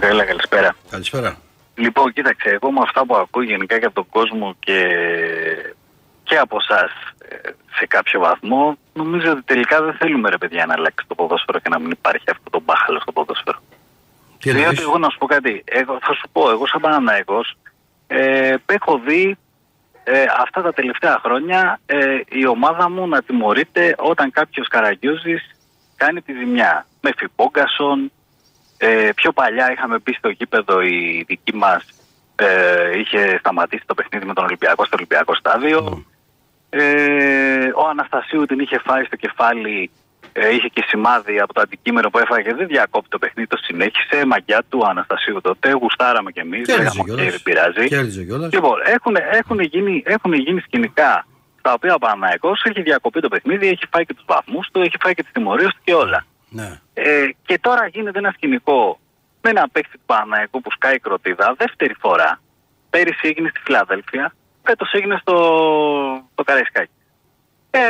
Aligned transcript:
Έλα, 0.00 0.24
καλησπέρα. 0.24 0.76
Καλησπέρα. 0.90 1.36
Λοιπόν, 1.74 2.12
κοίταξε, 2.12 2.48
εγώ 2.48 2.72
με 2.72 2.80
αυτά 2.82 3.06
που 3.06 3.16
ακούω 3.16 3.42
γενικά 3.42 3.78
και 3.78 3.84
από 3.84 3.94
τον 3.94 4.08
κόσμο 4.08 4.56
και, 4.58 4.80
και 6.22 6.36
από 6.36 6.56
εσάς 6.60 6.90
σε 7.78 7.86
κάποιο 7.86 8.20
βαθμό, 8.20 8.78
νομίζω 8.92 9.30
ότι 9.30 9.42
τελικά 9.42 9.82
δεν 9.82 9.94
θέλουμε 9.94 10.28
ρε 10.28 10.38
παιδιά 10.38 10.66
να 10.66 10.74
αλλάξει 10.74 11.04
το 11.08 11.14
ποδόσφαιρο 11.14 11.58
και 11.58 11.68
να 11.68 11.78
μην 11.78 11.90
υπάρχει 11.90 12.30
αυτό 12.30 12.50
το 12.50 12.60
μπάχαλο 12.64 13.00
στο 13.00 13.12
ποδόσφαιρο. 13.12 13.58
Τι 14.38 14.50
Διότι 14.50 14.58
εννοείς; 14.60 14.80
εγώ 14.80 14.98
να 14.98 15.08
σου 15.08 15.18
πω 15.18 15.26
κάτι, 15.26 15.62
εγώ, 15.64 15.98
θα 16.00 16.12
σου 16.12 16.28
πω, 16.32 16.50
εγώ 16.50 16.66
σαν 16.66 16.80
Παναναϊκός 16.80 17.56
ε, 18.06 18.54
έχω 18.66 19.00
δει 19.06 19.36
ε, 20.04 20.24
αυτά 20.38 20.62
τα 20.62 20.72
τελευταία 20.72 21.20
χρόνια 21.22 21.80
ε, 21.86 22.20
η 22.28 22.46
ομάδα 22.46 22.90
μου 22.90 23.08
να 23.08 23.22
τιμωρείται 23.22 23.94
όταν 23.98 24.30
κάποιος 24.30 24.68
Καραγκιόζης 24.68 25.56
κάνει 25.96 26.22
τη 26.22 26.32
ζημιά. 26.32 26.86
Με 27.00 27.10
Φινμπόγκασον, 27.16 28.12
ε, 28.78 29.10
πιο 29.14 29.32
παλιά 29.32 29.72
είχαμε 29.72 29.98
πει 29.98 30.12
στο 30.12 30.28
γήπεδο 30.28 30.80
η 30.80 31.24
δική 31.26 31.54
μας 31.54 31.84
ε, 32.36 32.98
είχε 32.98 33.36
σταματήσει 33.38 33.82
το 33.86 33.94
παιχνίδι 33.94 34.26
με 34.26 34.34
τον 34.34 34.44
Ολυμπιακό 34.44 34.84
στο 34.84 34.96
Ολυμπιακό 34.96 35.34
στάδιο. 35.34 36.04
Ε, 36.70 37.70
ο 37.74 37.88
Αναστασίου 37.88 38.44
την 38.44 38.58
είχε 38.58 38.78
φάει 38.84 39.04
στο 39.04 39.16
κεφάλι, 39.16 39.90
ε, 40.32 40.54
είχε 40.54 40.68
και 40.68 40.84
σημάδι 40.86 41.40
από 41.40 41.52
το 41.52 41.60
αντικείμενο 41.60 42.10
που 42.10 42.18
έφαγε. 42.18 42.54
Δεν 42.54 42.66
διακόπτει 42.66 43.08
το 43.08 43.18
παιχνίδι, 43.18 43.48
το 43.48 43.56
συνέχισε. 43.56 44.26
Μαγκιά 44.26 44.62
του 44.68 44.86
Αναστασίου 44.86 45.40
τότε. 45.40 45.72
Γουστάραμε 45.72 46.30
κι 46.32 46.40
εμείς. 46.40 46.66
Κέρδισε 46.66 46.82
Λέγαμε, 46.82 47.00
«OK, 47.00 47.06
κιόλας. 47.06 47.30
δεν 47.30 47.42
πειράζει. 47.42 47.88
Κέρδισε 47.88 48.24
κιόλας. 48.24 48.52
Λοιπόν, 48.52 48.76
έχουν, 48.84 49.16
έχουν, 49.30 49.60
γίνει, 49.60 50.02
έχουν 50.06 50.32
γίνει 50.32 50.60
σκηνικά 50.60 51.26
τα 51.62 51.72
οποία 51.72 51.94
ο 51.94 51.98
Παναναϊκός 51.98 52.62
έχει 52.64 52.82
διακοπεί 52.82 53.20
το 53.20 53.28
παιχνίδι, 53.28 53.66
έχει 53.68 53.86
φάει 53.90 54.04
και 54.04 54.14
τους 54.14 54.24
βαθμούς 54.26 54.68
του, 54.72 54.80
έχει 54.80 54.96
φάει 55.00 55.14
και 55.14 55.22
τις 55.22 55.32
τιμωρίες 55.32 55.68
του 55.68 55.80
και 55.84 55.94
όλα. 55.94 56.24
Ναι. 56.50 56.80
Ε, 56.94 57.28
και 57.46 57.58
τώρα 57.58 57.86
γίνεται 57.86 58.18
ένα 58.18 58.30
σκηνικό 58.36 59.00
με 59.42 59.50
ένα 59.50 59.68
παίκτη 59.72 59.92
του 59.98 60.02
Παναναϊκού 60.06 60.60
που 60.60 60.70
σκάει 60.70 60.98
κροτίδα 60.98 61.54
δεύτερη 61.58 61.94
φορά. 62.00 62.40
Πέρυσι 62.90 63.20
έγινε 63.28 63.48
στη 63.48 63.60
Φιλαδέλφια, 63.64 64.34
φέτος 64.62 64.92
έγινε 64.92 65.18
στο, 65.20 65.34
στο 66.32 66.42
Καραϊσκάκι. 66.44 66.90
Ε, 67.70 67.86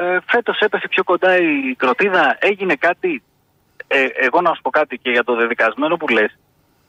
ε, 0.00 0.18
φέτος 0.26 0.58
έπεσε 0.58 0.88
πιο 0.88 1.04
κοντά 1.04 1.36
η 1.36 1.74
κροτίδα, 1.76 2.36
έγινε 2.40 2.74
κάτι. 2.74 3.22
Ε, 3.86 4.04
εγώ 4.20 4.40
να 4.40 4.54
σου 4.54 4.62
πω 4.62 4.70
κάτι 4.70 4.98
και 4.98 5.10
για 5.10 5.24
το 5.24 5.34
δεδικασμένο 5.34 5.96
που 5.96 6.08
λες, 6.08 6.38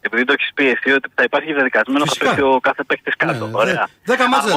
επειδή 0.01 0.23
το 0.23 0.33
έχεις 0.33 0.51
πει 0.53 0.67
εσύ 0.69 0.91
ότι 0.91 1.09
θα 1.15 1.23
υπάρχει 1.23 1.53
δεδικασμένο, 1.53 2.03
Φυσικά. 2.05 2.25
θα 2.29 2.35
πέσει 2.35 2.47
ο 2.47 2.59
κάθε 2.59 2.83
παίκτης 2.83 3.15
κάτω. 3.15 3.45
Ναι, 3.47 3.57
Ωραία. 3.57 3.73
δε- 4.03 4.15
δέκα 4.15 4.29
μάτς 4.29 4.55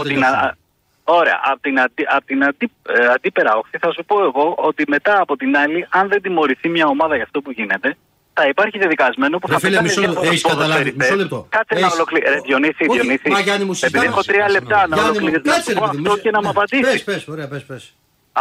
Από 1.09 1.15
δεν 1.15 1.15
την 1.15 1.15
τελείωσαν. 1.15 1.15
α- 1.15 1.19
Ωραία. 1.21 1.41
Από 1.53 1.61
την, 1.61 1.81
αντι, 1.81 2.05
απ' 2.17 2.25
την 2.25 2.45
αντι, 2.45 2.71
ε, 2.89 3.07
αντίπερα 3.15 3.55
όχθη 3.57 3.79
θα 3.79 3.93
σου 3.93 4.05
πω 4.05 4.25
εγώ 4.25 4.55
ότι 4.59 4.85
μετά 4.89 5.21
από 5.21 5.37
την 5.37 5.57
άλλη, 5.57 5.87
αν 5.91 6.09
δεν 6.09 6.23
τιμωρηθεί 6.23 6.69
μια 6.69 6.87
ομάδα 6.87 7.15
για 7.15 7.25
αυτό 7.25 7.41
που 7.43 7.51
γίνεται, 7.51 7.97
θα 8.39 8.47
υπάρχει 8.49 8.79
δεδικασμένο 8.79 9.39
που 9.39 9.47
Ρε 9.47 9.53
θα 9.53 9.59
φίλε, 9.59 9.71
πετάνε 9.71 9.89
μισό 9.89 10.01
λεπτό. 10.01 10.13
διάφορους 10.21 10.31
Έχεις 10.41 10.43
καταλάβει. 10.53 10.69
ποδοσφαιριστές. 10.73 11.11
Μισό 11.11 11.23
λεπτό. 11.23 11.47
Κάτσε 11.57 11.75
να 11.75 11.81
Έχεις- 11.81 11.95
ολοκληρώσει. 11.95 12.33
Ρε 12.35 12.41
Διονύση, 12.47 12.83
Όχι, 12.89 13.01
Διονύση. 13.01 13.29
μα, 13.31 13.41
Γιάννη 13.47 13.65
μου, 13.69 13.75
Επειδή 13.77 13.99
συζητάμε. 13.99 14.07
έχω 14.07 14.23
τρία 14.31 14.49
λεπτά 14.57 14.79
να 14.89 14.95
Γιάννη 14.97 15.19
μου, 15.19 15.27
ολοκληρώσω. 15.27 15.51
κάτσε, 15.51 15.73
ρε 15.73 15.81
Να 15.81 15.87
σου 15.87 15.91
παιδί 15.91 16.03
πω 16.03 16.09
μου. 16.09 16.13
αυτό 16.13 16.23
και 16.25 16.31
να 16.37 16.41
μου 16.45 16.53
Πες, 16.53 16.57
απαντήσεις. 16.57 17.05
πες, 17.09 17.23
ωραία, 17.35 17.49
πες, 17.53 17.65
πες. 17.71 17.83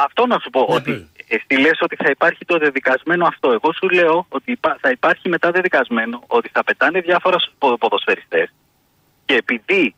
Αυτό 0.08 0.22
να 0.32 0.38
σου 0.44 0.50
πω, 0.56 0.62
Ναι, 0.70 0.76
ότι 0.80 0.92
πες. 0.92 1.04
εσύ 1.36 1.54
λες 1.64 1.78
ότι 1.88 1.96
θα 2.02 2.10
υπάρχει 2.16 2.44
το 2.52 2.56
δεδικασμένο 2.66 3.24
αυτό. 3.32 3.48
Εγώ 3.58 3.70
σου 3.80 3.88
λέω 3.90 4.26
ότι 4.38 4.52
υπά- 4.58 4.78
θα 4.84 4.90
υπάρχει 4.98 5.26
μετά 5.36 5.48
δεδικασμένο 5.58 6.16
ότι 6.28 6.50
θα 6.56 6.62
πετάνε 6.64 7.00
διάφορα 7.08 7.38
πο- 7.58 7.78
ποδοσφαιριστές 7.78 8.48
και 9.26 9.36
επειδή 9.44 9.96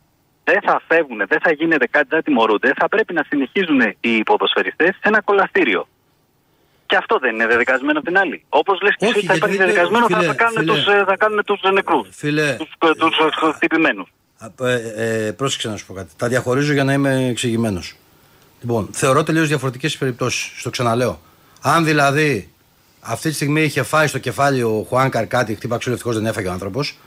δεν 0.50 0.60
θα 0.68 0.82
φεύγουν, 0.88 1.18
δεν 1.32 1.40
θα 1.46 1.52
γίνεται 1.52 1.88
κάτι, 1.96 2.08
δεν 2.10 2.18
θα 2.20 2.24
τιμωρούνται, 2.24 2.70
θα 2.82 2.88
πρέπει 2.88 3.14
να 3.14 3.24
συνεχίζουν 3.30 3.80
οι 4.00 4.24
ποδοσφαιριστές 4.24 4.90
σε 4.90 5.06
ένα 5.12 5.22
κολλαστήριο. 5.22 5.88
Και 6.86 6.96
αυτό 6.96 7.18
δεν 7.24 7.34
είναι 7.36 7.48
δεδικασμένο 7.48 8.00
απ' 8.00 8.06
την 8.06 8.18
άλλη. 8.18 8.44
Όπως 8.50 8.82
λες 8.82 8.94
και 8.98 9.06
Όχι, 9.06 9.18
εσύ 9.18 9.28
ότι 9.32 9.40
θα 9.40 9.48
γιατί 9.48 9.56
υπάρχει 9.56 9.58
δεν- 9.58 9.68
δεδικασμένο, 9.68 10.06
φίλε, 10.06 10.20
θα, 10.20 10.34
θα 10.34 10.34
κάνουν 10.44 10.58
φίλε. 10.60 10.74
τους, 10.74 10.88
ε, 10.88 11.04
θα 11.08 11.16
κάνουν 11.18 11.44
τους 11.46 11.62
ε, 11.62 11.72
νεκρούς. 11.72 12.08
Φίλε, 12.12 12.56
Τους, 12.60 12.70
ε, 12.90 12.92
τους, 12.98 13.18
ε, 13.18 13.52
χτυπημένους. 13.56 14.08
Α, 14.38 14.68
Ε, 14.68 14.94
ε, 15.28 15.32
πρόσεξε 15.32 15.70
να 15.70 15.78
σου 15.78 15.86
πω 15.86 15.94
κάτι. 15.94 16.10
Τα 16.18 16.28
διαχωρίζω 16.28 16.74
για 16.74 16.84
να 16.84 16.94
είμαι 16.94 17.28
εξηγημένος. 17.28 17.96
Λοιπόν, 18.62 18.90
θεωρώ 18.92 19.24
τελείως 19.24 19.48
διαφορετικές 19.48 19.92
τι 19.92 19.98
περιπτώσεις. 19.98 20.52
Στο 20.60 20.70
ξαναλέω. 20.70 21.20
Αν 21.62 21.86
δηλαδή 21.86 22.52
αυτή 23.02 23.30
τη 23.30 23.36
στιγμή 23.36 23.62
είχε 23.62 23.84
φάει 23.84 24.08
στο 24.08 24.18
κεφάλι 24.20 24.64
ο 24.64 24.86
Χουάνκαρ 24.90 25.28
κάτι, 25.28 25.56
χτύπαξε 25.56 25.90
ευτυχώ 25.92 26.14
δεν 26.14 26.26
έφαγε 26.26 26.48
ο 26.48 26.52
άνθρωπος. 26.52 26.98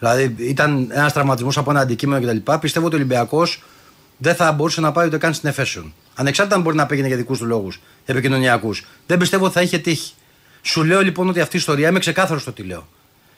Δηλαδή 0.00 0.34
ήταν 0.38 0.88
ένας 0.92 1.12
τραυματισμός 1.12 1.58
από 1.58 1.70
ένα 1.70 1.80
αντικείμενο 1.80 2.26
κτλ. 2.26 2.52
Πιστεύω 2.60 2.86
ότι 2.86 2.94
ο 2.94 2.98
Ολυμπιακός 2.98 3.62
δεν 4.16 4.34
θα 4.34 4.52
μπορούσε 4.52 4.80
να 4.80 4.92
πάει 4.92 5.06
ούτε 5.06 5.18
καν 5.18 5.34
στην 5.34 5.48
Εφέσεων. 5.48 5.94
Ανεξάρτητα 6.14 6.56
αν 6.56 6.62
μπορεί 6.62 6.76
να 6.76 6.86
πήγαινε 6.86 7.06
για 7.08 7.16
δικούς 7.16 7.38
του 7.38 7.44
λόγους 7.46 7.80
επικοινωνιακούς. 8.06 8.84
Δεν 9.06 9.18
πιστεύω 9.18 9.44
ότι 9.44 9.54
θα 9.54 9.62
είχε 9.62 9.78
τύχει. 9.78 10.12
Σου 10.62 10.84
λέω 10.84 11.00
λοιπόν 11.02 11.28
ότι 11.28 11.40
αυτή 11.40 11.56
η 11.56 11.58
ιστορία 11.58 11.88
είμαι 11.88 11.98
ξεκάθαρος 11.98 12.42
στο 12.42 12.52
τι 12.52 12.62
λέω. 12.62 12.88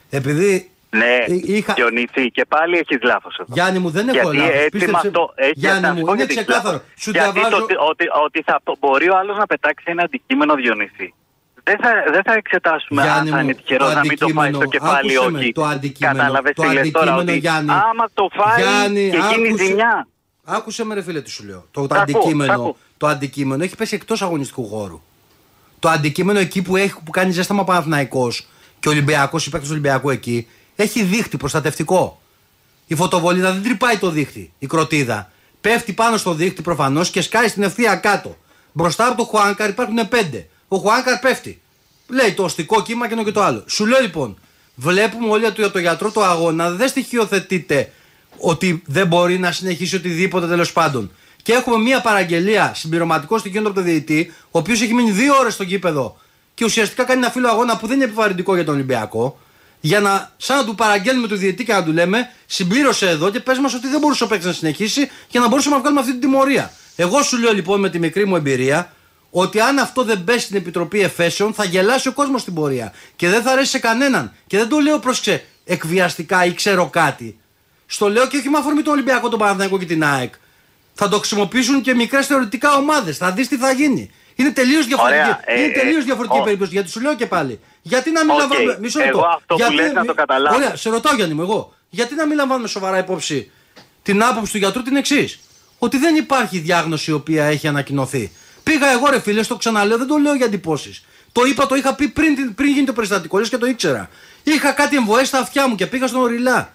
Επειδή 0.09 0.67
Ναι, 0.89 1.35
Εί- 1.35 1.47
είχα- 1.49 1.73
Διονύση, 1.73 2.31
και 2.31 2.45
πάλι 2.47 2.77
έχεις 2.77 2.97
λάθος 3.01 3.37
εδώ. 3.37 3.53
Γιάννη 3.53 3.79
μου, 3.79 3.89
δεν 3.89 4.07
έχω 4.09 4.17
Γιατί 4.31 4.37
λάθος. 4.37 4.53
έτσι 4.53 4.69
Πίστεψε- 4.69 4.91
με 5.03 5.07
αυτό, 5.07 5.33
έτσι 5.35 5.53
Γιάννη 5.59 5.81
να 5.81 5.91
μου, 5.93 5.97
σου 5.99 6.05
πω 6.05 6.13
είναι 6.13 6.23
γιατί 6.23 6.33
έχεις 6.33 6.45
ξεκάθαρο. 6.45 6.75
λάθος. 6.75 7.03
Σου 7.03 7.11
γιατί 7.11 7.31
διαβάζω. 7.31 7.57
το, 7.57 7.63
ότι, 7.63 7.75
ότι, 7.89 8.05
ότι 8.25 8.41
θα 8.45 8.61
μπορεί 8.79 9.09
ο 9.09 9.17
άλλος 9.17 9.37
να 9.37 9.45
πετάξει 9.45 9.83
ένα 9.87 10.03
αντικείμενο 10.03 10.53
Διονύση. 10.55 11.13
Δεν 11.63 11.77
θα, 11.81 11.89
δεν 12.11 12.21
θα 12.23 12.33
εξετάσουμε 12.33 13.01
Γιάννη 13.01 13.19
αν 13.29 13.35
θα 13.35 13.35
μου, 13.35 13.43
είναι 13.49 13.53
τυχερό 13.53 13.85
το 13.87 13.93
να 13.93 13.99
μην 13.99 14.17
το 14.17 14.27
φάει 14.27 14.51
στο 14.51 14.57
αντικείμενο, 14.59 14.65
κεφάλι 14.69 15.13
άκουσε 15.15 15.31
με, 15.31 15.39
όχι. 15.39 15.51
το 15.51 15.63
αντικείμενο, 15.65 16.17
Κατάλαβες 16.17 16.53
το 16.55 16.61
τι 16.61 16.67
λες 16.73 16.91
τώρα, 16.91 17.05
αντικείμενο, 17.13 17.21
ότι 17.31 17.37
Γιάννη. 17.39 17.71
άμα 17.71 18.09
το 18.13 18.29
φάει 18.33 18.61
Γιάννη, 18.61 19.09
και 19.09 19.17
γίνει 19.17 19.47
άκουσε- 19.47 19.65
ζημιά. 19.67 20.07
Άκουσε 20.43 20.85
με 20.85 20.93
ρε 20.95 21.01
φίλε 21.03 21.21
τι 21.21 21.29
σου 21.29 21.43
λέω. 21.45 21.67
Το, 21.71 21.87
το 21.87 21.95
Σ' 21.95 21.97
ακούω, 21.97 22.13
σ' 22.13 22.17
αντικείμενο, 22.17 22.53
ακούω. 22.53 22.77
το 22.97 23.07
αντικείμενο 23.07 23.63
έχει 23.63 23.75
πέσει 23.75 23.95
εκτός 23.95 24.21
αγωνιστικού 24.21 24.67
χώρου. 24.67 25.01
Το 25.79 25.89
αντικείμενο 25.89 26.39
εκεί 26.39 26.61
που, 26.61 26.75
έχει, 26.75 26.93
που 27.05 27.11
κάνει 27.11 27.31
ζέσταμα 27.31 27.61
ο 27.61 27.63
Παναθηναϊκός 27.63 28.47
και 28.79 28.87
ο 28.87 28.91
Ολυμπιακός, 28.91 29.45
η 29.45 29.49
παίκτης 29.49 29.69
του 29.69 29.75
Ολυμπιακού 29.77 30.09
εκεί, 30.09 30.47
έχει 30.75 31.03
δίχτυ 31.03 31.37
προστατευτικό. 31.37 32.21
Η 32.87 32.95
φωτοβολίδα 32.95 33.51
δεν 33.51 33.63
τρυπάει 33.63 33.97
το 33.97 34.09
δίχτυ, 34.09 34.53
η 34.59 34.67
κροτίδα. 34.67 35.31
Πέφτει 35.61 35.93
πάνω 35.93 36.17
στο 36.17 36.33
δίχτυ 36.33 36.61
προφανώς 36.61 37.09
και 37.09 37.21
σκάει 37.21 37.47
στην 37.47 37.63
ευθεία 37.63 37.95
κάτω. 37.95 38.37
Μπροστά 38.71 39.07
από 39.07 39.17
το 39.17 39.23
Χουάνκαρ 39.23 39.69
υπάρχουν 39.69 40.07
πέντε. 40.07 40.47
Ο 40.73 40.77
Χουάνκαρ 40.77 41.19
πέφτει. 41.19 41.61
Λέει 42.07 42.33
το 42.33 42.43
οστικό 42.43 42.81
κύμα 42.81 43.07
και 43.07 43.13
ένα 43.13 43.23
και 43.23 43.31
το 43.31 43.41
άλλο. 43.41 43.63
Σου 43.67 43.85
λέω 43.85 43.99
λοιπόν, 44.01 44.39
βλέπουμε 44.75 45.29
όλοι 45.29 45.51
το, 45.51 45.71
το 45.71 45.79
γιατρό 45.79 46.11
το 46.11 46.23
αγώνα, 46.23 46.71
δεν 46.71 46.87
στοιχειοθετείται 46.87 47.91
ότι 48.37 48.81
δεν 48.85 49.07
μπορεί 49.07 49.39
να 49.39 49.51
συνεχίσει 49.51 49.95
οτιδήποτε 49.95 50.47
τέλος 50.47 50.71
πάντων. 50.71 51.11
Και 51.41 51.53
έχουμε 51.53 51.77
μια 51.77 52.01
παραγγελία 52.01 52.71
συμπληρωματικό 52.75 53.37
στοιχείο 53.37 53.61
από 53.61 53.73
τον 53.73 53.83
διαιτητή, 53.83 54.33
ο 54.43 54.59
οποίος 54.59 54.81
έχει 54.81 54.93
μείνει 54.93 55.11
δύο 55.11 55.35
ώρες 55.35 55.53
στο 55.53 55.63
γήπεδο 55.63 56.17
και 56.53 56.65
ουσιαστικά 56.65 57.03
κάνει 57.03 57.19
ένα 57.19 57.31
φύλλο 57.31 57.47
αγώνα 57.49 57.77
που 57.77 57.87
δεν 57.87 57.95
είναι 57.95 58.05
επιβαρυντικό 58.05 58.55
για 58.55 58.65
τον 58.65 58.73
Ολυμπιακό. 58.73 59.39
Για 59.79 59.99
να, 59.99 60.31
σαν 60.37 60.57
να 60.57 60.65
του 60.65 60.75
παραγγέλνουμε 60.75 61.27
του 61.27 61.35
διαιτητή 61.35 61.63
και 61.63 61.73
να 61.73 61.83
του 61.83 61.91
λέμε, 61.91 62.29
συμπλήρωσε 62.45 63.09
εδώ 63.09 63.29
και 63.29 63.39
πες 63.39 63.57
μας 63.57 63.73
ότι 63.73 63.87
δεν 63.87 63.99
μπορούσε 63.99 64.23
ο 64.23 64.27
παίκτης 64.27 64.47
να 64.47 64.53
συνεχίσει 64.53 65.09
για 65.29 65.39
να 65.39 65.47
μπορούσαμε 65.47 65.75
να 65.75 65.81
βγάλουμε 65.81 66.01
αυτή 66.01 66.11
την 66.11 66.21
τιμωρία. 66.21 66.73
Εγώ 66.95 67.21
σου 67.21 67.37
λέω 67.37 67.53
λοιπόν 67.53 67.79
με 67.79 67.89
τη 67.89 67.99
μικρή 67.99 68.25
μου 68.25 68.35
εμπειρία 68.35 68.91
ότι 69.35 69.59
αν 69.59 69.77
αυτό 69.79 70.03
δεν 70.03 70.23
πέσει 70.23 70.39
στην 70.45 70.55
Επιτροπή 70.55 70.99
Εφέσεων 71.01 71.53
θα 71.53 71.63
γελάσει 71.63 72.07
ο 72.07 72.11
κόσμος 72.11 72.41
στην 72.41 72.53
πορεία. 72.53 72.93
Και 73.15 73.29
δεν 73.29 73.41
θα 73.41 73.51
αρέσει 73.51 73.69
σε 73.69 73.79
κανέναν. 73.79 74.33
Και 74.47 74.57
δεν 74.57 74.67
το 74.69 74.79
λέω 74.79 74.99
πρόσεξε 74.99 75.43
εκβιαστικά 75.65 76.45
ή 76.45 76.53
ξέρω 76.53 76.89
κάτι. 76.89 77.37
Στο 77.85 78.09
λέω 78.09 78.27
και 78.27 78.37
όχι 78.37 78.49
με 78.49 78.57
αφορμή 78.57 78.81
τον 78.81 78.93
Ολυμπιακό, 78.93 79.29
τον 79.29 79.39
Παναθηναϊκό 79.39 79.77
και 79.77 79.85
την 79.85 80.03
ΑΕΚ. 80.03 80.33
Θα 80.93 81.07
το 81.07 81.17
χρησιμοποιήσουν 81.17 81.81
και 81.81 81.93
μικρές 81.95 82.27
θεωρητικά 82.27 82.73
ομάδες. 82.75 83.17
Θα 83.17 83.31
δεις 83.31 83.47
τι 83.47 83.57
θα 83.57 83.71
γίνει. 83.71 84.11
Είναι 84.35 84.51
τελείως 84.51 84.85
διαφορετική, 84.85 85.23
Ωραία, 85.29 85.39
ε, 85.45 85.59
είναι 85.63 85.67
ε, 85.73 85.79
τελείως 85.81 86.03
διαφορετική 86.03 86.39
ο- 86.39 86.43
περίπτωση. 86.43 86.71
Γιατί 86.71 86.89
σου 86.89 87.01
λέω 87.01 87.15
και 87.15 87.25
πάλι. 87.25 87.59
Γιατί 87.81 88.11
να 88.11 88.21
μην 88.23 88.31
Οκ, 88.33 88.39
λαμβάνουμε. 88.39 88.77
Μισό 88.81 88.99
λεπτό. 88.99 89.17
εγώ 89.17 89.27
αυτό 89.27 89.45
που 89.55 89.59
Γιατί- 89.59 89.75
λες 89.75 89.91
να 89.93 90.05
το 90.05 90.13
καταλάβω. 90.13 90.55
Ωραία, 90.55 90.75
σε 90.75 90.89
ρωτάω 90.89 91.15
Γιάννη 91.15 91.33
μου, 91.33 91.41
εγώ. 91.41 91.73
Γιατί 91.89 92.15
να 92.15 92.25
μην 92.25 92.35
λαμβάνουμε 92.37 92.67
σοβαρά 92.67 92.97
υπόψη 92.97 93.51
την 94.03 94.23
άποψη 94.23 94.51
του 94.51 94.57
γιατρού 94.57 94.81
την 94.81 94.95
εξής; 94.95 95.39
Ότι 95.79 95.97
δεν 95.97 96.15
υπάρχει 96.15 96.59
διάγνωση 96.59 97.11
η 97.11 97.13
οποία 97.13 97.45
έχει 97.45 97.67
ανακοινωθεί. 97.67 98.31
Πήγα 98.63 98.91
εγώ 98.91 99.09
ρε 99.09 99.19
φίλε, 99.19 99.43
στο 99.43 99.55
ξαναλέω, 99.55 99.97
δεν 99.97 100.07
το 100.07 100.17
λέω 100.17 100.33
για 100.35 100.45
εντυπώσεις. 100.45 101.03
Το 101.31 101.41
είπα, 101.45 101.65
το 101.65 101.75
είχα 101.75 101.95
πει 101.95 102.07
πριν, 102.07 102.35
την- 102.35 102.55
πριν 102.55 102.73
γίνει 102.73 102.85
το 102.85 102.93
περιστατικό, 102.93 103.37
λες 103.39 103.49
και 103.49 103.57
το 103.57 103.65
ήξερα. 103.65 104.09
Είχα 104.43 104.71
κάτι 104.71 104.95
εμβοές 104.95 105.27
στα 105.27 105.39
αυτιά 105.39 105.67
μου 105.67 105.75
και 105.75 105.87
πήγα 105.87 106.07
στον 106.07 106.21
οριλά. 106.21 106.73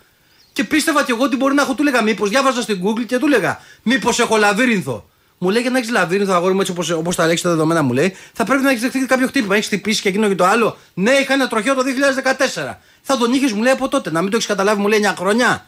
Και 0.52 0.64
πίστευα 0.64 1.04
κι 1.04 1.10
εγώ 1.10 1.22
ότι 1.24 1.36
μπορεί 1.36 1.54
να 1.54 1.62
έχω, 1.62 1.74
του 1.74 1.82
λέγα 1.82 2.02
μήπως, 2.02 2.28
διάβαζα 2.28 2.62
στην 2.62 2.80
Google 2.84 3.04
και 3.06 3.18
του 3.18 3.26
λέγα 3.28 3.60
Μήπως 3.82 4.18
έχω 4.20 4.36
λαβύρινθο. 4.36 5.08
Μου 5.38 5.50
λέει 5.50 5.62
για 5.62 5.70
να 5.70 5.78
έχεις 5.78 5.90
λαβύρινθο 5.90 6.32
αγόρι 6.32 6.54
μου 6.54 6.60
έτσι 6.60 6.72
όπως 6.72 6.90
όπως 6.90 7.16
τα 7.16 7.26
λέξεις 7.26 7.42
τα 7.42 7.50
δεδομένα 7.50 7.82
μου 7.82 7.92
λέει, 7.92 8.16
θα 8.32 8.44
πρέπει 8.44 8.62
να 8.62 8.70
έχεις 8.70 8.82
δεχτεί 8.82 8.98
κάποιο 8.98 9.26
χτύπημα. 9.26 9.54
Έχεις 9.54 9.66
χτυπήσει 9.66 10.02
και 10.02 10.08
εκείνο 10.08 10.28
και 10.28 10.34
το 10.34 10.44
άλλο. 10.44 10.76
Ναι, 10.94 11.10
είχα 11.10 11.32
ένα 11.32 11.46
τροχαίο 11.48 11.74
το 11.74 11.82
2014. 11.82 12.78
Θα 13.02 13.16
τον 13.16 13.32
είχες, 13.32 13.52
μου 13.52 13.62
λέει 13.62 13.72
από 13.72 13.88
τότε. 13.88 14.10
Να 14.10 14.20
μην 14.20 14.30
το 14.30 14.36
έχεις 14.36 14.48
καταλάβει, 14.48 14.80
μου 14.80 14.88
λέει 14.88 14.98
9 14.98 15.14
χρόνια. 15.18 15.66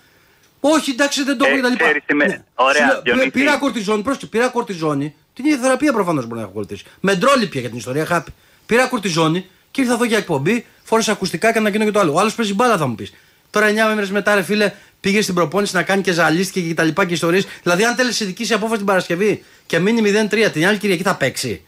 Όχι, 0.61 0.91
εντάξει, 0.91 1.23
δεν 1.25 1.37
το 1.39 1.45
έχω 1.47 1.57
Ε, 1.57 1.61
κτλ. 1.61 1.75
ξέρεις 1.85 2.03
τι 2.07 2.15
με- 2.15 2.27
Ναι. 2.27 2.43
Ωραία, 2.55 2.83
Σου 2.87 2.93
λέω, 2.93 3.01
Διονύση. 3.03 3.31
Πήρα 3.31 3.57
κορτιζόνη, 3.57 4.03
πρόσεχε, 4.03 4.27
πήρα 4.27 4.49
κορτιζόνη. 4.49 5.15
Την 5.35 5.45
ίδια 5.45 5.59
θεραπεία 5.59 5.93
προφανώς 5.93 6.25
μπορεί 6.25 6.35
να 6.35 6.41
έχω 6.41 6.51
ακολουθήσει. 6.51 6.85
Με 7.01 7.15
ντρόλιπια 7.15 7.61
για 7.61 7.69
την 7.69 7.79
ιστορία, 7.79 8.07
χάπη. 8.07 8.33
Πήρα 8.67 8.87
κορτιζόνη 8.87 9.47
και 9.71 9.81
ήρθα 9.81 9.93
εδώ 9.93 10.05
για 10.05 10.19
εκπομπή, 10.19 10.67
φόρεσα 10.83 11.13
ακουστικά 11.13 11.53
και 11.53 11.59
ένα 11.59 11.69
εκείνο 11.69 11.85
και 11.85 11.91
το 11.91 12.01
άλλο. 12.01 12.13
Ο 12.13 12.19
άλλος 12.19 12.35
παίζει 12.35 12.55
μπάλα, 12.55 12.77
θα 12.77 12.87
μου 12.87 12.95
πεις. 12.95 13.13
Τώρα 13.51 13.69
9 13.69 13.73
μέρες 13.95 14.11
μετά, 14.11 14.35
ρε 14.35 14.43
φίλε, 14.43 14.73
πήγε 15.01 15.23
στην 15.23 15.35
προπόνηση 15.35 15.75
να 15.75 15.83
κάνει 15.83 16.03
και 16.03 16.13
ζαλίστηκε 16.13 16.69
και 16.69 16.75
τα 16.75 16.83
λοιπά 16.83 17.07
και 17.07 17.13
ιστορίες. 17.13 17.47
Δηλαδή, 17.63 17.85
αν 17.85 17.97
τέλει 17.97 18.13
ειδική 18.19 18.53
απόφαση 18.53 18.77
την 18.77 18.87
Παρασκευή 18.87 19.45
και 19.67 19.79
μείνει 19.79 20.01
0-3 20.31 20.51
την 20.53 20.67
άλλη 20.67 20.79
Κυριακή, 20.79 21.03
θα 21.03 21.17
παίξει. 21.17 21.65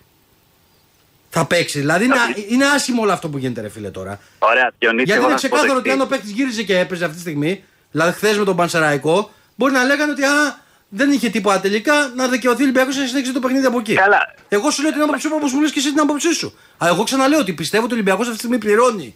Θα 1.29 1.47
παίξει. 1.47 1.79
Δηλαδή, 1.79 2.05
είναι, 2.05 2.15
είναι 2.49 2.65
άσχημο 2.67 3.03
όλο 3.03 3.13
αυτό 3.13 3.29
που 3.29 3.39
γίνεται, 3.39 3.61
ρε 3.61 3.69
φίλε 3.69 3.91
τώρα. 3.91 4.21
Ωραία, 4.39 4.73
Διονύση, 4.79 5.05
Γιατί 5.05 5.21
εγώ 5.21 5.25
είναι 5.25 5.33
να 5.33 5.39
σου 5.39 5.49
πω 5.49 5.55
το 5.55 5.63
ξεκάθαρο 5.63 5.79
ότι 5.79 5.91
αν 5.91 6.01
ο 6.01 6.03
εξής. 6.03 6.17
παίκτης 6.17 6.37
γύριζε 6.37 6.63
και 6.63 6.79
έπαιζε 6.79 7.05
αυτή 7.05 7.17
τη 7.17 7.23
στιγμή, 7.23 7.65
δηλαδή 7.91 8.13
χθες 8.13 8.39
με 8.39 8.45
τον 8.45 8.57
Πανσεραϊκό, 8.57 9.31
μπορεί 9.55 9.73
να 9.73 9.85
λέγανε 9.85 10.13
ότι 10.13 10.23
α, 10.23 10.62
δεν 10.95 11.11
είχε 11.11 11.29
τίποτα 11.29 11.61
τελικά 11.61 12.13
να 12.17 12.29
δικαιωθεί 12.29 12.61
ο 12.61 12.65
Ολυμπιακός 12.65 12.97
να 12.97 13.07
συνέχισε 13.07 13.33
το 13.33 13.41
παιχνίδι 13.41 13.67
από 13.67 13.79
εκεί. 13.79 13.95
Καλά. 13.95 14.35
Εγώ 14.49 14.71
σου 14.71 14.83
λέω 14.83 14.93
την 14.93 15.03
άποψή 15.03 15.29
μου 15.29 15.35
όπως 15.37 15.53
μου 15.53 15.61
λες 15.61 15.71
και 15.71 15.79
εσύ 15.79 15.89
την 15.89 16.01
άποψή 16.01 16.33
σου. 16.35 16.55
Α, 16.85 16.87
εγώ 16.89 17.03
ξαναλέω 17.03 17.39
ότι 17.39 17.53
πιστεύω 17.53 17.85
ότι 17.85 17.93
ο 17.93 17.97
Ολυμπιακός 17.97 18.21
αυτή 18.21 18.33
τη 18.33 18.39
στιγμή 18.39 18.59
πληρώνει 18.59 19.15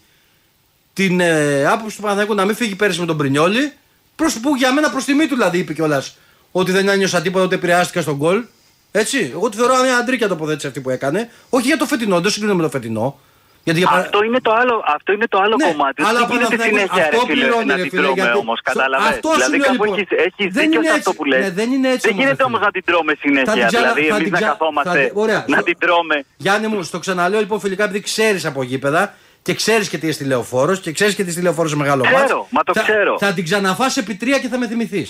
την 0.93 1.20
ε, 1.20 1.67
άποψη 1.67 1.96
του 1.96 2.02
Παναθηναϊκού 2.02 2.34
να 2.34 2.44
μην 2.44 2.55
φύγει 2.55 2.75
πέρυσι 2.75 3.00
με 3.00 3.06
τον 3.06 3.17
Πρινιόλη. 3.17 3.73
Προς 4.17 4.38
που 4.40 4.56
για 4.56 4.73
μένα 4.73 4.90
προς 4.90 5.05
τιμή 5.05 5.26
του 5.26 5.34
δηλαδή 5.34 5.58
είπε 5.58 5.73
κιόλας 5.73 6.17
ότι 6.52 6.73
δεν 6.73 6.88
ένιωσα 6.88 7.23
τίποτα, 7.23 7.44
ότι 7.44 7.55
επηρεάστηκα 7.55 8.00
στον 8.00 8.17
γκολ. 8.17 8.44
Έτσι. 8.93 9.31
Εγώ 9.34 9.49
τη 9.49 9.56
θεωρώ 9.56 9.82
μια 9.82 9.96
αντρίκια 9.96 10.29
τοποθέτηση 10.29 10.67
αυτή 10.67 10.81
που 10.81 10.90
έκανε. 10.90 11.31
Όχι 11.49 11.67
για 11.67 11.76
το 11.76 11.87
φετινό, 11.87 12.20
δεν 12.20 12.31
συγκρίνω 12.31 12.55
με 12.55 12.62
το 12.62 12.70
φετινό. 12.70 13.20
Γιατί 13.67 13.79
για 13.83 13.89
παρα- 13.91 14.03
Αυτό 14.07 14.19
είναι 14.29 14.41
το 14.47 14.53
άλλο, 14.61 14.75
αυτό 14.97 15.11
είναι 15.17 15.29
το 15.35 15.39
άλλο 15.45 15.57
Ναι, 15.57 15.67
κομμάτι. 15.71 15.99
αλλά 16.09 16.19
Δεν 16.19 16.29
γίνεται 16.31 16.57
Παναθηναϊκός 16.57 16.67
συνέχεια 16.81 17.09
ρε 17.11 17.17
αυτό 17.17 17.27
φίλε, 17.27 17.35
πληρώνει, 17.43 17.67
να 17.71 17.77
ρε 17.77 17.83
την 17.83 17.91
φίλε, 17.91 18.03
τρώμε 18.03 18.21
γιατί- 18.23 18.39
όμως, 18.45 18.57
στο- 18.63 18.69
καταλαβαίνεις. 18.71 19.15
αυτό 19.17 19.29
σου 19.29 19.35
Δηλαδή 19.39 19.57
λέω, 19.59 19.67
κάπου 19.71 19.85
λοιπόν. 19.85 19.99
έχεις, 19.99 20.09
έχεις 20.29 20.49
Δεν 20.57 20.63
δίκιο 20.65 20.81
είναι 20.81 20.89
σε 20.91 20.97
έτσι. 20.97 21.03
αυτό 21.09 21.13
που 21.19 21.25
λες. 21.31 21.41
Ναι, 21.45 21.51
δεν 21.61 21.69
είναι 21.75 21.89
έτσι 21.95 22.05
Δεν 22.07 22.11
όμως, 22.13 22.23
γίνεται 22.23 22.43
ρε 22.43 22.49
όμως 22.51 22.59
φίλε. 22.61 22.69
να 22.69 22.75
την 22.77 22.85
τρώμε 22.89 23.13
Θα 23.13 23.19
την 23.23 23.29
συνέχεια. 23.29 23.67
ξανα- 23.71 23.83
Δηλαδή 23.83 24.01
θα 24.13 24.15
εμείς 24.17 24.25
την 24.29 24.33
να 24.37 24.39
ξα- 24.43 24.51
καθόμαστε 24.53 24.91
θα 24.91 24.97
την- 25.05 25.11
ωραία. 25.23 25.41
να 25.53 25.57
Στο- 25.59 25.67
την 25.69 25.77
τρώμε. 25.83 26.17
Γιάννη 26.45 26.67
μου, 26.73 26.79
στο 26.91 26.99
ξαναλέω 27.05 27.41
λοιπόν 27.45 27.59
φιλικά, 27.65 27.83
επειδή 27.89 28.01
ξέρεις 28.11 28.43
από 28.51 28.61
γήπεδα 28.71 29.03
και 29.47 29.53
ξέρεις 29.61 29.87
και 29.91 29.97
τι 30.01 30.05
είναι 30.07 30.15
τηλεοφόρο 30.23 30.73
και 30.85 30.91
ξέρεις 30.97 31.15
και 31.19 31.25
τι 31.27 31.33
τηλεοφόρο 31.39 31.69
σε 31.73 31.77
μεγάλο 31.83 32.03
Ξέρω, 32.03 32.19
μάτς, 32.19 32.33
μα 32.57 32.61
το 32.69 32.73
θα, 32.79 32.83
ξέρω. 32.87 33.13
Θα 33.23 33.29
την 33.37 33.45
ξαναφάς 33.49 33.93
επί 34.03 34.15
τρία 34.23 34.39
και 34.43 34.49
θα 34.53 34.59
με 34.63 34.67
θυμηθείς. 34.73 35.09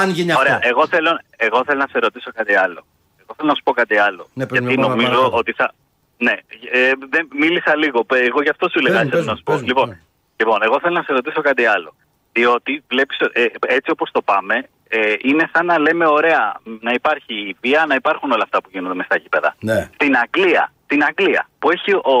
Αν 0.00 0.06
γίνει 0.16 0.30
αυτό. 0.32 0.42
Ωραία, 0.44 0.58
εγώ 0.62 0.82
θέλω, 0.92 1.10
εγώ 1.36 1.58
θέλω 1.66 1.78
να 1.84 1.88
σε 1.92 1.98
ρωτήσω 1.98 2.30
κάτι 2.38 2.54
άλλο. 2.64 2.80
Εγώ 3.22 3.32
θέλω 3.36 3.48
να 3.48 3.54
σου 3.54 3.62
πω 3.64 3.72
κάτι 3.72 3.96
άλλο. 4.06 4.22
Ναι, 4.38 4.46
πρέπει 4.46 4.64
γιατί 4.64 4.80
να 4.80 4.86
πάμε 4.86 4.94
νομίζω 4.96 5.12
παρακάτω. 5.16 5.36
ότι 5.36 5.52
θα. 5.52 5.74
Ναι, 6.18 6.32
ε, 6.72 6.92
δεν, 7.10 7.28
μίλησα 7.32 7.76
λίγο. 7.76 8.04
Πε- 8.04 8.22
Εγώ 8.26 8.42
γι' 8.42 8.48
αυτό 8.48 8.68
σου 8.68 8.78
έλεγα, 8.78 8.94
Πες 8.96 9.04
μου, 9.04 9.10
θέλω 9.10 9.22
πες 9.22 9.26
να 9.26 9.32
μου, 9.32 9.38
σου 9.38 9.44
πω. 9.44 9.52
πες 9.52 9.60
μου, 9.60 9.66
Λοιπόν, 9.68 9.88
ναι. 9.88 9.98
λοιπόν, 10.36 10.58
εγώ 10.62 10.80
θέλω 10.80 10.94
να 10.94 11.02
σε 11.02 11.12
ρωτήσω 11.12 11.40
κάτι 11.40 11.64
άλλο. 11.66 11.94
Διότι 12.32 12.82
βλέπεις, 12.88 13.18
ε, 13.32 13.46
έτσι 13.60 13.90
όπως 13.90 14.10
το 14.10 14.22
πάμε, 14.22 14.68
ε, 14.88 15.14
είναι 15.22 15.50
σαν 15.52 15.66
να 15.66 15.78
λέμε 15.78 16.06
ωραία, 16.06 16.60
να 16.80 16.92
υπάρχει 16.92 17.34
η 17.34 17.56
βία, 17.60 17.84
να 17.88 17.94
υπάρχουν 17.94 18.30
όλα 18.30 18.42
αυτά 18.42 18.60
που 18.62 18.68
γίνονται 18.72 18.94
μες 18.94 19.06
στα 19.06 19.16
γήπεδα. 19.18 19.54
Ναι. 19.60 19.90
Στην 19.94 20.16
Αγγλία, 20.16 20.72
στην 20.84 21.04
Αγγλία, 21.04 21.48
που 21.58 21.70
έχει 21.70 21.92
ο 21.94 22.16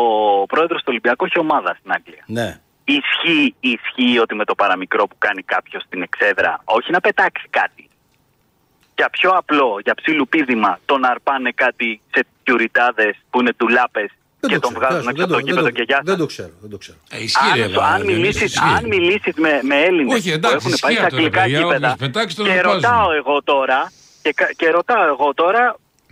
πρόεδρος 0.46 0.78
του 0.80 0.88
Ολυμπιακού, 0.88 1.24
έχει 1.24 1.38
ομάδα 1.38 1.76
στην 1.78 1.92
Αγγλία. 1.92 2.24
Ναι. 2.26 2.60
Ισχύει, 2.84 3.54
ισχύει 3.60 4.18
ότι 4.18 4.34
με 4.34 4.44
το 4.44 4.54
παραμικρό 4.54 5.06
που 5.06 5.16
κάνει 5.18 5.42
κάποιος 5.42 5.82
στην 5.82 6.02
εξέδρα, 6.02 6.60
όχι 6.64 6.90
να 6.92 7.00
πετάξει 7.00 7.46
κάτι. 7.50 7.85
Για 8.96 9.08
πιο 9.10 9.30
απλό, 9.30 9.78
για 9.84 9.94
ψιλουπίδημα, 9.94 10.78
τον 10.84 11.04
αρπάνε 11.04 11.50
κάτι 11.54 12.00
σε 12.14 12.26
τιουριτάδε 12.44 13.14
που 13.30 13.40
είναι 13.40 13.52
τουλάπε 13.56 14.10
Δεν 14.40 14.50
και 14.50 14.54
το 14.58 14.60
τον 14.60 14.70
ξέρω, 14.70 14.86
βγάζουν 14.86 15.04
δεν 15.04 15.10
έξω 15.14 15.24
από 15.24 15.32
το- 15.32 15.38
το 15.38 15.44
δεν 15.44 15.46
γήπεδο 15.48 15.66
το- 15.68 15.72
και 15.76 15.82
γεια 15.88 16.00
Δεν 16.04 16.14
σας. 16.14 16.20
το 16.22 16.26
ξέρω. 16.26 16.52
Δεν 16.60 16.70
το 16.70 16.78
ξέρω. 16.82 16.98
Ε, 17.10 17.22
ισχύει, 17.22 17.52
ρε, 17.56 17.64
Αν, 17.64 17.72
βα- 17.72 17.84
αν, 17.86 18.00
Διονύση, 18.00 18.18
μιλήσεις, 18.20 18.42
ισχύει. 18.42 18.74
αν 18.76 18.84
μιλήσεις 18.94 19.34
με, 19.44 19.52
με 19.62 19.76
Έλληνες 19.88 20.14
Όχι, 20.18 20.28
που 20.28 20.34
εντάξει, 20.40 20.56
έχουν 20.56 20.72
πάει 20.80 20.92
ισχύει 20.92 20.94
στα 20.96 21.04
αυτό, 21.06 21.16
ρε 21.16 21.22
αγγλικά 21.22 21.42
παιδιά, 21.42 21.58
όποιος 21.58 21.72
γήπεδα 21.74 21.96
πετάξεις, 22.02 22.34
τον 22.38 22.44
και 22.46 22.52
αρπάζουν. 22.52 22.80
ρωτάω 22.80 23.08
εγώ 23.20 23.36
τώρα 23.52 23.80
και, 24.22 24.32
κα- 24.32 24.52
και 24.60 24.66
ρωτάω 24.70 25.04
εγώ 25.14 25.28
τώρα 25.34 25.64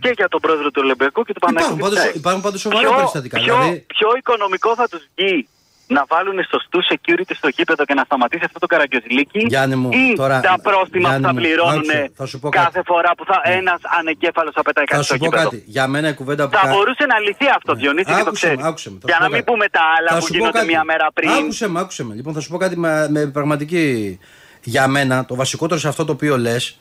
και 0.03 0.11
για 0.19 0.27
τον 0.33 0.39
πρόεδρο 0.45 0.67
του 0.71 0.81
Ολυμπιακού 0.85 1.21
και 1.27 1.33
του 1.33 1.41
Υπάρχουν 1.41 1.65
Παναγιώτη. 1.65 1.95
πάντως- 1.95 2.15
υπάρχουν 2.21 2.41
πάντως 2.45 2.59
σοβαρά 2.61 2.81
Ποιο- 2.87 2.95
περιστατικά, 2.97 3.35
Ποιο, 3.39 3.53
δηλαδή- 3.59 3.79
ποιο 3.95 4.09
οικονομικό 4.19 4.71
θα 4.75 4.87
τους 4.91 5.03
βγει 5.15 5.47
να 5.87 6.05
βάλουν 6.07 6.37
σωστού 6.51 6.79
security 6.91 7.31
στο 7.35 7.47
γήπεδο 7.47 7.85
και 7.85 7.93
να 7.93 8.03
σταματήσει 8.03 8.43
αυτό 8.45 8.59
το 8.59 8.65
καραγκιόζηλίκι 8.65 9.39
Γιάννη 9.47 9.75
μου, 9.75 9.89
ή 9.91 10.13
τώρα- 10.15 10.39
τα 10.39 10.55
πρόστιμα 10.61 11.07
Γιάννη 11.09 11.21
που 11.21 11.27
θα 11.27 11.33
μου, 11.33 11.39
πληρώνουν 11.39 11.73
άκουσε, 11.89 12.11
θα 12.15 12.25
σου 12.25 12.39
πω 12.39 12.49
κάθε 12.49 12.69
κάτι. 12.73 12.85
φορά 12.85 13.11
που 13.17 13.25
θα 13.25 13.41
Ναι. 13.47 13.53
ένας 13.55 13.79
ανεκέφαλος 13.99 14.53
θα 14.53 14.61
πετάει 14.61 14.85
Θα 14.85 14.91
κάτι 14.95 15.05
στο 15.05 15.13
σου 15.13 15.19
πω 15.19 15.25
γήπεδο. 15.25 15.43
κάτι. 15.49 15.63
Για 15.65 15.87
μένα 15.87 16.07
η 16.09 16.13
κουβέντα 16.13 16.43
που 16.49 16.55
Θα 16.55 16.61
κα- 16.65 16.71
μπορούσε 16.73 17.05
να 17.05 17.19
λυθεί 17.19 17.45
αυτό, 17.57 17.73
Ναι. 17.73 17.79
Διονύση, 17.81 18.05
και 18.05 18.11
το 18.11 18.17
Άκουσε 18.17 18.45
με, 18.47 18.51
ξέρει. 18.53 18.67
άκουσε 18.69 18.89
με, 18.91 18.97
θα 19.01 19.05
Για 19.09 19.15
σου 19.15 19.21
να 19.21 19.27
πω 19.27 19.33
μην 19.35 19.43
κάτι. 19.43 19.51
πούμε 19.51 19.65
τα 19.69 19.81
άλλα 19.97 20.09
Θα 20.09 20.15
που 20.17 20.21
σου 20.25 20.31
πω 20.31 20.37
γίνονται 20.37 20.57
κάτι. 20.59 20.67
μία 20.71 20.83
μέρα 20.83 21.07
πριν. 21.13 21.29
Άκουσε 21.29 21.67
με, 21.69 21.79
άκουσε 21.79 22.03
με. 22.03 22.13
Λοιπόν, 22.15 22.33
θα 22.33 22.39
σου 22.39 22.49
πω 22.49 22.57
κάτι 22.57 22.77
με, 22.77 23.07
με 23.09 23.25
πραγματική. 23.25 24.19
Για 24.63 24.87
μένα, 24.87 25.25
το 25.25 25.35
βασικότερο 25.35 25.79
σε 25.79 25.87
αυτό 25.87 26.05
το 26.05 26.11
οποίο 26.11 26.37
λες 26.37 26.77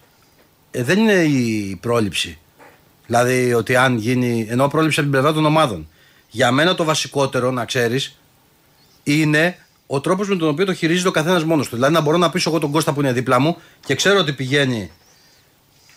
δεν 0.70 0.98
είναι 0.98 1.12
η 1.22 1.78
πρόληψη. 1.82 2.38
Δηλαδή 3.06 3.54
ότι 3.54 3.76
αν 3.76 3.96
γίνει. 3.96 4.46
ενώ 4.50 4.68
πρόληψη 4.68 5.00
από 5.00 5.08
την 5.10 5.18
πλευρά 5.18 5.34
των 5.36 5.44
ομάδων. 5.46 5.88
Για 6.30 6.50
μένα 6.52 6.74
το 6.74 6.84
βασικότερο, 6.84 7.50
να 7.50 7.64
ξέρεις, 7.64 8.18
είναι 9.04 9.58
ο 9.86 10.00
τρόπος 10.00 10.28
με 10.28 10.36
τον 10.36 10.48
οποίο 10.48 10.64
το 10.64 10.74
χειρίζεται 10.74 11.08
ο 11.08 11.10
καθένας 11.10 11.44
μόνος 11.44 11.68
του. 11.68 11.74
Δηλαδή 11.74 11.94
να 11.94 12.00
μπορώ 12.00 12.16
να 12.16 12.30
πείσω 12.30 12.50
εγώ 12.50 12.58
τον 12.58 12.70
Κώστα 12.70 12.92
που 12.92 13.00
είναι 13.00 13.12
δίπλα 13.12 13.38
μου 13.40 13.56
και 13.86 13.94
ξέρω 13.94 14.18
ότι 14.18 14.32
πηγαίνει 14.32 14.90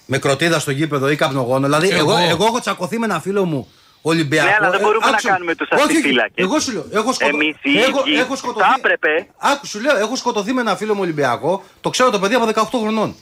με 0.06 0.18
κροτίδα 0.18 0.60
στο 0.60 0.72
γήπεδο 0.72 1.10
ή 1.10 1.16
καπνογόνο. 1.16 1.66
Δηλαδή, 1.66 1.90
εγώ, 1.90 2.12
Εγώ. 2.18 2.30
εγώ 2.30 2.46
έχω 2.46 2.60
τσακωθεί 2.60 3.00
με 3.00 3.06
ένα 3.06 3.20
φίλο 3.20 3.46
μου 3.46 3.68
Ολυμπιακό. 4.02 4.48
Ναι, 4.50 4.56
αλλά 4.60 4.70
δεν 4.70 4.80
Ε, 4.80 4.84
μπορούμε 4.84 5.06
να 5.06 5.12
άκουσε 5.12 5.28
με. 5.28 5.34
κάνουμε 5.34 5.56
τους 5.56 5.68
Όχι, 5.72 5.82
όχι, 5.84 5.92
αστιφύλακες. 5.92 6.34
Εγώ 6.36 6.60
σου 6.60 6.72
λέω. 6.72 6.86
Έχω, 6.92 7.14
σκοτω... 7.14 7.30
Εμείς 7.34 7.56
οι 7.62 7.80
έχω, 7.80 8.04
ίδιοι 8.06 8.20
έχω 8.20 8.36
σκοτωθεί. 8.36 8.66
θα 8.66 8.76
έπρεπε. 8.78 9.28
Άκου, 9.38 9.66
σου 9.68 9.80
λέω, 9.82 9.98
έχω 9.98 10.16
σκοτωθεί 10.16 10.54
με 10.54 10.62
ένα 10.62 10.76
φίλο 10.76 10.94
μου 10.94 11.02
Ολυμπιακό. 11.02 11.64
Το 11.82 11.90
ξέρω 11.90 12.10
το 12.10 12.20
παιδί 12.20 12.34
από 12.36 12.50
18 12.54 12.80
χρονών. 12.82 13.16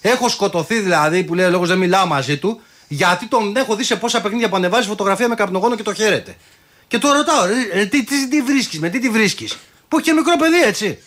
Έχω 0.00 0.28
σκοτωθεί 0.28 0.78
δηλαδή 0.80 1.24
που 1.24 1.34
λέει 1.34 1.46
ο 1.46 1.50
λόγος 1.50 1.68
δεν 1.68 1.78
μιλάω 1.78 2.06
μαζί 2.06 2.38
του. 2.38 2.60
Γιατί 2.88 3.26
τον 3.26 3.56
έχω 3.56 3.74
δει 3.76 3.84
σε 3.84 3.96
πόσα 3.96 4.20
παιχνίδια 4.20 4.48
που 4.48 4.56
ανεβάζει 4.56 4.88
φωτογραφία 4.88 5.28
με 5.28 5.34
καπνογόνο 5.34 5.74
και 5.76 5.82
το 5.82 5.94
χαίρεται. 5.94 6.36
Και 6.88 6.98
το 6.98 7.12
ρωτάω, 7.12 7.46
ρε, 7.46 7.80
ε, 7.80 7.86
τι, 7.86 8.04
τι, 8.04 8.28
τι 8.28 8.42
βρίσκεις, 8.42 8.80
με 8.80 8.88
τι 8.88 8.98
τη 8.98 9.08
βρίσκεις; 9.08 9.58
Που 9.88 9.98
έχει 9.98 10.06
και 10.06 10.12
μικρό 10.12 10.36
παιδί 10.36 10.62
έτσι. 10.62 10.98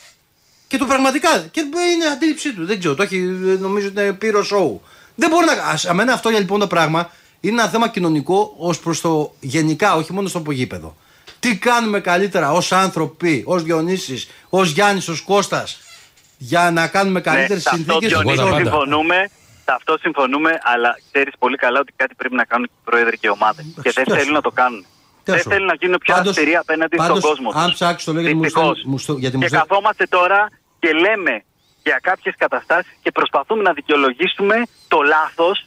Και 0.67 0.77
το 0.77 0.85
πραγματικά. 0.85 1.39
Και 1.51 1.59
είναι 1.59 2.05
αντίληψή 2.05 2.53
του. 2.53 2.65
Δεν 2.65 2.79
ξέρω. 2.79 2.95
Το 2.95 3.03
έχει, 3.03 3.17
νομίζω 3.59 3.87
ότι 3.87 4.01
είναι 4.01 4.13
πύρο 4.13 4.43
σοου. 4.43 4.81
Δεν 5.15 5.29
μπορεί 5.29 5.45
να. 5.45 5.51
Ας, 5.51 5.85
αμένα 5.85 6.13
αυτό 6.13 6.29
για 6.29 6.39
λοιπόν 6.39 6.59
το 6.59 6.67
πράγμα 6.67 7.11
είναι 7.39 7.61
ένα 7.61 7.69
θέμα 7.69 7.87
κοινωνικό 7.87 8.53
ως 8.57 8.79
προς 8.79 9.01
το 9.01 9.33
γενικά, 9.39 9.95
όχι 9.95 10.13
μόνο 10.13 10.27
στο 10.27 10.43
γήπεδο. 10.49 10.97
Τι 11.39 11.57
κάνουμε 11.57 11.99
καλύτερα 11.99 12.51
ως 12.51 12.71
άνθρωποι, 12.71 13.43
ως 13.45 13.63
Διονύσης, 13.63 14.29
ως 14.49 14.69
Γιάννης, 14.71 15.07
ως 15.07 15.21
Κώστας, 15.21 15.79
για 16.37 16.71
να 16.71 16.87
κάνουμε 16.87 17.21
καλύτερες 17.21 17.63
ναι, 17.63 17.69
σε 17.69 17.69
αυτό 17.69 17.91
συνθήκες; 17.91 18.11
Εγώ 18.11 18.21
Διονύση 18.21 18.43
τα 18.43 18.49
πάντα. 18.49 18.63
συμφωνούμε, 18.63 19.29
σε 19.65 19.71
αυτό 19.75 19.97
συμφωνούμε, 20.01 20.59
αλλά 20.63 20.99
ξέρεις 21.11 21.33
πολύ 21.39 21.57
καλά 21.57 21.79
ότι 21.79 21.93
κάτι 21.95 22.15
πρέπει 22.15 22.35
να 22.35 22.43
κάνουν 22.45 22.65
και 22.65 22.73
οι 22.75 22.89
πρόεδροι 22.89 23.17
και 23.17 23.27
οι 23.27 23.29
ομάδες. 23.29 23.65
Και 23.81 23.91
δεν 23.91 24.03
τι 24.03 24.11
θέλουν 24.11 24.25
σου. 24.25 24.31
να 24.33 24.41
το 24.41 24.51
κάνουν. 24.51 24.85
Τι 25.29 25.35
Δεν 25.35 25.43
σου. 25.45 25.49
θέλουν 25.53 25.65
να 25.73 25.77
γίνουν 25.81 25.97
πιο 26.05 26.13
Πάντως- 26.15 26.29
αυστηροί 26.37 26.55
απέναντι 26.55 26.95
πάντως, 26.97 27.17
στον 27.17 27.29
κόσμο. 27.29 27.49
αν 27.61 27.65
τους. 27.65 27.73
ψάξεις 27.79 28.03
το 28.07 28.11
λέω 28.13 28.21
γιατί 28.21 28.35
μου 28.37 28.43
Δυστυχώς. 28.43 28.67
στέλνει- 28.69 28.89
μου 28.91 28.97
στέλνει- 29.03 29.21
γιατί 29.23 29.35
μου 29.37 29.41
Και 29.43 29.47
στέλνει- 29.49 29.67
καθόμαστε 29.69 30.03
τώρα 30.17 30.39
και 30.79 30.89
λέμε 31.05 31.33
για 31.87 31.97
κάποιες 32.09 32.33
καταστάσεις 32.43 32.91
και 33.03 33.11
προσπαθούμε 33.11 33.61
να 33.69 33.73
δικαιολογήσουμε 33.79 34.55
το 34.87 34.99
λάθος 35.13 35.57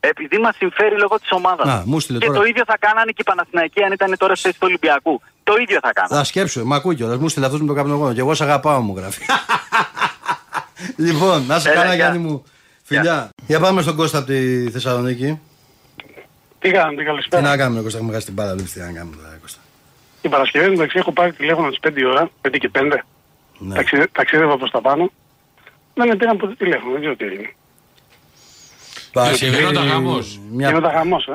επειδή 0.00 0.38
μας 0.38 0.54
συμφέρει 0.56 0.96
λόγω 1.04 1.16
της 1.22 1.30
ομάδας. 1.38 1.66
Να, 1.66 1.82
μου 1.86 2.00
στείλε 2.00 2.18
Και 2.18 2.26
τώρα. 2.26 2.38
το 2.38 2.44
ίδιο 2.44 2.62
θα 2.66 2.76
κάνανε 2.86 3.10
και 3.16 3.22
οι 3.24 3.28
Παναθηναϊκοί 3.30 3.82
αν 3.82 3.92
ήταν 3.92 4.10
τώρα 4.18 4.34
στη 4.34 4.44
θέση 4.46 4.58
του 4.60 4.66
Ολυμπιακού. 4.70 5.14
Το 5.48 5.54
ίδιο 5.64 5.78
θα 5.82 5.92
κάνανε. 5.92 6.14
Θα 6.16 6.24
σκέψω, 6.24 6.64
μ' 6.64 6.72
ακούει 6.78 6.94
κιόλας. 6.94 7.16
Μου 7.18 7.28
στείλε 7.28 7.46
αυτό 7.46 7.58
με 7.58 7.66
το 7.66 7.74
καπνογόνο. 7.74 8.12
Και 8.14 8.20
εγώ 8.20 8.34
σε 8.34 8.44
αγαπάω, 8.44 8.80
μου 8.80 8.94
γράφει. 8.96 9.22
λοιπόν, 11.06 11.46
να 11.46 11.58
σε 11.58 11.70
Έλα, 11.70 11.80
καλά, 11.80 11.94
γεια. 11.94 12.04
Γιάννη 12.04 12.18
μου. 12.28 12.44
Φιλιά. 12.84 13.28
Για 13.46 13.60
πάμε 13.60 13.82
στον 13.82 13.96
Κώστα 13.96 14.18
από 14.18 14.26
τη 14.26 14.70
Θεσσαλονίκη. 14.70 15.40
Τι 16.70 16.74
κάνετε, 16.76 16.96
Τι 16.96 17.04
καλησπέρα. 17.04 17.42
να 17.42 17.56
κάνουμε, 17.56 17.82
Κώστα, 17.82 17.98
έχουμε 17.98 18.12
χάσει 18.12 18.24
την 18.24 18.34
μπάλα. 18.34 18.54
Τι 18.54 18.78
να 18.78 18.92
κάνουμε 18.92 19.16
τώρα, 19.16 19.38
Κώστα. 19.40 19.60
Την 20.20 20.30
Παρασκευή 20.30 20.72
εντάξει 20.72 20.98
έχω 20.98 21.12
πάρει 21.12 21.32
τηλέφωνο 21.32 21.68
τις 21.68 21.78
5 21.82 22.00
η 22.00 22.04
ώρα, 22.04 22.30
5 22.42 22.58
και 22.58 22.70
5. 22.74 23.04
Ναι. 23.58 23.74
Ταξιδε, 23.74 24.08
ταξίδευα 24.12 24.56
προς 24.58 24.70
τα 24.70 24.80
πάνω. 24.80 25.10
Δεν 25.94 26.08
με 26.08 26.16
πήραν 26.16 26.36
ποτέ 26.36 26.54
τηλέφωνο, 26.54 26.90
δεν 26.92 27.00
ξέρω 27.00 27.16
τι 27.16 27.24
έγινε. 27.24 27.54
Παρασκευή, 29.12 29.56
γινόταν 29.56 29.88
χαμός. 29.88 30.40
Μια... 30.50 30.68
Γινόταν 30.68 30.90
χαμός, 30.92 31.26
ε. 31.26 31.34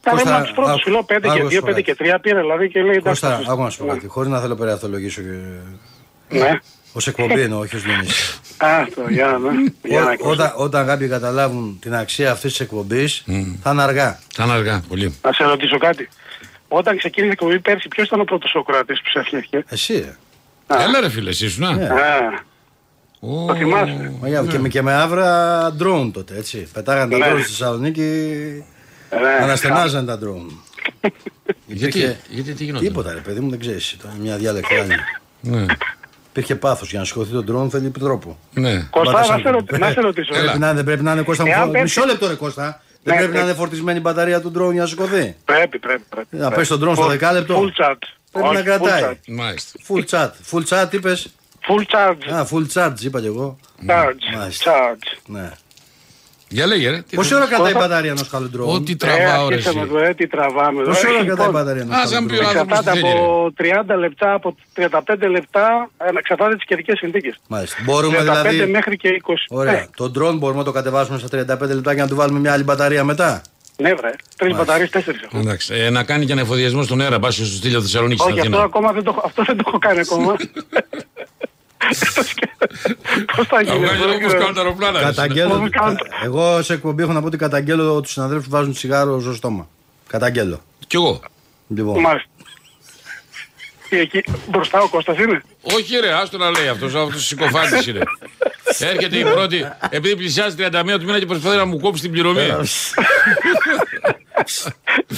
Τα 0.00 0.10
Κώστα, 0.10 0.24
λέμε 0.24 0.36
από 0.36 0.44
τους 0.46 0.54
πρώτους 0.54 0.72
άκου- 0.72 0.82
φιλό 0.82 1.04
5 1.08 1.12
άκου 1.28 1.36
και 1.36 1.42
να 1.42 1.48
2, 1.48 1.52
σου 1.52 1.60
πω 1.60 1.66
5 1.70 1.82
και 1.82 1.94
κάτι. 1.94 2.10
3 2.14 2.18
πήρε 2.20 2.40
δηλαδή 2.40 2.68
και 2.68 2.80
λέει 2.82 2.88
εντάξει. 2.96 3.08
Κώστα, 3.08 3.36
θα 3.36 3.42
σου- 3.42 3.50
άκου 3.50 3.62
να 3.62 3.70
σου 3.70 3.78
πω 3.78 3.84
Ναι. 3.84 3.92
κάτι. 3.92 4.06
Χωρίς 4.06 4.30
να 4.30 4.40
θέλω 4.40 4.54
περιαθολογήσω 4.54 5.22
και. 5.22 5.28
Ναι. 6.38 6.58
Ω 6.92 6.98
εκπομπή 7.06 7.40
εννοώ, 7.40 7.58
όχι 7.58 7.76
ως 7.76 7.82
Διονύση. 7.82 8.38
Α, 8.56 8.86
το, 8.94 9.02
για 9.08 9.26
να 9.26 9.38
δω. 9.38 9.48
Για 9.82 10.00
να 10.00 10.06
Ό- 10.06 10.10
ακούσω. 10.10 10.30
όταν, 10.30 10.52
όταν 10.56 10.86
κάποιοι 10.86 11.08
καταλάβουν 11.08 11.78
την 11.80 11.94
αξία 11.94 12.30
αυτής 12.30 12.50
της 12.50 12.60
εκπομπής, 12.60 13.24
θα 13.62 13.70
είναι 13.70 13.82
αργά. 13.82 14.18
Θα 14.34 14.44
είναι 14.44 14.52
αργά, 14.52 14.82
πολύ. 14.88 15.18
Να 15.22 15.32
σε 15.32 15.44
ρωτήσω 15.44 15.78
κάτι. 15.78 16.08
Όταν 16.68 16.96
ξεκίνησε 16.98 17.30
η 17.30 17.32
εκπομπή 17.32 17.60
πέρσι, 17.60 17.88
ποιος 17.88 18.06
ήταν 18.06 18.20
ο 18.20 18.24
πρώτος 18.24 18.50
Σοκράτης 18.50 19.00
που 19.02 19.08
σε 19.10 19.18
έφτιαχε. 19.18 19.64
Εσύ, 19.68 19.94
ε. 19.94 20.16
Έλα 20.82 21.00
ρε 21.00 21.10
φίλε, 21.10 21.30
εσύ 21.30 21.44
ήσουν. 21.44 21.74
Ναι. 21.76 21.84
α. 21.86 21.94
Α, 21.94 22.44
Ω, 23.20 23.44
το 23.46 23.54
θυμάσαι. 23.54 24.12
Μαγιά, 24.20 24.44
και, 24.48 24.58
με, 24.58 24.68
και 24.68 24.82
με 24.82 24.92
άβρα 24.94 25.72
ντρόουν 25.76 26.12
τότε, 26.12 26.36
έτσι. 26.36 26.68
Πετάγανε 26.72 27.10
τα 27.10 27.18
Ναι. 27.18 27.24
ντρόουν 27.24 27.42
στη 27.42 27.50
Θεσσαλονίκη. 27.50 28.02
Ε, 29.10 29.16
ναι. 29.16 29.28
Αναστενάζαν 29.42 30.06
τα 30.06 30.18
ντρόουν. 30.18 30.62
Γιατί, 31.66 31.98
Υπήρχε- 31.98 32.16
γιατί 32.28 32.52
τι 32.54 32.64
γινόταν. 32.64 32.86
Τίποτα 32.86 33.12
ρε 33.12 33.20
παιδί 33.20 33.40
μου 33.40 33.50
δεν 33.50 33.58
ξέρεις. 33.60 33.92
Ήταν 33.92 34.10
μια 34.20 34.36
διάλεκτη 34.36 34.74
άλλη. 34.74 34.94
Ναι. 35.40 35.64
Υπήρχε 36.32 36.54
πάθος 36.56 36.90
για 36.90 36.98
να 36.98 37.04
σηκωθεί 37.04 37.32
τον 37.32 37.44
ντρόουν 37.44 37.70
θέλει 37.70 37.90
τρόπο. 37.90 38.38
ναι. 38.54 38.86
Κώστα, 38.90 39.12
Μπάτασαν. 39.12 39.36
να 39.36 39.42
σε, 39.42 39.50
ρωτη- 39.50 39.78
να 39.78 39.90
σε 39.90 40.00
ρωτήσω. 40.00 40.34
Έλα. 40.34 40.42
Πρέπει 40.44 40.58
να, 40.58 40.72
δεν 40.74 40.84
πρέπει 40.84 41.02
να 41.02 41.12
είναι 41.12 41.22
Κώστα 41.22 41.44
μου 41.44 41.50
Εάν 41.50 41.64
φο- 41.64 41.70
πέσει- 41.70 41.82
Μισό 41.82 42.04
λεπτό 42.06 42.26
ρε 42.28 42.34
Κώστα. 42.34 42.82
Δεν 43.02 43.14
Ναι, 43.14 43.20
πρέπει 43.20 43.36
να 43.36 43.42
ναι. 43.42 43.48
είναι 43.48 43.54
φορτισμένη 43.58 43.98
η 43.98 44.00
μπαταρία 44.04 44.40
του 44.40 44.50
ντρόουν 44.50 44.72
για 44.72 44.82
να 44.82 44.86
σηκωθεί. 44.88 45.36
Πρέπει, 45.44 45.78
πρέπει. 45.78 46.02
πρέπει 46.08 46.26
Να 46.30 46.38
πρέπει. 46.38 46.54
πέσει 46.54 46.68
τον 46.78 46.88
drone 46.88 46.94
στο 46.94 47.04
Full- 47.04 47.08
δεκάλεπτο. 47.08 47.60
Full 47.60 47.82
chat. 47.84 47.94
Πρέπει 48.32 48.46
Όχι, 48.46 48.56
να 48.56 48.62
κρατάει. 48.62 49.02
Full 49.02 49.10
chat. 49.10 49.16
Μάλιστα. 49.26 49.78
Full 49.88 50.04
chat. 50.10 50.30
Full 50.50 50.62
chat 50.68 50.92
είπες. 50.92 51.28
Full 51.68 51.82
charge. 51.96 52.32
Α, 52.34 52.46
full 52.50 52.66
charge 52.74 53.00
είπα 53.00 53.20
κι 53.20 53.26
εγώ. 53.26 53.58
Charge. 53.86 54.36
Μάλιστα. 54.38 54.72
Charge. 54.72 55.18
Ναι. 55.26 55.50
Για 56.52 56.66
λέγε 56.66 56.88
ρε. 56.90 57.00
τι 57.08 57.16
Πόση 57.16 57.28
θες. 57.28 57.38
ώρα 57.38 57.46
κρατάει 57.46 57.70
η 57.70 57.72
Κώστα. 57.72 57.88
μπαταρία 57.88 58.10
ενός 58.10 58.28
καλού 58.28 58.48
ντρόουν. 58.50 58.74
Ό,τι 58.76 58.92
Ε, 58.92 58.94
τραβάω 58.94 59.48
ρε 59.48 59.54
αρχίσαμε 59.54 59.80
εσύ. 59.80 59.88
εδώ, 59.94 59.98
ε, 60.08 60.14
τι 60.14 60.26
τραβάμε. 60.26 60.82
Πόση 60.82 61.00
εδώ. 61.06 61.14
ώρα 61.14 61.22
Ε, 61.22 61.24
κρατάει 61.26 61.46
η 61.46 61.48
λοιπόν, 61.48 61.52
μπαταρία 61.62 61.82
ενός 61.82 61.96
Ας 61.96 62.02
καλού 62.10 62.16
αν 62.16 62.26
πει 62.26 62.32
ο 62.34 62.36
ντρόουν. 62.36 62.48
άνθρωπος 62.56 62.78
τι 62.78 62.88
Εξαρτάται 62.88 63.00
θέλει. 63.00 63.12
ρε. 63.12 63.18
από 63.18 63.52
30 63.56 63.96
λεπτά, 64.04 64.28
από 64.38 64.48
35 64.74 65.26
λεπτά, 65.36 65.66
ε, 65.98 66.18
εξαρτάται 66.18 66.54
τις 66.54 66.64
καιρικές 66.64 66.98
συνθήκες. 66.98 67.34
Μάλιστα. 67.48 67.76
Μπορούμε 67.84 68.16
35 68.16 68.50
δηλαδή. 68.50 68.70
μέχρι 68.70 68.96
και 68.96 69.08
20. 69.08 69.46
Ωραία. 69.48 69.72
Ναι, 69.72 69.84
Το 69.96 70.04
drone 70.16 70.36
μπορούμε 70.40 70.58
να 70.58 70.64
το 70.64 70.72
κατεβάσουμε 70.72 71.18
στα 71.18 71.28
35 71.28 71.74
λεπτά 71.74 71.94
και 71.94 72.00
να 72.00 72.08
του 72.08 72.16
βάλουμε 72.16 72.38
μια 72.38 72.52
άλλη 72.52 72.64
μπαταρία 72.64 73.04
μετά; 73.04 73.42
ναι, 73.76 73.94
βρε. 73.94 74.10
Τρεις 74.36 74.56
μπαταρίες, 74.56 74.90
τέσσερις 74.90 75.22
έχω. 75.22 75.38
Εντάξει. 75.38 75.74
Ε, 75.74 75.90
να 75.90 76.02
κάνει 76.04 76.24
και 76.26 76.32
ένα 76.32 76.40
εφοδιασμό 76.40 76.82
στον 76.82 77.00
αέρα. 77.00 77.18
Πάσει 77.18 77.44
στο 77.46 77.56
στήλιο 77.56 77.80
Θεσσαλονίκη 77.80 78.20
στην 78.20 78.32
Όχι, 78.32 78.40
αυτό 78.40 78.52
Αθήνα. 78.56 78.68
ακόμα 78.68 78.92
δεν 78.92 79.02
το, 79.02 79.10
έχω- 79.16 79.22
αυτό 79.26 79.42
δεν 79.46 79.56
το 79.56 79.64
έχω 79.66 79.78
κάνει 79.78 80.00
ακόμα. 80.00 80.34
Πώς 83.36 83.46
θα 83.46 83.56
Θα 83.56 83.62
γίνει. 83.62 83.76
βγάλει 83.78 83.90
αυτό, 83.90 84.04
όπω 84.04 84.18
δεν 84.18 84.26
ξέρω. 84.26 84.38
κάνουν 84.38 84.54
τα 84.54 84.60
αεροπλάνα. 84.60 84.98
ρε. 84.98 85.04
Καταγγέλλω. 85.04 85.54
Μου 85.60 85.68
κάνουν- 85.70 85.98
Εγώ 86.24 86.62
σε 86.62 86.72
εκπομπή 86.72 87.02
έχω 87.02 87.12
να 87.12 87.20
πω 87.20 87.26
ότι 87.26 87.36
καταγγέλλω 87.36 88.00
του 88.00 88.08
συναδέλφου 88.08 88.44
που 88.44 88.50
βάζουν 88.50 88.72
τσιγάρο 88.72 89.20
στο 89.20 89.32
στόμα. 89.34 89.68
Καταγγέλλω. 90.06 90.62
Κι 90.86 90.96
εγώ. 90.96 91.20
Λοιπόν. 91.68 92.00
Μάλιστα. 92.00 92.28
Τι, 93.88 93.98
Εκεί 93.98 94.24
μπροστά 94.48 94.80
ο 94.80 94.88
Κώστας 94.88 95.18
είναι; 95.18 95.42
Όχι 95.62 95.96
ρε, 95.96 96.12
άστο 96.12 96.38
να 96.38 96.50
λέει 96.50 96.68
αυτός. 96.68 96.94
Αυτός 96.94 97.26
συκοφάντη 97.26 97.90
είναι. 97.90 98.00
Έρχεται 98.78 99.18
η 99.18 99.22
πρώτη, 99.24 99.64
επειδή 99.90 100.16
πλησιάζει 100.16 100.56
31 100.58 100.98
του 100.98 101.04
μήνα 101.04 101.18
και 101.18 101.26
προσπαθεί 101.26 101.56
να 101.56 101.64
μου 101.64 101.80
κόψει 101.80 102.02
την 102.02 102.10
πληρωμή. 102.10 102.46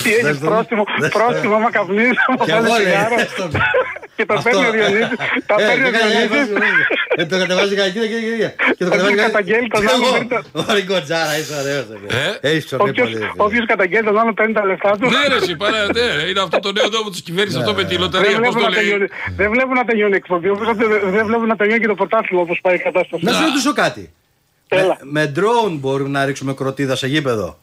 Τι 0.02 0.08
έχεις 0.12 0.22
Δες 0.26 0.38
το. 0.38 0.46
πρόστιμο, 0.50 0.84
Δες 1.00 1.10
το. 1.10 1.18
πρόστιμο 1.18 1.54
άμα 1.54 1.70
καπνίζεις, 1.70 2.16
άμα 2.28 2.44
Κι 2.44 2.50
βάλεις 2.50 2.68
εγώ, 2.68 2.76
ρε, 2.76 2.84
τσιγάρο. 2.84 3.16
δες 3.16 3.32
το. 3.38 3.44
Και 4.16 4.24
το 4.28 4.34
Αυτό. 4.34 4.50
παίρνει 4.50 4.66
ο 4.68 4.72
Διονύσης. 4.76 5.16
Τα 5.48 5.54
Ε, 5.58 5.66
παίρνει 5.66 5.86
ο 5.86 5.90
δεν 5.90 6.00
κάνει- 6.00 6.12
Διονύσης. 6.32 6.56
Ε, 7.20 7.22
το 7.30 7.34
κατεβάζει 7.42 7.74
κανένα 7.78 7.94
και 7.94 8.00
και 8.14 8.48
Και 8.78 8.84
το 8.84 8.90
Όποιος 8.90 8.90
κατεβάζει 8.90 9.14
καταγγέλει 9.28 9.68
τον 9.74 9.80
Κι 9.80 9.90
άλλο 9.92 10.04
εγώ. 10.04 10.12
παίρνει 10.14 10.28
τα- 10.34 10.42
Ωραία, 10.70 10.84
κοτζάρα, 10.92 11.32
είσαι 11.38 11.54
ωραίος. 11.60 11.84
Ε; 12.40 12.48
Έχεις 12.48 12.64
ξορνεί 12.68 12.88
Όποιος- 12.90 13.08
πολύ. 13.10 13.18
ρε, 13.22 13.28
φίλε. 13.30 13.44
Όποιος 13.46 13.64
καταγγέλει 13.72 14.04
τον 14.10 14.16
άλλο 14.20 14.32
παίρνει 14.38 14.52
τα 14.58 14.64
λεφτά 14.70 14.90
του. 14.98 15.06
Ναι, 15.14 15.22
ρε, 15.32 15.36
εσύ, 15.42 15.52
παρά, 15.62 15.80
ναι, 15.96 16.04
ρε, 16.18 16.24
είναι 16.30 16.40
αυτό 16.46 16.58
το 16.66 16.70
νέο 16.78 16.88
νόμο 16.96 17.08
της 17.14 17.22
κυβέρνησης, 17.26 17.58
αυτό 17.60 17.72
με 17.78 17.82
τη 17.90 17.94
Δεν 17.96 18.00
λοταρία. 18.04 18.28
Πώς 18.30 18.38
βλέπουν, 18.38 18.56
το 18.62 18.64
να 18.68 18.70
λέει. 18.74 18.78
τελειώνει, 18.82 19.06
δεν 19.40 19.48
βλέπουν 19.54 19.74
να 19.80 19.84
τελειώνει 19.90 20.14
η 20.18 20.20
εκπομπή, 20.22 20.48
όπως 20.54 20.66
δεν- 20.80 21.02
δεν 21.16 21.24
βλέπουν 21.28 21.46
να 21.52 21.56
τελειώνει 21.60 21.80
και 21.84 21.90
το 21.92 21.98
πρωτάθλημα 22.00 22.40
όπως 22.46 22.58
πάει 22.64 22.74
η 22.80 22.82
κατάσταση. 22.88 23.22
Να 23.24 23.32
σε 23.38 23.42
ρωτήσω 23.48 23.72
κάτι. 23.82 24.04
Έλα. 24.68 24.96
Με- 25.02 25.10
Με 25.16 25.32
drone 25.36 25.74
μπορούμε 25.82 26.10
να 26.16 26.24
ρίξουμε 26.24 26.52
κροτίδα 26.54 26.94
σε 26.96 27.06
γήπεδο; 27.06 27.58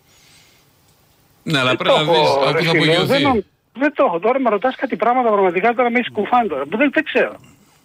Ναι, 1.44 1.60
αλλά 1.60 1.68
Δεν 1.68 1.78
πρέπει 1.78 1.98
να 2.00 2.06
το 2.06 2.12
δει 2.12 2.18
έχω, 2.20 2.34
από 2.34 2.52
ρε 2.52 2.58
πού 2.58 2.64
θα 2.64 2.70
φίλε, 2.72 2.86
δεν 2.86 2.96
απογειωθεί. 3.02 3.24
νο- 3.24 3.44
Δεν 3.74 3.94
το 3.94 4.04
έχω. 4.08 4.20
Τώρα 4.20 4.40
με 4.40 4.50
ρωτάς 4.50 4.76
κάτι 4.76 4.96
πράγματα 4.96 5.30
πραγματικά 5.30 5.74
τώρα 5.74 5.90
με 5.92 6.00
έχεις 6.00 6.12
κουφάνει 6.12 6.48
τώρα. 6.48 6.64
Δεν, 6.68 6.92
δεν 6.94 7.04
ξέρω. 7.04 7.36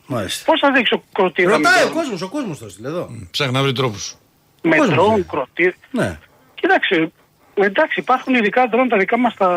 Μάλιστα. 0.07 0.45
Πώς 0.51 0.61
θα 0.61 0.71
δείξω 0.73 1.03
κροτίδα 1.13 1.49
με 1.51 1.57
Ρωτάει 1.57 1.85
ο 1.85 1.89
drone? 1.89 1.93
κόσμος, 1.93 2.23
ο 2.23 2.29
κόσμος 2.29 2.59
το 2.59 2.69
στείλε 2.69 2.89
εδώ. 2.89 3.09
Ψάχνει 3.31 3.53
να 3.53 3.63
βρει 3.63 3.73
τρόπους. 3.73 4.17
Με 4.63 4.77
Πώς 4.77 4.89
drone, 4.91 5.13
είναι. 5.17 5.27
κροτίδα. 5.31 5.75
Ναι. 5.91 6.19
Κοίταξε, 6.55 7.13
εντάξει, 7.55 8.01
υπάρχουν 8.01 8.35
ειδικά 8.35 8.69
drone 8.73 8.87
τα 8.89 8.97
δικά 8.97 9.19
μας 9.19 9.35
τα, 9.35 9.49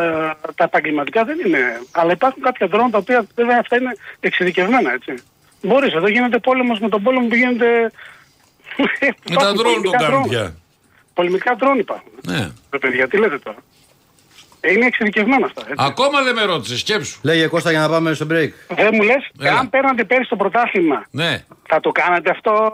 τα 0.55 0.63
επαγγελματικά 0.63 1.23
δεν 1.23 1.37
είναι. 1.45 1.59
Αλλά 1.91 2.11
υπάρχουν 2.11 2.41
κάποια 2.43 2.67
drone 2.67 2.89
τα 2.91 2.97
οποία 2.97 3.27
βέβαια 3.35 3.57
αυτά 3.59 3.75
είναι 3.77 3.91
εξειδικευμένα, 4.19 4.91
έτσι. 4.93 5.13
Μπορείς, 5.61 5.93
εδώ 5.93 6.07
γίνεται 6.07 6.37
πόλεμος 6.39 6.79
με 6.79 6.89
τον 6.89 7.03
πόλεμο 7.03 7.27
που 7.27 7.35
γίνεται... 7.35 7.91
Με 8.77 8.85
τα 9.07 9.15
Υπάρχουν 9.31 9.53
ντρόν 9.55 9.73
τον 9.73 9.81
πολεμικά 9.81 9.97
κάνουν 9.97 10.23
drone. 10.25 10.29
πια. 10.29 10.55
Πολεμικά 11.13 11.55
drone 11.59 11.77
υπάρχουν. 11.79 12.11
Ναι. 12.27 12.49
Ρε 12.71 12.77
παιδιά, 12.79 13.07
τι 13.07 13.17
λέτε 13.17 13.37
τώρα. 13.39 13.57
Ε, 14.61 14.71
Είναι 14.71 14.85
εξειδικευμένα 14.85 15.45
αυτά. 15.45 15.61
Έτσι. 15.61 15.73
Ακόμα 15.77 16.21
δεν 16.23 16.35
με 16.35 16.43
ρώτησες, 16.43 16.79
σκέψου. 16.79 17.19
Λέγε 17.23 17.47
Κώστα 17.47 17.71
για 17.71 17.79
να 17.79 17.89
πάμε 17.89 18.13
στο 18.13 18.25
break. 18.31 18.49
Δεν 18.67 18.89
μου 18.93 19.01
λες, 19.03 19.29
Έλα. 19.41 19.57
αν 19.59 19.69
παίρνατε 19.69 20.03
πέρυσι 20.03 20.29
το 20.29 20.35
πρωτάθλημα, 20.35 21.05
Ναι. 21.11 21.43
θα 21.67 21.79
το 21.79 21.91
κάνατε 21.91 22.29
αυτό, 22.29 22.71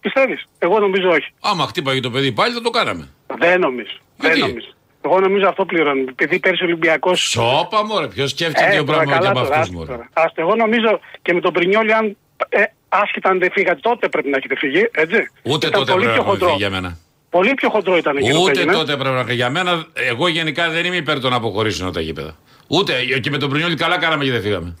πιστεύεις; 0.00 0.48
Εγώ 0.58 0.78
νομίζω 0.78 1.08
όχι. 1.08 1.32
Άμα 1.40 1.66
χτύπαγε 1.66 2.00
το 2.00 2.10
παιδί 2.10 2.32
πάλι 2.32 2.54
θα 2.54 2.60
το 2.60 2.70
κάναμε. 2.70 3.08
Δεν 3.38 3.60
νομίζω. 3.60 3.96
Γιατί; 4.20 4.38
Δεν 4.38 4.48
νομίζω. 4.48 4.66
Εγώ 5.04 5.20
νομίζω 5.20 5.48
αυτό 5.48 5.64
πληρώνει. 5.64 6.04
Επειδή 6.08 6.38
πέρυσι 6.38 6.62
ο 6.62 6.66
Ολυμπιακός 6.66 7.20
Σώπα 7.20 7.84
μωρέ, 7.84 8.06
ποιος 8.06 8.30
σκέφτεται 8.30 8.70
δύο 8.70 8.80
Ε, 8.80 8.84
τώρα, 8.84 8.98
πράγματα 8.98 9.20
και 9.20 9.26
από 9.26 9.38
τώρα, 9.38 9.48
αυτούς 9.48 9.60
άστο 9.62 9.72
μωρέ. 9.78 9.90
τώρα. 9.90 10.08
Άστο, 10.12 10.40
εγώ 10.40 10.54
νομίζω 10.54 11.00
και 11.22 11.32
με 11.32 11.40
τον 11.40 11.52
Πρινιόλι, 11.52 11.92
αν 11.94 12.16
ε, 12.48 12.62
άσχετα 12.88 13.28
αν 13.28 13.38
δεν 13.38 13.50
φύγατε, 13.52 13.80
τότε 13.82 14.08
πρέπει 14.08 14.28
να 14.30 14.36
έχετε 14.36 14.56
φύγει, 14.56 14.88
έτσι. 14.92 15.30
Ούτε 15.42 15.66
Ήταν 15.66 15.80
τότε 15.80 15.92
πολύ 15.92 16.04
πρέπει 16.04 16.04
πιο 16.04 16.06
να 16.06 16.12
έχουμε 16.14 16.30
χοντρό. 16.30 16.46
φύγει 16.46 16.58
για 16.58 16.70
μένα. 16.70 16.98
Πολύ 17.32 17.54
πιο 17.54 17.68
χοντρό 17.70 17.96
ήταν 17.96 18.16
εκεί 18.16 18.30
το 18.30 18.38
Ούτε 18.40 18.50
έγινε. 18.50 18.72
τότε 18.72 18.96
πρέπει 18.96 19.14
να 19.26 19.32
Για 19.32 19.50
μένα, 19.50 19.84
εγώ 19.92 20.28
γενικά 20.28 20.70
δεν 20.70 20.84
είμαι 20.84 20.96
υπέρ 20.96 21.20
των 21.20 21.32
αποχωρήσεων 21.32 21.92
τα 21.92 22.00
γήπεδα. 22.00 22.36
Ούτε 22.66 22.92
και 23.22 23.30
με 23.30 23.38
τον 23.38 23.48
Πρινιόλη 23.50 23.74
καλά 23.74 23.98
κάναμε 23.98 24.24
και 24.24 24.30
δεν 24.30 24.42
φύγαμε. 24.42 24.76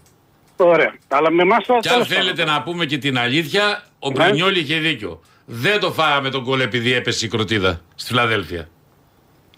Ωραία. 0.56 0.94
Αλλά 1.08 1.30
με 1.30 1.42
εμάς 1.42 1.64
τώρα 1.66 1.80
Και 1.80 1.88
αν 1.88 1.94
τέλος 1.94 2.08
πάντων. 2.08 2.22
θέλετε 2.24 2.44
να 2.50 2.62
πούμε 2.62 2.84
και 2.84 2.98
την 2.98 3.18
αλήθεια, 3.18 3.82
ο 3.98 4.08
Ναι. 4.10 4.14
Πρινιόλη 4.14 4.58
είχε 4.58 4.78
δίκιο. 4.78 5.20
Δεν 5.44 5.80
το 5.80 5.92
φάγαμε 5.92 6.30
τον 6.30 6.44
κόλ 6.44 6.60
επειδή 6.60 6.92
έπεσε 6.92 7.26
η 7.26 7.28
κροτίδα 7.28 7.80
στη 7.94 8.08
Φιλαδέλφια. 8.08 8.68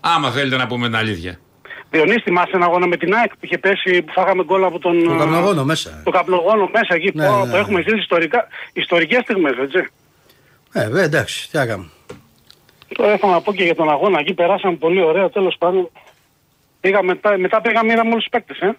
Άμα 0.00 0.30
θέλετε 0.30 0.56
να 0.56 0.66
πούμε 0.66 0.86
την 0.86 0.96
αλήθεια. 0.96 1.38
Διονύση, 1.90 2.20
θυμάσαι 2.20 2.50
ένα 2.54 2.64
αγώνα 2.64 2.86
με 2.86 2.96
την 2.96 3.14
ΑΕΚ 3.14 3.28
που 3.30 3.38
είχε 3.40 3.58
πέσει, 3.58 4.02
που 4.02 4.12
φάγαμε 4.12 4.44
γκολ 4.44 4.64
από 4.64 4.78
τον... 4.78 5.04
Το 5.04 5.16
καπνογόνο 5.16 5.64
μέσα. 5.64 6.00
Το 6.04 6.10
καπνογόνο 6.10 6.70
μέσα 6.72 6.94
εκεί. 6.94 7.10
Ναι, 7.14 7.26
που 7.26 7.32
ναι, 7.32 7.38
Το 7.40 7.46
ναι. 7.46 7.58
έχουμε 7.58 7.80
ζήσει 7.82 7.96
ιστορικά, 7.98 8.46
ιστορικές 8.72 9.20
στιγμές, 9.22 9.52
έτσι. 9.62 9.88
Ε, 10.72 10.88
βε, 10.88 11.02
εντάξει, 11.02 11.50
τι 11.50 11.56
να 11.56 11.66
κάνουμε. 11.66 11.88
Τώρα 12.96 13.12
έχω 13.12 13.30
να 13.30 13.40
πω 13.40 13.52
και 13.54 13.64
για 13.64 13.74
τον 13.74 13.90
αγώνα. 13.90 14.18
Εκεί 14.20 14.34
περάσαμε 14.34 14.76
πολύ 14.76 15.02
ωραία, 15.02 15.30
τέλος 15.30 15.56
πάντων. 15.58 15.90
Πήγαμε, 16.80 17.06
μετά, 17.12 17.38
μετά 17.38 17.60
πήγαμε 17.60 17.92
είδαμε 17.92 18.10
όλους 18.10 18.22
τους 18.24 18.30
παίκτες, 18.32 18.58
ε. 18.58 18.76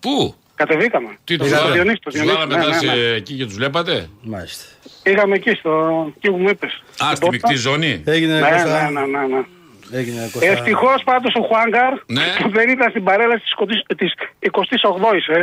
Πού, 0.00 0.34
Κατεβήκαμε. 0.54 1.08
τι 1.24 1.36
Το 1.36 1.44
τους 1.44 1.52
Πήγατε. 1.52 1.72
Διονύση, 1.72 1.96
το 2.02 2.10
Τους 2.10 2.20
Διονύση, 2.20 2.34
βάλαμε 2.36 2.54
ναι, 2.56 2.66
μετά 2.66 2.76
ναι, 2.80 2.86
ναι. 2.86 2.92
σε- 2.94 3.14
εκεί 3.14 3.34
και 3.34 3.44
τους 3.44 3.54
βλέπατε; 3.54 4.08
Μάλιστα. 4.22 4.64
Πήγαμε 5.02 5.34
εκεί, 5.34 5.50
στο... 5.50 5.72
εκεί 6.16 6.30
που 6.30 6.36
μου 6.36 6.48
είπες. 6.48 6.72
Α, 6.72 6.76
Στην 6.94 7.06
στη 7.16 7.20
πόρτα. 7.20 7.28
μεικτή 7.30 7.54
ζώνη; 7.54 8.02
Έγινε 8.06 8.40
Ναι, 8.40 8.50
Κώστα. 8.50 8.90
ναι, 8.90 9.00
ναι, 9.00 9.06
ναι, 9.18 9.26
ναι. 9.34 9.40
Έγινε 9.98 10.20
Κώστα. 10.32 10.46
Ευτυχώς 10.50 11.02
πάντως 11.04 11.34
ο 11.34 11.42
Χουάνγκαρ 11.42 11.92
Ναι. 12.06 12.22
που 12.42 12.48
δεν 12.50 12.68
ήταν 12.68 12.90
στην 12.90 13.04
παρέλαση 13.04 13.42
της 13.42 13.52
20 13.56 13.94
της 13.96 14.12
28ης, 14.40 15.34
ε. 15.36 15.42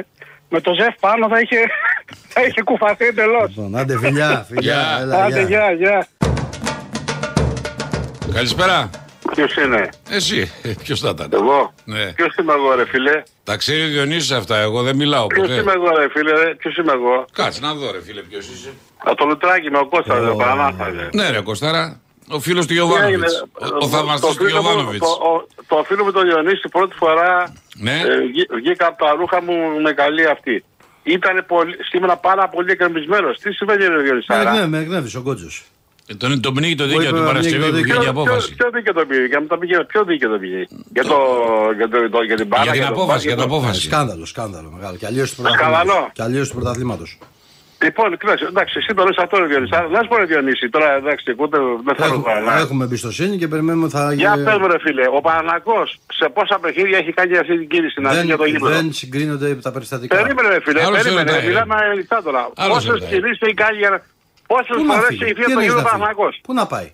Με 0.50 0.62
το 0.62 0.74
Ζεφ 0.74 0.96
πάνω 1.00 1.28
θα 1.28 1.40
είχε, 1.40 1.58
θα 2.34 2.42
είχε 2.48 2.62
κουφαθεί 2.62 3.06
εντελώς. 3.06 3.48
Λοιπόν, 3.50 3.76
άντε 3.76 3.98
φιλιά, 3.98 4.46
φιλιά. 4.50 4.62
Γεια. 4.74 4.98
έλα, 5.02 5.24
Άντε, 5.24 5.46
γεια. 5.46 5.72
γεια, 5.72 5.72
γεια. 5.72 6.08
Καλησπέρα. 8.34 8.90
Ποιος 9.36 9.56
είναι, 9.56 9.90
Εσύ, 10.10 10.52
ποιος 10.84 11.00
θα 11.00 11.10
ήταν; 11.10 11.30
εγώ; 11.34 11.74
Ναι. 11.86 12.12
Ποιος 12.14 12.36
είμαι 12.36 12.54
εγώ 12.54 12.76
ρε 12.76 12.86
φίλε; 12.86 13.24
Τα 13.44 13.56
ξέρει 13.58 13.84
ο 13.84 13.88
Διονύσης 13.88 14.32
αυτά, 14.32 14.58
εγώ 14.58 14.84
δεν 14.84 14.96
μιλάω 14.96 15.28
Ποιος 15.28 15.48
ποτέ. 15.48 15.60
είμαι 15.62 15.72
εγώ 15.72 15.90
ρε 15.98 16.10
φίλε, 16.10 16.32
ρε. 16.44 16.56
ποιος 16.56 16.78
είμαι 16.78 16.92
εγώ; 16.92 17.26
Κάτσε 17.34 17.60
να 17.62 17.74
δω 17.74 17.92
ρε 17.92 18.02
φίλε 18.02 18.22
ποιος 18.22 18.48
είσαι. 18.48 18.74
Από 18.98 19.16
το 19.16 19.26
Λουτράκι 19.26 19.70
με 19.72 19.78
ο 19.78 19.86
Κώστας, 19.88 20.20
Ω. 20.20 20.32
ο 20.32 20.36
Πανάθαλε. 20.36 21.10
Ναι 21.14 21.30
ρε 21.30 21.42
Κωστάρα, 21.42 22.00
ο 22.30 22.40
φίλος 22.40 22.66
του 22.66 22.74
Γιωβάνοβιτς. 22.74 23.42
Ο, 23.42 23.76
ο 23.82 23.88
θαυμαστής 23.88 24.36
του 24.36 24.48
Γιωβάνοβιτς. 24.48 25.00
Το, 25.00 25.12
ο- 25.28 25.48
το 25.68 25.84
φίλο 25.88 26.04
μου 26.04 26.12
τον 26.12 26.24
Διονύση 26.24 26.68
πρώτη 26.72 26.96
φορά 26.96 27.54
Ναι. 27.76 27.92
ε, 28.00 28.20
βγή- 28.28 28.54
βγήκα 28.56 28.88
από 28.88 29.06
τα 29.06 29.12
ρούχα 29.12 29.42
μου 29.42 29.82
με 29.82 29.92
καλή 29.94 30.26
αυτή. 30.28 30.64
Ήταν 31.04 31.44
πολύ, 31.48 31.76
σήμερα 31.90 32.18
πάρα 32.18 32.50
πολύ 32.50 32.72
εκκρεμισμένος. 32.72 33.40
Τι 33.40 33.52
συμβαίνει 33.54 33.86
ρε 33.86 34.02
Διονύση. 34.02 34.26
Με 34.30 34.36
άρα; 34.36 34.50
εκνεύει, 34.50 34.70
με 34.70 34.78
εκνεύεις 34.80 35.16
ο 35.16 35.22
Κότσος. 35.22 35.64
Ε, 36.08 36.14
Τον, 36.16 36.42
τον 36.42 36.54
πνίγει 36.54 36.76
το 36.76 36.84
Μου 36.84 36.90
δίκαιο 36.90 37.02
είπε, 37.10 37.10
του 37.10 37.16
πνίγει 37.16 37.28
Παρασκευή 37.32 37.64
το 37.64 37.70
που 37.70 37.76
δίκαιο. 37.76 37.96
βγήκε 38.00 38.10
η 38.10 38.12
Ποιο, 38.12 38.22
απόφαση. 38.22 38.56
ποιο 38.56 38.70
δίκαιο 38.74 38.94
το 38.94 39.06
πήγε, 39.06 39.26
για 39.26 39.40
να 39.40 39.48
το 39.48 39.58
πήγε, 39.58 39.84
ποιο 39.92 40.04
δίκαιο 40.04 40.30
το 40.30 40.38
πήγε. 40.38 40.62
Για, 40.96 41.04
το, 41.04 41.18
για, 41.78 41.88
το, 41.90 42.10
το- 42.10 42.24
για 42.30 42.36
την 42.36 42.48
μπάρα. 42.48 42.64
Για 42.64 42.72
την 42.72 42.82
το 42.82 42.88
απόφαση, 42.88 43.08
μπάσκετ, 43.12 43.28
για 43.32 43.36
την 43.36 43.44
το- 43.50 43.54
Ε, 43.54 43.58
απόφαση. 43.58 43.82
Σκάνδαλο, 43.82 44.26
σκάνδαλο 44.26 44.70
μεγάλο. 44.76 44.96
Και 45.02 45.06
αλλιώς 45.12 45.30
του 45.36 45.42
Σκανδαλό. 45.42 45.58
πρωταθλήματος. 45.76 46.12
Και 46.16 46.22
αλλιώς 46.28 46.46
του 46.50 46.56
πρωταθλήματος. 46.56 47.10
Λοιπόν, 47.86 48.10
κοίταξε, 48.20 48.46
εντάξει, 48.54 48.74
εσύ 48.82 48.92
το 48.98 49.04
λες 49.08 49.18
αυτό 49.26 49.38
ρε 49.42 49.46
Διονύση. 49.52 49.74
Αλλά 49.76 49.88
Να 49.96 50.00
σου 50.04 50.08
πω 50.12 50.16
ρε 50.22 50.26
Διονύση, 50.32 50.66
τώρα 50.76 50.90
εντάξει, 51.02 51.26
ακούτε, 51.32 51.58
δεν 51.88 51.96
θέλω 52.00 52.14
Έχουμε, 52.14 52.40
να... 52.52 52.58
έχουμε 52.66 52.84
εμπιστοσύνη 52.88 53.38
και 53.42 53.48
περιμένουμε 53.54 53.88
θα 53.96 54.14
Για 54.14 54.32
γίνει- 54.34 54.46
πες 54.48 54.58
μου 54.62 54.68
ρε 54.68 54.80
φίλε, 54.86 55.04
ο 55.18 55.22
Πανανακός 55.28 55.88
σε 56.20 56.26
πόσα 56.36 56.56
παιχνίδια 56.64 56.98
έχει 56.98 57.12
κάνει 57.20 57.38
αυτή 57.38 57.58
την 57.62 57.68
κίνηση 57.74 58.02
να 58.02 58.10
δει 58.14 58.26
για 58.26 58.38
το 58.38 58.44
δεν, 58.44 58.52
γήπεδο. 58.52 58.74
δεν 58.76 58.94
συγκρίνονται 58.94 59.56
τα 59.56 59.72
περιστατικά. 59.72 60.16
Περίμενε 60.22 60.48
ρε 60.56 60.60
φίλε, 60.66 60.84
Άλλος 60.86 60.98
περίμενε, 61.02 61.22
ρωτάει, 61.32 61.42
ρε. 61.42 61.48
μιλάμε 61.48 61.76
ανοιχτά 61.94 62.18
τώρα. 62.24 62.42
Άλλος 62.56 62.74
Πόσες 62.74 62.90
ρωτάει. 62.94 63.10
κινήσεις 63.10 63.40
έχει 63.42 63.54
κάνει 63.64 63.78
για 63.78 63.90
να... 64.48 64.56
Πόσες 64.56 64.76
Πού 64.78 64.84
να 64.86 64.94
φορές 64.94 65.08
φύγει, 65.08 65.24
έχει 65.24 65.34
τι 65.34 65.42
φύγει 65.42 65.46
το 65.46 65.52
εννοείς 65.52 65.68
γήπεδο 65.68 65.82
να 65.82 65.90
φύγει; 65.90 66.00
Πανανακός. 66.02 66.34
Πού 66.48 66.54
να 66.54 66.66
πάει; 66.74 66.90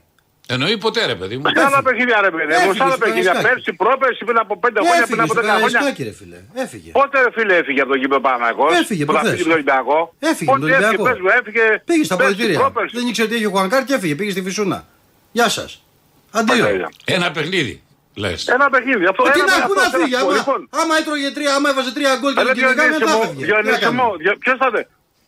Εννοεί 0.55 0.77
ποτέ 0.85 1.01
ρε 1.05 1.15
παιδί 1.19 1.35
μου. 1.37 1.43
Σε 1.55 1.63
άλλα 1.67 1.81
παιχνίδια 1.85 2.17
ρε 2.27 2.31
παιδί, 2.35 2.53
μου, 2.53 2.59
σε 2.59 2.65
Έφυγε 2.67 2.83
άλλα 2.83 2.95
στο 2.95 3.03
παιχνίδια. 3.03 3.31
Καραϊσκάκι. 3.31 3.53
Πέρσι, 3.55 3.71
πρόπερσι, 3.83 4.21
πριν 4.27 4.37
από 4.43 4.53
πέντε 4.63 4.79
χρόνια, 4.85 5.05
πριν 5.11 5.19
Έφυγε 5.19 5.21
από 5.25 5.33
στο 5.33 5.41
δέκα 5.41 5.53
χρόνια. 5.57 5.79
Καραϊσκάκι 5.79 6.01
ρε 6.09 6.13
φίλε. 6.19 6.39
Έφυγε. 6.63 6.89
Πότε 6.99 7.15
ρε 7.25 7.31
φίλε 7.35 7.53
έφυγε 7.61 7.81
από 7.83 7.91
το 7.93 7.97
γήπεδο 8.01 8.21
Πανανακός. 8.27 8.71
Έφυγε, 8.81 9.03
που 9.05 9.11
θα 9.13 9.17
προχθές. 9.17 9.31
φύγει 9.37 9.43
τον 9.49 9.53
Ολυμπιακό; 9.57 9.97
Έφυγε 10.31 10.51
με 10.51 10.57
Πότε 10.57 10.61
τον 10.61 10.69
έφυγε, 10.69 10.87
Ολυμπιακό. 10.87 11.03
πες 11.09 11.17
μου, 11.23 11.29
έφυγε. 11.39 11.65
Πήγε 11.89 12.03
στα 12.09 12.15
πέρσι, 12.19 12.31
πολιτήρια. 12.31 12.59
πρόπερσι. 12.63 12.93
Δεν 12.97 13.05
ήξερε 13.09 13.27
τι 13.29 13.35
είχε 13.37 13.47
ο 13.51 13.53
Χουανκάρ 13.53 13.81
και 13.87 13.93
έφυγε. 13.97 14.13
Πήγε 14.19 14.31
στη 14.35 14.41
Φυσούνα. 14.47 14.79
Γεια 15.37 15.47
σας. 15.57 15.71
Αντίο. 16.39 16.65
Ωραία. 16.65 16.89
Ένα 17.17 17.27
παιχνίδι. 17.35 17.75
Λες. 18.23 18.39
Ένα 18.55 18.67
παιχνίδι. 18.73 19.03
Αυτό, 19.11 19.21
Ε, 19.27 19.31
Τι 19.31 19.39
ένα, 19.39 19.47
να 19.51 19.55
αυτό, 19.55 19.67
πού 19.67 19.73
να 19.79 19.81
αυτό, 19.89 19.97
φύγει, 19.99 20.15
αυτό, 20.15 20.27
άμα, 20.27 20.35
λοιπόν. 20.37 20.59
άμα 20.81 20.93
έτρωγε 21.01 21.29
τρία, 21.37 21.51
άμα 21.57 21.67
έβαζε 21.69 21.91
τρία 21.97 22.11
γκολ 22.19 22.31
και 22.33 22.41
Ρε 22.41 22.45
την 22.47 22.55
κοινωνικά 22.57 22.83
μετά 22.83 22.97
Διονύση 22.97 23.15
μου, 23.17 23.23
έφευγε. 23.23 23.45
Διονύση 23.45 23.89
μου, 23.97 24.07
Διο- 24.23 24.37
ποιος 24.43 24.57
θα 24.63 24.69
δε. 24.75 24.81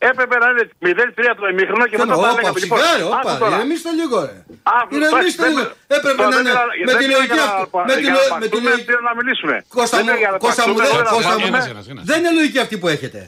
Έπρεπε 0.10 0.36
να 0.44 0.48
είναι 0.52 0.64
0-3 0.86 1.36
το 1.40 1.46
ημίχρονο 1.54 1.86
και 1.92 1.98
μετά 2.02 2.14
θα 2.14 2.20
Όπα, 2.20 2.28
λέγαμε 2.38 2.60
λοιπόν. 2.64 2.78
ψυχάρι, 2.80 3.04
όπα, 3.10 3.20
άκου 3.32 3.40
τώρα. 3.44 3.56
ηρεμήστε 3.58 3.90
λίγο 4.00 4.18
ρε. 4.30 4.36
Α, 4.74 4.76
Ηρεμήστε 4.96 5.42
δεν- 5.44 5.52
λίγο. 5.52 5.64
δεν- 5.90 5.98
Έπρεπε 5.98 6.18
τώρα 6.22 6.30
να 6.30 6.36
δεν 6.38 6.44
είναι 6.46 6.54
πήρα- 6.56 6.68
με 6.86 6.86
δεν 6.90 6.96
τη 7.00 7.04
πήρα 7.04 7.14
λογική 7.16 7.36
για 7.40 7.46
να 7.46 7.52
αυτή. 7.54 7.64
πα- 7.74 7.86
Με 7.90 7.94
τη 7.98 8.02
για 8.06 8.12
να 8.14 8.18
λο- 8.18 8.24
με 8.24 8.28
τη 8.28 8.34
παχτούμε, 8.44 8.70
λογική. 8.70 8.86
πήρα 8.90 9.02
να 9.10 9.14
μιλήσουμε. 9.20 9.56
Κώστα 9.78 9.96
Δεν 9.98 10.06
μου, 10.06 10.12
πήρα 10.12 10.22
για 10.24 10.32
να 10.34 10.38
Κώστα 10.46 10.62
μου, 10.68 10.74
παχτούμε, 10.74 10.84
δεν- 10.86 10.96
δεν 11.00 11.06
να 11.10 11.14
Κώστα 11.16 11.34
μου, 11.34 11.42
παχτούμε. 11.42 11.58
Ένας, 11.62 11.72
ένας, 11.74 11.86
ένας. 11.94 12.04
δεν 12.10 12.18
είναι 12.22 12.32
λογική 12.40 12.60
αυτή 12.66 12.76
που 12.82 12.88
έχετε. 12.96 13.20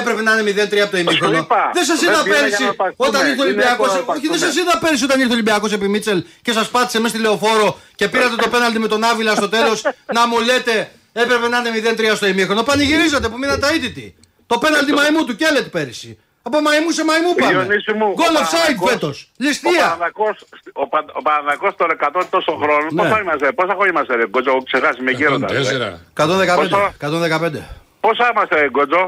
Έπρεπε 0.00 0.20
να 0.26 0.30
είναι 0.34 0.44
0-3 0.50 0.80
από 0.86 0.92
το 0.94 0.98
ημίχρονο. 1.04 1.38
είπα. 1.42 1.60
Δεν 1.76 1.84
σας 1.90 1.98
Δεν 2.00 2.08
είδα 2.08 2.20
πήρα 2.26 2.34
πέρυσι 2.36 2.56
για 2.62 2.66
να 2.72 2.76
παχτούμε. 2.80 3.08
όταν 3.08 3.20
ήρθε 3.28 3.30
ο 3.30 3.34
Είναι 3.34 3.42
Ολυμπιακός. 3.52 3.88
εύκολο 3.98 4.04
να 4.06 4.12
Όχι, 4.18 4.26
δεν 4.32 4.38
σας 4.44 4.48
παχτούμε. 4.48 4.62
είδα 4.70 4.74
πέρυσι 4.84 5.02
όταν 5.08 5.16
ήρθε 5.22 5.32
ο 5.34 5.36
Ολυμπιακός 5.38 5.70
επί 5.76 5.86
Μίτσελ 5.94 6.18
και 6.44 6.52
σας 6.58 6.66
πάτησε 6.74 6.98
μέσα 7.02 7.12
στη 7.14 7.20
λεωφόρο 7.26 7.68
και 7.98 8.06
πήρατε 8.12 8.36
το 8.44 8.48
πέναλτι 8.54 8.78
με 8.84 8.88
τον 8.92 9.00
Άβυλα 9.10 9.32
στο 9.40 9.48
τέλος 9.56 9.78
να 10.16 10.22
μου 10.28 10.38
λέτε 10.48 10.74
έπρεπε 11.22 11.46
να 11.52 11.56
είναι 11.58 11.70
0-3 11.76 12.14
στο 12.18 12.26
ημίχρονο. 12.32 12.62
Πανηγυρίζατε 12.70 13.26
που 13.28 13.38
μείνατε 13.42 13.66
αίτητοι. 13.74 14.06
Το 14.50 14.56
πέναλτι 14.58 14.92
μαϊμού 14.98 15.24
του 15.28 15.34
Κέλετ 15.40 15.66
πέρυσι. 15.76 16.12
Από 16.42 16.56
μαϊμού 16.66 16.90
σε 16.98 17.04
μαϊμού 17.04 17.30
πάμε. 17.34 17.52
Διονύση 17.52 17.92
μου, 17.98 18.06
Γκολ 18.18 18.34
ο 18.34 18.38
offside 18.42 18.50
Παναθηναϊκός- 18.52 18.90
φέτος. 18.90 19.16
Ο 19.30 19.44
Ληστεία. 19.44 19.80
Παναθηναϊκός- 19.82 20.44
Ο 20.82 20.86
Πα- 20.92 21.12
ο 21.18 21.22
Παναθηναϊκός 21.26 21.72
τώρα 21.80 21.92
100 22.00 22.20
τόσο 22.34 22.52
χρόνο. 22.62 22.86
Ναι. 22.90 23.02
Πόσα 23.02 23.16
είμαστε, 23.22 23.46
πόσα 23.58 23.72
χρόνια 23.76 23.92
είμαστε, 23.94 24.12
ρε 24.20 24.26
Γκότζο, 24.30 24.50
έχω 24.54 24.62
ξεχάσει 24.70 25.00
με 25.06 25.10
γέροντα. 25.18 25.46
ρε. 25.52 25.58
4. 25.58 25.90
115. 26.14 26.68
Πόσο; 26.76 26.92
115. 27.06 27.60
Πόσα 28.06 28.24
είμαστε, 28.32 28.54
ρε 28.60 28.68
Γκότζο. 28.74 29.02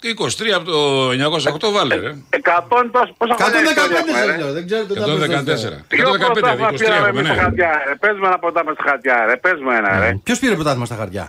23 0.00 0.52
από 0.58 0.64
το 0.70 0.78
908 1.10 1.72
βάλε, 1.76 1.94
ρε. 2.04 2.10
100 2.30 2.76
τόσο, 2.96 3.10
πόσα 3.20 3.34
χρόνια 3.38 3.60
115 3.60 3.96
έχουμε, 4.00 4.18
σα 4.18 4.24
ρε; 4.26 4.36
λέω. 4.40 4.52
Δεν 4.52 4.64
ξέρετε 4.68 4.92
τι 4.94 5.00
114. 5.00 5.84
Ποιο 5.88 6.08
115, 6.08 6.32
πρωτάθλημα 6.32 6.68
23 6.68 6.78
πήραμε 6.78 6.96
έχουμε, 6.96 7.08
εμείς 7.20 7.26
στα 7.26 7.34
ναι. 7.36 7.42
χαρτιά, 7.42 7.70
ρε; 7.88 7.94
Πες 8.02 8.14
με 8.20 8.26
ένα 8.30 8.38
πρωτάθλημα 8.38 8.74
στα 8.78 8.84
χαρτιά, 8.90 9.16
ρε. 9.28 9.36
Πες 9.44 9.58
με 9.66 9.72
ένα, 9.80 9.90
ρε. 10.02 10.10
Ποιος 10.26 10.38
πήρε 10.38 10.54
πρωτάθλημα 10.54 10.86
στα 10.90 10.96
χαρτιά; 11.00 11.24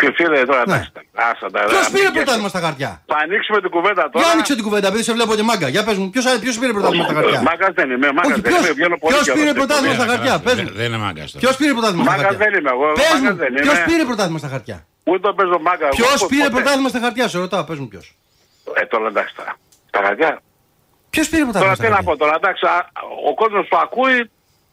Και 0.00 0.12
φίλε, 0.16 0.38
τώρα, 0.50 0.62
Ναι. 0.66 0.74
εντάξει, 0.74 0.90
άσα 1.30 1.46
τα, 1.52 1.58
ρε. 1.60 1.66
Ποιος 1.72 1.88
πήρε 1.94 2.02
Μην 2.04 2.12
πρωτάθλημα 2.12 2.48
στα 2.54 2.60
χαρτιά; 2.66 2.90
Θα 3.12 3.16
ανοίξουμε 3.24 3.58
την 3.64 3.70
κουβέντα 3.76 4.02
τώρα. 4.10 4.24
Για 4.24 4.32
άνοιξε 4.34 4.54
την 4.58 4.64
κουβέντα, 4.66 4.86
επειδή 4.90 5.02
σε 5.08 5.12
βλέπω 5.16 5.32
και 5.38 5.42
μάγκα. 5.50 5.68
Για 5.74 5.82
πες 5.86 5.96
μου, 6.00 6.10
ποιος 6.10 6.58
πήρε 6.60 6.72
πρωτάθλημα 6.76 7.04
στα 7.04 7.14
χαρτιά; 7.18 7.40
Μάγκας 7.50 7.72
δεν 7.78 7.88
είμαι, 7.94 8.08
μάγκας 8.16 8.32
Όχι, 8.32 8.40
δεν 8.40 8.52
είμαι. 8.52 8.60
ποιος- 8.62 8.76
βγαίνω 8.78 8.96
πολύ 9.02 9.12
ποιος 9.14 9.24
καιρό 9.26 9.36
πήρε 9.38 9.48
στην 9.50 9.58
πρωτάθλημα 9.60 9.92
εκπομπή. 9.94 10.08
στα 10.10 10.16
χαρτιά, 10.16 10.34
πες 10.46 10.56
μου. 10.62 10.70
Δεν 10.80 10.86
είναι 10.88 11.00
μάγκας 11.06 11.26
τώρα. 11.32 11.40
Ποιος 11.44 11.54
πήρε 11.60 11.72
πρωτάθλημα 11.76 12.04
στα 12.04 12.12
Μάγκας 12.12 12.26
χαρτιά; 12.26 12.42
δεν 12.44 12.52
είμαι 12.58 12.70
εγώ, 12.76 12.86
Πες 13.00 13.04
μάγκας 13.12 13.20
μου, 13.24 13.36
δεν 13.42 13.50
ποιος 13.64 13.76
είμαι. 13.78 13.86
πήρε 13.88 14.02
πρωτάθλημα 14.10 14.38
στα 14.42 14.50
χαρτιά; 14.54 14.76
Ούτε 15.12 15.26
παίζω 15.38 15.56
μάγκα. 15.68 15.86
Ποιος 15.98 16.18
εγώ, 16.20 16.26
πήρε 16.32 16.46
ποτέ. 16.46 16.54
πρωτάθλημα 16.56 16.88
στα 16.94 17.00
χαρτιά, 17.04 17.24
σε 17.32 17.36
ρωτάω, 17.44 17.62
πες 17.68 17.78
μου 17.82 17.88
ποιος. 17.92 18.06
Ε, 18.80 18.82
τώρα 18.92 19.06
εντάξει 19.12 19.32
τώρα. 19.38 19.52
Στα 19.90 20.00
χαρτιά. 20.06 20.30
Ποιος 21.14 21.26
πήρε 21.30 21.42
Τώρα 21.44 21.50
πρωτάθλημα 21.52 21.76
τι 21.82 21.86
στα 21.86 21.96
να 21.96 22.00
πω 22.06 22.10
χαρτιά. 22.10 22.20
τώρα, 22.22 22.34
εντάξει, 22.40 22.62
α- 22.74 22.86
ο 23.30 23.32
κόσμος 23.40 23.64
που 23.70 23.76
ακούει, 23.86 24.18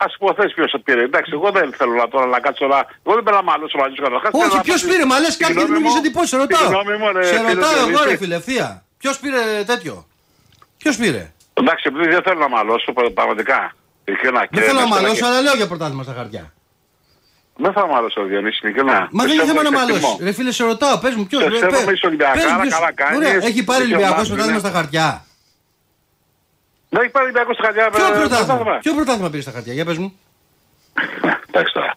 ας 0.05 0.11
υποθέσεις 0.15 0.53
ποιος 0.53 0.71
πήρε. 0.83 1.01
Εντάξει, 1.09 1.31
εγώ 1.33 1.47
δεν 1.57 1.67
θέλω 1.77 1.93
να 2.01 2.07
τώρα 2.13 2.25
να 2.35 2.39
κάτσω 2.45 2.65
να. 2.73 2.79
Εγώ 3.05 3.13
δεν 3.17 3.23
πέρα 3.23 3.35
να 3.41 3.43
μαλώσω 3.51 3.77
μαζί 3.81 3.93
σου 3.97 4.03
καταρχάς. 4.07 4.31
Όχι, 4.43 4.57
ποιος 4.67 4.81
πήρε, 4.89 5.05
μα 5.11 5.19
λες 5.19 5.37
κάτι 5.37 5.53
και 5.53 5.63
δημιουργεί 5.65 5.97
εντυπώσει, 6.03 6.27
σε 6.33 6.37
ρωτάω. 6.37 6.69
Σε 7.31 7.37
ρωτάω 7.47 7.75
εγώ, 7.87 7.99
ρε 8.09 8.15
φίλε, 8.21 8.35
ευθεία. 8.41 8.67
Ποιος 9.01 9.15
πήρε 9.19 9.39
τέτοιο; 9.71 9.93
Ποιος 10.81 10.95
πήρε; 11.01 11.21
Εντάξει, 11.53 11.83
επειδή 11.91 12.07
δεν 12.15 12.21
θέλω 12.25 12.39
να 12.39 12.49
μαλώσω 12.55 12.89
πραγματικά. 13.19 13.59
Ειλικρινά. 14.05 14.39
Δεν 14.39 14.49
Και 14.51 14.61
θέλω 14.61 14.79
να 14.79 14.87
μέσα 14.87 15.01
μαλώσω, 15.01 15.15
και- 15.19 15.25
αλλά 15.25 15.41
λέω 15.41 15.55
για 15.55 15.67
πρωτάθλημα 15.67 16.03
στα 16.03 16.13
χαρτιά. 16.13 16.53
Δεν 17.63 17.73
θέλω 17.73 17.85
να 17.85 17.93
μαλώσω, 17.93 18.23
Διονύσης, 18.23 18.61
ειλικρινά. 18.61 19.07
Μα 19.11 19.23
δεν 19.23 19.31
είναι 19.33 19.41
Πιστεύω 19.41 19.47
θέμα 19.47 19.61
να 19.63 19.69
και 19.69 19.75
μαλώσεις. 19.75 20.03
εκτιμώ. 20.03 20.17
Ρε 20.27 20.31
φίλε, 20.31 20.51
σε 20.51 20.63
ρωτάω, 20.63 20.97
πες 20.97 21.15
μου 21.15 21.25
ποιος. 21.27 21.41
Σε 21.43 21.49
σέβομαι, 21.57 21.91
είσαι 21.91 22.05
Ολυμπιακάρα, 22.07 22.67
καλά 22.69 22.91
κάνεις. 22.93 23.17
Ωραία, 23.17 23.33
έχει 23.49 23.63
πάρει 23.63 23.83
Είσαι 23.83 23.93
Ολυμπιακός 23.93 24.09
ομάδας, 24.09 24.27
πρωτάθλημα 24.27 24.59
είναι. 24.59 24.67
στα 24.67 24.77
χαρτιά. 24.77 25.25
Δεν 26.93 27.01
έχει 27.03 27.11
πάρει 27.11 27.25
Ολυμπιακό 27.25 27.53
στα 27.53 27.63
χαρτιά. 27.65 27.89
Ποιο 27.89 28.05
ε, 28.05 28.09
πρωτάθλημα, 28.19 28.45
πρωτάθλημα. 28.45 28.77
ποιο 28.83 28.93
πρωτάθλημα 28.97 29.29
πήρε 29.29 29.41
στα 29.41 29.51
χαρτιά, 29.51 29.73
για 29.73 29.85
πες 29.85 29.97
μου. 29.97 30.09
Εντάξει 31.49 31.73
τώρα. 31.73 31.91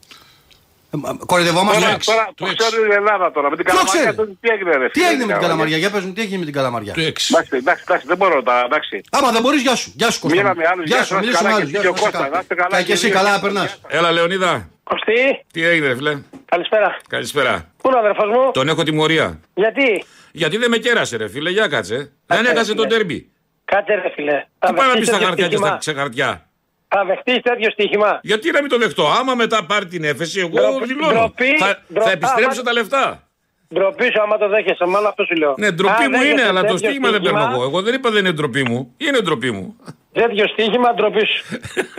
Ε, 0.94 0.96
μα, 1.02 1.10
Κοροϊδευόμαστε. 1.26 1.80
Τώρα, 1.80 1.92
έξι, 1.94 2.10
τώρα 2.10 2.24
του 2.26 2.44
το 2.44 2.46
έξι. 2.50 2.56
ξέρει 2.56 2.88
η 2.90 2.94
Ελλάδα 3.00 3.26
τώρα. 3.36 3.50
Με 3.50 3.56
την 3.56 3.64
Ποιο 3.64 3.74
Καλαμαριά 3.74 4.00
ξέρει; 4.02 4.16
τότε 4.16 4.32
τι 4.40 4.48
έγινε, 4.54 4.72
ρε. 4.76 4.88
Τι 4.88 4.98
φίλε, 4.98 5.06
έγινε 5.10 5.24
με 5.24 5.32
την 5.32 5.42
Καλαμαριά, 5.42 5.76
για 5.76 5.90
πες 5.90 6.02
μου, 6.04 6.12
τι 6.12 6.20
έγινε 6.20 6.38
με 6.38 6.44
την 6.44 6.54
Καλαμαριά. 6.54 6.92
Του 6.92 7.00
6. 7.00 7.04
Εντάξει, 7.04 7.56
εντάξει, 7.62 7.82
εντάξει, 7.86 8.06
δεν 8.06 8.16
μπορώ 8.16 8.42
τώρα, 8.42 8.62
εντάξει. 8.64 8.94
Άμα 9.10 9.30
δεν 9.36 9.42
μπορείς, 9.42 9.62
γεια 9.62 9.74
σου. 9.74 9.92
Γεια 9.96 10.10
σου, 10.10 10.20
Κώστα. 10.20 10.36
Μίλαμε 10.36 10.62
μου. 10.62 10.68
άλλους, 10.72 10.84
Γεια 10.86 10.96
γεια 10.96 11.04
σου, 11.04 11.12
σας, 11.12 11.20
μιλήσουμε 11.20 11.48
καλά, 11.48 11.56
άλλους. 11.60 11.70
και 11.70 11.78
Γεια 11.78 11.90
ο 11.90 11.96
σου, 11.96 12.02
Κώστας, 12.02 12.30
να 12.30 12.38
είστε 12.40 12.54
καλά 12.54 12.76
Και 12.78 12.84
και 12.84 12.92
εσύ 12.92 13.06
δύο. 13.06 13.14
καλά 13.14 13.40
περνάς. 13.40 13.80
Έλα, 13.88 14.10
Λεωνίδα. 14.12 14.68
Κωστή, 14.90 15.44
Τι 15.52 15.64
έγινε, 15.64 15.86
ρε 15.86 15.94
φίλε; 15.94 16.18
καλησπέρα. 16.44 16.96
Καλησπέρα. 17.08 17.70
Πού 17.82 17.88
είναι 17.88 17.96
ο 17.96 18.00
αδερφός 18.00 18.28
μου, 18.34 18.50
Τον 18.52 18.68
έχω 18.68 18.82
τιμωρία. 18.82 19.40
γιατί; 19.54 20.04
Γιατί 20.32 20.56
δεν 20.56 20.70
με 20.70 20.76
κέρασε, 20.76 21.16
ρε 21.16 21.28
φίλε, 21.28 21.50
για 21.50 21.66
κάτσε. 21.68 21.96
Δεν 21.96 22.10
Κάτσε, 22.26 22.50
έκασε 22.50 22.70
ρε, 22.70 22.76
τον 22.76 22.86
φίλε. 22.86 22.96
τέρμπι. 22.96 23.28
Κάτσε 23.64 23.94
ρε 23.94 24.10
φίλε. 24.14 24.44
Τι 24.58 24.72
πάει 24.72 24.88
να 24.88 24.94
πεις 24.94 25.06
στα 25.06 25.12
τέτοιο 25.12 25.26
χαρτιά 25.26 25.48
και 25.48 25.56
στα 25.56 25.64
στοίχημα. 25.66 25.78
ξεχαρτιά. 25.78 26.48
Θα 26.88 27.04
δεχτείς 27.04 27.40
τέτοιο 27.42 27.70
στοίχημα. 27.70 28.20
Γιατί 28.22 28.50
να 28.50 28.60
μην 28.60 28.70
το 28.70 28.78
δεχτώ; 28.78 29.06
Άμα 29.20 29.34
μετά 29.34 29.64
πάρει 29.64 29.86
την 29.86 30.04
έφεση, 30.04 30.38
εγώ 30.40 30.50
Ντροπή- 30.50 30.86
δηλώνω. 30.86 31.12
ντροπή- 31.12 31.58
Θα, 31.58 31.82
ντρο- 31.92 32.04
θα 32.04 32.10
επιστρέψω 32.10 32.60
άμα- 32.60 32.62
τα 32.62 32.72
λεφτά. 32.72 33.28
Ντροπή 33.74 34.04
σου 34.04 34.22
άμα 34.22 34.38
το 34.38 34.48
δέχεσαι, 34.48 34.84
μάλλον 34.86 35.08
αυτό 35.08 35.24
σου 35.24 35.34
λέω. 35.34 35.54
Ναι, 35.58 35.70
ντροπή 35.70 36.02
Αν 36.02 36.10
μου 36.10 36.16
είναι, 36.22 36.26
δέχεσαι 36.26 36.48
αλλά 36.48 36.60
το 36.60 36.66
τέτοιο 36.74 36.88
στίγμα 36.88 37.10
δεν 37.10 37.20
παίρνω 37.22 37.38
στοίχημα, 37.38 37.54
εγώ. 37.56 37.64
Εγώ 37.68 37.82
δεν 37.82 37.94
είπα 37.94 38.10
δεν 38.10 38.18
είναι 38.24 38.32
ντροπή 38.32 38.62
μου. 38.68 38.94
Είναι 38.96 39.18
ντροπή 39.20 39.50
μου. 39.50 39.76
Τέτοιο 40.12 40.46
στοίχημα, 40.48 40.94
ντροπή 40.94 41.26
σου. 41.26 41.44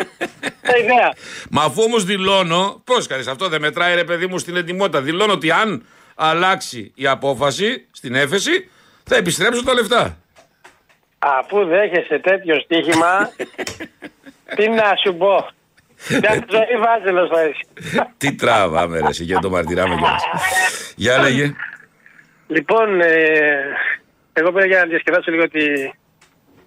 Τα 0.70 0.78
ιδέα. 0.78 1.14
Μα 1.52 1.64
αφού 1.64 1.82
όμως 1.84 2.04
δηλώνω, 2.04 2.82
πώς 2.84 3.08
κάνεις 3.08 3.28
αυτό 3.28 3.48
δεν 3.50 3.62
μετράει 3.62 3.96
ρε 3.96 4.04
παιδί 4.04 4.28
μου 4.28 4.38
στην 4.38 4.56
ετοιμότητα. 4.56 5.02
Δηλώνω 5.02 5.34
ότι 5.34 5.52
αν 5.52 5.86
αλλάξει 6.16 6.92
η 6.96 7.08
απόφαση 7.08 7.88
στην 7.92 8.16
έφεση, 8.16 8.70
θα 9.04 9.16
επιστρέψω 9.16 9.64
τα 9.64 9.74
λεφτά. 9.74 10.18
Αφού 11.40 11.66
δέχεσαι 11.66 12.20
τέτοιο 12.20 12.60
στοίχημα, 12.60 13.30
τι 14.56 14.68
να 14.70 14.94
σου 15.04 15.16
πω. 15.16 15.48
Για 16.20 16.30
τη 16.30 16.46
ζωή 16.50 16.78
βάζελος 16.86 17.30
θα 17.30 17.44
είσαι. 17.46 17.66
Τι 18.18 18.36
τράβαμε 18.36 19.00
ρε, 19.00 19.08
εσύ, 19.08 19.24
για 19.24 19.40
το 19.40 19.50
μαρτυράμε 19.50 19.96
κιόλας. 19.96 20.24
Για 20.96 21.18
λέγε. 21.18 21.54
Λοιπόν, 22.48 23.02
ε, 23.02 23.16
εγώ 24.34 24.52
πήρα 24.52 24.66
για 24.66 24.80
να 24.80 24.86
διασκεδάσω 24.86 25.32
λίγο 25.32 25.50
τη, 25.50 25.66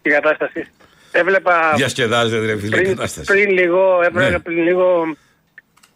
την 0.02 0.12
κατάσταση. 0.12 0.66
Έβλεπα 1.12 1.72
Διασκεδάζεται 1.76 2.46
ρε 2.46 2.58
φίλε 2.58 2.76
πριν, 2.76 2.88
κατάσταση. 2.96 3.26
πριν 3.32 3.50
λίγο, 3.50 4.00
έπρεπε 4.02 4.30
Ναι. 4.30 4.38
πριν 4.38 4.62
λίγο 4.62 5.16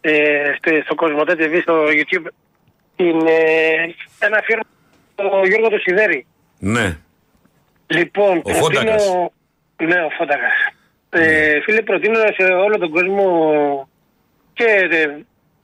ε, 0.01 0.53
στο, 0.57 0.71
στο 0.83 0.95
Κοσμοτέ 0.95 1.35
TV, 1.39 1.59
στο 1.61 1.83
YouTube, 1.85 2.27
την, 2.95 3.27
ε, 3.27 3.95
ένα 4.19 4.37
αφιέρωμα 4.37 4.67
στο 5.13 5.41
Γιώργο 5.47 5.69
το 5.69 5.77
Σιδέρη. 5.77 6.25
Ναι. 6.59 6.97
Λοιπόν, 7.87 8.41
Ο 8.43 8.49
Φόντακας. 8.53 9.05
Ναι, 9.83 9.99
ο 9.99 10.09
Φόντακας. 10.17 10.51
Ε, 11.09 11.61
φίλε, 11.61 11.81
προτείνω 11.81 12.19
σε 12.37 12.43
όλο 12.43 12.77
τον 12.77 12.89
κόσμο 12.89 13.27
και 14.53 14.63
ε, 14.91 15.07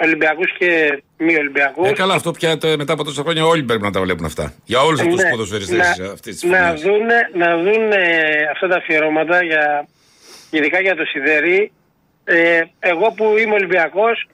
Ολυμπιακούς 0.04 0.58
και 0.58 1.04
μη 1.18 1.36
Ολυμπιακούς 1.36 1.88
Ε, 1.90 1.94
καλά, 1.94 2.14
αυτό 2.14 2.32
πια 2.32 2.58
τε- 2.58 2.78
μετά 2.78 2.94
από 2.94 3.04
τόσα 3.04 3.22
χρόνια 3.22 3.46
όλοι 3.46 3.64
πρέπει 3.64 3.82
να 3.82 3.92
τα 3.92 4.02
βλέπουν 4.02 4.26
αυτά. 4.26 4.54
Για 4.66 4.82
όλους 4.82 5.00
αυτούς 5.00 5.14
τους 5.16 5.24
Ναι, 5.24 5.30
ποδοσφαιριστές 5.30 5.98
να- 5.98 6.12
αυτής 6.12 6.40
της 6.40 6.50
να 6.50 6.74
δούνε, 6.74 7.30
να 7.34 7.58
δούνε 7.58 7.98
αυτά 8.52 8.68
τα 8.68 8.76
αφιερώματα 8.76 9.44
για, 9.44 9.88
ειδικά 10.50 10.80
για 10.82 10.96
το 10.96 11.04
Σιδέρι. 11.06 11.72
Ε, 12.24 12.62
εγώ 12.80 13.12
που 13.18 13.36
είμαι 13.38 13.54
Ολυμπιακός, 13.54 14.28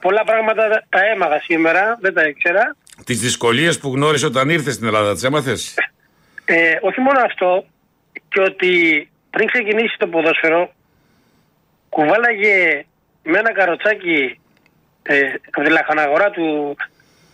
πολλά 0.00 0.24
πράγματα 0.24 0.84
τα 0.88 0.98
έμαθα 1.14 1.40
σήμερα, 1.44 1.98
δεν 2.00 2.14
τα 2.14 2.22
ήξερα. 2.28 2.76
Τις 3.04 3.20
δυσκολίες 3.20 3.78
που 3.78 3.92
γνώρισε 3.94 4.26
όταν 4.26 4.48
ήρθες 4.48 4.74
στην 4.74 4.86
Ελλάδα, 4.86 5.12
τις 5.12 5.22
έμαθες; 5.22 5.74
Ε, 6.48 6.76
όχι 6.80 7.00
μόνο 7.00 7.20
αυτό, 7.24 7.66
και 8.28 8.40
ότι 8.40 8.72
πριν 9.30 9.46
ξεκινήσει 9.46 9.96
το 9.98 10.06
ποδόσφαιρο, 10.08 10.72
κουβάλαγε 11.88 12.84
με 13.22 13.38
ένα 13.38 13.52
καροτσάκι 13.52 14.40
ε, 15.02 15.20
από 15.50 15.62
τη 15.66 15.70
λαχαναγορά 15.70 16.30
του, 16.30 16.76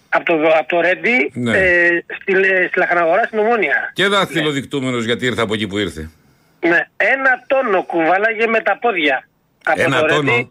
από 0.08 0.24
το, 0.24 0.34
από 0.58 0.68
το 0.68 0.80
Ρέντι, 0.80 1.30
Ναι. 1.34 1.58
ε, 1.58 2.04
στη, 2.20 2.32
στη 2.68 2.78
λαχαναγορά 2.78 3.22
στην 3.24 3.38
Ομόνια. 3.38 3.90
Και 3.94 4.06
δαχτυλοδεικτούμενο 4.06 4.98
γιατί 4.98 5.26
ήρθε 5.26 5.40
από 5.42 5.54
εκεί 5.54 5.66
που 5.66 5.78
ήρθε. 5.78 6.10
Ναι, 6.66 6.78
ένα 6.96 7.44
τόνο 7.46 7.82
κουβάλαγε 7.82 8.46
με 8.46 8.60
τα 8.60 8.78
πόδια. 8.78 9.28
Από 9.64 9.82
Ένα 9.82 10.00
το 10.00 10.06
τόνο; 10.06 10.32
Ρέντι. 10.34 10.50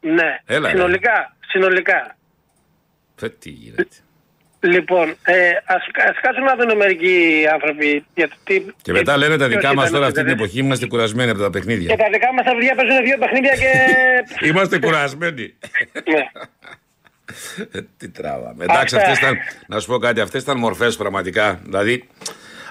Ναι, 0.00 0.38
Έλα, 0.46 0.68
ρε. 0.68 0.74
συνολικά, 0.76 1.36
συνολικά. 1.48 2.16
Θε 3.16 3.28
τι 3.28 3.50
γίνεται. 3.50 3.86
Λοιπόν, 4.64 5.08
ε, 5.22 5.34
ας, 5.64 5.82
ας 6.08 6.20
κάτσουν 6.22 6.44
να 6.44 6.56
δουν 6.56 6.76
μερικοί 6.76 7.44
άνθρωποι 7.52 8.04
για 8.14 8.28
το 8.28 8.34
τι... 8.44 8.62
Και 8.82 8.92
μετά 8.92 9.16
λένε 9.16 9.36
τα 9.36 9.46
ποιος 9.46 9.60
δικά 9.60 9.74
μας 9.74 9.88
ήταν 9.88 9.92
τώρα 9.92 10.04
ο 10.04 10.08
αυτή 10.08 10.18
την 10.20 10.28
Σιδέρης. 10.28 10.42
εποχή 10.52 10.58
είμαστε 10.66 10.86
κουρασμένοι 10.86 11.30
από 11.30 11.38
τα 11.40 11.44
Και 11.44 11.50
παιχνίδια. 11.50 11.96
τα 11.96 12.04
δικά 12.12 12.32
μας 12.34 12.44
τα 12.44 12.52
παιδιά 12.54 12.74
παίζουν 12.74 13.04
δύο 13.04 13.18
παιχνίδια 13.18 13.52
και... 13.54 13.70
Είμαστε 14.48 14.78
κουρασμένοι. 14.78 15.54
ναι. 16.10 16.24
Ε, 17.72 17.80
Τι 17.98 18.08
τράβαμε. 18.08 18.64
Εντάξει, 18.64 18.96
Αυτά. 18.96 19.10
αυτές 19.10 19.18
ήταν. 19.28 19.38
Να 19.66 19.80
σου 19.80 19.86
πω 19.86 19.98
κάτι, 19.98 20.20
αυτές 20.20 20.42
ήταν 20.42 20.58
μορφές 20.58 20.96
πραγματικά. 20.96 21.60
Δηλαδή, 21.64 22.08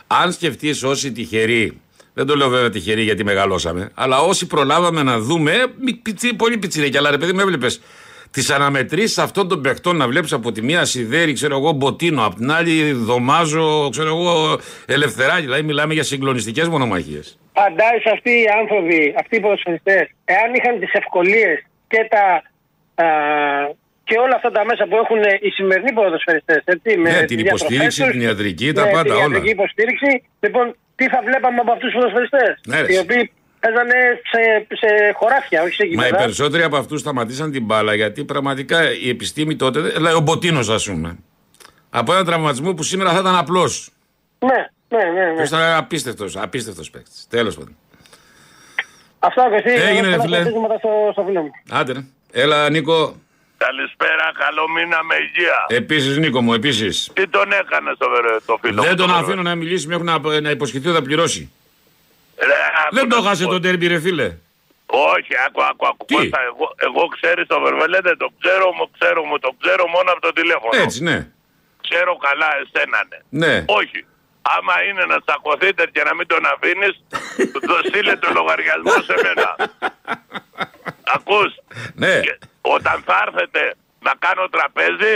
αν 0.07 0.31
σκεφτείς 0.31 0.83
όσοι 0.83 1.11
τυχεροί. 1.11 1.79
Δεν 2.13 2.25
το 2.25 2.35
λέω 2.35 2.49
βέβαια 2.49 2.69
τυχεροί 2.69 3.01
γιατί 3.01 3.23
μεγαλώσαμε. 3.23 3.89
Αλλά 3.93 4.19
όσοι 4.19 4.47
προλάβαμε 4.47 5.03
να 5.03 5.19
δούμε. 5.19 5.53
μη- 5.79 5.93
πιτσι- 5.93 6.35
Πολύ 6.35 6.57
πιτσιρέκια. 6.57 6.99
Αλλά 6.99 7.09
ρε 7.11 7.17
παιδί 7.17 7.33
μου, 7.33 7.39
έβλεπες 7.39 7.81
τις 8.31 8.49
αναμετρήσεις 8.49 9.17
αυτών 9.17 9.47
των 9.47 9.61
παιχτών 9.61 9.97
να 9.97 10.07
βλέπεις 10.07 10.33
από 10.33 10.51
τη 10.51 10.61
μία 10.61 10.85
σιδέρι, 10.85 11.33
ξέρω 11.33 11.57
εγώ, 11.57 11.71
Μποτίνο, 11.71 12.25
από 12.25 12.35
την 12.35 12.51
άλλη 12.51 12.91
Δωμάζο, 12.91 13.89
ξέρω 13.91 14.07
εγώ, 14.07 14.59
Ελευθεράκη. 14.85 15.41
Δηλαδή, 15.41 15.63
μιλάμε 15.63 15.93
για 15.93 16.03
συγκλονιστικές 16.03 16.67
μονομαχίες. 16.67 17.39
Φαντάζεσαι 17.53 18.09
αυτοί 18.13 18.29
οι 18.31 18.45
άνθρωποι, 18.59 19.13
αυτοί 19.19 19.35
οι 19.35 19.39
ποδοσφαιριστές, 19.39 20.03
εάν 20.25 20.53
είχαν 20.57 20.79
τις 20.79 20.91
ευκολίες 20.93 21.65
και 21.87 22.07
τα 22.09 22.23
α, 23.03 23.07
και 24.03 24.15
όλα 24.25 24.35
αυτά 24.35 24.51
τα 24.51 24.65
μέσα 24.65 24.83
που 24.89 24.95
έχουν 25.03 25.19
οι 25.45 25.49
σημερινοί 25.49 25.91
ποδοσφαιριστές, 25.93 26.61
έτσι, 26.65 26.97
με 26.97 27.09
Ναι, 27.09 27.17
τις 27.17 27.25
την 27.27 27.37
διατροφές 27.37 27.61
υποστήριξη, 27.61 28.01
τους, 28.01 28.11
την 28.11 28.21
ιατρική, 28.21 28.67
τα 28.73 28.83
ναι, 28.85 28.91
πάντα, 28.91 29.03
την 29.03 29.11
όλα. 29.13 29.21
ιατρική 29.21 29.49
υποστήριξη. 29.49 30.09
Λοιπόν, 30.39 30.65
τι 30.95 31.05
θα 31.13 31.19
βλέπαμε 31.27 31.59
από 31.63 31.71
αυτούς 31.71 31.87
τους 31.91 31.97
ποδοσφαιριστές, 31.99 32.51
Ναι, 32.71 32.81
ρε. 32.81 32.93
οι 32.93 32.97
οποίοι 32.97 33.31
παίζανε 33.61 33.93
σε, 34.31 34.67
σε 34.75 34.87
χωράφια, 35.15 35.61
όχι 35.61 35.73
σε 35.73 35.83
Μα 35.83 35.89
οι 35.89 35.93
γήπεδα. 36.05 36.15
περισσότεροι 36.23 36.63
από 36.63 36.77
αυτούς 36.77 36.99
σταματήσαν 36.99 37.51
την 37.51 37.63
μπάλα 37.65 37.93
γιατί 37.95 38.23
πραγματικά 38.25 38.91
η 38.93 39.09
επιστήμη 39.09 39.55
τότε. 39.55 39.79
Δηλαδή 39.81 40.15
ο 40.15 40.19
Μποτίνος, 40.19 40.69
ας 40.69 40.85
πούμε. 40.85 41.17
Από 41.89 42.13
ένα 42.13 42.25
τραυματισμό 42.25 42.73
που 42.73 42.83
σήμερα 42.83 43.11
θα 43.11 43.19
ήταν 43.19 43.35
απλός. 43.35 43.89
Ναι, 44.39 44.49
ναι, 44.97 45.03
ναι. 45.11 45.25
ναι. 45.29 45.35
Ποιος 45.35 45.47
ήταν 45.47 45.73
απίστευτος, 45.77 46.37
απίστευτος 46.37 46.89
παίκτης. 46.89 47.27
Τέλος 47.29 47.55
πάντων. 47.55 47.75
Αυτά 49.19 49.49
Κωστή, 49.49 49.69
Έγινε, 49.71 49.97
εγώ 49.99 50.05
ρε, 50.09 50.15
θα 50.15 50.21
φίλε. 50.21 50.35
σταθήσω 50.35 50.59
μετά 50.59 50.77
στο, 50.77 50.89
στο 51.11 51.23
φίλο 51.27 51.41
μου. 51.41 51.51
Άντε, 51.71 51.91
ρε. 51.93 51.99
Έλα, 52.31 52.69
Νίκο. 52.69 53.15
Καλησπέρα, 53.57 54.31
καλό 54.45 54.67
μήνα 54.75 55.03
με 55.03 55.15
υγεία. 55.15 55.65
Επίσης, 55.67 56.17
Νίκο 56.17 56.41
μου, 56.41 56.53
επίσης. 56.53 57.09
Τι 57.13 57.27
τον 57.27 57.51
έκανε 57.51 57.91
στο 57.95 58.09
βερε- 58.09 58.41
το 58.45 58.57
φίλο 58.61 58.81
Δεν 58.81 58.89
μου, 58.91 58.97
τον 58.97 59.07
το 59.07 59.13
αφήνω 59.13 59.41
να 59.41 59.55
μιλήσει 59.55 59.87
μέχρι 59.87 60.03
να, 60.03 60.39
να 60.41 60.49
υποσχεθεί 60.49 60.87
ότι 60.87 60.95
θα 60.97 61.03
πληρώσει. 61.03 61.51
Ρε, 62.47 62.59
άκου 62.83 62.95
Δεν 62.95 63.07
να 63.07 63.09
το 63.09 63.21
σου 63.21 63.27
χάσε 63.27 63.43
πω. 63.43 63.49
τον 63.51 63.61
τέρμπι, 63.61 63.87
ρε 63.87 63.99
φίλε. 63.99 64.37
Όχι, 64.85 65.33
άκου, 65.45 65.61
άκου, 65.69 65.87
άκου. 65.87 66.05
Τι; 66.05 66.15
Κώστα, 66.15 66.39
εγώ, 66.49 66.65
εγώ 66.87 67.03
ξέρεις 67.15 67.47
το 67.47 67.59
Βερβελέ, 67.59 67.99
δεν 68.09 68.17
το 68.17 68.27
ξέρω, 68.39 68.65
μου 68.77 68.85
ξέρω, 68.99 69.23
μου 69.23 69.39
το 69.39 69.55
ξέρω 69.61 69.87
μόνο 69.87 70.11
από 70.11 70.21
το 70.21 70.31
τηλέφωνο. 70.33 70.81
Έτσι, 70.83 71.03
ναι. 71.03 71.17
Ξέρω 71.87 72.17
καλά 72.27 72.49
εσένα, 72.63 72.99
ναι. 73.09 73.19
Ναι. 73.47 73.65
Όχι. 73.67 74.05
Άμα 74.55 74.75
είναι 74.87 75.03
να 75.05 75.21
τσακωθείτε 75.21 75.83
και 75.93 76.03
να 76.03 76.13
μην 76.15 76.27
τον 76.27 76.43
αφήνεις, 76.53 76.95
το 77.69 77.75
στείλε 77.87 78.15
το 78.15 78.29
λογαριασμό 78.33 78.91
σε 79.07 79.15
μένα. 79.23 79.49
Ακούς. 81.15 81.51
Ναι. 81.95 82.19
Και 82.19 82.37
όταν 82.61 83.03
θα 83.05 83.23
έρθετε 83.27 83.61
να 83.99 84.13
κάνω 84.19 84.49
τραπέζι, 84.49 85.13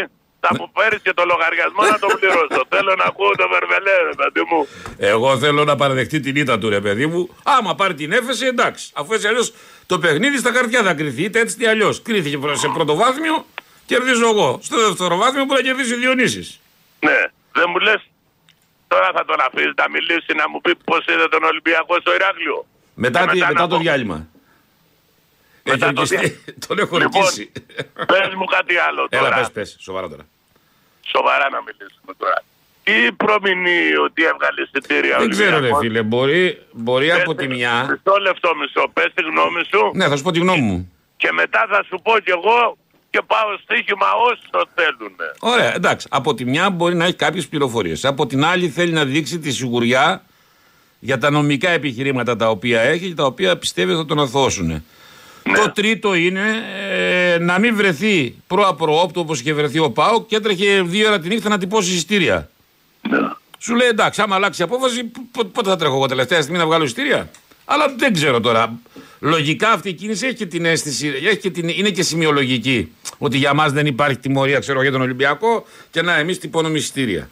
θα 0.48 0.56
μου 0.58 0.72
φέρεις 0.78 1.02
και 1.02 1.14
το 1.14 1.24
λογαριασμό 1.26 1.82
να 1.94 2.00
το 2.00 2.08
πληρώσω. 2.20 2.62
Θέλω 2.74 2.96
να 2.98 3.04
ακούω 3.04 3.32
το 3.36 3.48
βερβελέ, 3.54 3.92
ρε 4.10 4.16
παιδί 4.18 4.44
μου. 4.50 4.68
Εγώ 4.98 5.38
θέλω 5.38 5.64
να 5.64 5.76
παραδεχτεί 5.76 6.20
την 6.20 6.36
ήττα 6.36 6.58
του, 6.60 6.70
ρε 6.70 6.82
παιδί 6.82 7.06
μου. 7.08 7.30
Άμα 7.44 7.76
πάρει 7.76 7.94
την 7.94 8.12
έφεση, 8.12 8.46
εντάξει. 8.46 8.90
Αφού 8.94 9.14
έτσι 9.14 9.28
αλλιώς 9.28 9.54
το 9.86 10.00
παιχνίδι 10.00 10.38
στα 10.38 10.52
χαρτιά 10.52 10.84
θα 10.84 10.94
κρυθεί, 10.94 11.24
είτε 11.24 11.40
έτσι 11.40 11.56
είτε 11.60 11.70
αλλιώς. 11.70 12.02
Κρίθηκε 12.02 12.40
σε 12.54 12.68
πρωτοβάθμιο, 12.68 13.46
κερδίζω 13.86 14.28
εγώ. 14.30 14.60
Στο 14.62 14.88
δευτεροβάθμιο 14.88 15.46
που 15.46 15.56
θα 15.56 15.62
κερδίσει 15.62 15.94
ο 15.94 15.98
Διονύσης. 15.98 16.60
Ναι, 17.00 17.20
δεν 17.54 17.66
μου 17.70 17.78
λες. 17.80 18.02
Τώρα 18.88 19.12
θα 19.16 19.26
τον 19.26 19.36
αφήσεις 19.48 19.74
να 19.76 19.90
μιλήσει 19.90 20.34
να 20.36 20.50
μου 20.50 20.62
πει 20.62 20.76
πώς 20.76 21.06
είδε 21.06 21.28
τον 21.28 21.44
Ολυμπιακό 21.44 21.96
στο 22.00 22.14
Ηράκλειο. 22.14 22.66
Μετά, 22.94 23.20
Και 23.20 23.26
τι- 23.32 23.34
μετά 23.38 23.48
μετά 23.48 23.62
να 23.62 23.68
το 23.68 23.76
πω. 23.76 23.82
διάλειμμα. 23.82 24.28
Μετά 25.64 25.86
Έχει 25.86 25.94
το 25.96 26.02
ορκιστεί. 26.02 26.28
διά- 26.46 26.56
Τον 26.68 26.80
έχω 26.80 26.98
Λοιπόν, 26.98 27.22
ορκίσει. 27.22 27.52
πες 28.08 28.34
μου 28.38 28.46
κάτι 28.46 28.78
άλλο 28.78 29.08
τώρα. 29.10 29.26
Έλα, 29.28 29.36
πες, 29.36 29.52
πες. 29.52 29.78
Σοβαρά 29.80 30.10
τώρα. 30.10 30.28
Σοβαρά 31.14 31.46
να 31.56 31.60
μιλήσουμε 31.68 32.12
τώρα. 32.22 32.40
Τι 32.88 32.96
προμηνύει 33.24 33.92
ότι 34.08 34.22
έβγαλε 34.32 34.60
εισιτήρια 34.66 35.16
ο 35.18 35.20
Δεν 35.20 35.30
ξέρω, 35.30 35.50
ρε 35.50 35.56
Ολυμπιακός; 35.56 35.80
φίλε. 35.84 36.02
Μπορεί, 36.12 36.44
μπορεί 36.72 37.08
Πες 37.08 37.20
από 37.22 37.36
τη- 37.36 37.48
τη 37.48 37.54
μια. 37.54 37.74
Μισό 37.82 38.16
λεπτό, 38.28 38.50
μισό. 38.62 38.84
Πες 38.94 39.10
τη 39.16 39.22
γνώμη 39.30 39.62
σου 39.72 39.82
Ναι, 39.94 40.06
θα 40.10 40.16
σου 40.18 40.24
πω 40.24 40.32
τη 40.32 40.40
γνώμη 40.40 40.62
μου. 40.62 40.92
και 41.18 41.30
μετά 41.32 41.62
θα 41.72 41.84
σου 41.90 41.98
πω 42.04 42.14
κι 42.26 42.30
εγώ 42.38 42.78
και 43.10 43.22
πάω 43.28 43.50
στοίχημα 43.64 44.08
όσοι 44.30 44.42
το 44.50 44.62
θέλουν. 44.76 45.16
Ωραία, 45.40 45.76
εντάξει. 45.76 46.08
Από 46.12 46.34
τη 46.34 46.46
μια 46.46 46.70
μπορεί 46.70 46.96
να 46.96 47.04
έχει 47.06 47.14
κάποιες 47.16 47.48
πληροφορίες. 47.48 48.06
Από 48.06 48.26
την 48.28 48.46
άλλη 48.46 48.70
θέλει 48.70 48.92
να 48.92 49.06
δείξει 49.06 49.40
τη 49.40 49.52
σιγουριά 49.52 50.24
για 51.00 51.18
τα 51.18 51.30
νομικά 51.30 51.70
επιχειρήματα 51.70 52.36
τα 52.36 52.50
οποία 52.50 52.82
έχει 52.82 53.08
και 53.08 53.14
τα 53.16 53.26
οποία 53.26 53.58
πιστεύει 53.58 53.96
θα 53.96 54.06
τον 54.06 54.20
αθώσουν. 54.20 54.86
Το 55.54 55.72
τρίτο 55.72 56.14
είναι 56.14 56.44
ε, 56.92 57.38
να 57.38 57.60
μην 57.60 57.76
βρεθεί 57.76 58.36
προ-απροόπτου 58.48 59.22
όπω 59.22 59.34
είχε 59.34 59.54
βρεθεί 59.54 59.80
ο 59.80 59.92
Πάο 59.92 60.24
και 60.26 60.36
έτρεχε 60.36 60.82
δύο 60.82 61.08
ώρα 61.08 61.20
τη 61.20 61.28
νύχτα 61.28 61.50
να 61.50 61.58
τυπώσει 61.58 61.92
εισιτήρια. 61.94 62.50
Σου 63.58 63.76
λέει 63.76 63.88
εντάξει, 63.88 64.22
άμα 64.22 64.36
αλλάξει 64.36 64.62
η 64.62 64.64
απόφαση, 64.66 65.04
πο- 65.32 65.46
πότε 65.46 65.70
θα 65.70 65.76
τρέχω 65.76 65.96
εγώ 65.96 66.06
τελευταία 66.06 66.42
στιγμή 66.42 66.58
να 66.60 66.66
βγάλω 66.66 66.84
εισιτήρια; 66.84 67.30
Αλλά 67.66 67.94
δεν 67.98 68.14
ξέρω 68.14 68.40
τώρα. 68.40 68.74
Λογικά 69.20 69.72
αυτή 69.72 69.90
η 69.90 69.94
κίνηση 69.94 70.26
έχει 70.26 70.36
και 70.36 70.46
την 70.46 70.66
αίσθηση, 70.66 71.08
έχει 71.08 71.38
και 71.38 71.50
την, 71.50 71.68
είναι 71.70 71.90
και 71.90 72.04
σημειολογική. 72.04 72.92
Ότι 73.18 73.38
για 73.38 73.54
μας 73.54 73.72
δεν 73.72 73.86
υπάρχει 73.86 74.18
τιμωρία, 74.18 74.60
ξέρω 74.60 74.82
για 74.82 74.92
τον 74.92 75.02
Ολυμπιακό 75.02 75.66
και 75.92 76.02
να 76.02 76.18
εμείς 76.18 76.40
τυπώνουμε 76.40 76.78
εισιτήρια. 76.78 77.30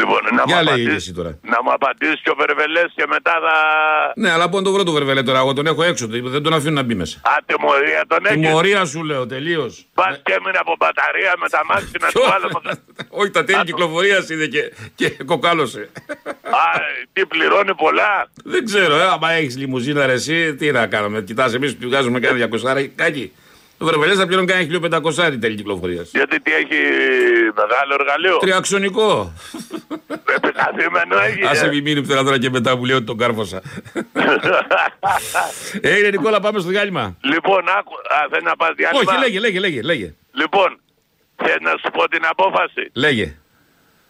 Λοιπόν, 0.00 0.20
να 0.36 0.42
Για 0.46 0.56
μου, 0.56 0.62
λέγε 0.62 0.68
απαντήσεις, 0.70 0.94
εσύ 0.94 1.12
τώρα. 1.12 1.38
να 1.42 1.58
μου 1.64 1.70
απαντήσεις 1.72 2.20
και 2.22 2.30
ο 2.30 2.34
Βερβελές 2.38 2.88
και 2.96 3.04
μετά 3.08 3.32
θα... 3.44 3.54
Ναι, 4.16 4.30
αλλά 4.30 4.48
πού 4.48 4.56
να 4.56 4.62
το 4.62 4.72
βρω 4.72 4.82
το 4.82 4.92
βερβελέ 4.92 5.22
τώρα. 5.22 5.38
Εγώ 5.38 5.52
τον 5.52 5.66
έχω 5.66 5.82
έξω, 5.82 6.06
δεν 6.08 6.42
τον 6.42 6.52
αφήνω 6.54 6.72
να 6.72 6.82
μπει 6.82 6.94
μέσα. 6.94 7.18
Α, 7.22 7.30
τιμωρία 7.46 8.04
τον 8.08 8.18
έχεις; 8.26 8.40
Τιμωρία 8.40 8.84
σου 8.84 9.04
λέω, 9.04 9.26
τελείως. 9.26 9.86
Πας 9.94 10.20
και 10.24 10.32
έμεινε 10.32 10.58
από 10.58 10.74
μπαταρία 10.78 11.32
με 11.40 11.48
τα 11.48 11.60
μάξι 11.68 11.90
να 12.00 12.08
του 12.08 12.22
βάλω... 12.30 12.76
Όχι, 13.20 13.30
τα 13.30 13.44
τέλη 13.44 13.58
Α, 13.58 13.60
το- 13.60 13.66
κυκλοφορίας 13.66 14.28
είδε 14.28 14.46
και, 14.46 14.72
και 14.94 15.08
κοκάλωσε. 15.24 15.88
Α, 16.42 16.80
τι 17.12 17.26
πληρώνει 17.26 17.74
πολλά; 17.74 18.28
Δεν 18.44 18.64
ξέρω, 18.64 18.94
ε, 18.96 19.02
άμα 19.06 19.30
έχεις 19.32 19.56
λιμουζίνα 19.56 20.06
ρε, 20.06 20.12
εσύ, 20.12 20.54
τι 20.54 20.70
να 20.70 20.86
κάνουμε. 20.86 21.22
Κοιτάς, 21.22 21.54
εμείς 21.54 21.76
που 21.76 21.86
βγάζουμε 21.88 22.20
κάνα 22.20 22.48
200 22.52 22.88
κάκι. 22.94 23.32
Το 23.78 23.84
Βερβελέ 23.84 24.14
θα 24.14 24.26
πληρώνει 24.26 24.46
κάνα 24.46 25.00
1500 25.16 25.36
τέλη 25.40 25.54
κυκλοφορίας. 25.54 26.10
Γιατί 26.10 26.40
τι 26.40 26.52
έχει 26.52 26.76
μεγάλο 27.54 27.94
εργαλείο; 28.00 28.36
Τριαξονικό. 28.38 29.32
Επιταθειμένο 30.36 31.16
έχει. 31.28 31.46
Άσε 31.46 31.64
ε. 31.66 31.68
μη 31.68 31.80
μείνει 31.80 32.06
πέρα 32.06 32.22
τώρα 32.24 32.38
και 32.38 32.50
μετά 32.50 32.76
που 32.78 32.84
λέω 32.84 32.96
ότι 32.96 33.04
τον 33.04 33.16
κάρφωσα. 33.18 33.62
Έγινε 35.80 36.08
Νικόλα, 36.10 36.40
πάμε 36.40 36.58
στο 36.58 36.68
διάλειμμα. 36.68 37.16
λοιπόν, 37.20 37.68
άκου. 37.78 37.92
Α, 37.94 38.26
θέλει 38.30 38.44
να 38.44 38.56
πας 38.56 38.70
διάλειμμα; 38.76 39.10
Όχι, 39.12 39.20
λέγε, 39.20 39.38
λέγε, 39.40 39.58
λέγε, 39.58 39.82
λέγε. 39.82 40.14
Λοιπόν, 40.32 40.80
θέλει 41.36 41.60
να 41.60 41.70
σου 41.70 41.90
πω 41.92 42.08
την 42.08 42.22
απόφαση; 42.28 42.90
Λέγε. 42.92 43.36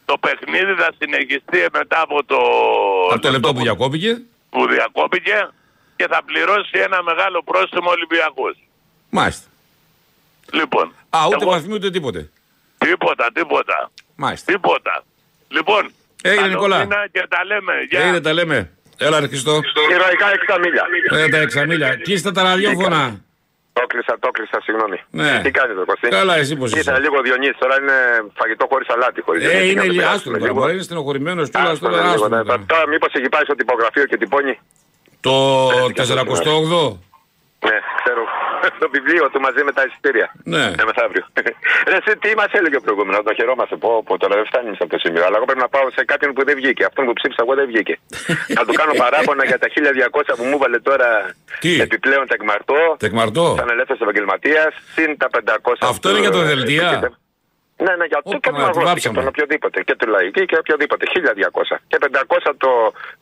Το 0.05 0.18
παιχνίδι 0.18 0.72
θα 0.83 0.88
συνεχιστεί 0.98 1.59
μετά 1.72 2.00
από 2.00 2.24
το... 2.24 2.37
Από 3.12 3.20
το 3.20 3.31
λεπτό 3.31 3.52
που 3.55 3.61
διακόπηκε. 3.62 4.22
που 4.50 4.66
διακόπηκε 4.68 5.48
και 5.96 6.07
θα 6.11 6.22
πληρώσει 6.24 6.70
ένα 6.72 7.02
μεγάλο 7.02 7.42
πρόστιμο 7.44 7.90
Ολυμπιακός. 7.90 8.57
Μάλιστα. 9.11 9.46
Λοιπόν, 10.52 10.92
Α, 11.11 11.18
ούτε 11.26 11.37
εγώ- 11.40 11.50
βαθμί 11.50 11.74
ούτε 11.74 11.90
τίποτε. 11.90 12.30
τίποτα, 12.78 13.30
τίποτα, 13.32 13.90
Μάλιστα. 14.16 14.52
τίποτα. 14.52 15.04
Λοιπόν, 15.48 15.90
Έγινε, 16.22 16.40
καλό 16.40 16.52
Νικόλα. 16.52 16.78
μήνα 16.78 17.09
και 17.12 17.26
τα 17.28 17.44
λέμε. 17.44 17.72
Γεια. 17.90 18.00
Έγινε, 18.00 18.20
τα 18.20 18.32
λέμε. 18.32 18.70
Έλα, 18.98 19.20
ρε 19.20 19.26
Χριστό. 19.26 19.61
Ηρωικά 19.90 20.26
εξαμίλια. 20.32 20.85
Ε, 21.24 21.28
τα 21.28 21.37
εξαμίλια. 21.38 21.96
Κλείστε 21.96 22.32
τα 22.32 22.42
ραδιόφωνα. 22.42 23.20
Το 23.72 23.87
κλείσα, 23.87 24.16
το 24.20 24.30
κλείσα, 24.30 24.59
συγγνώμη. 24.62 24.98
Ναι. 25.11 25.40
Τι 25.42 25.50
κάνετε, 25.50 25.80
Κωστή; 25.87 26.09
Καλά, 26.09 26.37
εσύ 26.37 26.56
πώς 26.56 26.70
είσαι. 26.70 26.78
Ήθελα 26.80 26.98
λίγο 26.98 27.20
Διονύσης, 27.22 27.56
τώρα 27.59 27.76
είναι 27.80 27.92
φαγητό 28.35 28.66
χωρίς 28.70 28.88
αλάτι. 28.88 29.20
Χωρίς 29.22 29.44
Ε, 29.44 29.48
Διονύση, 29.48 29.70
είναι 29.70 29.80
να 29.80 29.87
το 29.87 29.92
λίγο 29.92 30.02
περάσουμε 30.02 30.35
άστρο 30.35 30.38
τώρα. 30.40 30.52
Μπορεί 30.52 30.66
να 30.66 30.72
είναι 30.72 30.82
στενοχωρημένος 30.82 31.50
και 31.50 31.56
όλα 31.59 31.70
Άστο, 31.70 31.87
αυτά. 31.87 31.98
ναι, 31.98 32.02
λίγο, 32.11 32.24
άστρο 32.24 32.37
ναι. 32.37 32.44
τώρα. 32.44 32.64
Τώρα 32.66 32.88
μήπως 32.88 33.12
έχει 33.18 33.28
πάει 33.28 33.42
στο 33.48 33.54
τυπογραφείο 33.54 34.04
και 34.11 34.16
τυπώνει. 34.16 34.59
Το 35.20 35.32
48. 35.94 36.98
Ναι, 37.64 37.79
ξέρω. 38.01 38.23
Το 38.83 38.88
βιβλίο 38.97 39.25
του 39.31 39.40
μαζί 39.47 39.62
με 39.69 39.73
τα 39.77 39.83
εισιτήρια. 39.87 40.27
Ναι. 40.55 40.64
Ε, 40.81 40.83
μεθαύριο. 40.88 41.25
Ρε, 41.90 41.97
εσύ 42.01 42.12
τι 42.23 42.31
μας 42.40 42.51
έλεγε 42.59 42.77
ο 42.77 42.83
προηγούμενο, 42.87 43.23
το 43.23 43.35
χαιρόμαστε. 43.38 43.77
Πω, 43.77 43.90
πω, 44.07 44.19
τώρα 44.23 44.35
δεν 44.38 44.47
φτάνει 44.51 44.69
σε 44.79 44.83
αυτό 44.85 44.87
το 44.97 44.99
σημείο. 45.05 45.23
Αλλά 45.27 45.37
εγώ 45.38 45.45
πρέπει 45.49 45.62
να 45.66 45.71
πάω 45.75 45.87
σε 45.97 46.03
κάποιον 46.11 46.31
που 46.35 46.42
δεν 46.49 46.55
βγήκε. 46.61 46.83
Αυτόν 46.90 47.05
που 47.07 47.12
ψήφισα 47.19 47.42
εγώ 47.45 47.55
δεν 47.61 47.66
βγήκε. 47.73 47.95
να 48.59 48.62
του 48.66 48.73
κάνω 48.81 48.92
παράπονα 49.03 49.45
για 49.51 49.59
τα 49.62 49.66
1200 49.69 50.35
που 50.38 50.45
μου 50.49 50.57
έβαλε 50.59 50.79
τώρα 50.88 51.09
Τι; 51.62 51.81
επιπλέον 51.87 52.27
τεκμαρτό. 52.33 52.81
Τεκμαρτό. 52.99 53.47
Σαν 53.59 53.69
ελεύθερος 53.75 54.01
επαγγελματία, 54.07 54.62
συν 54.95 55.11
τα 55.16 55.29
500. 55.62 55.73
Αυτό 55.95 56.07
είναι 56.11 56.21
για 56.27 56.35
το 56.38 56.42
δελτία; 56.51 56.88
Ναι, 57.85 57.93
ναι, 58.01 58.05
για 58.12 58.21
Όπα, 58.23 58.31
το 58.35 58.39
και 58.45 58.51
μα, 58.53 58.59
τον 58.59 58.69
αγρότης, 58.69 58.89
βάψαμε. 58.91 59.15
και 59.15 59.21
τον 59.23 59.29
οποιοδήποτε. 59.33 59.79
Και 59.87 59.95
του 59.99 60.07
λαϊκή 60.15 60.43
και 60.51 60.57
οποιοδήποτε. 60.62 61.03
1200. 61.15 61.75
Και 61.91 61.97
500 62.01 62.51
το 62.65 62.71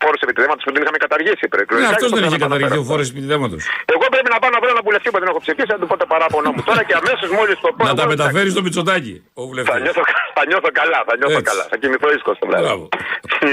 φόρος 0.03 0.21
επιτεδέματο 0.27 0.61
που 0.67 0.71
την 0.75 0.81
είχαμε 0.83 0.99
καταργήσει 1.07 1.45
πριν. 1.53 1.65
Ναι, 1.83 1.87
αυτός 1.95 2.11
δεν 2.15 2.23
είχε 2.25 2.29
είχε 2.35 2.39
καταργηθεί 2.47 2.79
ο 2.85 2.87
φόρος 2.91 3.07
επιτιδέματος. 3.13 3.61
Εγώ 3.95 4.05
πρέπει 4.15 4.29
να 4.35 4.39
πάω 4.43 4.51
να 4.57 4.61
βρω 4.63 4.71
ένα 4.77 4.83
βουλευτή 4.87 5.09
που 5.13 5.19
δεν 5.23 5.29
έχω 5.33 5.41
ψηφίσει, 5.47 5.71
να 5.77 5.79
του 5.81 5.87
πω 5.91 5.97
το 6.03 6.07
παράπονο 6.13 6.49
μου. 6.55 6.61
Τώρα 6.69 6.83
και 6.89 6.95
αμέσως 7.01 7.29
μόλις 7.39 7.57
το 7.65 7.69
πω. 7.77 7.83
Να 7.91 7.95
τα 8.01 8.03
εγώ, 8.07 8.11
μεταφέρεις 8.15 8.51
στο 8.55 8.63
Μητσοτάκι, 8.67 9.15
ο 9.41 9.43
Θα 9.43 9.47
βουλευτή. 9.49 9.81
νιώθω, 9.87 10.03
θα 10.39 10.43
νιώθω 10.51 10.69
καλά, 10.81 10.99
θα 11.09 11.15
νιώθω 11.21 11.39
Έτσι. 11.41 11.49
καλά. 11.51 11.65
Θα 11.73 11.77
κοιμηθώ 11.83 12.09
ήσυχος 12.17 12.37
το 12.41 12.47
βράδυ. 12.49 12.65
Μπράβο. 12.67 12.85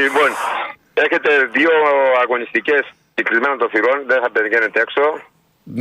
Λοιπόν, 0.06 0.30
έχετε 1.06 1.30
δύο 1.58 1.74
αγωνιστικές 2.24 2.84
κυκλισμένων 3.18 3.58
των 3.62 3.68
θυρών, 3.74 3.98
δεν 4.12 4.18
θα 4.24 4.28
πηγαίνετε 4.34 4.78
έξω. 4.86 5.04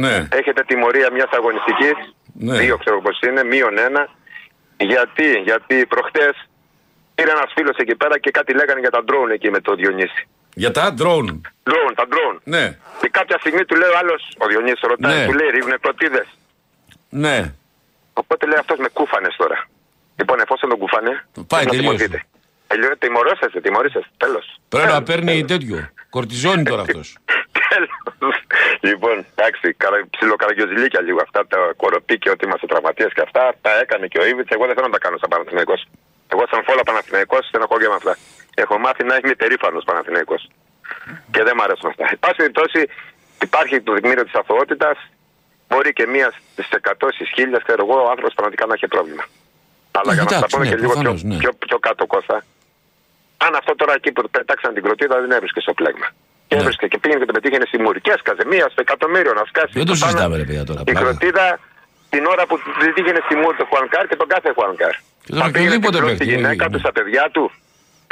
Ναι, 0.03 0.15
Έχετε 0.41 0.61
τιμωρία 0.71 1.09
μιας 1.17 1.31
αγωνιστικής. 1.39 1.97
Ναι. 2.49 2.57
Δύο 2.63 2.77
ξέρω 2.83 2.99
πώς 3.07 3.17
είναι, 3.27 3.43
μείον 3.53 3.75
ένα. 3.89 4.03
Γιατί, 4.85 5.29
γιατί 5.45 5.87
προχτές 5.87 6.49
πήρε 7.15 7.31
ένας 7.31 7.53
φίλος 7.57 7.77
εκεί 7.77 7.95
πέρα 7.95 8.19
και 8.19 8.31
κάτι 8.31 8.55
λέγανε 8.55 8.81
για 8.81 8.91
τα 8.91 9.05
drone 9.09 9.31
εκεί 9.33 9.51
με 9.51 9.61
το 9.61 9.75
Διονύση. 9.75 10.29
για 10.55 10.71
τα 10.71 10.95
drone. 10.99 11.35
Drone, 11.69 11.93
τα 11.95 12.05
drone. 12.13 12.39
Ναι, 12.45 12.77
Και 13.01 13.09
κάποια 13.09 13.37
στιγμή 13.39 13.65
του 13.65 13.77
λέει 13.77 13.89
ο 13.89 13.99
άλλος, 13.99 14.23
ο 14.39 14.47
Διονύσης 14.47 14.81
ρωτάει, 14.81 15.19
Ναι. 15.19 15.27
του 15.27 15.33
λέει 15.33 15.49
ρίχνουν 15.51 15.79
πρωτίδες. 15.81 16.27
ναι. 17.09 17.53
Οπότε 18.13 18.47
λέει 18.47 18.59
αυτός 18.59 18.79
με 18.79 18.89
κούφανες 18.89 19.35
τώρα. 19.37 19.69
Λοιπόν, 20.17 20.41
εφόσον 20.41 20.69
τον 20.69 20.79
κούφανε, 20.79 21.25
Πάει, 21.47 21.65
να 21.65 21.71
τελείωσε. 21.71 21.79
τιμωρηθείτε. 21.79 22.23
Τελειώ, 22.67 22.97
τιμωρήσατε, 22.99 23.61
τιμωρήσατε. 23.61 24.07
Τέλος. 24.17 24.61
Πρέπει 24.69 24.93
να 24.93 25.03
παίρνει 25.03 25.45
τέτοιο. 25.45 25.89
Κορτιζόνι 26.11 26.63
τώρα 26.63 26.83
αυτός. 26.87 27.17
Τέλος. 27.71 27.91
Λοιπόν, 28.89 29.17
εντάξει, 29.35 29.73
καρα- 29.83 30.07
ψιλοκαραγιοζηλίκια 30.11 31.01
λίγο 31.01 31.21
αυτά 31.27 31.47
τα 31.47 31.59
κοροπίκια 31.77 32.33
ότι 32.33 32.45
είμαστε 32.47 32.67
τραυματίες 32.67 33.13
και 33.17 33.23
αυτά. 33.27 33.43
Τα 33.61 33.73
έκανε 33.83 34.07
και 34.07 34.19
ο 34.23 34.25
Ήβιτς. 34.31 34.51
Εγώ 34.57 34.65
δεν 34.67 34.75
θέλω 34.75 34.87
να 34.87 34.93
τα 34.93 34.99
κάνω 35.05 35.17
σαν 35.21 35.29
Παναθηναϊκός. 35.35 35.81
Εγώ 36.33 36.43
σαν 36.51 36.61
φόλα 36.67 36.83
Παναθηναϊκός 36.83 37.47
στενοχώρια 37.47 37.89
με 37.89 37.95
αυτά. 37.95 38.17
Έχω 38.55 38.79
μάθει 38.79 39.05
να 39.05 39.15
είμαι 39.25 39.35
περήφανο 39.35 39.79
Παναθηναϊκός. 39.91 40.43
Και 41.33 41.43
δεν 41.47 41.53
μου 41.57 41.63
αρέσουν 41.63 41.89
αυτά. 41.93 42.05
Εν 42.15 42.19
πάση 42.19 42.37
περιπτώσει, 42.43 42.81
υπάρχει 43.43 43.81
το 43.81 43.93
δεικμήριο 43.95 44.25
της 44.25 44.35
αθωότητας. 44.35 44.97
Μπορεί 45.69 45.93
και 45.93 46.07
μία 46.07 46.33
στις 46.53 46.69
100, 46.71 47.09
στις 47.17 47.29
1000, 47.37 47.61
ξέρω 47.67 47.87
εγώ, 47.87 47.97
ο 48.07 48.09
άνθρωπος 48.11 48.35
πραγματικά 48.35 48.67
να 48.67 48.75
έχει 48.75 48.87
πρόβλημα. 48.89 49.25
Αλλά 49.99 50.13
Ε, 50.13 50.15
για 50.15 50.23
να 50.23 50.29
εντάξει, 50.31 50.41
τα 50.45 50.49
πούμε 50.53 50.65
ναι, 50.65 50.71
και 50.71 50.77
λίγο 50.81 50.93
πιο, 50.93 51.01
προφανώς, 51.01 51.23
ναι. 51.23 51.37
πιο, 51.43 51.53
πιο 51.67 51.79
κάτω 51.79 52.07
Κώστα, 52.07 52.45
αν 53.37 53.55
αυτό 53.55 53.75
τώρα 53.75 53.93
εκεί 53.95 54.13
που 54.13 54.31
πετάξαν 54.31 54.75
την 54.75 54.83
κροτίδα 54.83 55.21
δεν 55.21 55.31
έβρισκε 55.31 55.61
στο 55.61 55.75
πλέγμα. 55.75 56.07
Και 56.51 56.57
Ναι. 56.57 56.63
έβρισκε 56.63 56.87
και 56.93 56.99
πήγαινε 57.03 57.21
και 57.23 57.29
το 57.31 57.37
πετύχαινε 57.39 57.65
στη 57.71 57.77
μουρή. 57.85 58.01
Και 58.07 58.13
έσκαζε 58.17 58.45
μία 58.53 58.67
στο 58.73 58.81
εκατομμύριο 58.87 59.33
να 59.41 59.45
σκάσει. 59.51 59.73
Δεν 59.81 59.87
το 59.91 59.95
πάνω. 59.95 60.05
συζητάμε, 60.05 60.35
ρε 60.41 60.45
παιδιά, 60.49 60.63
τώρα, 60.71 60.81
Η 60.81 60.91
πλάκα. 60.91 61.01
κροτίδα 61.03 61.47
την 62.15 62.23
ώρα 62.33 62.43
που 62.49 62.55
δεν 62.83 62.91
πήγαινε 62.97 63.21
στη 63.27 63.35
μούρη 63.41 63.57
του 63.61 63.67
Χουανκάρ 63.71 64.05
και 64.11 64.17
τον 64.21 64.29
κάθε 64.35 64.49
Χουανκάρ. 64.57 64.95
Και 65.25 65.33
τώρα 65.35 65.45
Θα 65.45 65.51
πήγαινε 65.55 65.75
οποιοδήποτε 65.75 65.97
και 65.97 66.03
πλώσει 66.03 66.17
παίκτη, 66.19 66.25
Τη 66.25 66.35
γυναίκα 66.35 66.65
ναι. 66.65 66.73
του, 66.73 66.79
στα 66.85 66.93
παιδιά 66.97 67.25
του. 67.35 67.45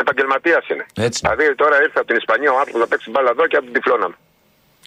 Επαγγελματίας 0.05 0.64
είναι. 0.72 0.85
Έτσι. 1.07 1.18
Δηλαδή 1.22 1.44
τώρα 1.62 1.77
ήρθε 1.85 1.98
από 2.03 2.09
την 2.11 2.16
Ισπανία 2.22 2.51
ο 2.55 2.59
άνθρωπος 2.62 2.81
να 2.85 2.88
παίξει 2.90 3.09
μπάλα 3.12 3.31
εδώ 3.35 3.44
και 3.51 3.57
από 3.57 3.64
την 3.68 3.74
τυφλώνα 3.77 4.07
μου. 4.11 4.16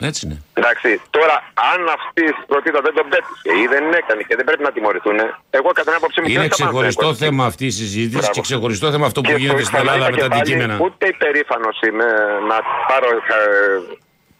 Έτσι 0.09 0.21
είναι. 0.25 0.37
Εντάξει, 0.59 1.01
τώρα 1.09 1.35
αν 1.71 1.79
αυτή 1.97 2.21
η 2.31 2.33
κροτίδα 2.49 2.79
δεν 2.87 2.93
τον 2.99 3.05
πέτυχε 3.13 3.49
ή 3.63 3.65
δεν 3.73 3.83
έκανε 3.99 4.21
και 4.27 4.35
δεν 4.39 4.45
πρέπει 4.49 4.63
να 4.67 4.71
τιμωρηθούν, 4.75 5.17
εγώ 5.49 5.69
κατά 5.77 5.87
την 5.89 5.93
άποψή 5.99 6.17
μου 6.21 6.27
Είναι 6.27 6.47
και 6.47 6.53
σαν 6.53 6.67
ξεχωριστό 6.67 7.01
Παναθηναϊκός. 7.01 7.17
θέμα 7.25 7.43
αυτή 7.51 7.65
η 7.71 7.73
συζήτηση 7.81 8.17
Μπράβο. 8.17 8.31
και 8.35 8.41
ξεχωριστό 8.41 8.87
θέμα 8.93 9.05
αυτό 9.09 9.19
που 9.21 9.29
Και 9.31 9.37
γίνεται 9.41 9.63
στο 9.63 9.69
στην 9.71 9.77
Ελλάδα 9.83 10.05
Ισπανία 10.09 10.15
με 10.15 10.21
τα 10.21 10.23
και 10.23 10.29
πάλι 10.29 10.41
αντικείμενα. 10.41 10.75
Ούτε 10.85 11.03
υπερήφανος 11.15 11.77
είμαι 11.87 12.07
να 12.49 12.57
πάρω 12.89 13.09
ε, 13.37 13.39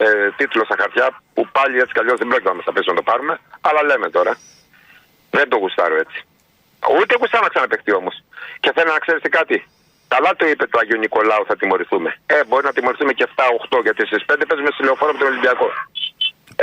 ε, 0.06 0.32
τίτλο 0.39 0.62
στα 0.69 0.76
χαρτιά 0.82 1.06
που 1.34 1.41
πάλι 1.58 1.76
έτσι 1.82 1.93
κι 1.95 2.02
αλλιώς 2.04 2.17
δεν 2.21 2.28
πρόκειται 2.28 2.50
να 2.50 2.56
μας 2.58 2.65
τα 2.67 2.74
πέσει 2.76 2.89
να 2.93 2.95
το 3.00 3.06
πάρουμε. 3.10 3.34
Αλλά 3.67 3.82
λέμε 3.89 4.08
τώρα. 4.17 4.34
Δεν 5.38 5.45
το 5.52 5.58
γουστάρω 5.58 5.95
έτσι. 6.04 6.19
Ούτε 7.00 7.12
γουστάρω 7.19 7.43
να 7.47 7.50
ξαναπαιχτεί 7.54 7.91
όμως. 8.02 8.15
Και 8.63 8.71
θέλω 8.76 8.91
να 8.97 9.02
ξέρετε 9.06 9.30
κάτι. 9.30 9.58
Καλά 10.13 10.30
το 10.39 10.45
είπε 10.52 10.63
το 10.71 10.78
Αγίου 10.82 11.00
Νικολάου, 11.06 11.43
θα 11.50 11.56
τιμωρηθούμε. 11.60 12.10
Ε, 12.36 12.36
μπορεί 12.47 12.63
να 12.69 12.74
τιμωρηθούμε 12.78 13.12
και 13.17 13.26
7-8 13.36 13.80
γιατί 13.86 14.02
στι 14.10 14.17
5 14.30 14.43
παίζουμε 14.50 14.69
στη 14.76 14.82
λεωφόρο 14.88 15.12
με 15.15 15.19
τον 15.21 15.28
Ολυμπιακό. 15.32 15.67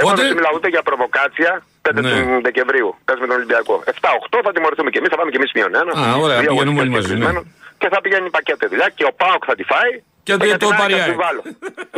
Εγώ 0.00 0.08
Πότε; 0.08 0.16
δεν 0.20 0.24
σου 0.30 0.36
μιλάω 0.38 0.52
ούτε 0.58 0.68
για 0.74 0.82
προβοκάτσια 0.88 1.52
5 1.88 1.92
Ναι. 1.94 2.00
του 2.00 2.40
Δεκεμβρίου. 2.48 2.88
Παίζουμε 3.06 3.26
τον 3.30 3.36
Ολυμπιακό. 3.40 3.74
7-8 3.86 4.36
θα 4.46 4.52
τιμωρηθούμε 4.54 4.88
και 4.92 4.98
εμείς, 5.00 5.10
θα 5.12 5.18
πάμε 5.20 5.30
και 5.32 5.38
εμείς 5.40 5.50
μείον 5.56 5.72
ένα. 5.82 5.92
Α, 6.00 6.04
ωραία, 6.24 6.38
Δύο 6.42 6.50
πηγαίνουμε 6.50 6.80
όλοι 6.80 6.88
αγωνιστές 6.88 6.96
μαζί, 6.98 7.12
ναι. 7.14 7.24
κλεισμένο. 7.24 7.40
Και 7.80 7.88
θα 7.94 7.98
πηγαίνει 8.04 8.28
πακέτο 8.36 8.64
δουλειά 8.72 8.88
και 8.98 9.04
ο 9.10 9.12
Πάοκ 9.20 9.42
θα 9.50 9.54
τη 9.58 9.64
φάει. 9.72 9.92
Και 10.26 10.34
για 10.50 10.58
το 10.62 10.66
την 10.66 10.74
ΑΕΚ 10.74 10.80
πάρει 10.80 10.92
η 10.92 10.96
ΑΕΚ. 10.96 11.04
αμφιβάλλω. 11.08 11.42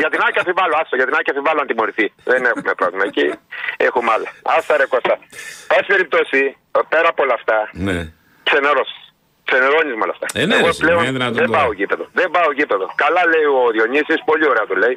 Για 0.02 0.10
την 0.12 0.20
ΑΕΚ 0.24 0.34
αμφιβάλλω, 0.42 0.74
άστο, 0.80 0.94
για 1.00 1.06
την 1.08 1.14
ΑΕΚ 1.16 1.26
αμφιβάλλω 1.32 1.58
να 1.64 1.68
τιμωρηθεί. 1.70 2.06
Δεν 2.30 2.40
έχουμε 2.50 2.72
πρόβλημα. 2.80 3.04
Εκεί 3.10 3.26
έχουμε 3.88 4.08
άλλα. 4.14 4.28
Άστα 4.56 4.72
ρε 4.80 4.86
Κώστα. 4.92 5.14
Πάση 5.70 5.86
περιπτώσει, 5.94 6.40
πέρα 6.92 7.08
από 7.12 7.20
όλα 7.24 7.34
αυτά, 7.40 7.58
Ναι. 7.86 7.98
Ξενερός. 9.50 9.74
Ξενερώνεις 9.74 9.94
με 9.98 10.02
όλα 10.06 10.14
αυτά. 10.16 10.26
Ε, 10.40 10.42
ναι, 10.48 10.54
Εγώ 10.58 10.66
ρε, 10.68 10.72
εσύ, 10.74 10.80
πλέον 10.84 11.00
είναι 11.02 11.16
δυνατόν 11.18 11.36
δεν 11.40 11.46
τώρα. 11.50 11.58
πάω 11.58 11.70
γήπεδο. 11.78 12.04
Δεν 12.20 12.28
πάω 12.36 12.48
γήπεδο. 12.58 12.84
Καλά 13.04 13.22
λέει 13.32 13.46
ο 13.58 13.60
Διονύσης, 13.74 14.18
πολύ 14.30 14.44
ωραία 14.52 14.66
το 14.70 14.74
λέει. 14.84 14.96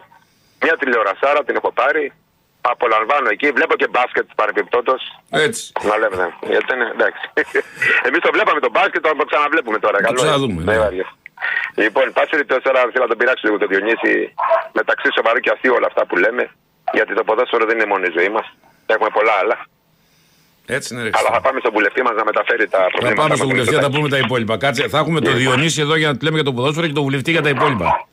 Μια 0.64 0.76
τηλεορασάρα 0.82 1.40
την 1.48 1.56
έχω 1.60 1.72
πάρει. 1.82 2.04
Απολαμβάνω 2.74 3.28
εκεί. 3.36 3.48
Βλέπω 3.58 3.74
και 3.82 3.88
μπάσκετ 3.94 4.28
παρεμπιπτόντως. 4.40 5.02
Έτσι. 5.46 5.64
Να 5.90 5.96
λέμε, 6.02 6.16
ναι. 6.22 6.28
Γιατί 6.54 6.70
είναι, 6.76 6.88
εντάξει. 6.96 7.24
Εμείς 8.08 8.20
το 8.26 8.30
βλέπαμε 8.36 8.60
το 8.66 8.70
μπάσκετ, 8.76 9.00
τώρα 9.06 9.16
το 9.22 9.26
ξαναβλέπουμε 9.32 9.78
τώρα. 9.86 9.98
Το 9.98 10.04
Καλό 10.04 10.12
είναι. 10.20 10.22
ξαναδούμε, 10.28 10.60
ναι. 10.64 10.72
Ναι, 10.72 10.78
βαριές. 10.84 11.10
Λοιπόν, 11.84 12.06
πάση 12.18 12.30
περιπτώσει 12.36 12.62
τώρα 12.68 12.80
θέλω 12.94 13.04
να 13.08 13.12
τον 13.14 13.18
πειράξω 13.18 13.44
λίγο 13.48 13.58
το 13.64 13.68
Διονύση 13.72 14.34
μεταξύ 14.80 15.08
σοβαρού 15.18 15.40
και 15.46 15.52
αστείου 15.54 15.74
όλα 15.78 15.88
αυτά 15.92 16.02
που 16.06 16.16
λέμε. 16.24 16.44
Γιατί 16.94 17.14
το 17.14 17.24
ποδόσφαιρο 17.24 17.66
δεν 17.66 17.76
είναι 17.78 17.86
μόνο 17.94 18.04
η 18.10 18.12
ζωή 18.18 18.30
μας. 18.30 18.46
Έχουμε 18.86 19.10
πολλά 19.18 19.34
άλλα. 19.42 19.58
Έτσι 20.66 20.94
είναι 20.94 21.04
ρε. 21.04 21.10
Αλλά 21.14 21.30
θα 21.36 21.42
πάμε 21.42 21.60
στον 21.60 21.72
βουλευτή 21.74 22.02
μας 22.02 22.14
να 22.16 22.24
μεταφέρει 22.24 22.68
τα 22.68 22.78
Θα 22.78 22.88
προβλήματα. 22.92 23.22
πάμε 23.22 23.36
στον 23.36 23.48
μας. 23.48 23.56
βουλευτή 23.56 23.76
να 23.76 23.82
τα 23.82 23.90
πούμε 23.96 24.10
τα 24.10 24.18
υπόλοιπα. 24.18 24.58
Κάτσε, 24.58 24.88
θα 24.88 24.98
έχουμε 24.98 25.20
το 25.22 25.32
Διονύση 25.32 25.82
εδώ 25.82 25.96
για 25.96 26.08
να 26.08 26.14
του 26.18 26.24
λέμε 26.26 26.36
για 26.36 26.46
το 26.50 26.54
ποδόσφαιρο 26.54 26.88
και 26.88 26.94
το 26.94 27.04
βουλευτή 27.04 27.32
για 27.32 27.42
τα 27.42 27.50
υπόλοιπα. 27.50 28.08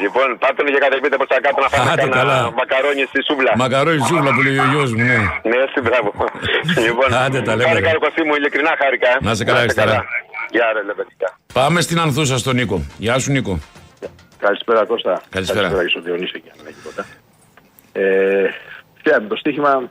Λοιπόν, 0.00 0.38
πάτε 0.38 0.62
και 0.74 0.78
κατεβείτε 0.84 1.16
προς 1.16 1.28
τα 1.28 1.40
κάτω 1.40 1.60
να 1.60 1.68
φάμε 1.68 1.90
Άντε, 1.90 2.00
καλά. 2.02 2.16
κανένα 2.16 2.50
μακαρόνι 2.60 3.02
στη 3.10 3.20
σούβλα. 3.26 3.52
Μακαρόνι 3.56 4.00
σούβλα 4.06 4.30
που 4.34 4.40
λέει 4.46 4.58
ο 4.58 4.64
γιος 4.72 4.90
μου, 4.92 5.04
ναι. 5.10 5.16
Ναι, 5.50 5.56
έτσι, 5.66 5.78
μπράβο. 5.86 6.08
λοιπόν, 6.86 7.14
Άντε, 7.14 7.40
τα 7.42 7.56
λέμε, 7.56 7.68
χάρηκα, 7.68 7.86
ρε. 7.86 7.92
ρε 7.92 7.98
Κωστή 7.98 8.22
μου, 8.26 8.34
ειλικρινά 8.34 8.72
χάρηκα. 8.80 9.08
ε. 9.08 9.16
Να 9.20 9.30
είσαι 9.30 9.44
καλά, 9.44 9.60
έχεις 9.60 9.74
καλά. 9.74 10.04
Γεια 10.50 10.66
ρε, 10.74 10.82
λεπετικά. 10.82 11.28
Πάμε 11.52 11.80
στην 11.80 12.00
Ανθούσα 12.00 12.38
στον 12.38 12.54
Νίκο. 12.54 12.76
Γεια 12.98 13.18
σου 13.18 13.30
Νίκο. 13.32 13.58
Καλησπέρα 14.38 14.84
Κώστα. 14.84 15.22
Καλησπέρα. 15.30 15.60
Καλησπέρα 15.60 15.84
και 15.84 15.90
στον 15.90 16.02
Διονύση 16.02 16.40
και 16.40 16.50
αν 16.52 16.56
δεν 16.58 16.66
έχει 16.66 16.76
τίποτα. 16.82 17.02
Ε, 17.92 18.50
φτιάχνει 18.98 19.26
το 19.26 19.36
στοίχημα. 19.36 19.90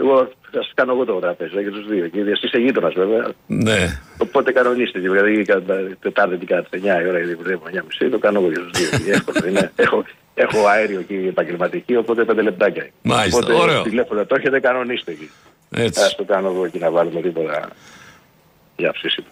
Εγώ 0.00 0.16
θα 0.50 0.62
σας 0.62 0.72
κάνω 0.74 0.92
εγώ 0.92 1.04
το 1.04 1.12
τραπέζι 1.14 1.60
για 1.62 1.70
τους 1.70 1.86
δύο. 1.86 2.06
Και 2.08 2.20
εσύ 2.20 2.46
είσαι 2.46 2.58
γείτονας 2.58 2.94
βέβαια. 2.94 3.28
Ναι. 3.46 4.00
Οπότε 4.18 4.52
κανονίστε. 4.52 4.98
Δηλαδή 4.98 5.44
κατά 5.44 5.76
Τετάρτη 6.00 6.36
και 6.36 6.46
κατά 6.46 6.66
τι 6.70 6.78
9 6.82 6.84
η 7.04 7.08
ώρα 7.08 7.18
γιατί 7.18 7.34
δουλεύω 7.42 7.62
9.30 8.02 8.08
το 8.10 8.18
κάνω 8.18 8.38
εγώ 8.38 8.48
για 8.50 8.60
τους 8.60 8.70
δύο. 8.70 8.88
Είναι 9.00 9.10
εύκολο, 9.16 9.48
είναι. 9.48 9.72
έχω, 9.76 10.04
έχω 10.34 10.66
αέριο 10.66 10.98
εκεί 11.00 11.14
επαγγελματική 11.28 11.96
οπότε 11.96 12.24
πέντε 12.24 12.42
λεπτάκια. 12.42 12.86
Μάλιστα, 13.02 13.38
Οπότε 13.38 13.52
ωραίο. 13.52 13.82
τηλέφωνο 13.82 14.26
το 14.26 14.34
έχετε 14.38 14.60
κανονίστε 14.60 15.10
εκεί. 15.10 15.30
Έτσι. 15.70 16.02
Α 16.02 16.08
το 16.16 16.24
κάνω 16.24 16.48
εγώ 16.48 16.64
εκεί 16.64 16.78
να 16.78 16.90
βάλουμε 16.90 17.20
τίποτα 17.20 17.68
για 18.76 18.92
ψήση. 18.92 19.24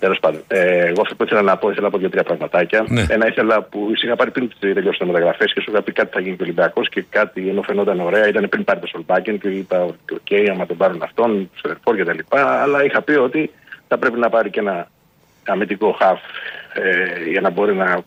Τέλος 0.00 0.18
πάντων, 0.20 0.42
ε, 0.46 0.86
εγώ 0.86 1.00
αυτό 1.00 1.14
που 1.14 1.24
ήθελα 1.24 1.42
να 1.42 1.56
πω, 1.56 1.70
ήθελα 1.70 1.86
να 1.86 1.90
πω 1.92 1.98
δύο-τρία 1.98 2.22
πραγματάκια. 2.22 2.84
Ναι. 2.88 3.06
Ένα 3.08 3.26
ήθελα 3.26 3.62
που 3.62 3.88
είχα 4.02 4.16
πάρει 4.16 4.30
πριν 4.30 4.50
τελειώσεις 4.58 4.98
τα 4.98 5.06
μεταγραφές 5.06 5.52
και 5.52 5.60
σου 5.60 5.70
είχα 5.70 5.82
πει 5.82 5.92
κάτι 5.92 6.10
θα 6.12 6.20
γίνει 6.20 6.36
και 6.36 6.42
ο 6.42 6.44
Ολυμπιακός 6.44 6.88
και 6.88 7.04
κάτι 7.10 7.48
ενώ 7.48 7.62
φαινόταν 7.62 8.00
ωραία. 8.00 8.28
Ήταν 8.28 8.48
πριν 8.48 8.64
πάρει 8.64 8.80
το 8.80 8.86
Σολμπάκεν 8.86 9.38
και 9.38 9.48
είπα 9.48 9.82
ότι 9.82 10.14
οκ, 10.14 10.50
άμα 10.50 10.66
τον 10.66 10.76
πάρουν 10.76 11.02
αυτόν, 11.02 11.50
στο 11.54 11.68
ερφόρ 11.68 11.96
και 11.96 12.04
τα 12.04 12.14
λοιπά. 12.14 12.62
Αλλά 12.62 12.84
είχα 12.84 13.02
πει 13.02 13.12
ότι 13.12 13.50
θα 13.88 13.98
πρέπει 13.98 14.18
να 14.18 14.28
πάρει 14.28 14.50
και 14.50 14.60
ένα 14.60 14.88
αμυντικό 15.46 15.92
χαφ 15.92 16.20
ε, 16.72 17.30
για 17.30 17.40
να 17.40 17.50
μπορεί 17.50 17.74
να. 17.74 18.02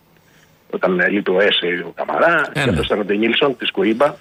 Όταν 0.74 1.02
λείπει 1.10 1.32
ο 1.32 1.40
Έσε 1.40 1.84
ο 1.88 1.92
Καμαρά, 1.96 2.42
Ε, 2.54 2.60
και 2.60 2.66
ναι. 2.66 2.70
αυτός 2.70 2.86
ήταν 2.86 3.00
ο 3.00 3.04
Ντενίλσον 3.04 3.58
της 3.58 3.72
Κουίμπα 3.72 4.14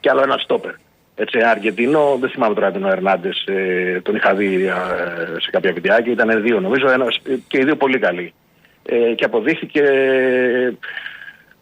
και 0.00 0.10
άλλο 0.10 0.22
ένα 0.22 0.36
στόπερ. 0.38 0.72
Έτσι, 1.14 1.40
Αργεντινό, 1.40 2.16
δεν 2.20 2.30
θυμάμαι 2.30 2.54
τώρα 2.54 2.72
τον 2.72 2.84
Ερνάντες, 2.84 3.44
ε, 3.46 4.00
τον 4.00 4.14
είχα 4.14 4.34
δει 4.34 4.66
ε, 4.66 5.40
σε 5.40 5.50
κάποια 5.50 5.72
βιντεάκια, 5.72 6.12
ήταν 6.12 6.42
δύο 6.42 6.60
νομίζω, 6.60 6.90
ένας, 6.90 7.20
ε, 7.24 7.34
και 7.48 7.58
οι 7.58 7.64
δύο 7.64 7.76
πολύ 7.76 7.98
καλοί. 7.98 8.34
Ε, 8.82 9.14
και 9.14 9.24
αποδείχθηκε 9.24 9.82
ε, 9.82 10.72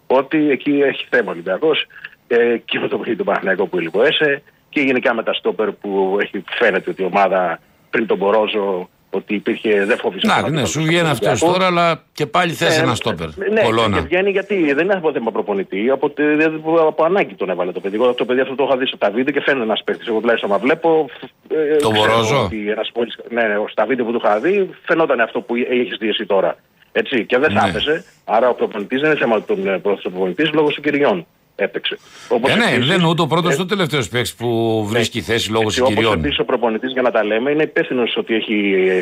ότι 0.06 0.50
εκεί 0.50 0.70
έχει 0.70 1.06
θέμα 1.10 1.28
ο 1.28 1.30
Ολυμπιακός 1.30 1.86
ε, 2.26 2.56
και 2.64 2.78
με 2.78 2.88
το 2.88 2.96
παιχνίδι 2.96 3.18
του 3.18 3.24
Παναθηναϊκού 3.24 3.68
που 3.68 3.78
λιποέσε 3.78 4.42
και 4.68 4.80
γενικά 4.80 5.14
με 5.14 5.22
τα 5.22 5.32
στόπερ 5.32 5.72
που 5.72 6.18
έχει, 6.20 6.44
φαίνεται 6.58 6.90
ότι 6.90 7.02
η 7.02 7.04
ομάδα 7.04 7.60
πριν 7.90 8.06
τον 8.06 8.16
Μπορόζο 8.16 8.88
ότι 9.10 9.34
υπήρχε, 9.34 9.84
δεν 9.84 9.98
φοβήσε. 9.98 10.26
Να, 10.26 10.34
πάρα 10.34 10.48
ναι, 10.48 10.54
πολύ 10.54 10.66
σου 10.66 10.78
τον 10.78 10.86
βγαίνει 10.88 11.08
αυτός 11.08 11.28
Ολυμπιακό. 11.42 11.52
τώρα, 11.52 11.66
αλλά 11.66 12.02
και 12.12 12.26
πάλι 12.26 12.52
θες 12.52 12.78
Ε, 12.78 12.82
ένα 12.82 12.94
στόπερ. 12.94 13.26
Ναι, 13.52 13.60
Κολόνα. 13.62 13.96
και 13.98 14.02
βγαίνει 14.06 14.30
γιατί 14.30 14.72
δεν 14.72 14.84
είναι 14.84 14.92
από 14.94 15.12
θέμα 15.12 15.30
προπονητή. 15.30 15.90
Από, 15.90 16.12
δεν- 16.16 16.62
από 16.88 17.04
ανάγκη 17.04 17.34
τον 17.34 17.50
έβαλε 17.50 17.72
το 17.72 17.80
παιδί. 17.80 17.94
Εγώ 17.96 18.14
το 18.14 18.24
παιδί 18.24 18.40
αυτό 18.40 18.54
το 18.54 18.64
είχα 18.68 18.76
δει 18.76 18.86
στα 18.86 19.10
βίντεο 19.10 19.32
και 19.34 19.40
φαίνεται 19.40 19.64
ένας 19.64 19.82
παίκτης. 19.84 20.06
Εγώ 20.08 20.20
τουλάχιστον, 20.20 20.50
άμα 20.50 20.58
βλέπω. 20.58 21.08
ε, 21.48 21.76
Το 21.76 21.88
ξέρω 21.90 22.06
Βορόζο; 22.12 22.42
ότι 22.44 22.70
ένας 22.70 22.90
πόλης- 22.92 23.18
ναι, 23.30 23.42
ναι, 23.42 23.54
στα 23.70 23.86
βίντεο 23.86 24.04
που 24.04 24.12
του 24.12 24.20
είχα 24.24 24.38
δει 24.40 24.70
φαινόταν 24.84 25.20
αυτό 25.20 25.40
που 25.40 25.54
έχεις 25.54 25.96
δει 26.00 26.08
εσύ 26.08 26.26
τώρα. 26.26 26.56
Έτσι, 26.92 27.24
και 27.26 27.38
δεν 27.38 27.52
Ναι. 27.52 27.60
θα 27.60 27.66
έπαιζε. 27.68 28.04
Άρα 28.24 28.48
ο 28.48 28.54
προπονητής 28.54 29.00
δεν 29.00 29.10
είναι 29.10 29.18
θέμα 29.18 29.42
των 29.42 29.66
ε, 29.68 29.78
πρώτων 29.78 30.12
προπονητής 30.12 30.50
λόγω 30.52 30.70
συγκυριών. 30.70 31.26
Έπαιξε. 31.62 31.98
Όπως 32.28 32.50
Ε, 32.50 32.54
ναι, 32.56 32.64
επίσης- 32.64 32.86
δεν 32.86 32.98
είναι 32.98 33.08
ούτε 33.08 33.22
ο 33.22 33.26
πρώτος 33.26 33.52
ε, 33.52 33.54
ούτε 33.54 33.62
ο 33.62 33.66
τελευταίος 33.66 34.08
παίκτης 34.08 34.34
που 34.34 34.84
βρίσκει 34.88 35.20
θέση 35.20 35.50
λόγω 35.50 35.64
έτσι, 35.66 35.80
Όπως 35.80 35.92
συγκυριών. 35.92 36.18
επίσης 36.18 36.38
ο 36.38 36.44
προπονητής, 36.44 36.92
για 36.92 37.02
να 37.02 37.10
τα 37.10 37.24
λέμε, 37.24 37.50
είναι 37.50 37.62
υπεύθυνο 37.62 38.02
ότι 38.16 38.34
έχει. 38.34 38.54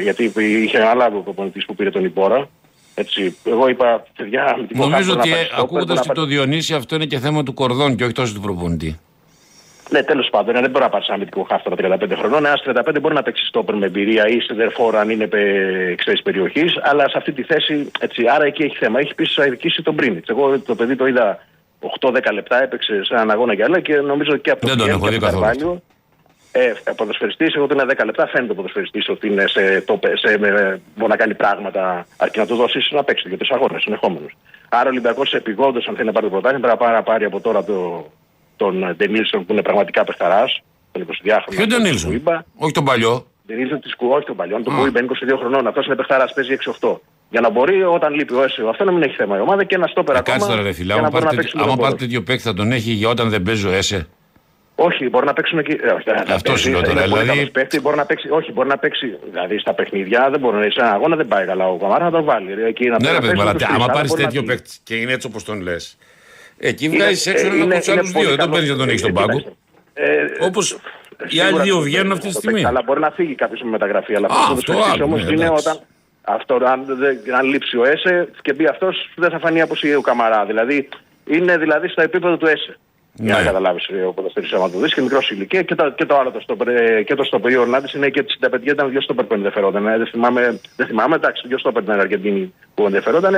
Γιατί 0.03 0.33
είχε 0.65 0.79
αναλάβει 0.79 1.17
ο 1.17 1.21
προπονητής 1.21 1.65
που 1.65 1.75
πήρε 1.75 1.91
τον 1.91 2.05
Ιμπόρα. 2.05 2.49
Έτσι, 2.95 3.37
εγώ 3.45 3.69
είπα, 3.69 4.07
παιδιά, 4.17 4.45
αμυντικό 4.45 4.83
Νομίζω 4.87 4.99
χάφο 5.11 5.15
να 5.15 5.21
ότι 5.21 5.31
πάρει 5.31 5.43
στόπερ, 5.45 5.61
ακούγοντας 5.65 5.97
να 5.97 6.03
και 6.03 6.09
πάρει- 6.09 6.21
το 6.21 6.27
Διονύση, 6.27 6.75
αυτό 6.75 6.95
είναι 6.95 7.05
και 7.07 7.19
θέμα 7.19 7.43
του 7.43 7.55
κορδόν 7.55 7.97
και 7.97 8.05
όχι 8.05 8.13
τόσο 8.13 8.35
του 8.35 8.41
προπονητή. 8.41 8.99
Ναι, 9.91 10.03
τέλος 10.03 10.29
πάντων, 10.31 10.57
ε, 10.57 10.61
δεν 10.61 10.71
μπορεί 10.71 10.85
να 10.85 10.91
πάρεις 10.91 11.07
ένα 11.07 11.17
αμυντικό 11.17 11.47
χάφο 11.51 11.71
35 11.77 12.15
χρονών. 12.17 12.47
Ένα 12.47 12.57
35 12.65 13.01
μπορεί 13.01 13.15
να 13.15 13.23
παίξει 13.23 13.45
στόπερ 13.47 13.75
με 13.77 13.87
εμπειρία 13.87 14.29
ή 14.29 14.41
σεντερφόρ 14.41 14.97
αν 14.97 15.11
είναι 15.11 15.29
εξαίρεση 15.91 16.23
περιοχής, 16.23 16.73
αλλά 16.83 17.09
σε 17.09 17.15
αυτή 17.19 17.33
τη 17.33 17.43
θέση, 17.43 17.91
έτσι, 18.01 18.23
άρα 18.35 18.45
εκεί 18.45 18.63
έχει 18.63 18.77
θέμα. 18.77 18.99
Έχει 19.01 19.15
πει 19.15 19.27
αδικήσει 19.43 19.83
τον 19.83 19.95
Πρίνιτς. 19.95 20.29
Εγώ 20.29 20.59
το 20.61 20.75
παιδί 20.75 20.97
το 20.97 21.07
είδα 21.07 21.47
8-10 22.01 22.33
λεπτά, 22.33 22.63
έπαιξε 22.63 23.05
σε 23.05 23.15
έναν 23.15 23.31
αγώνα 23.31 23.53
για 23.55 23.65
άλλα 23.65 23.81
και 23.81 23.95
νομίζω 23.95 24.37
και 24.37 24.51
από 24.51 24.67
Δεν 24.67 24.77
τον 24.77 24.87
Πιέν 24.87 24.97
έχω 24.97 25.09
και 25.09 25.11
δει 25.11 25.17
από 25.17 25.25
τον 25.25 25.43
καθόλου. 25.43 25.59
Καρβάλιο, 25.59 25.83
Ε, 26.53 26.73
ποδοσφαιριστής, 26.97 27.55
εγώ 27.55 27.67
το 27.67 27.75
είναι 27.75 27.95
10 27.99 28.05
λεπτά, 28.05 28.27
φαίνεται 28.27 28.53
ο 28.53 28.55
ποδοσφαιριστής 28.55 29.09
ότι 29.09 29.27
είναι 29.27 29.45
σε, 29.47 29.81
το, 29.81 29.99
σε, 30.15 30.39
με, 30.39 30.81
μπορεί 30.97 31.11
να 31.11 31.17
κάνει 31.17 31.35
πράγματα 31.35 32.07
αρκεί 32.17 32.39
να 32.39 32.47
του 32.47 32.57
δώσεις 32.57 32.91
να 32.91 33.05
παίξει 33.05 33.29
για 33.29 33.39
του 33.39 33.55
αγώνες 33.55 33.83
συνεχόμενου. 33.83 34.27
Άρα 34.69 34.85
ο 34.85 34.89
Ολυμπιακός 34.89 35.33
επιγόντως, 35.33 35.87
αν 35.89 35.95
θέλει 35.95 36.07
να 36.07 36.13
πάρει 36.13 36.27
το 36.27 36.33
πρωτάθλημα, 36.33 36.67
πρέπει 36.67 36.79
να 36.79 36.85
πάρει, 36.87 36.97
να 36.97 37.03
πάρει 37.03 37.25
από 37.25 37.41
τώρα 37.41 37.65
το, 37.65 38.07
τον 38.57 38.95
Ντενίλσον 38.97 39.47
που 39.47 39.53
είναι 39.53 39.63
πραγματικά 39.63 40.05
παιχταράς, 40.05 40.63
τον 40.93 41.07
22χρονο. 41.07 41.51
Ποιο 41.51 41.67
τον 41.67 41.83
Νίλσον, 41.83 42.13
Είπα. 42.13 42.45
όχι 42.57 42.73
τον 42.73 42.85
παλιό. 42.85 43.27
Ντενίλσον 43.49 43.81
τη 43.81 43.91
Κου, 43.97 44.09
όχι 44.11 44.27
τον 44.27 44.37
παλιόν, 44.37 44.63
τον 44.65 44.75
Α. 44.75 44.79
Κουίμπα 44.79 44.99
είναι 45.01 45.09
22 45.35 45.37
χρονών. 45.39 45.67
Αυτός 45.67 45.87
είναι 45.87 45.95
παιχταρά, 45.95 46.25
παίζει 46.35 46.53
6-8. 46.81 47.01
Για 47.31 47.41
να 47.41 47.51
μπορεί 47.51 47.83
όταν 47.83 48.15
λείπει 48.15 48.35
ο 48.35 48.43
Έσιο 48.43 48.69
αυτό 48.69 48.85
να 48.85 48.93
μην 48.93 49.03
έχει 49.03 49.15
θέμα 49.15 49.37
η 49.37 49.41
ομάδα 49.41 49.65
και 49.65 49.75
ένα 49.75 49.87
στόπερ 49.87 50.15
Ε, 50.15 50.19
ακόμα. 50.19 50.37
Κάτσε 50.37 50.51
τώρα, 50.51 50.63
ρε 50.63 50.73
φίλε. 50.73 50.93
για 50.93 50.95
να 50.95 51.01
Άμα 51.01 51.09
μπορεί 51.11 51.23
να 51.25 51.29
πάρει 51.29 51.37
παίξει 51.37 51.53
τέτοιο- 51.53 51.67
άμα 51.67 51.75
τον 51.77 51.83
πάρει 51.85 51.95
Μπορός. 51.95 52.07
τέτοιο 52.09 52.23
παίκτη 52.23 52.43
θα 52.43 52.55
τον 52.55 52.73
έχει 52.73 52.91
για 52.91 53.09
όταν 53.09 53.29
δεν 53.29 53.43
παίζει 53.43 53.67
ο 53.67 53.71
Έσε. 53.71 54.07
Όχι, 54.81 55.09
μπορεί 55.09 55.27
να 55.27 55.33
παίξουν 55.33 55.59
εκεί. 55.59 55.73
ε, 55.83 55.87
όχι, 55.97 56.05
θα 56.05 56.13
Αυτό 56.15 56.35
παίξει, 56.51 56.63
σου 56.63 56.71
λέω 56.71 56.79
είναι 56.79 56.89
τώρα, 56.89 57.01
πολύ 57.01 57.11
δηλαδή- 57.13 57.29
καλός 57.39 57.51
παίκτης, 57.51 57.83
μπορεί 57.83 57.97
να 57.97 58.05
παίξει. 58.07 58.29
Όχι, 58.31 58.53
μπορεί 58.53 58.69
να 58.69 58.79
παίξει. 58.79 59.07
Δηλαδή 59.31 59.59
στα 59.59 59.73
παιχνίδια 59.75 60.29
δεν 60.31 60.41
μπορεί. 60.41 60.73
Σε 60.73 60.81
ένα 60.81 60.91
αγώνα 60.93 61.17
δεν 61.17 61.29
πάει 61.29 61.47
καλά. 61.47 61.69
Ο 61.69 61.77
Καμάρα 61.77 62.05
θα 62.05 62.11
τον 62.11 62.25
βάλει. 62.25 62.55
ρε, 62.55 62.67
Εκεί, 62.67 62.85
να 62.89 62.91
Ναι, 62.91 62.97
ρε 62.97 63.05
παίξει 63.15 63.21
παιδί, 63.21 63.35
μου, 63.35 63.41
αλλά 63.43 63.53
τους 63.55 63.63
άμα 63.63 63.77
τρεις, 63.77 63.93
πάρεις 63.93 64.09
μπορεί 64.11 64.23
να 64.23 64.29
τέτοιο 64.29 64.41
φύγει. 64.41 64.53
παίκτη 64.55 64.71
και 64.85 64.95
είναι 64.95 65.13
έτσι 65.13 65.27
όπως 65.27 65.45
τον 65.45 65.61
λες. 65.61 65.97
Εκεί 66.59 66.85
Είναι- 66.85 66.97
βγάζεις 66.97 67.27
έξω 67.27 67.47
ε, 67.47 67.49
ένα 67.49 67.57
είναι- 67.57 67.65
από 67.65 67.75
τους 67.79 67.87
είναι 67.87 68.01
άλλου 68.01 68.11
πολύ 68.13 68.27
δύο. 68.27 68.37
Δεν 68.37 68.45
τον 68.45 68.51
καλός. 68.51 68.55
παίρνεις 68.55 68.71
να 68.71 68.77
τον 68.77 68.89
έχεις 68.89 69.01
στον 69.01 69.11
Ε, 69.11 69.15
πάγκο. 69.15 69.39
κοίταξε. 69.39 69.57
Ε, 69.95 70.45
Όπω 70.47 70.61
οι 71.25 71.29
Σίγουρα 71.29 71.47
άλλοι 71.47 71.63
δύο 71.63 71.75
το 71.75 71.81
βγαίνουν 71.81 72.09
παίξεις, 72.09 72.17
αυτή 72.19 72.29
τη 72.29 72.33
το 72.35 72.39
στιγμή. 72.39 72.53
παίξεις, 72.61 72.69
Αλλά 72.69 72.83
μπορεί 72.87 73.01
να 73.01 73.11
φύγει 73.11 73.35
κάποιος 73.35 73.61
με 73.63 73.71
μεταγραφή. 73.71 74.15
Αλλά 74.15 74.27
Α, 74.27 74.31
αυτό 74.41 74.53
αυτό 74.53 74.73
το 74.73 74.83
άλλο, 74.93 75.05
όμως 75.05 75.25
ναι, 75.25 75.33
είναι 75.33 75.45
εντάξει. 75.45 75.69
όταν. 75.69 75.81
Αυτό, 76.23 76.55
αν, 76.55 76.85
δεν- 76.87 77.35
αν 77.39 77.47
λείψει 77.47 77.77
ο 77.77 77.85
ΕΣΕ 77.85 78.29
και 78.43 78.53
μπει 78.53 78.67
αυτός, 78.67 79.11
δεν 79.17 79.31
θα 79.31 79.39
φανεί 79.39 79.61
αποσύγει 79.61 79.95
ο 79.95 80.01
Καμαρά. 80.01 80.45
Δηλαδή 80.45 80.89
είναι 81.25 81.57
δηλαδή 81.59 81.89
στο 81.89 82.03
επίπεδο 82.03 82.37
του 82.37 82.47
ΕΣΕ. 82.47 82.77
Για 83.21 83.33
να 83.33 83.39
Ναι. 83.39 83.45
καταλάβεις 83.47 83.89
ο 84.09 84.13
ποδοσφαιριστής, 84.13 84.59
άμα 84.59 84.71
το 84.71 84.79
δεις 84.79 84.95
και 84.95 85.01
μικρός 85.01 85.31
ηλικία 85.31 85.63
και, 85.63 85.75
το- 85.75 85.91
και 85.91 86.05
το 86.07 86.19
άλλο 86.19 86.31
το 86.31 86.41
στο, 86.41 86.57
ε, 86.71 87.03
και 87.03 87.15
το 87.15 87.25
στο 87.25 87.41
περίοδο 87.41 87.67
Νάντης 87.71 87.93
είναι 87.93 88.09
και 88.09 88.23
τη 88.23 88.33
65 88.41 88.71
ήταν 88.73 88.91
δύο 88.91 89.01
στόπερ 89.01 89.25
που 89.25 89.35
ενδιαφερόταν. 89.35 89.87
Ε, 89.87 89.97
Δεν 89.99 90.07
θυμάμαι, 90.07 90.61
δεν 90.77 90.87
θυμάμαι, 90.87 91.15
εντάξει, 91.15 91.49
δύο 91.49 91.59
στόπερ 91.59 91.83
ήταν 91.83 92.01
Αργεντίνη 92.01 92.55
που 92.75 92.85
ενδιαφερόταν. 92.85 93.35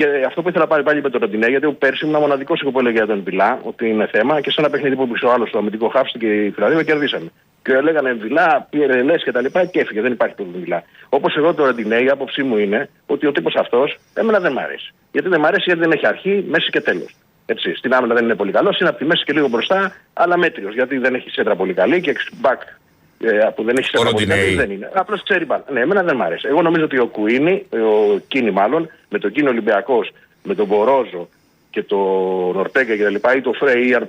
Και 0.00 0.24
αυτό 0.26 0.42
που 0.42 0.48
ήθελα 0.48 0.66
πάλι 0.66 0.82
πάλι 0.82 1.02
με 1.02 1.10
τον 1.10 1.20
Ροντινέ, 1.20 1.46
γιατί 1.46 1.66
ο 1.66 1.72
πέρσι 1.72 2.06
ήμουν 2.06 2.20
μοναδικός 2.20 2.60
που 2.72 2.78
έλεγε 2.78 2.96
για 2.96 3.06
τον 3.06 3.22
Βιλά 3.22 3.60
ότι 3.62 3.88
είναι 3.88 4.06
θέμα 4.06 4.40
και 4.40 4.50
σε 4.50 4.60
ένα 4.60 4.70
παιχνίδι 4.70 4.96
που 4.96 5.02
έπαιξε 5.02 5.26
ο 5.26 5.32
άλλος 5.32 5.50
το 5.50 5.58
αμυντικό 5.58 5.88
χάφ 5.88 6.08
και 6.18 6.44
η 6.44 6.50
Φιλανδία 6.50 6.82
κερδίσαμε. 6.82 7.30
Και 7.62 7.72
έλεγανε 7.72 8.12
Βιλά, 8.12 8.66
πήρε 8.70 9.02
λες 9.02 9.22
και 9.22 9.32
τα 9.32 9.40
λοιπά 9.40 9.64
και 9.64 9.80
έφυγε. 9.80 10.00
Δεν 10.00 10.12
υπάρχει 10.12 10.34
πρόβλημα 10.34 10.60
Βιλά. 10.60 10.82
Όπως 11.08 11.36
εγώ 11.36 11.54
το 11.54 11.64
Ροντινέ, 11.64 11.96
η 11.96 12.08
άποψή 12.08 12.42
μου 12.42 12.56
είναι 12.56 12.88
ότι 13.06 13.26
ο 13.26 13.32
τύπος 13.32 13.54
αυτός 13.54 13.98
εμένα 14.14 14.40
δεν 14.40 14.52
μ' 14.52 14.58
αρέσει. 14.58 14.94
Γιατί 15.12 15.28
δεν 15.28 15.40
μ' 15.40 15.44
αρέσει 15.44 15.62
γιατί 15.66 15.80
δεν 15.80 15.90
έχει 15.90 16.06
αρχή, 16.06 16.44
μέση 16.48 16.70
και 16.70 16.80
τέλος. 16.80 17.16
Έτσι, 17.46 17.74
στην 17.74 17.94
άμυνα 17.94 18.14
δεν 18.14 18.24
είναι 18.24 18.34
πολύ 18.34 18.52
καλός, 18.52 18.78
είναι 18.78 18.88
από 18.88 18.98
τη 18.98 19.04
μέση 19.04 19.24
και 19.24 19.32
λίγο 19.32 19.48
μπροστά, 19.48 19.92
αλλά 20.12 20.36
μέτριος. 20.36 20.74
Γιατί 20.74 20.98
δεν 20.98 21.14
έχει 21.14 21.30
σέντρα 21.30 21.56
πολύ 21.56 21.74
καλή 21.74 22.00
και 22.00 22.14
back 22.42 22.60
ε, 23.24 23.48
που 23.54 23.62
δεν 23.62 23.76
έχεις 23.76 23.90
σέντρα 23.90 24.10
πολύ 24.10 24.24
Ροντινέι. 24.24 24.44
καλή 24.44 24.56
δεν 24.56 24.70
είναι. 24.70 24.90
Απλώς 24.94 25.22
ξέρει 25.22 25.44
μπάλα. 25.44 25.64
Ναι, 25.72 25.80
εμένα 25.80 26.02
δεν 26.02 26.16
μ' 26.16 26.22
αρέσει. 26.22 26.46
Εγώ 26.48 26.62
νομίζω 26.62 26.84
ότι 26.84 26.98
ο 26.98 27.06
Κουίνι, 27.06 27.66
ο 27.70 28.18
Κίνη 28.28 28.50
μάλλον, 28.50 28.90
με 29.08 29.18
τον 29.18 29.32
Κίνη 29.32 29.48
Ολυμπιακός, 29.48 30.10
με 30.42 30.54
τον 30.54 30.66
Μπορόζο 30.66 31.28
και 31.70 31.82
τον 31.82 32.56
Ορτέγκα 32.56 32.96
και 32.96 33.02
τα 33.02 33.10
λοιπά, 33.10 33.36
ή 33.36 33.40
το 33.40 33.52
Φρέιαρ, 33.52 34.02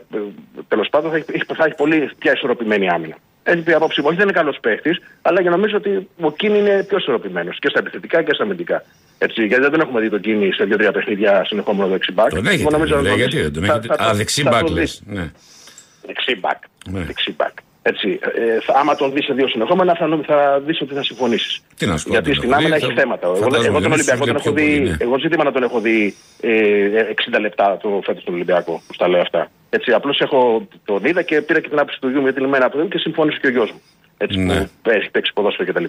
τέλος 0.68 0.90
πάντων 0.90 1.12
θα 1.12 1.18
έχει, 1.18 1.44
θα 1.56 1.66
έχει 1.66 1.76
πολύ 1.76 2.10
πια 2.18 2.32
ισορροπημένη 2.32 2.90
άμυνα. 2.90 3.16
Έχει 3.44 3.62
πει 3.62 3.74
απόψη 3.74 4.00
μου, 4.02 4.06
όχι 4.10 4.18
δεν 4.18 4.28
είναι 4.28 4.38
καλός 4.38 4.58
παίχτης, 4.62 5.02
αλλά 5.22 5.42
και 5.42 5.50
νομίζω 5.50 5.78
ότι 5.78 6.08
ο 6.22 6.32
Κίνη 6.32 6.58
είναι 6.58 6.84
πιο 6.84 6.98
ισορροπημένος 6.98 7.60
και 7.60 7.70
στα 7.70 7.80
επιθετικά 7.80 8.22
και 8.24 8.34
στα 8.34 8.44
αμυντικά. 8.44 8.84
Έτσι, 9.18 9.46
γιατί 9.46 9.62
δεν 9.62 9.72
τον 9.72 9.82
έχουμε 9.82 10.02
δει 10.02 10.10
τον 10.10 10.22
Κίνη 10.22 10.54
σε 10.54 10.64
δύο-τρία 10.64 10.92
παιχνίδια 10.92 11.46
συνεχόμενο 11.46 11.90
δεξιμπάκ. 11.90 12.30
Τον 12.30 12.48
έχετε. 12.48 13.02
λέει, 13.02 13.16
γιατί 13.16 13.42
δεν 13.42 13.54
τον 13.54 13.64
έχετε. 13.64 14.04
Α, 14.04 14.14
δεξί 14.14 14.44
μπακ 14.44 14.70
λες. 14.70 15.02
Ναι. 15.06 15.32
Δεξιμπάκ. 16.06 17.54
Ναι. 17.84 17.92
Δεξιμπάκ. 17.92 18.20
Έτσι, 18.20 18.20
ε, 18.56 18.60
θα- 18.62 18.80
άμα 18.80 18.96
τον 18.96 19.12
δεις 19.14 19.26
σε 19.26 19.34
δύο 19.34 19.48
συνεχόμενα, 19.48 19.96
θα, 19.96 20.08
νο- 20.08 20.24
θα 20.26 20.60
δεις 20.66 20.82
ότι 20.82 20.94
θα 20.94 21.04
συμφωνήσεις. 21.04 21.62
Τι 21.78 21.86
να 21.86 21.98
σου 21.98 22.04
πω, 22.06 22.12
Γιατί 22.12 22.26
δεν 22.28 22.36
στην 22.36 22.50
έχω 22.50 22.60
άμυνα 22.60 22.76
δει, 22.76 22.84
έχει 22.84 22.94
θα- 22.94 23.02
θέματα. 23.02 23.26
Εγώ, 23.28 23.36
φαντάζομαι 23.36 23.68
εγώ 23.68 23.80
δεν 23.80 23.90
τον 23.90 24.00
έχει 24.00 24.10
Ολυμπιακό 24.12 24.26
τον 24.26 24.36
πιο 24.36 24.50
έχω 24.52 24.60
δει. 24.60 24.78
πολύ, 24.78 24.90
ναι. 24.90 24.96
Εγώ 25.00 25.20
ζήτημα 25.20 25.44
να 25.44 25.52
τον 25.52 25.64
έχω 25.64 25.80
δει 25.80 26.16
ε, 26.42 27.14
60 27.36 27.40
λεπτά 27.40 27.78
το 27.82 28.02
φέτος 28.06 28.24
τον 28.24 28.34
Ολυμπιακό, 28.34 28.82
που 28.88 28.94
στα 28.94 29.08
λέω 29.08 29.22
αυτά. 29.22 29.48
Έτσι, 29.70 29.92
απλώς 29.92 30.20
έχω 30.20 30.68
τον 30.86 31.06
είδα 31.06 31.22
και 31.22 31.42
πήρα 31.42 31.60
και 31.60 31.70
την 31.70 31.78
άποψη 31.80 32.00
του 32.00 32.08
γιου 32.10 32.18
μου 32.18 32.24
γιατί 32.24 32.40
είναι 32.40 32.50
μένα 32.50 32.66
από 32.66 32.78
το 32.78 32.86
και 32.86 32.98
συμφώνησε 32.98 33.38
και 33.42 33.48
ο 33.48 33.50
γιος 33.50 33.72
μου. 33.72 33.82
Έτσι, 34.18 34.38
Ναι. 34.40 34.68
που 34.82 34.90
έχει 34.90 35.10
παίξει 35.12 35.32
ποδόσφαιρο 35.34 35.72
κτλ. 35.74 35.86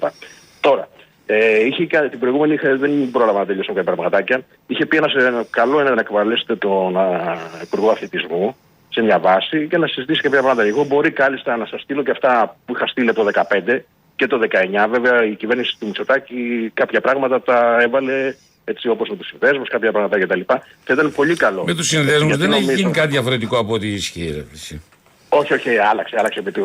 Τώρα, 0.60 0.88
ε, 1.26 1.64
είχε, 1.66 1.86
κα- 1.86 2.08
την 2.08 2.18
προηγούμενη 2.18 2.54
είχε, 2.54 2.74
δεν 2.74 3.10
πρόλαβα 3.10 3.38
να 3.38 3.46
τελειώσω 3.46 3.68
κάποια 3.68 3.84
πραγματάκια. 3.84 4.40
Είχε 4.66 4.86
πει 4.86 4.96
ένας, 4.96 5.14
ε, 5.14 5.32
καλό 5.50 5.80
είναι 5.80 5.90
να 5.90 6.00
εκβαλέσετε 6.00 6.56
τον 6.56 6.96
α, 6.98 7.36
Υπουργό 7.62 7.90
Αθλητισμού 7.90 8.56
σε 8.92 9.02
μια 9.02 9.18
βάση 9.18 9.66
και 9.70 9.78
να 9.78 9.86
συζητήσει 9.86 10.20
κάποια 10.20 10.38
πράγματα. 10.42 10.68
Εγώ 10.68 10.84
μπορεί 10.84 11.10
κάλλιστα 11.10 11.56
να 11.56 11.66
σας 11.66 11.80
στείλω 11.80 12.02
και 12.02 12.10
αυτά 12.10 12.56
που 12.66 12.74
είχα 12.74 12.86
στείλει 12.86 13.12
το 13.12 13.24
2015 13.24 13.78
και 14.16 14.26
το 14.26 14.38
19. 14.38 14.88
Βέβαια 14.90 15.24
η 15.24 15.34
κυβέρνηση 15.34 15.76
του 15.78 15.86
Μητσοτάκη 15.86 16.70
κάποια 16.74 17.00
πράγματα 17.00 17.42
τα 17.42 17.76
έβαλε 17.80 18.34
έτσι 18.64 18.88
όπως 18.88 19.08
με 19.08 19.16
τους 19.16 19.26
συνδέσμους, 19.26 19.68
κάποια 19.68 19.90
πράγματα 19.92 20.18
κτλ. 20.20 20.40
Θα 20.84 20.92
ήταν 20.92 21.12
πολύ 21.12 21.36
καλό. 21.36 21.64
Με 21.64 21.74
τους 21.74 21.86
συνδέσμους 21.86 22.26
Γιατί 22.26 22.40
δεν 22.40 22.50
έχει 22.52 22.60
νομίζω- 22.60 22.78
γίνει 22.80 22.92
κάτι 22.92 23.08
διαφορετικό 23.08 23.58
από 23.58 23.72
ό,τι 23.74 23.88
ισχύει. 23.88 24.30
ρε, 24.34 24.44
εσύ. 24.52 24.82
Όχι, 25.28 25.52
όχι, 25.52 25.76
άλλαξε, 25.76 26.16
άλλαξε. 26.18 26.42
Με 26.44 26.50
το 26.50 26.60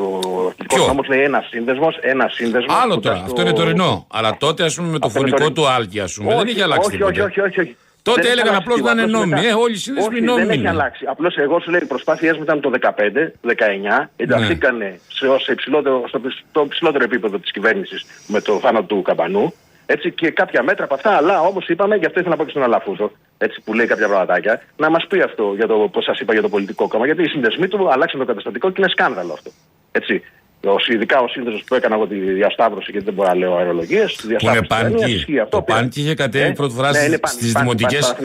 Ποιο; 0.68 0.84
Όμω 0.84 1.02
λέει 1.08 1.22
ένας 1.24 1.48
σύνδεσμος, 1.50 1.98
ένας 2.02 2.34
σύνδεσμος. 2.34 2.76
Άλλο 2.82 2.94
που 2.94 3.00
τώρα, 3.00 3.16
ήταν 3.16 3.28
αυτό 3.28 3.42
στο- 3.42 3.50
είναι 3.50 3.58
τωρινό. 3.58 4.08
Αλλά 4.12 4.38
τότε, 4.40 4.64
ας 4.64 4.76
πούμε, 4.76 4.88
με 4.90 5.00
το 5.00 5.08
Αυτό 5.08 5.20
είναι 5.20 5.30
φωνικό 5.30 5.52
τωρινό. 5.54 5.70
του 5.70 5.76
Άλκη, 5.76 6.00
ας 6.00 6.14
πούμε, 6.14 6.30
δεν 6.30 6.38
Όχι, 6.40 6.50
είχε 6.52 6.64
αλλάξει 6.64 6.88
όχι, 6.88 6.98
τίποτα. 6.98 7.24
όχι, 7.24 7.40
όχι, 7.40 7.40
όχι, 7.50 7.60
όχι. 7.60 7.76
Τότε 8.10 8.22
Δεν 8.22 8.32
έχει 8.32 8.40
έλεγαν 8.40 8.54
αλλάξει 8.54 8.68
απλώς 8.72 8.82
να 8.82 8.92
είναι 8.92 9.02
τίποτα. 9.02 9.18
νόμιμοι. 9.18 9.42
Μετά- 9.42 9.48
Ε, 9.58 9.62
όλοι 9.64 9.74
οι 9.74 9.82
συνδέσμοι 9.86 10.14
Όχι, 10.14 10.22
νόμιμοι 10.24 10.42
Δεν 10.46 10.50
έχει 10.54 10.60
είναι. 10.60 10.70
αλλάξει. 10.70 11.04
Απλώς 11.14 11.34
εγώ 11.38 11.60
σου 11.60 11.70
λέω 11.72 11.80
οι 11.84 11.86
προσπάθειές 11.94 12.36
μου 12.38 12.44
ήταν 12.44 12.58
το 12.62 12.70
15-19. 12.70 14.10
Ενταχθήκανε 14.16 15.00
σε, 15.08 15.28
ως 15.28 15.48
υψηλότερο, 15.48 16.04
στο, 16.08 16.22
στο 16.50 16.62
υψηλότερο 16.66 17.04
επίπεδο 17.04 17.40
της 17.40 17.52
κυβέρνησης 17.52 18.06
με 18.28 18.42
το 18.42 18.60
θάνατο 18.60 18.86
του 18.96 19.02
Καμπανού. 19.02 19.54
Έτσι 19.90 20.12
και 20.12 20.30
κάποια 20.32 20.64
μέτρα 20.64 20.84
από 20.84 20.94
αυτά, 20.94 21.12
αλλά 21.12 21.42
όπως 21.42 21.68
είπαμε, 21.68 21.96
γι' 21.96 22.06
αυτό 22.06 22.20
ήθελα 22.20 22.36
να 22.36 22.40
πω 22.42 22.46
και 22.46 22.50
στον 22.56 22.64
Αλαφούζο, 22.64 23.12
έτσι 23.38 23.62
που 23.64 23.74
λέει 23.74 23.86
κάποια 23.86 24.08
πραγματάκια, 24.08 24.62
να 24.78 24.90
μας 24.90 25.06
πει 25.08 25.22
αυτό 25.22 25.54
για 25.56 25.68
το 25.68 25.76
πώς 25.92 26.04
σας 26.04 26.20
είπα 26.20 26.34
για 26.34 26.42
το 26.42 26.50
πολιτικό 26.50 26.88
κόμμα. 26.88 27.06
Γιατί 27.06 27.24
οι 27.24 27.28
συνδεσμοί 27.28 27.68
του 27.68 27.92
αλλάξαν 27.92 28.20
το 28.20 28.26
καταστατικό 28.26 28.70
και 28.70 28.76
είναι 28.82 28.90
σκάνδαλο 28.90 29.34
αυτό. 29.34 29.52
Έτσι. 29.92 30.24
Ο, 30.66 30.76
ειδικά 30.94 31.20
ο 31.20 31.28
σύνδεσμος 31.28 31.64
που 31.68 31.76
έκανα 31.76 31.96
εγώ 31.96 32.08
τη 32.08 32.16
διασταύρωση, 32.16 32.92
γιατί 32.92 33.06
δεν 33.06 33.14
μπορώ 33.14 33.28
να 33.30 33.36
λέω 33.36 33.56
αερολογίες. 33.58 34.16
Που 34.40 34.46
είναι 34.50 34.62
πάνκι. 34.68 35.26
Το 35.50 35.62
πάνκι 35.62 36.02
είχε 36.02 36.14
κατέβει 36.14 36.54
πρώτη 36.54 36.74
φορά 36.74 36.92
ναι, 36.92 37.18
στις 37.24 37.52
δημοτικές- 37.54 38.16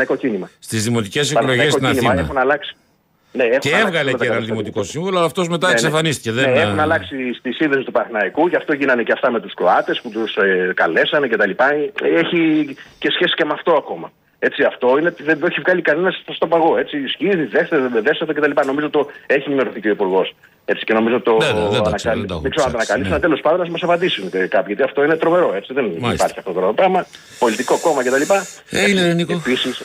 Στις 0.59 0.85
δημοτικές 0.85 1.33
εκλογές 1.33 1.73
στην 1.73 1.87
Αθήνα. 1.87 2.19
Έχουν 2.19 2.39
αλλάξει. 2.39 2.75
Ναι, 3.33 3.45
έχουν 3.45 3.59
Και 3.61 3.69
αλλάξει 3.69 3.87
έβγαλε 3.87 4.09
όλα 4.09 4.11
και 4.11 4.17
τα 4.19 4.25
έναν 4.25 4.37
καταστατικά. 4.37 4.55
δημοτικό 4.55 4.83
σύμβουλο, 4.83 5.17
αλλά 5.17 5.27
αυτός 5.27 5.49
μετά 5.49 5.67
Ναι, 5.67 5.73
ναι. 5.73 5.79
εξαφανίστηκε. 5.81 6.31
Ναι, 6.31 6.43
Δεν... 6.43 6.55
έχουν 6.55 6.81
αλλάξει 6.81 7.17
στη 7.39 7.53
σύνδεση 7.53 7.85
του 7.85 7.91
Παναθηναϊκού, 7.93 8.47
γι' 8.47 8.57
αυτό 8.57 8.73
γίνανε 8.73 9.03
και 9.03 9.13
αυτά 9.13 9.31
με 9.31 9.41
τους 9.41 9.55
Κροάτες 9.55 10.01
που 10.03 10.11
τους 10.11 10.37
ε, 10.37 10.73
καλέσανε 10.75 11.27
κτλ. 11.29 11.51
Έχει 12.03 12.75
και 12.99 13.11
σχέση 13.11 13.35
και 13.35 13.45
με 13.45 13.53
αυτό 13.53 13.73
ακόμα. 13.73 14.13
Έτσι, 14.45 14.63
αυτό 14.63 14.99
είναι 14.99 15.09
ότι 15.09 15.23
δεν 15.23 15.39
το 15.41 15.47
έχει 15.51 15.61
βγάλει 15.61 15.83
κανένας 15.83 16.23
στο 16.35 16.47
παγό. 16.47 16.77
Έτσι, 16.79 16.97
ισχύει, 16.99 17.35
δέστε, 17.55 17.79
δεν 17.79 18.03
δέστε 18.03 18.25
κτλ. 18.33 18.51
Νομίζω 18.67 18.91
το 18.91 19.11
έχει 19.27 19.45
ενημερωθεί 19.47 19.81
και 19.81 19.89
ο 19.89 19.91
Υπουργός. 19.91 20.35
Έτσι, 20.65 20.85
και 20.85 20.93
νομίζω 20.93 21.21
το. 21.21 21.37
Ναι, 21.37 21.47
ναι, 21.61 21.69
δεν 21.69 21.83
τα 21.83 21.93
ξέρω, 21.93 22.13
ανακαλύ- 22.15 22.19
δεν 22.19 22.27
τα 22.29 22.35
έχω 22.35 22.43
δεν 22.43 22.51
ξέρω 22.51 22.67
αν 22.67 22.73
το 22.73 22.77
ψάξει, 22.79 22.93
ανακαλύψει. 22.93 23.09
ναι. 23.11 23.15
αλλά 23.15 23.21
τέλος 23.27 23.41
πάντων 23.41 23.61
να 23.67 23.71
μας 23.71 23.83
απαντήσουν 23.83 24.31
και 24.31 24.39
κάποιοι. 24.39 24.65
Γιατί 24.67 24.83
αυτό 24.83 25.05
είναι 25.05 25.17
τρομερό. 25.17 25.53
Έτσι, 25.55 25.73
δεν 25.73 25.85
Μάλιστα. 25.85 26.13
υπάρχει 26.13 26.39
αυτό 26.39 26.53
το 26.53 26.73
πράγμα. 26.81 27.07
Πολιτικό 27.39 27.75
κόμμα 27.81 28.01
κτλ. 28.05 28.25
Έγινε, 28.71 29.07
ρε, 29.07 29.13
Νίκο. 29.15 29.33
Επίσης. 29.33 29.83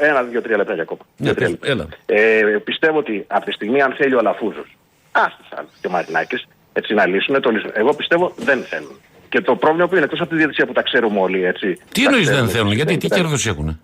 Ένα, 0.00 0.22
δύο, 0.22 0.42
τρία 0.42 0.56
λεπτά 0.56 0.72
ακόμα. 0.86 1.00
Ναι, 1.16 1.24
Δύο, 1.26 1.34
τρία 1.34 1.46
πες, 1.56 1.68
λεπτά. 1.68 1.84
έλα. 2.06 2.20
Ε, 2.20 2.58
πιστεύω 2.64 2.98
ότι 2.98 3.24
από 3.26 3.44
τη 3.44 3.52
στιγμή 3.52 3.82
αν 3.82 3.92
θέλει 3.98 4.14
ο 4.14 4.18
Αλαφούζος, 4.18 4.68
άστο 5.12 5.44
άλλου 5.56 5.68
και 5.80 5.86
ο 5.86 5.90
Μαρινάκης, 5.90 6.46
έτσι 6.72 6.94
να 6.94 7.06
λύσουν, 7.06 7.40
το 7.40 7.50
λύσουν. 7.50 7.70
Εγώ 7.74 7.94
πιστεύω 7.94 8.32
δεν 8.36 8.58
θέλουν. 8.70 9.00
Και 9.28 9.40
το 9.40 9.56
πρόβλημα 9.56 9.88
που 9.88 9.94
είναι 9.94 10.04
εκτός 10.04 10.20
από 10.20 10.30
τη 10.30 10.36
διαιτησία 10.36 10.66
που 10.66 10.72
τα 10.72 10.82
ξέρουμε 10.82 11.20
όλοι, 11.20 11.44
έτσι. 11.44 11.66
Τι 11.92 12.02
τα 12.02 12.08
εννοείς 12.08 12.24
δεν 12.26 12.34
ξέρουμε, 12.34 12.52
θέλουν, 12.52 12.72
γιατί 12.72 12.92
τι 12.92 12.98
κοιτάξτε. 12.98 13.28
κέρδο 13.28 13.50
έχουν. 13.50 13.80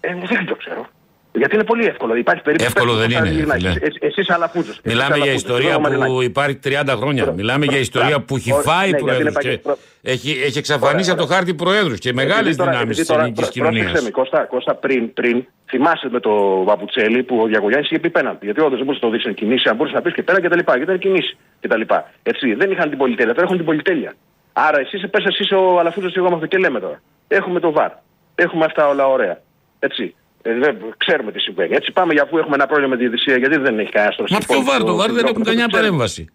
Ε, 0.00 0.14
δεν 0.28 0.46
το 0.46 0.54
ξέρω. 0.54 0.86
Γιατί 1.32 1.54
είναι 1.54 1.64
πολύ 1.64 1.84
εύκολο. 1.84 2.14
Υπάρχει 2.16 2.42
περίπτωση. 2.42 2.72
Εύκολο 2.76 2.94
δεν 2.94 3.10
είναι, 3.10 3.28
φίλε. 3.54 3.72
Εσείς 4.00 4.30
Αλαφούζος. 4.30 4.80
Μιλάμε 4.84 5.16
για 5.16 5.32
ιστορία 5.32 5.80
που 5.80 6.22
υπάρχει 6.22 6.58
30 6.64 6.94
χρόνια. 6.96 7.22
Μπράβο. 7.22 7.36
Μιλάμε 7.38 7.64
για 7.64 7.78
ιστορία 7.78 8.08
Μπράβο. 8.08 8.24
που 8.24 8.36
έχει 8.36 8.52
Όχι, 8.52 8.62
φάει 8.62 8.78
ναι, 8.80 8.86
γιατί 8.86 9.02
προέδρους. 9.04 9.22
είναι 9.22 9.32
παγι- 9.32 9.58
προ- 9.58 9.78
Έχει, 10.02 10.30
έχει 10.44 10.58
εξαφανίσει 10.58 11.10
από 11.10 11.20
το 11.20 11.26
χάρτη 11.26 11.54
προέδρους 11.54 11.98
και 11.98 12.12
μεγάλε 12.12 12.40
Επειδή 12.40 12.56
τώρα- 12.56 12.70
δυνάμεις 12.70 12.88
επειδή 12.90 13.00
της 13.00 13.08
τώρα- 13.08 13.20
ελληνικής 13.20 13.44
πρό- 13.44 13.54
κοινωνίας. 13.54 13.82
πρόσεξε 13.84 14.04
με, 14.04 14.10
Κώστα, 14.10 14.38
Κώστα, 14.44 14.74
πριν, 14.74 15.12
πριν 15.12 15.44
θυμάσαι 15.70 16.08
με 16.10 16.20
το 16.20 16.64
Βαπουτσέλη 16.64 17.22
που 17.22 17.40
ο 17.42 17.46
Διακογιάννη 17.46 17.86
είχε 17.90 17.98
πει 17.98 18.10
πέναντι. 18.10 18.44
Γιατί 18.44 18.60
όντως 18.60 18.76
δεν 18.80 18.84
μπορούσες 18.86 19.02
να 19.02 19.08
το 19.08 19.14
δείξει 19.16 19.34
κινήσεις, 19.34 19.66
αν 19.70 19.76
μπορούσες 19.76 19.96
να 19.98 20.02
πεις 20.04 20.14
και 20.14 20.22
πέρα 20.22 20.40
και 20.40 20.48
τα 20.48 20.56
λοιπά. 20.56 20.76
Γιατί 20.76 20.90
ήταν 20.92 20.98
κινήσεις 21.04 21.36
και 21.60 21.68
τα 21.68 21.76
λοιπά. 21.76 22.10
Έτσι, 22.22 22.54
δεν 22.54 22.70
είχαν 22.70 22.88
την 22.88 22.98
πολυτέλεια, 22.98 23.32
τώρα 23.34 23.44
έχουν 23.46 23.56
την 23.56 23.66
πολυτέλεια. 23.66 24.12
Άρα 24.52 24.78
εσύ 24.80 25.08
πες 25.08 25.24
εσύ 25.24 25.54
ο 25.54 25.78
Αλαφούζος 25.78 26.12
και 26.12 26.18
εγώ 26.18 26.28
με 26.28 26.34
αυτό 26.34 26.46
και 26.46 26.58
λέμε 26.58 26.80
τώρα. 26.80 27.00
Έχουμε 27.28 27.60
το 27.60 27.70
βαρ. 27.72 27.90
Έχουμε 28.34 28.64
αυτά 28.64 28.88
όλα 28.88 29.06
ωραία. 29.06 29.40
Έτσι. 29.80 30.14
Ε, 30.42 30.54
δεν, 30.58 30.76
ξέρουμε 30.96 31.32
τι 31.32 31.38
συμβαίνει. 31.40 31.74
Έτσι 31.74 31.92
πάμε 31.92 32.12
για 32.12 32.22
αφού 32.22 32.38
έχουμε 32.38 32.54
ένα 32.54 32.66
πρόβλημα 32.66 32.90
με 32.90 32.96
τη 32.96 33.02
διαιτησία, 33.08 33.36
γιατί 33.36 33.56
δεν 33.58 33.78
έχει 33.78 33.90
κανένα 33.90 34.14
τώρα. 34.16 34.28
Μα 34.32 34.38
ποιο 34.38 34.62
βάρ, 34.62 34.82
το 34.82 34.94
βάρ 34.96 35.12
δεν 35.12 35.24
έχουν 35.26 35.42
καμιά 35.44 35.68
παρέμβαση. 35.68 36.28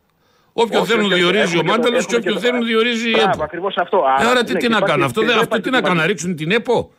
Όποιον 0.53 0.81
Όχι, 0.81 0.91
θέλουν 0.91 1.12
όχι, 1.12 1.19
διορίζει 1.21 1.41
ο 1.41 1.43
έχουμε 1.43 1.62
και 1.62 1.67
το- 1.67 1.71
Μάνταλος 1.71 2.05
και 2.05 2.15
έχουμε 2.15 2.21
και 2.23 2.29
όποιον 2.29 2.34
το- 2.36 2.39
θέλουν 2.47 2.65
διορίζει 2.65 3.10
η 3.10 3.12
Μπράβο, 3.12 3.29
ΕΠΟ. 3.34 3.43
ακριβώς 3.43 3.76
αυτό. 3.78 3.97
Ε, 3.97 4.01
Άρα, 4.22 4.30
Άρα 4.30 4.43
τι, 4.43 4.51
ναι, 4.53 4.59
τι 4.59 4.65
και 4.65 4.70
να 4.70 4.76
υπάρχει- 4.76 4.86
κάνουν, 4.91 5.05
αυτό, 5.05 5.20
και 5.20 5.26
δεν- 5.26 5.36
δεν 5.36 5.43
αυτό 5.43 5.55
τι 5.55 5.61
υπάρχει 5.61 5.82
να 5.82 5.88
κάνουν, 5.88 5.97
να 5.97 6.01
το- 6.03 6.07
ρίξουν 6.09 6.36
την 6.36 6.51
ΕΠΟ; 6.51 6.91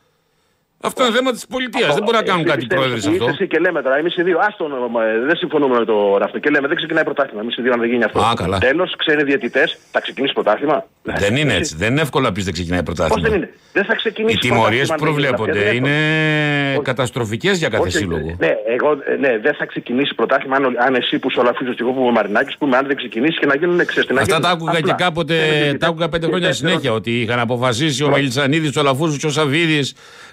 Αυτό 0.81 1.05
είναι 1.07 1.15
θέμα 1.15 1.33
τη 1.33 1.41
πολιτεία. 1.49 1.87
Δεν 1.99 2.03
μπορεί 2.05 2.17
να 2.17 2.23
κάνουν 2.31 2.45
Εσύ 2.47 2.51
κάτι 2.53 2.65
οι 2.65 2.67
πιστεύεις 2.67 2.85
πρόεδροι 2.85 3.01
σε 3.01 3.09
ότι 3.09 3.17
αυτό. 3.19 3.31
είσαι 3.31 3.43
Εσύ 3.43 3.47
και 3.53 3.59
λέμε 3.65 3.83
τώρα, 3.83 3.97
εμεί 4.03 4.11
οι 4.17 4.23
δύο, 4.23 4.39
άστον, 4.49 4.71
ε, 4.73 5.27
δεν 5.29 5.37
συμφωνούμε 5.37 5.79
με 5.79 5.85
το 5.85 5.97
αυτό. 6.27 6.39
Και 6.39 6.51
λέμε, 6.51 6.67
δεν 6.69 6.77
ξεκινάει 6.77 7.05
πρωτάθλημα. 7.05 7.41
Εμεί 7.45 7.53
οι 7.59 7.63
δύο, 7.63 7.73
αν 7.73 7.81
δεν 7.81 7.89
γίνει 7.93 8.05
αυτό. 8.05 8.21
Α, 8.21 8.33
καλά. 8.43 8.59
Τέλο, 8.59 8.85
ξένοι 9.03 9.23
διαιτητέ, 9.23 9.65
θα 9.91 10.01
ξεκινήσει 10.01 10.33
πρωτάθλημα. 10.33 10.87
Δεν 11.03 11.37
είναι 11.37 11.55
έτσι. 11.55 11.77
Δεν 11.77 11.91
είναι 11.93 12.01
εύκολο 12.01 12.25
να 12.29 12.33
πει 12.33 12.43
δεν 12.43 12.53
ξεκινάει 12.53 12.83
Πώ 12.83 12.93
δεν 12.93 13.07
πρωτάθλημα. 13.07 13.37
είναι. 13.37 13.51
Δεν 13.73 13.85
θα 13.85 13.95
ξεκινήσει. 13.95 14.35
Οι 14.37 14.39
τιμωρίε 14.39 14.85
πρωτάθλημα, 14.85 15.31
που 15.37 15.43
αν 15.45 15.53
δεν 15.53 15.55
γίνει 15.55 15.59
προβλέπονται 15.59 15.59
αυτό. 15.59 15.71
Δεν 15.71 15.77
είναι 15.77 16.73
Όχι. 16.77 16.83
καταστροφικέ 16.91 17.51
για 17.51 17.69
κάθε 17.69 17.83
Όχι, 17.83 17.97
σύλλογο. 17.97 18.37
Ναι, 18.39 18.53
εγώ, 18.77 18.91
ε, 19.13 19.17
ναι, 19.25 19.39
δεν 19.39 19.55
θα 19.55 19.65
ξεκινήσει 19.67 20.15
πρωτάθλημα 20.15 20.57
αν, 20.57 20.65
ο- 20.65 20.73
αν 20.87 20.95
εσύ 20.95 21.19
που 21.19 21.31
σου 21.31 21.39
ολαφίζω 21.41 21.71
και 21.73 21.83
εγώ 21.85 21.93
που 21.93 22.01
είμαι 22.01 22.11
Μαρινάκη, 22.11 22.55
πούμε 22.59 22.77
αν 22.77 22.87
δεν 22.87 22.97
ξεκινήσει 22.97 23.39
και 23.39 23.47
να 23.47 23.57
γίνουν 23.57 23.81
εξαίσθητα. 23.81 24.21
Αυτά 24.21 24.39
τα 24.41 24.49
άκουγα 24.51 24.81
και 24.81 24.95
κάποτε, 24.97 25.37
τα 25.81 25.87
άκουγα 25.87 26.09
πέντε 26.09 26.27
χρόνια 26.27 26.53
συνέχεια. 26.53 26.93
Ότι 26.93 27.11
είχαν 27.21 27.39
αποφασίσει 27.39 28.05
ο 28.05 28.09
Μελισανίδη, 28.09 28.79
ο 28.79 28.83
Λαφούζο 28.83 29.17
και 29.17 29.27
ο 29.27 29.31
Σαββίδη 29.31 29.81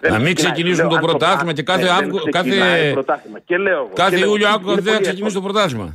να 0.10 0.20
μην 0.20 0.33
ξεκινήσουν 0.34 0.90
το 0.90 0.98
πρωτάθλημα 1.02 1.54
και 1.54 1.64
κάθε, 1.64 1.88
Αύγου- 1.88 2.30
κάθε, 2.30 2.50
κάθε 3.94 4.20
Ιούλιο 4.20 4.48
άκουγα 4.50 4.72
ότι 4.74 4.82
δεν 4.82 4.94
θα 4.94 5.00
ξεκινήσει 5.02 5.36
το 5.36 5.42
πρωτάθλημα. 5.42 5.94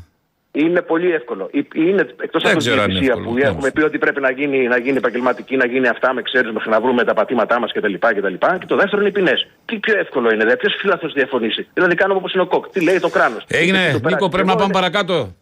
Είναι 0.52 0.82
πολύ 0.82 1.12
εύκολο. 1.12 1.48
Ή- 1.52 1.66
Είναι 1.74 2.00
εκτός 2.22 2.42
Δεν 2.42 2.50
από 2.52 2.60
τη 2.60 2.64
ξέρω 2.66 2.82
αν 2.82 2.90
είναι 2.90 2.98
διαιτησία 2.98 3.12
εύκολο, 3.12 3.28
που 3.28 3.34
τέλος. 3.40 3.54
έχουμε 3.54 3.70
πει 3.70 3.82
ότι 3.82 3.98
πρέπει 3.98 4.20
να 4.20 4.30
γίνει, 4.30 4.66
να 4.66 4.78
γίνει 4.78 4.96
επαγγελματική, 4.96 5.56
να 5.56 5.66
γίνει 5.66 5.88
αυτά 5.88 6.12
με 6.12 6.22
ξέρεις 6.22 6.52
μέχρι 6.52 6.70
να 6.70 6.80
βρούμε 6.80 7.04
τα 7.04 7.14
πατήματά 7.14 7.60
μας 7.60 7.72
κτλ. 7.72 7.94
κτλ. 7.98 8.34
Και 8.58 8.66
το 8.66 8.76
δεύτερο 8.76 9.00
είναι 9.00 9.08
οι 9.08 9.12
ποινές. 9.12 9.46
Τι 9.64 9.76
πιο 9.78 9.98
εύκολο 9.98 10.30
είναι, 10.32 10.44
δε, 10.44 10.56
ποιος 10.56 10.74
φιλάθο 10.80 11.08
διαφωνήσει. 11.08 11.68
Δηλαδή 11.74 11.94
κάνουμε 11.94 12.18
όπως 12.18 12.32
είναι 12.32 12.42
ο 12.42 12.46
Κοκ. 12.46 12.68
Τι 12.68 12.80
λέει 12.82 12.98
το 13.00 13.08
κράνος. 13.08 13.44
Έγινε. 13.48 14.00
Νίκο, 14.04 14.28
πρέπει 14.28 14.46
να 14.48 14.54
πάμε 14.56 14.72
παρακάτω. 14.72 15.34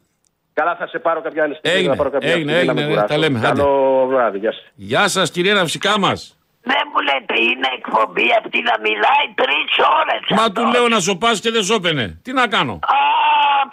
Καλά, 0.52 0.76
θα 0.76 0.86
σε 0.86 0.98
πάρω 0.98 1.20
κάποια 1.22 1.42
άλλη 1.42 1.54
στιγμή. 1.54 1.76
Έγινε, 1.78 1.92
να 1.92 1.96
πάρω 1.98 2.10
κάποια 2.10 2.28
έγινε, 2.32 2.52
στιγμή 2.52 2.52
να 2.52 2.58
έγινε, 2.60 2.72
μην 2.74 2.82
ναι, 2.84 2.90
κουράσω. 2.90 3.06
τα 3.08 3.18
λέμε, 3.18 3.38
άντε. 3.38 3.46
Καλό 3.46 4.06
βράδυ, 4.10 4.38
γεια 4.38 4.52
σας. 4.52 4.62
Γεια 4.74 5.08
σας, 5.08 5.30
κυρία 5.30 5.54
Ναυσικά 5.54 5.98
μας. 5.98 6.35
Δεν 6.70 6.82
μου 6.92 7.00
λέτε, 7.08 7.34
είναι 7.50 7.68
εκπομπή 7.78 8.26
αυτή 8.40 8.58
να 8.70 8.74
μιλάει 8.86 9.26
τρεις 9.40 9.70
ώρες. 10.00 10.22
Μα 10.40 10.52
του 10.52 10.62
λέω 10.72 10.88
να 10.88 11.00
σοπάσει 11.00 11.40
και 11.40 11.50
δεν 11.50 11.64
σώπαινε. 11.64 12.18
Τι 12.22 12.32
να 12.32 12.46
κάνω; 12.46 12.72
Α, 12.72 12.78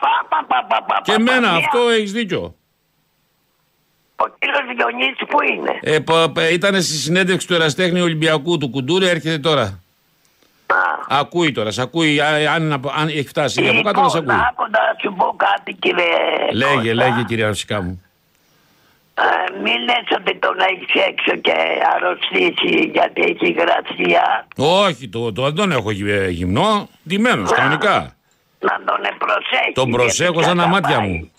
πα, 0.02 0.14
πα, 0.30 0.46
πα, 0.48 0.66
πα, 0.70 0.84
πα, 0.88 1.02
Και 1.04 1.12
πα, 1.12 1.18
εμένα, 1.20 1.50
πα, 1.50 1.56
αυτό 1.58 1.80
έχεις 1.90 2.12
δίκιο. 2.12 2.56
Ο 4.16 4.26
κύριος 4.40 4.60
Διονύσης 4.78 5.28
που 5.30 5.38
είναι; 5.44 5.80
Ε, 5.82 6.00
πα- 6.00 6.30
πα- 6.32 6.50
ήταν 6.50 6.74
στη 6.82 6.94
συνέντευξη 6.96 7.48
του 7.48 7.54
Εραστέχνη 7.54 8.02
Ολυμπιακού 8.02 8.58
του 8.58 8.70
Κουντούρη, 8.70 9.08
έρχεται 9.08 9.38
τώρα. 9.40 9.64
Α. 10.68 11.20
Ακούει 11.20 11.52
τώρα, 11.52 11.72
σε 11.72 11.82
ακούει. 11.82 12.20
α- 12.22 12.54
Αν, 12.54 12.72
αν 12.98 13.08
έχει 13.08 13.28
φτάσει 13.28 13.68
από 13.68 13.82
κάτω 13.82 14.02
να 14.02 14.10
σε 14.10 14.18
Λοιπόν, 14.20 14.36
ακούει. 14.36 14.46
άκου 14.50 14.64
να 14.72 14.80
σου 15.02 15.14
πω 15.18 15.36
κάτι 15.38 15.74
κύριε 15.74 16.06
Λέγε, 16.54 16.74
Κώστα. 16.76 16.94
λέγε, 16.94 17.24
κυρία 17.24 17.46
Ναυσικά 17.48 17.82
μου. 17.82 18.03
Ε, 19.16 19.24
μην 19.64 19.78
λες 19.84 20.08
ότι 20.20 20.36
τον 20.40 20.56
έχεις 20.70 20.94
έξω 21.10 21.36
και 21.36 21.56
αρρωστήσει 21.96 22.90
γιατί 22.94 23.22
έχει 23.22 23.52
γρασία. 23.52 24.48
Όχι, 24.58 25.10
το, 25.10 25.34
το, 25.34 25.42
δεν 25.44 25.56
τον 25.56 25.72
έχω 25.72 25.92
γυ- 25.92 26.08
ε, 26.10 26.30
γυμνό. 26.30 26.90
Ντυμένος, 27.08 27.52
κανονικά. 27.52 28.16
Να 28.60 28.76
τον 28.86 29.18
προσέχεις. 29.18 29.74
Τον 29.74 29.84
γιατί 29.90 30.04
προσέχω 30.04 30.42
σαν 30.42 30.58
τα 30.58 30.64
θα 30.64 30.70
μάτια 30.70 30.98
πάει. 30.98 31.08
μου. 31.08 31.32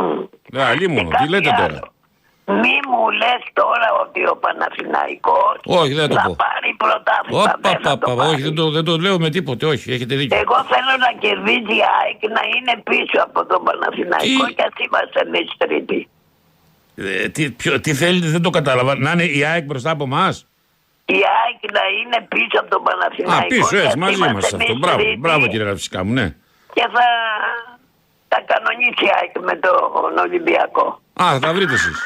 Μμ. 0.00 0.22
Ναι, 0.52 0.62
αλίμονο, 0.62 1.08
Και 1.08 1.16
τι 1.16 1.16
κάτι 1.16 1.28
λέτε 1.30 1.50
άλλο. 1.54 1.66
τώρα; 1.66 1.80
Μη 2.60 2.74
μου 2.88 3.10
λες 3.10 3.42
τώρα 3.52 3.88
ότι 4.02 4.20
ο 4.28 4.36
Παναθηναϊκός 4.36 5.56
Όχι, 5.64 5.92
δεν 5.92 6.08
το 6.08 6.14
θα 6.14 6.22
πω. 6.26 6.36
πάρει 6.44 6.70
πρωτάθλημα. 6.82 7.42
Όπα, 7.42 7.58
δεν 7.60 7.78
θα 7.82 7.98
πα, 7.98 8.06
το 8.06 8.16
πα, 8.16 8.22
όχι, 8.22 8.30
πάρει. 8.30 8.42
δεν 8.42 8.54
το, 8.54 8.70
δεν 8.70 8.84
το 8.84 8.96
λέω 8.96 9.18
με 9.18 9.30
τίποτε, 9.30 9.66
όχι, 9.66 9.92
έχετε 9.92 10.14
δίκιο. 10.14 10.36
Εγώ 10.38 10.56
θέλω 10.72 10.92
να 11.06 11.10
κερδίζει 11.24 11.74
η 11.80 11.84
ΑΕΚ 11.98 12.20
να 12.36 12.42
είναι 12.54 12.74
πίσω 12.90 13.18
από 13.28 13.46
τον 13.46 13.60
Παναθηναϊκό 13.66 14.44
Τι; 14.46 14.54
και 14.54 14.62
ας 14.68 14.74
είμαστε 14.84 15.20
εμείς 15.26 15.48
τρίτη. 15.58 16.08
Ε, 17.02 17.28
τι, 17.28 17.50
ποιο- 17.50 17.80
τι 17.80 17.94
θέλετε, 17.94 18.26
δεν 18.26 18.42
το 18.42 18.50
κατάλαβα. 18.50 18.98
Να 18.98 19.10
είναι 19.12 19.22
η 19.24 19.44
ΑΕΚ 19.44 19.64
μπροστά 19.64 19.90
από 19.90 20.04
εμάς; 20.04 20.46
Η 21.04 21.12
ΑΕΚ 21.14 21.72
να 21.72 21.80
είναι 22.00 22.26
πίσω 22.28 22.56
από 22.60 22.70
τον 22.70 22.80
Α, 22.80 22.84
Παναθηναϊκό. 22.90 23.46
πίσω, 23.46 23.68
και 23.68 23.76
έτσι, 23.76 23.86
ας 23.86 23.94
μαζί 23.96 24.14
είμαστε 24.14 24.32
μα 24.32 24.38
αυτό. 24.38 24.56
εμείς 24.56 24.78
Μπράβο, 24.78 24.96
τρίτη 24.96 25.16
μπράβο 25.18 25.46
κύριε 25.46 25.64
Ραυσικά 25.66 26.04
μου, 26.04 26.12
ναι. 26.12 26.26
Και 26.74 26.84
θα, 26.94 27.06
θα 28.28 28.38
κανονίσει 28.50 29.04
η 29.04 29.10
ΑΕΚ 29.20 29.32
με 29.48 29.54
τον 29.66 30.18
Ολυμπιακό. 30.26 31.00
Α, 31.22 31.24
θα 31.32 31.38
τα 31.38 31.52
βρείτε 31.52 31.72
εσείς. 31.72 31.98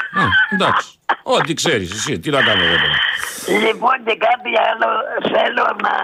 Εντάξει. 0.53 0.89
Ό,τι 1.23 1.55
ξέρεις 1.55 1.91
εσύ, 1.93 2.19
τι 2.19 2.31
να 2.31 2.43
κάνω 2.43 2.63
εγώ 2.65 2.77
τώρα. 2.85 2.97
Λοιπόν 3.67 3.97
και 4.07 4.17
κάτι 4.29 4.51
άλλο 4.71 4.89
θέλω 5.35 5.65
να, 5.87 5.95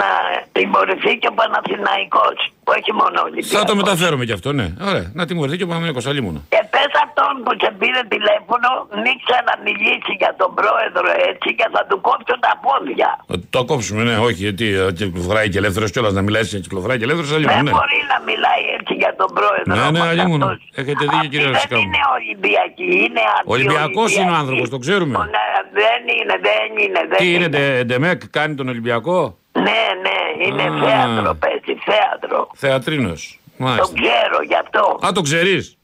να 0.00 0.10
τιμωρηθεί 0.52 1.12
και 1.20 1.28
ο 1.32 1.34
Παναθηναϊκός. 1.40 2.36
Όχι 2.76 2.92
μόνο 3.00 3.16
ο 3.20 3.24
Ολυμπιακός. 3.28 3.58
Θα 3.58 3.64
το 3.70 3.74
μεταφέρουμε 3.80 4.24
κι 4.28 4.32
αυτό, 4.38 4.52
ναι. 4.52 4.66
Ωραία. 4.90 5.06
Να 5.18 5.26
τιμωρηθεί 5.26 5.56
και 5.56 5.66
ο 5.66 5.66
Παναγενικό 5.70 6.00
Αλίμονο. 6.10 6.40
Και 6.54 6.62
πες 6.74 6.90
αυτόν 7.04 7.32
που 7.44 7.50
σε 7.62 7.70
πήρε 7.80 8.00
τηλέφωνο 8.14 8.68
μην 9.04 9.14
ξαναμιλήσει 9.24 10.12
για 10.22 10.32
τον 10.40 10.50
πρόεδρο 10.58 11.08
έτσι 11.30 11.48
και 11.58 11.66
θα 11.74 11.82
του 11.88 11.96
κόψω 12.06 12.34
τα 12.46 12.52
πόδια. 12.64 13.10
Το, 13.30 13.36
το 13.54 13.60
κόψουμε, 13.70 14.02
ναι, 14.08 14.16
όχι, 14.26 14.40
γιατί 14.48 14.66
ε, 14.82 14.92
κυκλοφοράει 14.92 15.48
και 15.52 15.58
ελεύθερος 15.62 15.90
κιόλας 15.90 16.12
να 16.18 16.22
μιλάει 16.26 16.44
και 16.46 16.58
κυκλοφοράει 16.64 16.98
και 16.98 17.04
ελεύθερος 17.08 17.30
Δεν 17.30 17.38
Αλίμονο, 17.38 17.62
ναι. 17.62 17.70
μπορεί 17.78 17.98
να 18.12 18.18
μιλάει 18.28 18.62
έτσι 18.78 18.92
για 19.02 19.12
τον 19.20 19.28
πρόεδρο. 19.38 19.68
Ναι, 19.74 19.74
ναι, 19.90 19.98
όπως 20.00 20.10
αλλήμον. 20.12 20.42
αυτός. 20.42 20.58
Έχετε 20.80 21.02
δίκιο, 21.12 21.28
κύριε 21.32 21.46
Αυτοί 21.46 21.56
Ρασικά 21.56 21.76
μου. 21.76 21.82
Δεν 21.82 21.90
είναι 21.92 22.02
Ολυμπιακοί, 22.18 22.90
είναι 23.06 23.22
Ολυμπιακός 23.54 24.10
είναι 24.16 24.30
ο 24.30 24.34
άνθρωπος, 24.42 24.66
το 24.74 24.78
ξέρουμε. 24.84 25.16
Ναι, 25.36 25.46
δεν 25.80 26.00
είναι, 26.18 26.34
δεν 26.48 26.68
είναι. 26.84 27.00
Δεν 27.10 27.18
Τι 27.18 27.26
είναι, 27.34 27.48
ντε- 27.48 27.84
Ντεμεκ, 27.86 28.20
κάνει 28.38 28.54
τον 28.54 28.68
Ολυμπιακό; 28.68 29.18
Ναι, 29.64 29.82
ναι, 30.04 30.44
είναι 30.46 30.62
Α. 30.62 30.86
θέατρο, 30.88 31.34
παίζει 31.34 31.80
θέατρο. 31.84 32.48
Θεατρίνος. 32.54 33.38
Το 33.58 33.64
Μάλιστα. 33.64 33.94
ξέρω 34.02 34.42
γι' 34.42 34.54
αυτό. 34.64 34.98
Α, 35.06 35.12
το 35.12 35.20
ξέρεις; 35.20 35.78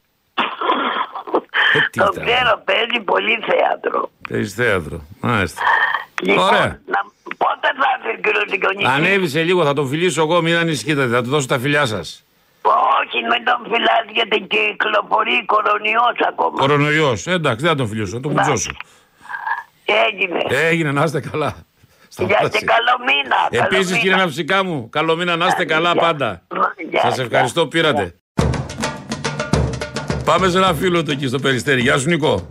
Ε, 1.73 1.79
τι 1.91 1.99
Το 1.99 2.09
ήταν. 2.11 2.25
ξέρω, 2.25 2.61
παίζει 2.65 2.99
πολύ 3.05 3.39
θέατρο. 3.49 4.09
Παίζει 4.29 4.53
θέατρο. 4.53 5.01
Μάλιστα. 5.21 5.61
Λοιπόν, 6.21 6.43
Ωραία. 6.47 6.79
να, 6.85 6.99
πότε 7.37 7.67
θα 7.79 7.87
έρθει 7.95 8.17
ο 8.17 8.21
κύριο 8.21 8.41
Δικονίδη. 8.49 8.85
Ανέβησε 8.85 9.43
λίγο, 9.43 9.63
θα 9.63 9.73
τον 9.73 9.87
φιλήσω 9.87 10.21
εγώ, 10.21 10.41
μην 10.41 10.55
ανησυχείτε, 10.55 11.07
θα 11.07 11.21
του 11.23 11.29
δώσω 11.29 11.47
τα 11.47 11.59
φιλιά 11.59 11.85
σας. 11.85 12.23
Όχι, 12.61 13.17
μην 13.21 13.43
τον 13.45 13.59
φυλάς 13.63 14.05
γιατί 14.13 14.39
κυκλοφορεί 14.39 15.45
κορονοϊός 15.45 16.17
ακόμα. 16.27 16.59
Κορονοϊός. 16.59 17.27
Εντάξει, 17.27 17.59
δεν 17.65 17.69
θα 17.71 17.77
τον 17.77 17.87
φιλήσω, 17.87 18.13
θα 18.15 18.19
τον 18.19 18.31
Εντάξει. 18.31 18.51
κουτσώσω. 18.51 18.71
Έγινε. 20.07 20.41
Έγινε, 20.47 20.91
να 20.91 21.03
είστε 21.03 21.19
καλά. 21.19 21.55
Για 22.17 22.49
και 22.51 22.65
καλό 22.65 22.95
μήνα. 23.05 23.35
καλό 23.51 23.63
Επίσης, 23.65 23.85
μήνα. 23.91 23.97
κύριε 24.01 24.15
Ναυσικά 24.15 24.63
μου, 24.63 24.89
καλό 24.89 25.15
μήνα 25.15 25.35
να 25.35 25.45
είστε 25.47 25.65
καλά 25.65 25.91
Γεια. 25.91 26.01
πάντα. 26.01 26.41
Γεια, 26.89 27.01
Σας 27.01 27.15
γεια. 27.15 27.23
ευχαριστώ 27.23 27.61
που 27.61 27.67
πήρατε. 27.67 28.15
Πάμε 30.25 30.49
σε 30.49 30.57
ένα 30.57 30.73
φίλο 30.73 31.03
του 31.03 31.11
εκεί 31.11 31.27
στο 31.27 31.39
περιστέρι. 31.39 31.81
Γεια 31.81 31.97
σου, 31.97 32.09
Νικό. 32.09 32.47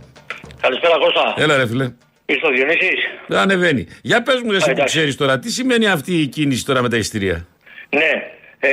Καλησπέρα 0.61 0.97
Κώστα. 0.97 1.33
Έλα, 1.43 1.57
ρε 1.57 1.67
φίλε. 1.67 1.91
Είσαι 2.25 2.39
ο 2.45 2.49
Διονύσης; 2.49 2.99
Δεν 3.27 3.37
ανεβαίνει. 3.39 3.87
Για 4.01 4.21
πες 4.23 4.41
μου, 4.43 4.51
εσύ 4.51 4.65
που 4.65 4.71
εντάξει. 4.71 4.95
ξέρεις 4.97 5.15
τώρα, 5.17 5.39
τι 5.39 5.51
σημαίνει 5.51 5.87
αυτή 5.87 6.13
η 6.21 6.27
κίνηση 6.27 6.65
τώρα 6.65 6.81
με 6.81 6.89
τα 6.89 6.97
ειστήρια. 6.97 7.47
Ναι. 7.89 8.11
Ε, 8.59 8.69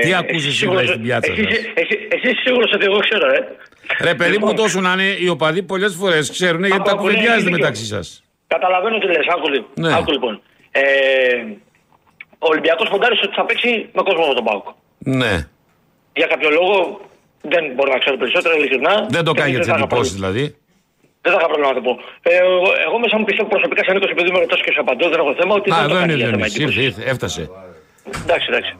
Τι 0.00 0.06
εσύ 0.08 0.14
ακούσες 0.14 0.54
σίγουρος- 0.54 0.80
σήμερα 0.80 0.86
στην 0.86 1.02
πιάτσα 1.02 1.32
εσύ, 1.32 1.42
σας; 1.42 1.52
εσύ, 1.74 1.98
εσύ 2.10 2.28
είσαι 2.30 2.40
σίγουρος 2.44 2.70
ότι 2.74 2.84
εγώ 2.84 2.98
ξέρω, 2.98 3.26
ε; 3.32 3.38
Ρε, 4.02 4.14
παιδί 4.14 4.30
μου, 4.30 4.38
Λοιπόν, 4.38 4.56
τόσο 4.56 4.80
να 4.80 4.92
είναι, 4.92 5.16
οι 5.20 5.28
οπαδοί 5.28 5.62
πολλές 5.62 5.94
φορές 5.94 6.30
ξέρουν 6.30 6.64
γιατί 6.64 6.76
τα 6.82 6.90
Άκου, 6.90 6.90
άκου, 6.90 7.00
κουβεντιάζετε 7.00 7.50
ναι, 7.50 7.56
μεταξύ 7.56 7.84
σας. 7.84 8.22
Καταλαβαίνω 8.46 8.98
τι 8.98 9.06
λες. 9.06 9.26
Άκου, 9.34 9.48
λοιπόν. 9.54 9.70
Ναι. 9.74 9.94
Άκου 9.98 10.10
λοιπόν. 10.12 10.34
Ε, 10.70 10.82
ο 12.38 12.46
Ολυμπιακός 12.52 12.88
φοντάρισε 12.92 13.22
ότι 13.26 13.34
θα 13.34 13.44
παίξει 13.44 13.70
με 13.96 14.02
κόσμο 14.02 14.24
από 14.24 14.34
τον 14.34 14.44
Πάουκ. 14.44 14.66
Ναι. 14.98 15.34
Για 16.20 16.26
κάποιο 16.26 16.50
λόγο 16.50 17.00
δεν 17.52 17.64
μπορώ 17.74 17.92
να 17.92 17.98
ξέρω 17.98 18.16
περισσότερο, 18.16 18.56
ειλικρινά. 18.58 18.94
Δεν 19.16 19.24
το 19.24 19.32
Και 19.32 19.38
κάνει 19.40 19.50
για 19.50 19.60
τι 19.60 19.66
δεν 19.66 19.74
θα 19.74 19.78
είχα 19.80 19.84
εντυπώσει 19.86 20.10
πρόβλημα. 20.10 20.28
δηλαδή. 20.32 20.44
Δεν 21.22 21.30
θα 21.32 21.38
είχα 21.40 21.48
πρόβλημα 21.50 21.68
να 21.72 21.78
το 21.80 21.84
πω. 21.88 21.92
Ε, 22.30 22.36
εγώ, 22.36 22.68
εγώ 22.86 22.96
μέσα 23.02 23.14
μου 23.18 23.24
πιστεύω 23.28 23.48
προσωπικά 23.54 23.80
σαν 23.84 23.94
Νίκος, 23.94 24.10
επειδή 24.10 24.30
με 24.34 24.38
ρωτάς 24.38 24.60
και 24.64 24.72
σε 24.74 24.80
απαντώ, 24.84 25.04
δεν 25.12 25.18
έχω 25.22 25.32
θέμα 25.40 25.54
ότι 25.60 25.68
Α, 25.70 25.74
δεν 25.76 25.82
το 25.88 25.90
εδώ 25.90 25.98
κάνει 26.00 26.12
είναι 26.12 26.20
για 26.22 26.28
ο 26.28 26.30
θέμα 26.34 26.46
Διονύσης. 26.46 26.58
εντύπωσης. 26.58 26.84
Ήρθε, 26.86 27.00
ήρθε, 27.00 27.10
έφτασε. 27.12 27.42
Εντάξει, 28.24 28.46
εντάξει. 28.50 28.72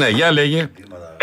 Ναι, 0.00 0.08
για 0.18 0.28
λέγε. 0.38 0.60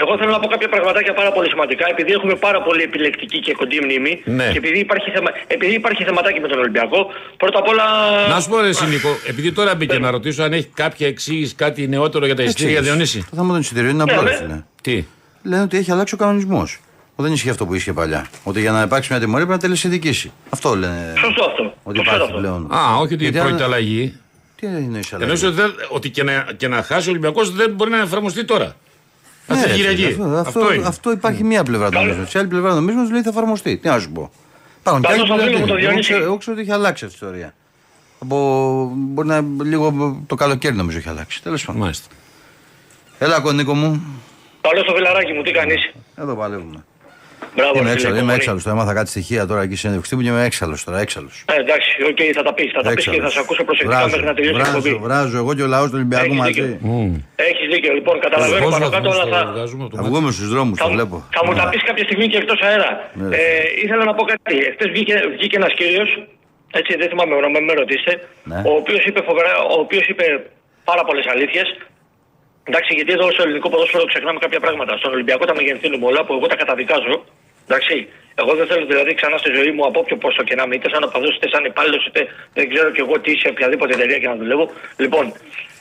Εγώ 0.01 0.17
θέλω 0.17 0.31
να 0.31 0.39
πω 0.39 0.47
κάποια 0.47 0.69
πραγματάκια 0.69 1.13
πάρα 1.13 1.31
πολύ 1.31 1.49
σημαντικά. 1.49 1.85
Επειδή 1.89 2.11
έχουμε 2.11 2.35
πάρα 2.35 2.61
πολύ 2.61 2.81
επιλεκτική 2.83 3.39
και 3.39 3.53
κοντή 3.53 3.79
μνήμη 3.83 4.21
Ναι. 4.25 4.51
και 4.51 4.57
επειδή 4.57 4.79
υπάρχει, 4.79 5.09
θεμα... 5.11 5.29
επειδή 5.47 5.73
υπάρχει 5.73 6.03
θεματάκι 6.03 6.39
με 6.39 6.47
τον 6.47 6.59
Ολυμπιακό, 6.59 7.07
πρώτα 7.37 7.59
απ' 7.59 7.67
όλα. 7.67 7.83
Να 8.29 8.39
σου 8.39 8.49
πω, 8.49 8.59
ρε 8.61 8.67
εσύ, 8.67 8.85
Νίκο, 8.87 9.09
επειδή 9.27 9.51
τώρα 9.51 9.75
μπήκε 9.75 9.99
να 9.99 10.11
ρωτήσω 10.11 10.43
αν 10.43 10.53
έχει 10.53 10.67
κάποια 10.73 11.07
εξήγηση, 11.07 11.55
κάτι 11.55 11.87
νεότερο 11.87 12.25
για 12.25 12.35
τα 12.35 12.43
ειστήρια, 12.43 12.81
Διονύση. 12.81 13.19
Το 13.29 13.35
θέμα 13.35 13.47
των 13.51 13.59
εισιτηρίων 13.59 13.93
είναι 13.93 14.03
απλό, 14.03 14.21
Ναι, 14.21 14.29
ρε 14.29 14.35
ναι. 14.35 14.41
φίλε. 14.43 14.63
Τι; 14.81 15.05
Λένε 15.43 15.61
ότι 15.61 15.77
έχει 15.77 15.91
αλλάξει 15.91 16.13
ο 16.13 16.17
κανονισμός. 16.17 16.79
Δεν 17.15 17.31
ισχύει 17.33 17.49
αυτό 17.49 17.65
που 17.65 17.73
ίσχυε 17.73 17.93
παλιά. 17.93 18.25
Ότι 18.43 18.59
για 18.59 18.71
να 18.71 18.81
υπάρξει 18.81 19.11
μια 19.11 19.19
τιμωρία 19.21 19.45
πρέπει 19.45 19.61
να 19.61 19.65
τελεσυνδικήσει. 19.67 20.31
Αυτό 20.49 20.75
λένε. 20.75 21.13
Σωστό 21.17 21.43
αυτό. 21.45 21.73
Ότι 21.83 21.95
Το 21.97 22.01
ξέρω 22.01 22.15
υπάρχει 22.15 22.21
αυτό. 22.23 22.37
πλέον. 22.37 22.71
Α, 22.73 22.95
όχι 22.95 23.13
ότι 23.13 23.23
Γιατί 23.23 23.37
πρόκειται 23.39 23.63
αν- 23.63 23.71
αλλαγή. 23.71 24.19
Τι 24.55 24.65
εννοεί 24.67 24.81
αλλαγή; 24.81 25.07
Εννοείς 25.19 25.43
ότι, 25.43 25.55
δεν, 25.55 25.73
ότι 25.89 26.09
και, 26.09 26.23
να, 26.23 26.47
και 26.57 26.67
να 26.67 26.83
χάσει 26.83 27.07
ο 27.07 27.11
Ολυμπιακός 27.11 27.51
δεν 27.55 27.71
μπορεί 27.71 27.89
να 27.89 27.99
εφαρμοστεί 28.01 28.45
τώρα. 28.45 28.75
Ναι, 29.47 29.55
Αυτή 29.55 29.67
ρε 29.67 29.73
τη 29.73 29.79
φίλε, 29.81 29.93
Κυριακή. 29.93 30.11
Αυτό, 30.21 30.23
αυτό, 30.37 30.59
Αυτό 30.59 30.73
είναι. 30.73 30.87
αυτό 30.87 31.11
υπάρχει 31.11 31.43
μία 31.43 31.63
πλευρά 31.63 31.89
του 31.89 31.97
νομίσματο. 31.97 32.29
Η 32.35 32.39
άλλη 32.39 32.47
πλευρά 32.47 32.69
του 32.69 32.75
νομίσματο 32.75 33.11
λέει 33.11 33.21
θα 33.21 33.29
εφαρμοστεί. 33.29 33.77
Τι 33.77 33.87
να 33.87 33.99
σου 33.99 34.11
πω. 34.11 34.31
Υπάρχουν 34.79 35.01
και 35.03 35.07
Καλώς 35.07 35.29
άλλοι 35.31 35.31
που 35.31 35.37
το 35.37 35.43
λένε 35.43 35.47
φίλο 35.47 35.57
μου, 35.57 35.63
ότι- 35.63 35.71
το 35.71 35.77
εγώ 35.77 35.87
Διονύση. 35.87 36.09
ξέρω- 36.09 36.23
Εγώ 36.25 36.37
ξέρω 36.37 36.55
ότι 36.55 36.65
έχει 36.65 36.71
αλλάξει 36.75 37.05
αυτή 37.05 37.17
η 37.23 37.27
ιστορία. 37.27 37.53
Από, 38.19 38.91
μπορεί 38.95 39.27
να 39.27 39.41
λίγο 39.63 40.17
το 40.27 40.35
καλοκαίρι 40.35 40.75
νομίζω 40.75 40.97
έχει 40.97 41.09
αλλάξει. 41.09 41.43
Τέλος 41.43 41.65
πάντων. 41.65 41.81
Μάλιστα. 41.81 42.07
Έλα, 43.19 43.39
κονίκο 43.39 43.73
μου. 43.73 44.01
Καλό 44.61 44.81
στο 44.83 44.93
φιλαράκι 44.95 45.33
μου, 45.33 45.41
τι 45.43 45.51
κάνεις. 45.51 45.91
Εδώ 46.15 46.35
παλεύουμε. 46.35 46.83
Μπράβο, 47.55 47.79
Είμαι 47.79 47.79
ρε 47.79 47.83
φίλε, 47.83 47.91
έξαλλος, 47.93 48.19
είμαι 48.21 48.33
υπομονή. 48.33 48.35
έξαλλο. 48.57 48.59
Έμαθα 48.75 48.93
κάτι 48.99 49.09
στοιχεία 49.09 49.41
τώρα 49.49 49.59
εκεί 49.61 49.67
στην 49.75 49.77
συνέντευξη 49.79 50.15
μου 50.15 50.21
και 50.21 50.29
είμαι 50.29 50.43
έξαλλος 50.49 50.83
τώρα. 50.83 50.97
Έξαλλος. 51.05 51.35
Ε, 51.53 51.59
εντάξει, 51.63 51.89
οκ, 52.09 52.19
θα 52.37 52.43
τα 52.47 52.53
πεις. 52.53 52.69
Θα 52.75 52.81
τα 52.81 52.91
πεις 52.93 53.05
και 53.13 53.21
θα 53.25 53.29
σε 53.29 53.39
ακούσω 53.43 53.63
προσεκτικά 53.63 53.95
βράζω, 53.97 54.09
μέχρι 54.13 54.25
να 54.31 54.33
τελειώσει 54.37 54.55
η 54.55 54.61
βράζω, 54.63 54.77
εκπομπή. 54.77 54.95
βράζω 55.07 55.37
εγώ 55.43 55.51
και 55.57 55.63
ο 55.67 55.69
λαός 55.75 55.87
του 55.89 55.97
Ολυμπιακού 55.99 56.25
Έχεις 56.25 56.37
μαζί. 56.37 56.51
δίκιο. 56.61 56.77
Μμμ. 56.81 57.13
Έχεις 57.49 57.65
δίκιο, 57.73 57.91
λοιπόν, 57.97 58.15
καταλαβαίνω 58.25 58.63
Πόσους 58.65 58.79
πάνω 58.79 58.89
κάτω, 58.95 59.09
βαθμούς 59.09 59.21
αλλά 59.23 59.29
το 59.29 59.45
θα, 59.47 59.51
βγάζουμε 59.55 59.81
από 59.83 59.91
το 59.91 59.95
Θα 59.97 60.01
μάτι; 60.03 60.13
βγούμε 60.13 60.29
στους 60.37 60.49
δρόμους, 60.53 60.77
Θα, 60.79 60.85
το 60.87 60.91
βλέπω. 60.95 61.15
θα 61.37 61.41
μου 61.45 61.53
τα 61.59 61.63
Ναι. 61.65 61.69
πεις 61.71 61.81
κάποια 61.89 62.03
στιγμή 62.07 62.25
και 62.31 62.37
εκτός 62.43 62.59
αέρα. 62.67 62.89
Ναι, 63.13 63.35
ε, 63.35 63.41
ήθελα 63.83 64.03
να 64.09 64.13
πω 64.17 64.23
κάτι. 64.31 64.55
Εχθές 64.69 64.89
βγήκε, 64.95 65.15
βγήκε 65.37 65.55
ένας 65.61 65.73
κύριος, 65.79 66.09
έτσι 66.79 66.91
δεν 67.01 67.07
θυμάμαι 67.11 67.33
όνομα, 67.41 67.59
με 67.67 67.73
ρωτήσετε, 67.81 68.13
Ναι. 68.51 68.59
ο 68.69 68.71
οποίος 68.81 69.01
είπε, 69.07 69.19
φοβερά, 69.29 69.51
ο 69.75 69.77
οποίος 69.85 70.05
είπε 70.11 70.25
πάρα 70.89 71.03
πολλές 71.07 71.25
αλήθειες. 71.33 71.67
Εντάξει, 72.69 72.93
γιατί 72.97 73.11
εδώ 73.17 73.31
στο 73.31 73.43
ελληνικό 73.45 73.69
ποδόσφαιρο 73.69 74.05
ξεχνάμε 74.05 74.39
κάποια 74.39 74.59
πράγματα. 74.59 74.97
Στον 74.97 75.11
Ολυμπιακό 75.15 75.45
τα 75.45 75.55
μεγενθύνουμε 75.55 76.05
όλα 76.05 76.21
που 76.25 76.33
εγώ 76.33 76.47
τα 76.47 76.55
καταδικάζω. 76.55 77.15
Εντάξει. 77.67 77.95
Εγώ 78.41 78.51
δεν 78.55 78.67
θέλω 78.67 78.85
δηλαδή 78.85 79.13
ξανά 79.13 79.37
στη 79.37 79.51
ζωή 79.57 79.71
μου 79.71 79.85
από 79.85 79.99
όποιο 79.99 80.17
πόστο 80.17 80.43
και 80.43 80.55
να 80.55 80.63
είμαι, 80.63 80.75
είτε 80.75 80.89
σαν 80.93 81.03
οπαδός, 81.03 81.35
είτε 81.35 81.47
σαν 81.53 81.65
υπάλληλος, 81.65 82.05
είτε 82.05 82.21
δεν 82.53 82.65
ξέρω 82.71 82.89
κι 82.95 83.01
εγώ 83.05 83.19
τι 83.19 83.31
σε 83.41 83.47
οποιαδήποτε 83.53 83.93
εταιρεία 83.93 84.17
και 84.21 84.27
να 84.27 84.35
δουλεύω. 84.35 84.65
Λοιπόν, 84.97 85.25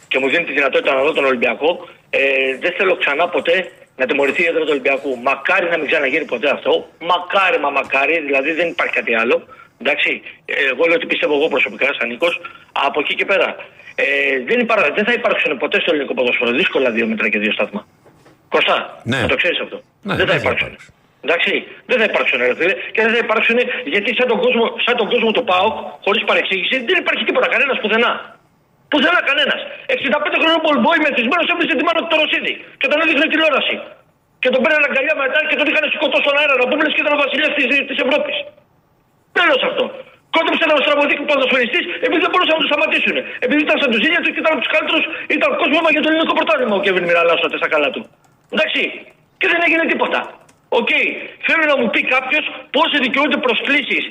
και 0.08 0.18
μου 0.18 0.28
δίνει 0.28 0.44
τη 0.44 0.52
δυνατότητα 0.52 0.94
να 0.94 1.02
δω 1.02 1.12
τον 1.12 1.24
Ολυμπιακό. 1.24 1.88
Ε, 2.10 2.20
δεν 2.60 2.72
θέλω 2.76 2.96
ξανά 2.96 3.28
ποτέ 3.28 3.56
να 3.96 4.06
τιμωρηθεί 4.06 4.42
η 4.42 4.46
έδρα 4.46 4.60
του 4.60 4.72
Ολυμπιακού. 4.76 5.10
Μακάρι 5.22 5.66
να 5.70 5.78
μην 5.78 5.86
ξαναγίνει 5.86 6.24
ποτέ 6.24 6.48
αυτό. 6.50 6.72
Μακάρι, 7.10 7.58
μα 7.64 7.70
μακάρι, 7.70 8.20
δηλαδή 8.20 8.52
δεν 8.52 8.68
υπάρχει 8.68 8.94
κάτι 8.94 9.14
άλλο. 9.14 9.36
Εντάξει, 9.80 10.22
ε, 10.44 10.52
εγώ 10.72 10.82
λέω 10.88 10.96
ότι 11.00 11.06
πιστεύω 11.06 11.34
εγώ 11.34 11.48
προσωπικά, 11.48 11.88
σαν 11.98 12.08
Νίκος, 12.08 12.40
από 12.72 13.00
εκεί 13.00 13.14
και 13.14 13.24
πέρα. 13.24 13.56
Ε, 14.02 14.04
δεν, 14.48 14.58
υπά- 14.64 14.92
δεν 14.96 15.04
θα 15.08 15.12
υπάρξουν 15.20 15.50
ποτέ 15.62 15.76
στο 15.82 15.90
ελληνικό 15.92 16.14
ποδόσφαιρο 16.18 16.50
δύσκολα 16.60 16.88
δύο 16.96 17.06
μέτρα 17.10 17.26
και 17.32 17.38
δύο 17.44 17.52
σταθμά. 17.58 17.82
Κωστά, 18.54 18.76
Ναι. 19.10 19.18
να 19.24 19.28
το 19.32 19.36
ξέρεις 19.40 19.58
αυτό. 19.64 19.76
Ναι, 20.06 20.14
δεν 20.20 20.26
θα 20.26 20.32
δεν 20.32 20.40
θα 20.40 20.42
υπάρξουν. 20.44 20.72
Εντάξει, 21.26 21.52
δεν 21.90 21.96
θα 22.00 22.06
υπάρξουν 22.10 22.38
ρε 22.48 22.54
φίλε. 22.58 22.74
Και 22.94 23.00
δεν 23.04 23.12
θα 23.16 23.20
υπάρξουν 23.26 23.58
γιατί 23.94 24.08
σαν 24.18 24.26
τον 24.32 24.38
κόσμο, 24.44 24.64
σαν 24.86 24.94
τον 25.00 25.06
κόσμο 25.12 25.30
του 25.36 25.44
ΠΑΟΚ, 25.50 25.76
χωρίς 26.04 26.22
παρεξήγηση, 26.30 26.74
δεν 26.88 26.96
υπάρχει 27.02 27.22
τίποτα, 27.28 27.46
κανένας 27.54 27.76
πουθενά. 27.82 28.12
Πουθενά 28.92 29.20
κανένας. 29.30 29.60
65 29.94 30.36
χρονών 30.42 30.60
Πολμπόη 30.66 30.98
μεθυσμένος 31.06 31.46
έπεσε 31.52 31.74
τη 31.78 31.84
μάνα 31.88 32.00
του 32.02 32.10
το 32.12 32.16
Ρωσίδη 32.22 32.54
και 32.80 32.86
τον 32.90 32.98
έδειχνε 33.02 33.26
τηλεόραση. 33.32 33.76
Και 34.42 34.48
τον 34.54 34.60
πήραν 34.62 34.82
αγκαλιά 34.88 35.14
μετά 35.22 35.38
και 35.48 35.56
τον 35.60 35.66
είχαν 35.70 35.84
σηκωτό 35.92 36.18
στον 36.24 36.34
αέρα 36.40 36.54
να 36.62 36.64
πούμε 36.70 36.82
λες 36.86 36.92
και 36.96 37.02
ήταν 37.04 37.12
ο 37.16 37.20
βασιλιάς 37.24 37.52
της 37.90 37.98
Ευρώπης. 38.06 38.36
Τέλος 39.38 39.60
αυτό. 39.70 39.84
Κόντεψε 40.34 40.64
να 40.70 40.74
στραβωθεί 40.84 41.14
και 41.18 41.24
ποδοσφαιριστή 41.30 41.80
επειδή 42.06 42.20
δεν 42.24 42.30
μπορούσαν 42.32 42.54
να 42.56 42.60
τους 42.62 42.70
σταματήσουν. 42.72 43.16
Επειδή 43.46 43.60
ήταν 43.66 43.76
σαν 43.82 43.88
τους 43.92 44.02
ήλιου 44.06 44.20
τους 44.24 44.32
και 44.34 44.40
ήταν 44.44 44.52
από 44.56 44.62
τους 44.64 44.72
καλύτερους, 44.74 45.04
ήταν 45.36 45.48
κόσμος 45.60 45.90
για 45.94 46.02
το 46.04 46.08
ελληνικό 46.10 46.32
πρωτάθλημα 46.38 46.74
ο 46.78 46.80
Κέβιν 46.84 47.04
Μιραλάς 47.08 47.34
τότε 47.44 47.56
στα 47.60 47.68
καλά 47.74 47.88
του. 47.94 48.00
Εντάξει. 48.54 48.82
Και 49.40 49.46
δεν 49.52 49.58
έγινε 49.66 49.84
τίποτα. 49.92 50.20
Οκ. 50.80 50.92
Θέλω 51.46 51.62
να 51.72 51.76
μου 51.80 51.86
πει 51.92 52.00
κάποιος 52.16 52.44
πώς 52.74 52.88
δικαιούνται 53.04 53.38
προσκλήσεις. 53.46 54.04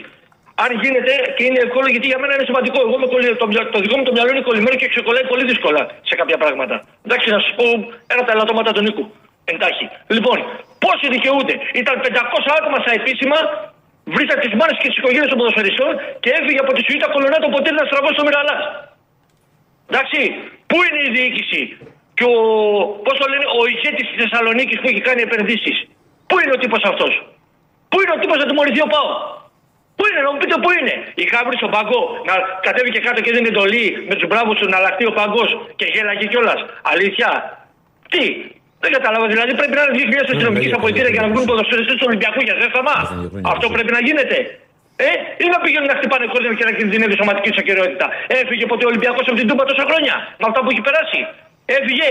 Αν 0.64 0.70
γίνεται 0.84 1.14
και 1.36 1.44
είναι 1.48 1.60
εύκολο, 1.66 1.88
γιατί 1.94 2.08
για 2.12 2.20
μένα 2.22 2.34
είναι 2.36 2.46
σημαντικό. 2.50 2.78
Εγώ 2.86 2.94
είμαι 2.98 3.10
κολλη- 3.14 3.38
το, 3.42 3.48
μυα- 3.52 3.70
το 3.76 3.80
δικό 3.84 3.96
μου 3.98 4.06
το 4.10 4.14
μυαλό 4.16 4.30
είναι 4.34 4.44
κολλημένο 4.50 4.76
και 4.82 4.88
ξεκολλάει 4.94 5.26
πολύ 5.32 5.44
δύσκολα 5.52 5.82
σε 6.10 6.14
κάποια 6.20 6.38
πράγματα. 6.44 6.76
Εντάξει, 7.06 7.28
να 7.36 7.40
σας 7.44 7.52
πω 7.60 7.66
ένα 8.12 8.20
από 8.24 8.28
τα 8.30 8.34
ελαττώματα 8.38 8.72
του 8.76 8.82
Νίκου. 8.88 9.04
Εντάχει. 9.52 9.86
Λοιπόν, 10.16 10.38
πόσοι 10.84 11.06
δικαιούνται. 11.16 11.56
Ήταν 11.82 11.96
500 12.06 12.52
άτομα 12.60 12.78
στα 12.84 12.92
επίσημα, 13.00 13.38
βρήκαν 14.14 14.38
τι 14.42 14.48
μάνε 14.60 14.74
και 14.82 14.88
τις 14.92 14.98
οικογένειες 15.00 15.30
των 15.32 15.38
ποδοσφαιριστών 15.40 15.92
και 16.24 16.30
έφυγε 16.38 16.60
από 16.66 16.72
τη 16.76 16.82
Σουήτα 16.86 17.08
κολονά 17.14 17.38
το 17.44 17.50
ποτήρι 17.54 17.76
να 17.82 17.86
στραβώσει 17.90 18.16
στο 18.18 18.26
Μυραλά. 18.28 18.56
Εντάξει, 19.90 20.20
πού 20.70 20.78
είναι 20.86 21.02
η 21.08 21.10
διοίκηση 21.16 21.62
και 22.18 22.26
ο, 22.34 22.38
πώς 23.06 23.16
το 23.22 23.26
λένε, 23.32 23.46
ο 23.60 23.62
ηγέτης 23.72 24.06
της 24.10 24.18
Θεσσαλονίκης 24.22 24.78
που 24.80 24.88
έχει 24.92 25.02
κάνει 25.08 25.22
επενδύσεις. 25.28 25.78
Πού 26.28 26.36
είναι 26.40 26.54
ο 26.58 26.60
τύπος 26.64 26.82
αυτός; 26.92 27.14
Πού 27.90 27.98
είναι 28.02 28.14
ο 28.16 28.20
τύπος 28.22 28.38
να 28.42 28.46
τιμωρηθεί 28.50 28.82
ο 28.88 28.90
ΠΑΟ. 28.94 29.12
Πού 29.98 30.04
είναι, 30.10 30.22
να 30.26 30.32
μου 30.32 30.40
πείτε 30.42 30.56
πού 30.64 30.70
είναι; 30.78 30.94
Είχα 31.22 31.38
βρει 31.46 31.56
στον 31.62 31.72
παγκό 31.76 32.02
να 32.30 32.34
κατέβει 32.66 32.90
και 32.96 33.02
κάτω 33.06 33.20
και 33.22 33.32
δίνει 33.36 33.50
εντολή 33.54 33.86
με 34.10 34.16
τους 34.16 34.28
μπράβους 34.30 34.56
του 34.60 34.70
να 34.72 34.78
αλλάχτεί 34.78 35.06
ο 35.12 35.14
παγκός 35.20 35.50
και 35.76 35.86
γέλαγε 35.94 36.26
κιόλας. 36.32 36.60
Αλήθεια. 36.94 37.30
Τι. 38.12 38.24
Δεν 38.84 38.92
κατάλαβα, 38.98 39.26
δηλαδή 39.34 39.52
πρέπει 39.60 39.76
να 39.78 39.82
είναι 39.84 39.94
2.000 40.26 40.34
αστυνομικοί 40.34 40.68
στα 40.74 40.80
πολιτήρια 40.84 41.12
για 41.16 41.22
να 41.26 41.28
βγουν 41.32 41.44
ποδοσφαιριστές 41.50 41.96
του 42.00 42.06
Ολυμπιακού 42.10 42.40
για 42.48 42.56
ζέσταμα. 42.62 42.96
Αυτό 43.54 43.66
πρέπει 43.76 43.92
να 43.98 44.02
γίνεται. 44.08 44.38
Ε, 45.08 45.10
ή 45.44 45.46
να 45.54 45.58
πηγαίνουν 45.64 45.88
να 45.94 45.96
χτυπάνε 46.00 46.26
κόσμο 46.34 46.54
και 46.60 46.66
να 46.70 46.74
κινδυνεύει 46.78 47.14
η 47.18 47.20
σωματική 47.22 47.50
τους 47.54 47.60
ακαιρεότητα. 47.64 48.06
Έφυγε 48.40 48.66
ποτέ 48.72 48.84
ο 48.88 48.90
Ολυμπιακός 48.92 49.24
από 49.30 49.38
την 49.42 49.48
Τούμπα 49.50 49.64
τόσα 49.72 49.86
χρόνια. 49.90 50.14
Με 50.42 50.46
αυτά 50.50 50.60
που 50.64 50.70
έχει 50.74 50.84
περάσει. 50.88 51.20
Έφυγε. 51.78 52.10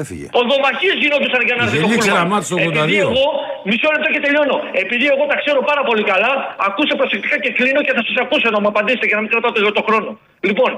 Έφυγε. 0.00 0.26
Οδομαχίε 0.40 0.92
γινόντουσαν 1.02 1.40
για 1.48 1.54
να 1.58 1.62
έρθει 1.64 1.76
το 1.76 1.80
Γελίξε 1.82 2.10
πούλμαν. 2.10 2.20
ένα 2.20 2.30
μάτι 2.32 2.44
στο 2.48 2.56
82. 2.56 2.64
Επειδή 2.68 2.96
εγώ, 3.08 3.26
μισό 3.70 3.88
λεπτό 3.94 4.08
και 4.14 4.20
τελειώνω. 4.26 4.56
Επειδή 4.84 5.04
εγώ 5.14 5.24
τα 5.30 5.36
ξέρω 5.42 5.60
πάρα 5.70 5.82
πολύ 5.88 6.04
καλά, 6.12 6.32
ακούσε 6.68 6.92
προσεκτικά 7.00 7.36
και 7.44 7.50
κλείνω 7.58 7.80
και 7.86 7.92
θα 7.96 8.02
σας 8.06 8.16
ακούσω 8.24 8.46
να 8.54 8.58
μου 8.62 8.68
απαντήσετε 8.72 9.06
για 9.10 9.16
να 9.18 9.22
μην 9.24 9.30
κρατάτε 9.32 9.58
εδώ 9.62 9.70
το 9.78 9.82
χρόνο. 9.88 10.10
Λοιπόν, 10.48 10.70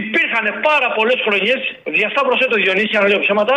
υπήρχαν 0.00 0.46
πάρα 0.68 0.88
πολλές 0.96 1.18
χρονιές, 1.26 1.60
διασταύρωσέ 1.96 2.46
το 2.52 2.56
Διονύση, 2.62 2.94
αν 3.00 3.04
λέω 3.10 3.20
ψέματα, 3.26 3.56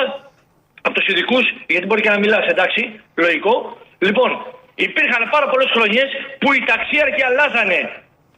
από 0.86 0.94
τους 0.98 1.08
ειδικούς, 1.10 1.46
γιατί 1.74 1.86
μπορεί 1.88 2.02
και 2.06 2.14
να 2.16 2.20
μιλάς, 2.24 2.46
εντάξει, 2.54 2.82
λογικό. 3.24 3.54
Λοιπόν, 4.08 4.30
υπήρχαν 4.88 5.22
πάρα 5.36 5.48
πολλές 5.52 5.70
χρονιές 5.76 6.10
που 6.40 6.48
οι 6.56 6.60
ταξίαρχοι 6.72 7.22
αλλάζανε 7.30 7.80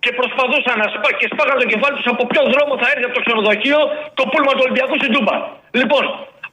και 0.03 0.11
προσπαθούσαν 0.19 0.75
να 0.83 0.87
σπά 0.95 1.09
και 1.19 1.27
σπάγανε 1.31 1.59
το 1.63 1.67
κεφάλι 1.73 1.95
τους 1.99 2.09
από 2.13 2.23
ποιο 2.31 2.41
δρόμο 2.53 2.73
θα 2.81 2.87
έρθει 2.91 3.05
από 3.09 3.15
το 3.17 3.23
ξενοδοχείο 3.25 3.79
το 4.19 4.23
πούλμα 4.31 4.51
του 4.55 4.63
Ολυμπιακού 4.65 4.95
στην 5.01 5.11
Τούμπα. 5.15 5.35
Λοιπόν, 5.81 6.03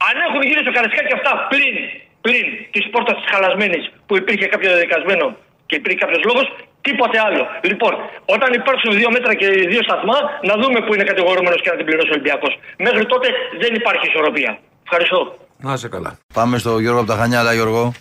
αν 0.09 0.16
έχουν 0.26 0.42
γίνει 0.49 0.61
στο 0.66 0.72
Καρασκάκι 0.76 1.12
αυτά 1.18 1.32
πλην, 1.53 1.76
πλην 2.24 2.47
της 2.74 2.84
πόρτας 2.92 3.16
της 3.18 3.26
χαλασμένης 3.32 3.84
που 4.07 4.14
υπήρχε 4.20 4.47
κάποιο 4.53 4.68
διαδικασμένο 4.72 5.26
και 5.68 5.76
υπήρχε 5.80 5.99
κάποιος 6.05 6.22
λόγος, 6.28 6.47
τίποτε 6.86 7.18
άλλο. 7.26 7.42
Λοιπόν, 7.70 7.92
όταν 8.34 8.51
υπάρξουν 8.61 8.90
δύο 9.01 9.11
μέτρα 9.16 9.32
και 9.40 9.49
δύο 9.72 9.82
σταθμά, 9.88 10.18
να 10.49 10.55
δούμε 10.61 10.78
που 10.84 10.92
είναι 10.95 11.05
κατηγορούμενος 11.12 11.61
και 11.62 11.70
να 11.72 11.76
την 11.78 11.86
πληρώσει 11.88 12.11
ο 12.12 12.14
Ολυμπιακός. 12.16 12.53
Μέχρι 12.86 13.05
τότε 13.12 13.28
δεν 13.62 13.72
υπάρχει 13.80 14.05
ισορροπία. 14.11 14.53
Ευχαριστώ. 14.86 15.20
Να 15.64 15.72
είσαι 15.72 15.88
καλά. 15.88 16.18
Πάμε 16.34 16.58
στο 16.58 16.78
Γιώργο 16.78 16.98
από 17.00 17.08
τα 17.08 17.16
Χανιά, 17.16 17.38
αλλά 17.38 17.52
Γιώργο. 17.52 17.92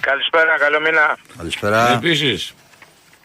Καλησπέρα, 0.00 0.58
καλό 0.58 0.80
μήνα. 0.80 1.18
Καλησπέρα. 1.36 1.92
Επίσης. 1.92 2.54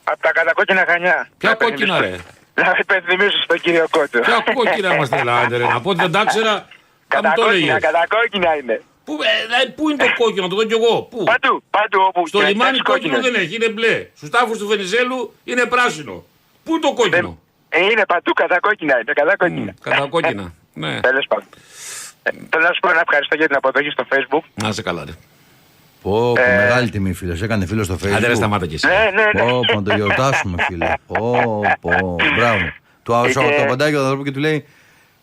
Από 0.03 0.21
τα 0.21 0.31
κατακόκκινα 0.31 0.85
χανιά. 0.87 1.29
Ποια 1.37 1.49
Να 1.49 1.55
κόκκινα, 1.55 1.99
ρε. 1.99 2.15
Να 2.53 2.75
υπενθυμίσω 2.79 3.37
στον 3.43 3.59
κύριο 3.59 3.87
Κότσο. 3.91 4.19
Ποια 4.19 4.43
κόκκινα 4.53 4.95
μα 4.99 5.07
τρελάτε, 5.07 5.57
ρε. 5.57 5.65
Να 5.67 5.81
πω 5.81 5.89
ότι 5.89 6.01
δεν 6.01 6.11
τα 6.11 6.23
ξέρα. 6.25 6.53
Θα 6.53 6.57
μου 6.57 6.67
το 7.07 7.17
Κατακόκκινα, 7.21 7.51
έλεγε. 7.51 7.79
κατακόκκινα 7.87 8.55
είναι. 8.55 8.81
Πού, 9.03 9.13
ε, 9.23 9.63
ε, 9.65 9.69
πού 9.69 9.89
είναι 9.89 10.03
το 10.03 10.23
κόκκινο, 10.23 10.47
το 10.47 10.55
δω 10.55 10.63
κι 10.63 10.73
εγώ. 10.73 11.01
Πού; 11.01 11.23
Παντού, 11.23 11.63
παντού 11.69 11.99
όπου 12.07 12.27
Στο 12.27 12.37
και 12.37 12.43
να 12.43 12.49
λιμάνι 12.49 12.77
κοιτάξεις 12.77 12.93
κόκκινο 12.93 13.13
κόκκινες. 13.15 13.33
δεν 13.37 13.41
έχει, 13.45 13.55
είναι 13.55 13.69
μπλε. 13.69 14.07
Στους 14.15 14.29
τάφους 14.29 14.57
του 14.57 14.67
Βενιζέλου 14.67 15.33
είναι 15.43 15.65
πράσινο. 15.65 16.23
Πού 16.63 16.71
είναι 16.71 16.81
το 16.81 16.93
κόκκινο; 16.93 17.39
Ε, 17.69 17.83
είναι 17.91 18.03
παντού 18.07 18.31
κατακόκκινα, 18.33 18.95
είναι 19.01 19.13
κατακόκκινα. 19.13 19.73
Κατά 19.81 20.07
κόκκινα. 20.07 20.53
Ναι. 20.73 20.99
Τέλος 20.99 21.25
πάντων. 21.27 21.47
Ε, 22.23 22.29
Θέλω 22.49 22.63
να 22.67 22.73
σου 22.73 22.79
πω 22.79 22.89
ένα 22.89 22.99
ευχαριστώ 22.99 23.35
για 23.35 23.47
την 23.47 23.55
αποδοχή 23.55 23.89
στο 23.89 24.05
facebook. 24.09 24.43
Να 24.63 24.67
είσαι 24.67 24.81
καλά, 24.81 25.03
ρε. 25.05 25.11
Πω, 26.01 26.33
πω, 26.33 26.41
Ε, 26.41 26.55
μεγάλη 26.55 26.89
τιμή 26.89 27.13
φίλο. 27.13 27.37
Έκανε 27.43 27.65
φίλο 27.65 27.83
στο 27.83 27.97
Facebook. 28.03 28.13
Άντε 28.15 28.27
ρε 28.27 28.35
σταμάτα 28.35 28.65
κι 28.67 28.73
εσύ. 28.75 28.87
Ναι, 28.87 29.11
ναι, 29.23 29.43
ναι. 29.43 29.51
Πω, 29.51 29.59
πω, 29.67 29.75
να 29.75 29.83
το 29.83 29.95
γιορτάσουμε, 29.95 30.63
φίλε. 30.63 30.93
Πω, 31.07 31.61
πω, 31.81 32.15
μπράβο. 32.35 32.71
Του 33.03 33.13
άρεσε 33.13 33.39
Είχε- 33.41 33.55
το 33.61 33.65
παντάκι 33.65 33.95
ο 33.95 34.01
άνθρωπο 34.01 34.23
και 34.23 34.31
του 34.31 34.39
λέει 34.39 34.65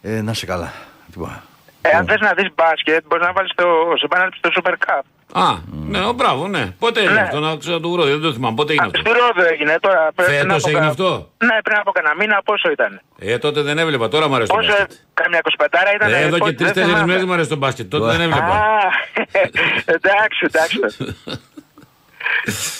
ε, 0.03 0.21
Να 0.21 0.33
σε 0.35 0.47
καλά. 0.47 0.73
Τίποτα. 1.13 1.43
Ε, 1.83 1.97
αν 1.97 2.07
θες 2.07 2.21
να 2.21 2.33
δεις 2.33 2.49
μπάσκετ, 2.55 3.05
μπορείς 3.09 3.27
να 3.27 3.33
βάλεις 3.33 3.51
το, 3.55 3.65
σε 3.99 4.05
επανάληψη 4.05 4.41
το 4.41 4.51
Super 4.57 4.73
Cup. 4.73 5.01
Α, 5.33 5.55
ναι, 5.71 5.99
ο, 6.05 6.13
μπράβο, 6.13 6.49
ναι. 6.49 6.65
Πότε 6.79 7.01
έγινε 7.01 7.15
Ναι. 7.15 7.21
αυτό, 7.21 7.39
να 7.41 7.57
ξέρω 7.57 7.81
το 7.81 7.91
βρω, 7.91 8.05
δεν 8.05 8.21
το 8.21 8.33
θυμάμαι. 8.33 8.55
Πότε 8.57 8.73
έγινε 8.73 8.87
Α, 8.87 8.91
αυτό. 8.95 9.01
Στη 9.11 9.19
Ρόδο 9.21 9.49
έγινε 9.53 9.77
τώρα. 9.81 10.11
πριν 10.15 10.29
Φέτος 10.29 10.55
από 10.57 10.69
έγινε 10.69 10.81
κα- 10.85 10.91
αυτό; 10.91 11.31
Ναι, 11.39 11.57
πριν 11.65 11.77
από 11.79 11.91
κανένα 11.93 12.15
μήνα 12.15 12.43
πόσο 12.45 12.71
ήταν; 12.71 13.01
Ε, 13.19 13.39
τότε 13.39 13.63
δεν 13.63 13.79
έβλεπα, 13.79 14.09
τώρα 14.09 14.29
μου 14.29 14.35
αρέσει 14.35 14.51
το 14.51 14.57
Πόσο, 14.57 14.69
μπάσκετ. 14.69 14.91
καμιά 15.15 15.41
25 15.43 15.93
ήταν. 15.95 16.13
Ε, 16.13 16.19
εδώ 16.21 16.29
πόσο- 16.39 16.39
και 16.39 16.45
δεν 16.47 16.57
τρει-τέσσερι 16.57 16.87
θυμάμαι. 16.87 17.07
μέρες 17.07 17.25
μου 17.25 17.33
αρέσει 17.33 17.49
το 17.49 17.57
μπάσκετ. 17.57 17.91
Τότε 17.91 18.07
δεν 18.13 18.21
έβλεπα. 18.21 18.47
Α, 18.47 18.79
εντάξει, 19.97 20.41
εντάξει. 20.51 20.79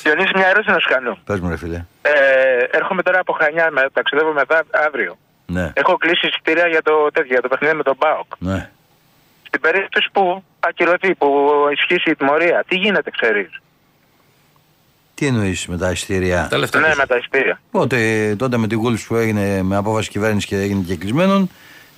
Διονύση, 0.03 0.33
μια 0.35 0.47
ερώτηση 0.49 0.71
να 0.71 0.79
σου 0.79 0.89
κάνω. 0.89 1.19
Πες 1.25 1.41
μου, 1.41 1.49
ρε 1.49 1.57
φίλε. 1.57 1.85
Ε, 2.03 2.13
έρχομαι 2.71 3.03
τώρα 3.03 3.19
από 3.21 3.33
Χανιά, 3.33 3.69
με, 3.71 3.87
ταξιδεύω 3.93 4.33
μετά 4.33 4.63
αύριο. 4.87 5.19
Ναι, 5.47 5.71
Έχω 5.75 5.97
κλείσει 5.97 6.27
εισιτήρια 6.27 6.67
για 6.67 6.83
το, 6.83 6.93
τέτοιο, 7.13 7.33
για 7.33 7.43
το 7.43 7.49
παιχνίδι 7.49 7.75
με 7.75 7.83
τον 7.83 7.97
Μπάοκ. 7.99 8.33
ναι. 8.39 8.71
Στην 9.49 9.61
περίπτωση 9.61 10.09
που 10.13 10.45
ακυρωθεί, 10.61 11.15
που 11.15 11.49
ισχύσει 11.73 12.11
η 12.11 12.15
τιμωρία, 12.17 12.65
τι 12.69 12.77
γίνεται, 12.77 13.11
ξέρεις; 13.11 13.49
Τι 15.15 15.27
εννοείς 15.27 15.67
με 15.67 15.77
τα 15.79 15.91
εισιτήρια; 15.91 16.47
Τα 16.51 16.59
λεφτά 16.59 16.79
Ναι, 16.81 16.87
τους. 16.89 16.97
με 16.97 17.07
τα 17.07 17.17
εισιτήρια. 17.17 17.61
Τότε, 17.73 18.35
τότε 18.39 18.57
με 18.57 18.67
την 18.67 18.81
Wolves 18.85 19.05
που 19.09 19.17
έγινε 19.17 19.63
με 19.63 19.77
απόφαση 19.77 20.09
κυβέρνησης 20.11 20.49
και 20.49 20.57
έγινε 20.57 20.83
και 20.87 20.97
κλεισμένων, 20.97 21.51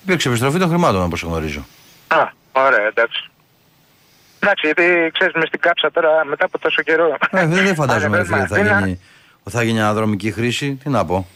υπήρξε 0.02 0.28
επιστροφή 0.28 0.58
των 0.58 0.68
χρημάτων 0.68 1.02
όπως 1.02 1.22
γνωρίζω. 1.22 1.66
Α, 2.08 2.28
ωραία, 2.52 2.86
εντάξει. 2.86 3.24
Εντάξει, 4.42 4.66
γιατί 4.66 5.10
ξέρεις, 5.12 5.34
μες 5.34 5.46
στην 5.48 5.60
κάψα 5.60 5.90
τώρα 5.90 6.24
μετά 6.24 6.44
από 6.44 6.58
τόσο 6.58 6.82
καιρό. 6.82 7.16
Ε, 7.30 7.46
δεν, 7.46 7.64
δεν 7.64 7.74
φαντάζομαι 7.82 8.16
ρε 8.16 8.24
φίλε, 8.24 8.36
Ανεβαίνουμε 8.36 8.64
θα 8.68 8.72
Αθήνα. 8.74 8.86
γίνει, 8.86 9.00
θα 9.50 9.62
γίνει 9.62 9.80
αναδρομική 9.80 10.32
χρήση. 10.32 10.74
Τι 10.82 10.88
να 10.88 11.04
πω. 11.04 11.26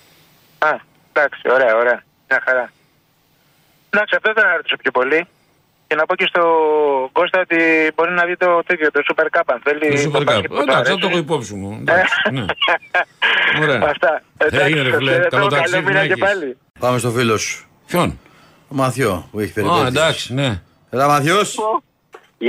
Α, 0.58 0.68
εντάξει, 1.12 1.40
ωραία, 1.50 1.76
ωραία. 1.76 2.02
Μια 2.28 2.42
χαρά. 2.44 2.70
Εντάξει, 3.90 4.14
αυτό 4.16 4.32
δεν 4.32 4.44
ρωτήσω 4.56 4.76
πιο 4.76 4.90
πολύ. 4.90 5.26
Και 5.94 6.00
να 6.00 6.06
πω 6.06 6.14
και 6.14 6.26
στον 6.28 6.44
Κώστα 7.12 7.40
ότι 7.40 7.56
μπορεί 7.94 8.12
να 8.12 8.24
δει 8.24 8.36
το 8.36 8.62
τέτοιο, 8.66 8.90
το 8.90 9.00
Super 9.08 9.24
Cup 9.38 9.42
αν 9.46 9.60
θέλει. 9.64 10.02
Το 10.02 10.10
Super 10.18 10.20
Cup. 10.20 10.24
μπάσκετ 10.24 10.46
που 10.46 10.54
του 10.54 10.60
Εντάξει, 10.62 10.76
αρέσει. 10.78 10.92
θα 10.92 10.98
το 10.98 11.06
έχω 11.06 11.18
υπόψη 11.18 11.54
μου. 11.54 11.78
Εντάξει, 11.80 12.14
ναι. 12.32 12.44
Ωραία. 13.62 13.80
Αυτά. 13.90 14.22
Έγινε, 14.50 14.82
ρε 14.82 14.96
φίλε. 14.96 15.10
ευχαριστώ. 15.10 15.36
Καλό 15.36 15.46
Καλό 15.46 15.48
ταξίδι 15.48 15.82
μήνα 15.84 15.98
να 16.00 16.06
και 16.06 16.12
έχεις. 16.12 16.22
πάλι. 16.24 16.56
Πάμε 16.78 16.98
στο 16.98 17.10
φίλο 17.10 17.36
σου. 17.36 17.64
Ποιον; 17.86 18.18
Ο 18.68 18.74
Μαθιό 18.74 19.28
που 19.30 19.40
έχει 19.40 19.50
Α, 19.50 19.52
περιπέτειες. 19.54 19.86
εντάξει, 19.88 20.34
ναι. 20.34 20.60
Έλα, 20.90 21.06
Μαθιό. 21.06 21.36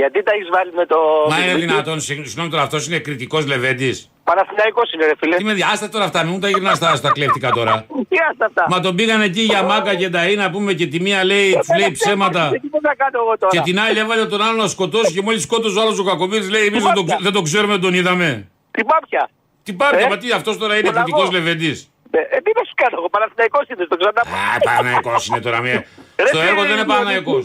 Γιατί 0.00 0.22
τα 0.22 0.32
έχεις 0.34 0.48
βάλει 0.56 0.72
με 0.80 0.86
το. 0.86 0.98
Μα 1.30 1.36
είναι 1.36 1.46
Βιλμπίκι; 1.46 1.66
δυνατόν, 1.66 2.00
συγγνώμη 2.00 2.28
συγγνώμη 2.28 2.50
τώρα, 2.50 2.62
αυτός 2.62 2.86
είναι 2.86 2.98
κριτικός 2.98 3.46
Λεβέντης. 3.46 4.10
Παναθηναϊκός 4.24 4.92
είναι, 4.92 5.04
ρε 5.06 5.12
φίλε. 5.20 5.36
Τι 5.36 5.44
με 5.44 5.52
διάστα 5.54 5.88
τώρα 5.88 6.04
αυτά, 6.04 6.22
μην 6.24 6.32
μου 6.32 6.38
τα 6.38 6.48
γυρνάς 6.48 6.76
στα, 6.76 6.96
στα 6.96 7.10
κλέφτικα 7.12 7.50
τώρα. 7.50 7.74
Τι 8.10 8.16
άστα 8.30 8.44
αυτά. 8.46 8.66
Μα 8.68 8.80
τον 8.80 8.94
πήγαν 8.96 9.20
εκεί 9.20 9.40
για 9.40 9.62
μάκα 9.62 9.94
και 9.94 10.08
τα 10.10 10.26
είναι, 10.30 10.42
να 10.42 10.50
πούμε 10.50 10.72
και 10.72 10.86
τη 10.86 11.00
μία 11.00 11.24
λέει, 11.24 11.50
του 11.52 11.78
λέει 11.78 11.90
ψέματα. 11.90 12.50
Τι 12.50 12.68
θα 12.86 12.94
κάνω 12.96 13.18
εγώ 13.24 13.38
τώρα. 13.38 13.52
Και 13.54 13.60
την 13.60 13.80
άλλη 13.80 13.98
έβαλε 13.98 14.26
τον 14.26 14.42
άλλο 14.42 14.56
να 14.62 14.68
σκοτώσει 14.68 15.12
και 15.12 15.22
μόλις 15.22 15.42
σκότωσε 15.42 15.78
ο 15.78 15.82
άλλος 15.82 15.98
ο 15.98 16.04
Κακομίρη 16.04 16.48
λέει: 16.48 16.66
Εμείς 16.66 16.82
δεν, 16.82 16.92
το 16.94 17.02
ξε- 17.04 17.20
δεν 17.20 17.32
το 17.32 17.42
ξέρουμε, 17.42 17.72
δεν 17.72 17.82
τον 17.82 17.94
είδαμε. 17.94 18.48
Την 18.70 18.86
πάπια. 18.86 19.30
Τι 19.62 19.72
πάρτε, 19.72 20.02
Ε, 20.04 20.08
μα 20.08 20.16
τι 20.16 20.32
αυτός 20.32 20.58
τώρα 20.58 20.74
είναι 20.78 20.88
Μοναγό. 20.88 21.04
κριτικός 21.04 21.30
Λεβέντης. 21.32 21.90
Ε, 22.10 22.18
ε, 22.18 22.40
τι 22.44 22.50
να 22.58 22.62
σου 22.68 22.74
κάνω 22.74 22.94
εγώ, 22.98 23.08
Παναθηναϊκός 23.08 23.64
είναι, 23.68 23.84
το 23.92 23.96
ξανά. 23.96 24.20
Α, 24.20 24.58
Παναγιακό 24.68 25.14
είναι 25.30 25.40
τώρα 25.40 25.60
μία. 25.60 25.84
Ρε, 26.16 26.26
Στο 26.26 26.38
τι 26.40 26.46
έργο 26.46 26.60
δεν 26.62 26.70
είναι 26.70 26.80
είναι, 26.80 26.92
Παναγιακό. 26.94 27.36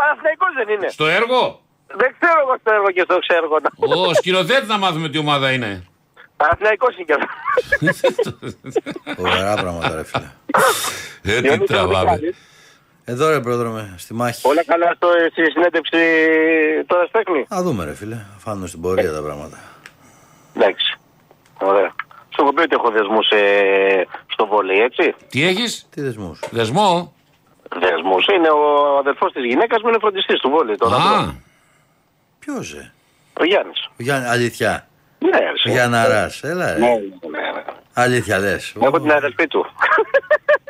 Παναθηναϊκός 0.00 0.50
δεν 0.58 0.68
είναι. 0.74 0.88
Στο 0.88 1.06
έργο; 1.06 1.60
Δεν 1.86 2.14
ξέρω 2.20 2.40
εγώ 2.40 2.56
στο 2.60 2.72
έργο 2.72 2.90
και 2.90 3.00
στο 3.04 3.18
ξέργο. 3.18 3.56
Ο 4.08 4.14
σκηνοθέτης 4.14 4.68
να 4.68 4.78
μάθουμε 4.78 5.08
τι 5.08 5.18
ομάδα 5.18 5.52
είναι. 5.52 5.84
Παναθηναϊκός 6.36 6.94
είναι 6.96 7.04
και 7.04 7.14
αυτό. 7.14 8.38
Φοβερά 9.16 9.54
πράγματα, 9.54 9.94
ρε 9.94 10.04
φίλε. 10.04 10.24
Ε, 11.22 11.40
τι 11.40 11.40
Διονύση, 11.40 11.58
τραβάμε. 11.66 12.10
τι 12.10 12.20
κάνεις; 12.20 12.36
Εδώ 13.04 13.28
ρε 13.30 13.40
πρόδρομε, 13.40 13.94
στη 13.98 14.14
μάχη. 14.14 14.48
Όλα 14.48 14.64
καλά 14.64 14.92
στο, 14.96 15.08
στη 15.30 15.50
συνέντευξη 15.50 15.98
τώρα 16.86 17.06
στέκνη. 17.06 17.46
Α 17.54 17.62
δούμε 17.62 17.84
ρε 17.84 17.94
φίλε, 17.94 18.16
φάνουν 18.38 18.66
στην 18.68 18.80
πορεία 18.80 19.12
τα 19.12 19.22
πράγματα. 19.22 19.58
Εντάξει. 20.56 20.98
Ωραία. 21.60 21.92
Σου 22.28 22.42
έχω 22.42 22.52
πει 22.52 22.60
ότι 22.62 22.74
έχω 22.78 22.90
δεσμούς 22.90 23.28
ε, 23.30 24.06
στο 24.26 24.46
βόλεϊ, 24.46 24.78
έτσι. 24.80 25.14
Τι 25.28 25.42
έχεις, 25.46 25.86
Τι 25.90 26.00
δεσμούς; 26.00 26.40
δεσμό. 26.50 27.12
Δεσμούς. 27.80 28.26
Είναι 28.26 28.48
ο 28.48 28.96
αδερφός 28.98 29.32
της 29.32 29.44
γυναίκας 29.44 29.82
μου, 29.82 29.88
είναι 29.88 29.98
φροντιστής 30.00 30.40
του 30.40 30.50
βόλεϊ. 30.50 30.76
Τώρα 30.76 30.96
Α, 30.96 31.32
Ποιος 32.44 32.72
ε; 32.72 32.92
Ο 33.40 33.44
Γιάννης. 33.44 33.84
Ο 33.90 33.94
Γιάννη, 33.96 34.28
αλήθεια. 34.28 34.86
Ναι, 35.18 35.28
Ο 35.36 35.52
ρε. 35.64 35.70
Γιανναράς, 35.72 36.42
έλα 36.42 36.72
ρε. 36.72 36.78
Ναι, 36.78 36.86
ναι, 36.86 36.94
ναι. 37.30 37.62
Αλήθεια 37.92 38.38
λες. 38.38 38.74
Έχω 38.82 39.00
την 39.00 39.10
αδερφή 39.12 39.46
του. 39.46 39.66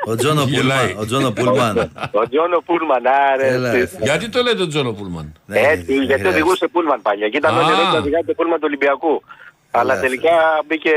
Ο 0.06 0.14
Τζόνο 0.16 0.42
Γελάει. 0.48 0.86
Πούλμαν. 0.86 1.02
Ο 1.02 1.04
Τζόνο 1.06 1.30
Πούλμαν. 1.32 1.92
Ο 2.12 2.28
Τζόνο 2.28 2.58
Πούλμαν, 2.64 3.02
άρε. 3.32 3.46
Έλα, 3.48 3.72
ρε, 3.72 3.78
εσύ. 3.78 3.86
φίλε. 3.94 4.04
γιατί 4.04 4.28
το 4.28 4.42
λέτε 4.42 4.56
τον 4.56 4.68
Τζόνο 4.68 4.92
Πούλμαν; 4.92 5.32
Ναι, 5.46 5.58
Έτσι, 5.60 5.74
δεν 5.84 5.96
γιατί 5.96 6.04
χρειάζεται. 6.04 6.28
οδηγούσε 6.28 6.66
Πούλμαν 6.68 7.02
παλιά. 7.02 7.28
Και 7.28 7.36
ήταν 7.36 7.54
Α. 7.54 7.58
όλοι 7.58 7.72
εδώ 7.72 7.90
και 7.90 7.96
οδηγάει 7.96 8.24
το 8.24 8.32
Πούλμαν 8.34 8.54
του 8.58 8.64
Ολυμπιακού. 8.66 9.22
Αλλά 9.70 9.92
Έλα, 9.92 10.00
τελικά 10.02 10.30
μπήκε 10.66 10.92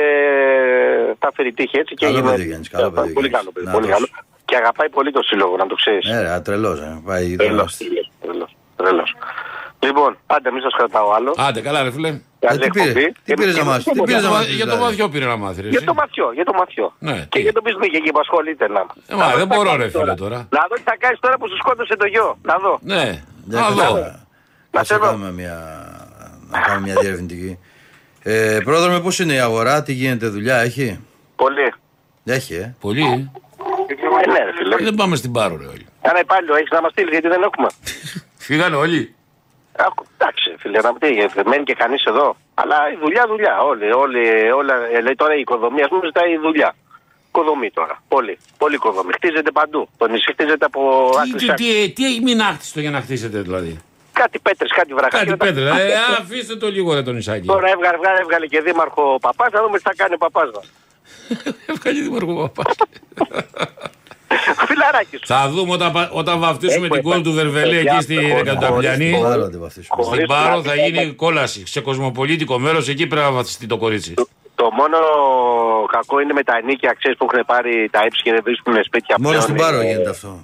τα 1.20 1.32
φέρει 1.36 1.52
τύχη 1.54 1.78
έτσι 1.78 1.94
και 1.94 2.06
Καλό 2.06 2.18
έγινε. 2.18 2.32
παιδί, 2.32 2.46
Γιάννης, 2.46 2.70
καλό 2.70 2.92
παιδί, 2.92 3.14
Πολύ 3.14 3.28
Γιάννης. 3.28 3.38
καλό 3.40 3.52
παιδί. 3.52 3.66
Να 3.66 3.72
Πολύ 3.72 3.88
δώσεις. 3.88 4.10
καλό. 4.12 4.24
Και 4.46 4.56
αγαπάει 4.56 4.90
πολύ 4.90 5.12
το 5.12 5.22
σύλλογο, 5.24 5.56
να 5.58 5.66
το 5.68 5.76
ξέρεις. 5.76 6.06
Ναι 6.10 6.22
ρε, 6.22 6.30
ατρελός 6.30 6.80
ε. 9.80 9.86
Πάει 9.86 9.92
Τρελός. 9.92 10.14
Τρελός. 10.14 10.14
Τρελός. 10.14 10.14
Λοιπόν, 10.14 10.18
άντε, 10.28 10.52
μην 10.52 10.62
σας 10.62 10.74
κρατάω 10.78 11.12
άλλο. 11.12 11.34
Άντε, 11.38 11.62
καλά, 11.62 11.84
ρε 11.84 11.92
φίλε. 11.92 12.08
Ε, 12.40 12.48
Καλή 12.48 12.60
τι 12.60 12.70
πήρε, 12.70 12.90
εκπομπή. 12.90 13.12
τι 13.24 13.34
πήρες 13.34 13.58
να 13.58 13.64
μάθεις, 13.64 13.84
τι 13.84 13.92
Για 13.94 14.04
πήρες 14.04 14.22
να 14.24 14.30
το, 14.30 14.34
μάθεις. 14.36 14.56
για 14.56 14.66
το 14.66 14.72
δηλαδή. 14.72 14.84
μαθιό 14.92 15.10
πήρε 15.10 15.26
να 15.26 15.38
μάθεις. 15.38 15.62
ρε, 15.64 15.68
Για 15.70 15.78
εσύ. 15.78 15.86
το 15.86 15.94
μαθιό, 15.94 16.32
για 16.34 16.46
το 16.46 16.54
μαθιό. 16.54 16.94
Ναι, 17.00 17.14
Και 17.20 17.26
τι. 17.30 17.40
για 17.42 17.54
τον 17.54 17.64
πισμίκι 17.64 17.96
εκεί 17.96 18.12
που 18.12 18.20
ασχολείται 18.20 18.68
να. 18.68 18.86
Ε, 19.08 19.16
μα, 19.16 19.36
δεν 19.36 19.48
μπορώ, 19.48 19.76
ρε 19.76 19.90
φίλε 19.90 20.14
τώρα. 20.14 20.36
Να 20.50 20.62
δω 20.70 20.76
τι 20.76 20.82
θα 20.82 20.96
κάνεις 21.00 21.20
τώρα 21.20 21.38
που 21.38 21.48
σου 21.50 21.56
σκότωσε 21.58 21.96
το 21.96 22.06
γιο. 22.06 22.38
Να 22.42 22.58
δω. 22.58 22.80
Ναι, 22.82 23.24
Δεν 23.46 23.60
να 23.62 23.68
ξέρω. 23.68 23.94
δω. 23.94 24.00
Να 24.72 24.80
Ας 24.80 24.88
σε 24.88 24.96
δω. 24.96 25.06
κάνουμε 25.06 25.32
μια... 25.32 25.56
Να 26.50 26.60
κάνουμε 26.60 26.86
μια 26.88 26.96
διερευνητική. 27.02 27.60
Ε, 28.24 28.60
πρόδρομε, 28.64 29.00
πώς 29.02 29.20
είναι 29.20 29.34
η 29.34 29.40
αγορά, 29.40 29.84
τι 29.84 29.94
γίνεται, 29.94 30.28
δουλειά 30.28 30.58
έχει; 30.58 31.00
Πολύ. 31.36 31.74
Έχει, 32.26 32.54
ε. 32.54 32.76
Πολύ. 32.80 33.02
Ε, 33.02 34.30
ναι, 34.32 34.40
ρε 34.46 34.52
φίλε. 34.58 34.76
Δεν 34.76 34.96
πάμε 34.96 35.16
στην 35.16 35.32
πάρο, 35.32 35.58
ρε 35.58 35.66
όλοι. 35.66 35.86
Ένα 36.02 36.20
υπάλληλο 36.20 36.56
έχεις 36.56 36.70
να 36.72 36.82
μας 36.82 36.92
στείλεις 36.92 37.12
γιατί 37.12 37.28
δεν 37.28 37.42
έχουμε. 37.44 37.68
Φύγανε 38.38 38.76
όλοι. 38.76 39.16
Άκου, 39.86 40.06
Εντάξει, 40.18 40.56
φίλε, 40.58 40.80
να 40.82 40.94
πει, 40.94 41.08
ε, 41.08 41.42
μένει 41.46 41.64
και 41.64 41.74
κανείς 41.74 42.04
εδώ. 42.04 42.36
Αλλά 42.54 42.76
η 42.94 42.98
δουλειά, 43.04 43.26
δουλειά. 43.28 43.60
Όλοι, 43.62 43.92
όλοι, 43.92 44.52
όλα, 44.52 44.74
ε, 44.94 45.02
λέει 45.02 45.16
τώρα 45.16 45.36
η 45.36 45.40
οικοδομή, 45.40 45.82
ας 45.82 45.90
πούμε, 45.90 46.02
ζητάει 46.06 46.38
δουλειά. 46.38 46.76
Οικοδομή 47.28 47.72
τώρα. 47.72 48.02
Πολύ. 48.08 48.38
Πολύ 48.58 48.76
οικοδομή. 48.76 49.12
Χτίζεται 49.14 49.52
παντού. 49.52 49.90
Το 49.98 50.08
νησί 50.08 50.32
χτίζεται 50.32 50.66
από 50.66 51.10
Τι, 51.12 51.18
άκρη 51.20 51.32
τι, 51.32 51.46
σε 51.46 51.52
άκρη. 51.52 51.66
τι, 51.66 51.92
τι 51.94 52.06
έχει 52.06 52.22
μείνει 52.22 52.44
άκτιστο 52.44 52.80
για 52.80 52.92
να 52.92 53.02
χτίσετε 53.02 53.42
δηλαδή. 53.42 53.80
Κάτι 54.14 54.40
πέτρες, 54.40 54.72
κάτι 54.74 54.94
βραχά. 54.94 55.18
Κάτι 55.18 55.38
πέτρες. 55.38 55.78
Ε, 55.78 55.94
αφήστε 56.22 56.56
το 56.56 56.68
λίγο 56.70 56.94
ρε 56.94 57.04
τον 57.04 57.18
Ισάκη. 57.18 57.48
Τώρα 57.48 57.70
έβγαλε, 57.70 57.96
έβγαλε, 57.96 58.20
έβγαλε 58.20 58.46
και 58.48 58.62
δήμαρχο 58.62 59.18
παπάς, 59.22 59.52
να 59.52 59.62
δούμε 59.62 59.78
τι 59.78 59.84
θα 59.84 59.94
κάνει 59.96 60.14
ο 60.14 60.18
παπάς 60.18 60.50
μας. 60.56 60.72
Έβγαλε 61.72 62.02
δήμαρχο 62.02 62.34
παπάς. 62.50 62.76
Φιλαράκι 64.70 65.16
σου. 65.18 65.26
Θα 65.26 65.50
δούμε 65.50 65.72
όταν, 65.74 65.92
πα- 65.92 66.10
όταν 66.14 66.40
βαφτίσουμε 66.40 66.86
Έχουμε 66.86 67.00
την 67.02 67.10
κόλ 67.12 67.22
του 67.22 67.32
Βερβελή 67.34 67.76
παιδιά, 67.76 67.94
εκεί 67.94 68.04
στη 68.04 68.16
χωρίς- 68.16 68.34
Δεκαταπλιανή. 68.36 69.12
χωρίς- 69.12 69.26
Άλλο 69.34 69.44
να 69.44 69.50
τη 69.50 69.58
βαφτίσουμε. 69.58 70.04
Χωρίς 70.04 70.14
Στην 70.14 70.28
Πάρο 70.28 70.56
να- 70.56 70.62
θα 70.62 70.76
γίνει 70.76 71.12
κόλαση. 71.14 71.68
Σε 71.68 71.82
κοσμοπολίτικο 71.82 72.60
μέρος 72.60 72.88
εκεί 72.90 73.08
πρέπει 73.08 73.26
να 73.26 73.32
βαφτιστεί 73.32 73.66
το 73.68 73.78
κορίτσι. 73.78 74.14
Το 74.56 74.70
μόνο 74.80 74.98
κακό 75.92 76.20
είναι 76.20 76.34
με 76.34 76.44
τα 76.44 76.58
ενίκια, 76.58 76.94
ξέρεις 77.00 77.18
που 77.18 77.28
έχουν 77.32 77.46
πάρει 77.46 77.90
τα 77.92 78.02
ύψη 78.06 78.22
και 78.24 78.32
δεν 78.32 78.42
βρίσκουν 78.44 78.84
σπίτια 78.84 79.16
Μόνο 79.18 79.28
πλέον, 79.30 79.44
στην 79.44 79.56
Πάρο 79.56 79.76
είναι- 79.82 79.88
γίνεται 79.92 80.10
αυτό. 80.10 80.40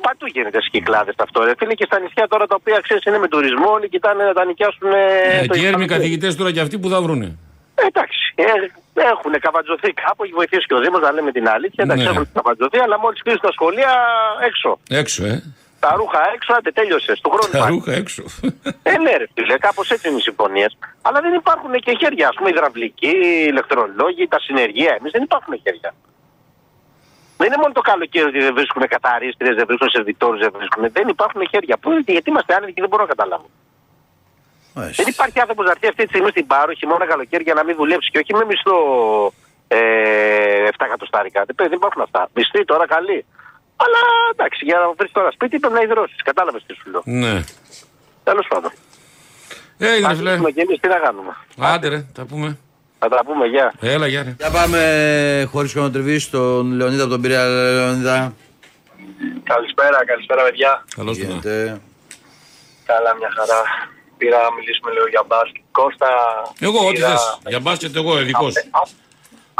Παντού 0.00 0.26
γίνεται 0.34 0.60
στι 0.60 0.70
κυκλάδε 0.70 1.12
αυτό. 1.16 1.42
Ρε 1.44 1.52
φίλε 1.58 1.74
και 1.74 1.84
στα 1.84 1.98
νησιά 2.00 2.26
τώρα 2.28 2.46
τα 2.46 2.54
οποία 2.60 2.80
ξέρεις 2.82 3.04
είναι 3.04 3.18
με 3.18 3.28
τουρισμό, 3.28 3.70
όλοι 3.70 3.88
κοιτάνε 3.88 4.24
να 4.24 4.32
τα 4.32 4.44
νοικιάσουν. 4.44 4.88
Ε, 4.92 5.46
το 5.46 5.52
τι 5.52 5.58
έρμοι 5.58 5.66
Ισλαμικό. 5.68 5.94
καθηγητές 5.94 6.36
τώρα 6.36 6.52
και 6.52 6.60
αυτοί 6.60 6.78
που 6.78 6.88
θα 6.88 7.00
βρούνε. 7.02 7.38
Ε, 7.74 7.86
εντάξει. 7.86 8.18
Ε, 8.34 8.42
έχουν 9.02 9.32
καβατζωθεί 9.40 9.92
κάπου, 9.92 10.24
έχει 10.24 10.32
βοηθήσει 10.32 10.66
και 10.66 10.74
ο 10.74 10.80
Δήμος 10.80 11.00
να 11.00 11.12
λέμε 11.12 11.32
την 11.32 11.48
αλήθεια. 11.48 11.84
Εντάξει, 11.84 12.04
Ναι. 12.04 12.10
έχουν 12.10 12.28
καβατζωθεί, 12.32 12.78
αλλά 12.78 12.98
μόλις 12.98 13.22
κλείσουν 13.22 13.40
τα 13.40 13.52
σχολεία 13.52 13.92
έξω. 14.48 14.78
Έξω, 14.88 15.24
ε. 15.26 15.42
Τα 15.80 15.94
ρούχα 15.96 16.20
έξω, 16.34 16.52
άντε 16.56 16.70
τέλειωσε. 16.72 17.12
Του 17.22 17.30
χρόνου 17.30 17.52
Τα 17.52 17.58
πάλι. 17.58 17.70
ρούχα 17.74 17.92
έξω. 17.92 18.22
Ε, 18.82 18.98
ναι, 18.98 19.10
ρε 19.16 19.26
φίλε, 19.34 19.58
κάπως 19.58 19.90
έτσι 19.90 20.08
είναι 20.08 20.18
οι 20.18 20.20
συμφωνίες. 20.20 20.78
Αλλά 21.02 21.20
δεν 21.20 21.32
υπάρχουν 21.34 21.72
και 21.72 21.96
χέρια. 22.00 22.28
Α 22.28 22.32
πούμε, 22.36 22.48
υδραυλικοί, 22.50 23.12
ηλεκτρολόγοι, 23.50 24.28
τα 24.28 24.38
συνεργεία. 24.40 24.96
Εμείς 24.98 25.12
δεν 25.12 25.22
υπάρχουν 25.22 25.60
χέρια. 25.62 25.94
Δεν 27.36 27.46
είναι 27.46 27.56
μόνο 27.56 27.72
το 27.72 27.80
καλοκαίρι 27.80 28.26
ότι 28.26 28.38
δεν 28.38 28.54
βρίσκουν 28.54 28.82
καθαρίστρε, 28.88 29.54
δεν 29.54 29.66
βρίσκουν 29.66 29.90
σερβιτόρους, 29.90 30.40
δεν 30.40 30.50
βρίσκουν. 30.56 30.82
Δεν 30.92 31.08
υπάρχουν 31.08 31.48
χέρια. 31.48 31.76
Πού, 31.76 31.90
γιατί 32.06 32.30
είμαστε 32.30 32.54
άνετοι 32.54 32.72
και 32.72 32.80
δεν 32.80 32.90
μπορώ 32.90 33.02
να 33.02 33.08
καταλάβω. 33.08 33.48
Μάλιστα. 34.78 35.02
Δεν 35.02 35.12
υπάρχει 35.16 35.38
άνθρωπος 35.40 35.64
να 35.64 35.70
έρθει 35.74 35.86
αυτή 35.92 36.02
τη 36.02 36.08
στιγμή 36.12 36.30
στην 36.34 36.46
Πάρο 36.46 36.72
χειμώνα 36.80 37.06
καλοκαίρι 37.12 37.42
για 37.48 37.54
να 37.58 37.64
μην 37.64 37.74
δουλέψει 37.80 38.08
και 38.12 38.18
όχι 38.22 38.32
με 38.34 38.44
μισθό 38.50 38.76
ε, 39.68 39.78
7 40.78 40.84
εκατοστάρικα. 40.88 41.40
Δεν, 41.46 41.54
δεν 41.58 41.72
υπάρχουν 41.80 42.02
αυτά. 42.02 42.20
Μισθή 42.34 42.64
τώρα 42.64 42.86
καλή. 42.94 43.24
Αλλά 43.84 44.00
εντάξει, 44.34 44.60
για 44.64 44.78
να 44.78 44.86
βρεις 44.98 45.12
τώρα 45.12 45.30
σπίτι 45.30 45.58
πρέπει 45.58 45.74
να 45.74 45.80
υδρώσεις. 45.80 46.22
Κατάλαβες 46.22 46.62
τι 46.66 46.74
σου 46.74 46.90
λέω. 46.90 47.02
Ναι. 47.04 47.44
Τέλος 48.24 48.46
πάντων. 48.48 48.70
Έγινε, 49.78 50.08
Θα 50.08 50.14
φίλε. 50.14 50.30
ζήσουμε 50.30 50.50
και 50.50 50.60
εμείς 50.60 50.78
τι 50.80 50.88
να 50.88 50.98
κάνουμε. 50.98 51.32
Άντε, 51.58 51.88
ρε, 51.88 52.00
τα 52.14 52.24
πούμε. 52.24 52.58
Θα 52.98 53.08
τα 53.08 53.24
πούμε, 53.24 53.46
γεια. 53.46 53.72
Έλα, 53.80 54.06
γεια, 54.06 54.22
ρε. 54.22 54.34
Για 54.38 54.50
πάμε 54.50 55.48
χωρίς 55.52 55.72
χρονοτριβή 55.72 56.18
στον 56.18 56.72
Λεωνίδα 56.72 57.02
από 57.02 57.12
τον 57.12 57.20
Πειραιά. 57.20 57.44
Λεωνίδα. 57.46 58.34
Καλησπέρα, 59.44 60.04
καλησπέρα 60.04 60.42
παιδιά. 60.42 60.84
Καλώς 60.96 61.16
Τι 61.16 61.22
το 61.22 61.28
γίνεται. 61.28 61.80
Καλά, 62.86 63.14
μια 63.18 63.28
χαρά. 63.36 63.60
Πήρα 64.18 64.38
να 64.46 64.50
μιλήσουμε 64.56 64.90
λίγο 64.96 65.06
για 65.14 65.22
μπάσκετ. 65.28 65.62
Κώστα. 65.78 66.08
Εγώ, 66.66 66.78
ό,τι 66.88 66.98
είδα- 66.98 67.08
θες. 67.08 67.38
Για 67.52 67.60
μπάσκετ, 67.64 67.96
εγώ, 67.96 68.12
ειδικό. 68.20 68.46
Απέ- 68.46 68.68
α- 68.80 69.04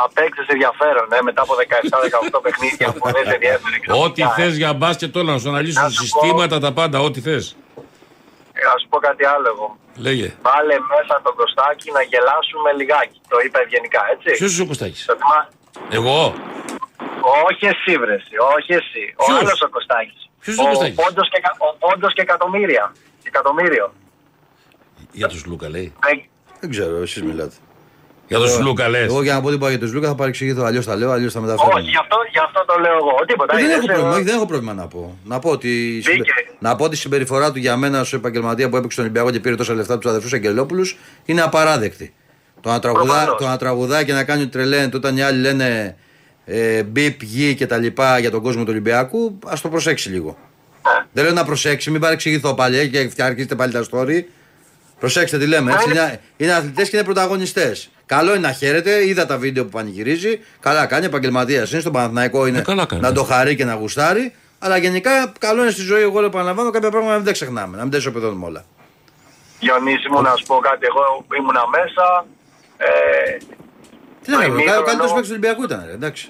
Απέκτησε 0.07 0.51
ενδιαφέρον 0.57 1.07
ε, 1.13 1.23
μετά 1.29 1.41
από 1.43 1.55
17-18 1.55 2.41
παιχνίδια 2.47 2.87
που 2.93 3.05
δεν 3.15 3.25
σε 3.29 3.35
ενδιαφέρει. 3.39 3.79
Ό,τι 4.05 4.23
θες 4.37 4.57
για 4.63 4.73
μπάσκετ, 4.73 5.17
όλα 5.17 5.33
να 5.33 5.39
σου 5.39 5.49
αναλύσω 5.49 5.81
Να 5.81 5.89
σου 5.89 5.95
πω- 6.09 6.21
συστήματα, 6.23 6.57
τα 6.65 6.73
πάντα, 6.73 6.99
ό,τι 7.09 7.21
θες. 7.27 7.45
Α 8.73 8.75
σου 8.81 8.89
πω 8.89 8.99
κάτι 9.09 9.25
άλλο 9.35 9.47
εγώ. 9.55 9.69
Λέγε. 10.07 10.29
Βάλε 10.49 10.77
μέσα 10.93 11.15
τον 11.25 11.35
Κωστάκη 11.41 11.89
να 11.97 12.03
γελάσουμε 12.11 12.69
λιγάκι. 12.81 13.19
Το 13.33 13.37
είπα 13.45 13.59
ευγενικά, 13.65 14.01
έτσι. 14.15 14.31
Ποιος 14.39 14.51
είσαι 14.53 14.63
ο 14.63 14.67
Κωστάκης; 14.67 15.05
Το 15.11 15.17
θυμά- 15.21 15.49
Εγώ; 15.99 16.19
Όχι 17.49 17.65
εσύ, 17.73 17.93
βρεση, 18.03 18.35
όχι 18.57 18.73
εσύ. 18.81 19.05
Ο 19.17 19.25
Ποιος; 19.25 19.39
άλλος 19.41 19.61
ο 19.67 19.69
Κωστάκης. 19.77 20.21
Ποιος 20.43 20.55
είναι 20.57 20.69
ο 20.69 20.73
Κωστάκης; 20.73 20.97
Πόντος 21.03 21.27
και, 21.33 21.41
κα- 21.45 21.57
ο 21.67 21.69
Πόντος 21.85 22.13
και 22.17 22.23
εκατομμύρια. 22.29 22.85
Εκατομμύριο. 23.31 23.87
Για 25.17 25.29
τους 25.29 25.45
Λούκα, 25.47 25.69
λέει. 25.69 25.93
Δεν- 26.07 26.23
Δεν 26.61 26.71
ξέρω, 26.71 26.97
εσείς 27.03 27.23
μιλάτε. 27.23 27.55
Για 28.29 28.39
τους 28.39 28.59
Λούκα, 28.61 28.89
λες. 28.89 29.05
Εγώ 29.05 29.23
για 29.23 29.35
να 29.35 29.41
πω 29.41 29.51
τίποτα 29.51 29.71
για 29.71 29.79
τον 29.79 29.93
Λούκα 29.93 30.09
θα 30.09 30.15
παρεξηγηθώ. 30.15 30.63
Αλλιώς 30.65 30.87
τα 30.87 30.97
λέω, 30.97 31.11
αλλιώς 31.11 31.33
τα 31.33 31.41
μεταφέρω. 31.41 31.71
Όχι, 31.75 31.89
γι' 31.91 31.97
αυτό, 31.97 32.17
γι' 32.33 32.39
αυτό 32.39 32.65
το 32.67 32.81
λέω 32.81 32.93
εγώ. 32.97 33.25
Τίποτα. 33.27 33.53
Ε, 33.55 33.57
δεν, 33.57 33.65
είναι, 33.65 33.73
έχω 33.75 33.83
σε- 33.83 33.89
πρόβλημα, 33.93 34.15
όχι, 34.15 34.23
δεν 34.23 34.35
έχω 34.35 34.47
πρόβλημα 34.47 34.75
να 34.75 34.87
πω. 34.87 35.19
Να 35.25 35.39
πω, 35.39 35.51
ότι, 35.51 35.69
η 35.97 36.01
συμπε- 36.03 36.19
Μπήκε. 36.19 36.33
να 36.59 36.77
πω 36.77 36.85
ότι 36.85 36.95
η 36.95 36.99
συμπεριφορά 36.99 37.53
του 37.53 37.59
για 37.59 37.77
μένα 37.77 38.01
ως 38.01 38.13
επαγγελματία 38.13 38.69
που 38.69 38.77
έπαιξε 38.77 38.93
στον 38.93 39.05
Ολυμπιακό 39.05 39.31
και 39.31 39.41
πήρε 39.41 39.55
τόσα 39.55 39.75
λεφτά 39.75 39.93
από 39.93 40.03
τους 40.03 40.11
αδερφούς 40.11 40.33
Αγγελόπουλους 40.33 40.97
είναι 41.25 41.43
απαράδεκτη. 41.43 42.15
Το 42.61 42.71
να, 42.71 42.79
τραγουδά, 42.79 43.05
Προφανώς. 43.05 43.37
το 43.39 43.47
να 43.47 43.57
τραγουδάει 43.57 44.05
και 44.05 44.13
να 44.13 44.25
κάνει 44.25 44.43
ότι 44.43 44.51
τρελαίνεται 44.51 44.97
όταν 44.97 45.17
οι 45.17 45.23
άλλοι 45.23 45.41
λένε 45.41 45.97
ε, 46.45 46.83
μπιπ, 46.83 47.23
γη 47.23 47.55
και 47.55 47.67
τα 47.67 47.77
λοιπά 47.77 48.19
για 48.19 48.31
τον 48.31 48.43
κόσμο 48.43 48.63
του 48.63 48.69
Ολυμπιακού, 48.71 49.39
ας 49.47 49.61
το 49.61 49.69
προσέξει 49.69 50.09
λίγο. 50.09 50.37
Δεν 51.13 51.25
λέω 51.25 51.33
να 51.33 51.45
προσέξει, 51.45 51.91
μην 51.91 52.01
παρεξηγηθώ 52.01 52.55
πάλι 52.55 52.79
ε, 52.79 52.87
και 52.87 53.09
φτιάχνετε 53.09 53.55
πάλι 53.55 53.73
τα 53.73 53.85
story. 53.93 54.23
Προσέξτε 54.99 55.39
τι 55.39 55.47
λέμε. 55.47 55.73
Έτσι, 55.73 55.91
είναι 55.91 56.21
είναι 56.37 56.53
αθλητές 56.53 56.91
και 56.91 56.97
είναι 56.97 57.05
πρωταγωνιστές. 57.05 57.91
Καλό 58.07 58.31
είναι 58.31 58.47
να 58.47 58.53
χαίρετε, 58.53 59.07
είδα 59.07 59.27
τα 59.27 59.37
βίντεο 59.39 59.65
που 59.65 59.71
πανηγυρίζει. 59.71 60.41
Καλά 60.61 60.87
κάνει, 60.87 61.05
επαγγελματίας 61.07 61.71
είναι. 61.71 61.81
Στον 61.81 61.93
Παναθηναϊκό 61.93 62.47
είναι 62.47 62.59
Ε, 62.59 62.63
καλά 62.63 62.87
κάνει. 62.87 63.01
να 63.03 63.13
το 63.13 63.25
χαρεί 63.25 63.57
και 63.57 63.65
να 63.65 63.75
γουστάρει. 63.75 64.35
Αλλά 64.59 64.77
γενικά 64.77 65.33
καλό 65.39 65.63
είναι 65.63 65.71
στη 65.71 65.83
ζωή, 65.83 66.03
εγώ 66.03 66.25
επαναλαμβάνω 66.25 66.71
κάποια 66.71 66.91
πράγματα 66.91 67.11
να 67.13 67.17
μην 67.17 67.27
τα 67.27 67.33
ξεχνάμε, 67.33 67.77
να 67.77 67.83
μην 67.83 67.91
τα 67.93 67.97
ισοπεδώνουμε 67.97 68.47
όλα. 68.47 68.65
Διονύση 69.61 70.09
μου 70.11 70.21
να 70.23 70.33
σου 70.37 70.45
πω 70.47 70.57
κάτι. 70.69 70.87
Εγώ 70.91 71.03
ήμουνα 71.39 71.63
μέσα. 71.77 72.27
Ε, 72.77 72.89
Τι 74.23 74.31
να 74.31 74.37
Το 74.37 74.43
κάνουμε, 74.43 74.55
ο 74.55 74.61
ημίχρονο- 74.61 74.87
καλύτερος 74.89 75.13
παίκτης 75.15 75.29
του 75.31 75.37
Ολυμπιακού 75.39 75.63
ήταν, 75.69 75.81
ρε, 75.89 75.93
εντάξει. 76.01 76.25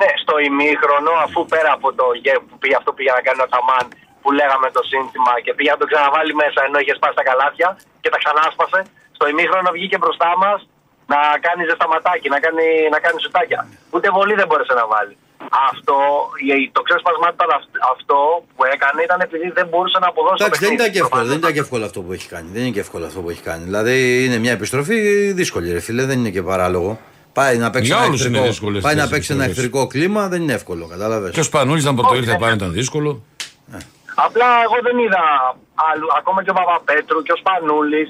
ναι, 0.00 0.08
στο 0.22 0.34
ημίχρονο, 0.48 1.12
αφού 1.26 1.38
πέρα 1.54 1.70
από 1.78 1.88
το 1.98 2.04
γε, 2.22 2.34
που 2.48 2.56
πήγε 2.62 2.76
αυτό 2.80 2.88
που 2.90 2.96
πήγε 2.98 3.12
να 3.18 3.22
κάνει 3.26 3.40
ο 3.46 3.48
Ταμάν, 3.54 3.84
που 4.24 4.30
λέγαμε 4.40 4.66
το 4.76 4.82
σύνθημα 4.92 5.32
και 5.44 5.52
πήγε 5.56 5.70
να 5.74 5.78
το 5.82 5.86
ξαναβάλει 5.90 6.32
μέσα 6.42 6.58
ενώ 6.68 6.76
είχε 6.82 6.94
σπάσει 6.98 7.16
τα 7.20 7.24
καλάθια 7.30 7.68
και 8.02 8.10
τα 8.14 8.18
ξανάσπασε. 8.22 8.80
Στο 9.16 9.24
ημίχρονο 9.32 9.68
βγήκε 9.76 9.96
μπροστά 10.02 10.30
μας 10.42 10.58
να 11.12 11.18
κάνει 11.46 11.62
ζεσταματάκι, 11.70 12.26
να 12.34 12.38
κάνει, 12.44 12.66
να 12.94 12.98
κάνει 13.04 13.18
σουτάκια. 13.24 13.60
Ούτε 13.94 14.06
βολή 14.16 14.34
δεν 14.40 14.46
μπόρεσε 14.48 14.74
να 14.82 14.86
βάλει. 14.94 15.14
αυτό, 15.70 15.96
η- 16.50 16.70
το 16.76 16.80
ξέσπασμά 16.86 17.26
του 17.28 17.36
ήταν 17.38 17.50
αυ- 17.58 17.78
αυτό 17.94 18.16
που 18.56 18.62
έκανε 18.74 19.00
ήταν 19.08 19.18
επειδή 19.26 19.46
δεν 19.58 19.66
μπορούσε 19.70 19.98
να 20.04 20.08
αποδώσει 20.12 20.36
το 20.38 20.44
Εντάξει, 20.44 20.60
δεν 20.60 20.68
παιχνίδι. 20.68 20.82
ήταν 20.82 20.90
και 20.94 21.00
εύκολο, 21.04 21.24
δεν 21.30 21.38
ήταν 21.42 21.52
και 21.54 21.62
εύκολο 21.66 21.84
αυτό 21.88 22.00
που 22.04 22.12
έχει 22.16 22.28
κάνει. 22.34 22.48
Δεν 22.54 22.60
είναι 22.62 22.74
και 22.76 22.80
εύκολο 22.86 23.04
αυτό 23.10 23.20
που 23.22 23.30
έχει 23.30 23.42
κάνει. 23.48 23.62
Δηλαδή 23.68 24.24
είναι 24.24 24.38
μια 24.44 24.52
επιστροφή 24.58 24.96
δύσκολη, 25.40 25.72
ρε 25.72 25.80
φίλε, 25.86 26.02
δεν 26.10 26.18
είναι 26.18 26.30
και 26.36 26.42
παράλογο. 26.42 26.90
Πάει 27.32 27.56
να 27.58 27.70
παίξει 27.70 27.86
Για 27.86 27.96
ένα 27.96 28.06
όλους 28.06 28.18
είναι 28.20 28.28
εχθρικό, 28.28 28.48
δύσκολες 28.52 28.82
πάει 28.82 28.94
να 28.94 29.02
αυτές 29.02 29.16
οι 29.16 29.20
παίξει 29.20 29.32
ένα 29.32 29.44
επιστροφές. 29.44 29.72
εχθρικό 29.74 29.86
κλίμα, 29.92 30.28
δεν 30.28 30.42
είναι 30.42 30.52
εύκολο, 30.52 30.86
κατάλαβες. 30.86 31.30
Και 31.34 31.40
ο 31.40 31.42
Σπανούλης 31.42 31.82
ήταν 31.82 31.94
πρώτο 31.96 32.14
ήρθε 32.16 32.36
πάνω, 32.40 32.52
ήταν 32.52 32.72
δύσκολο. 32.72 33.22
Απλά 34.26 34.48
εγώ 34.66 34.76
δεν 34.86 34.96
είδα 35.04 35.24
άλλου, 35.90 36.08
ακόμα 36.20 36.40
και 36.44 36.50
ο 36.54 36.56
Παπαπέτρου 36.60 37.18
και 37.26 37.32
ο 37.36 37.38
Σπανούλης 37.42 38.08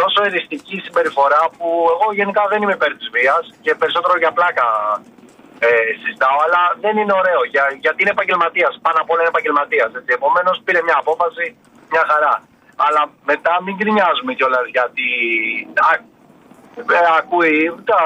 τόσο 0.00 0.18
εριστική 0.28 0.76
συμπεριφορά 0.86 1.42
που 1.56 1.66
εγώ 1.94 2.06
γενικά 2.20 2.42
δεν 2.52 2.58
είμαι 2.62 2.76
υπέρ 2.78 2.92
της 3.00 3.08
βίας 3.16 3.44
και 3.64 3.72
περισσότερο 3.80 4.14
για 4.22 4.32
πλάκα 4.38 4.66
ε, 5.66 5.68
συζητάω, 6.00 6.38
αλλά 6.46 6.62
δεν 6.84 6.94
είναι 7.00 7.14
ωραίο 7.22 7.40
για, 7.52 7.64
γιατί 7.84 7.98
είναι 8.02 8.14
επαγγελματίας. 8.16 8.72
Πάνω 8.86 8.98
απ' 9.02 9.10
όλα 9.12 9.20
είναι 9.22 9.32
επαγγελματίας. 9.34 9.88
Επομένως 10.18 10.54
πήρε 10.64 10.80
μια 10.88 10.96
απόφαση, 11.02 11.46
μια 11.92 12.04
χαρά. 12.10 12.34
Αλλά 12.86 13.02
μετά 13.30 13.52
μην 13.64 13.74
γκρινιάζουμε 13.78 14.32
κιόλας 14.38 14.66
γιατί 14.76 15.06
α, 15.88 15.90
ε, 16.96 17.08
ακούει 17.20 17.56
τα, 17.90 17.98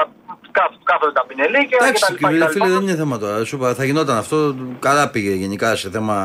κα- 0.57 0.73
κάθονται 0.89 1.15
τα 1.19 1.23
πινελί 1.27 1.61
και 1.69 1.75
Εντάξει, 1.79 2.05
και 2.05 2.05
τα 2.05 2.11
λοιπά 2.13 2.27
και 2.27 2.33
κύριε 2.33 2.45
τα 2.45 2.51
φίλε, 2.53 2.65
λοιπά. 2.65 2.75
δεν 2.75 2.83
είναι 2.87 2.97
θέμα 3.01 3.15
τώρα. 3.23 3.37
Σου 3.47 3.55
είπα, 3.55 3.67
θα 3.79 3.83
γινόταν 3.89 4.17
αυτό. 4.23 4.37
Καλά 4.87 5.03
πήγε 5.13 5.31
γενικά 5.43 5.69
σε 5.75 5.89
θέμα 5.95 6.17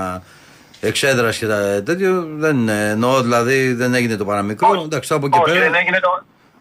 εξέδρας 0.88 1.38
και 1.38 1.46
τα 1.46 1.82
τέτοιο. 1.84 2.26
Δεν 2.44 2.56
είναι, 2.58 2.88
εννοώ 2.88 3.20
δηλαδή 3.22 3.72
δεν 3.72 3.94
έγινε 3.94 4.16
το 4.16 4.24
παραμικρό. 4.24 4.68
Εντάξει, 4.84 5.08
τώρα 5.08 5.20
από 5.22 5.26
εκεί 5.26 5.38
Όχι, 5.42 5.50
πέρα. 5.58 5.64
δεν 5.70 5.74
έγινε 5.80 5.98
το, 6.00 6.10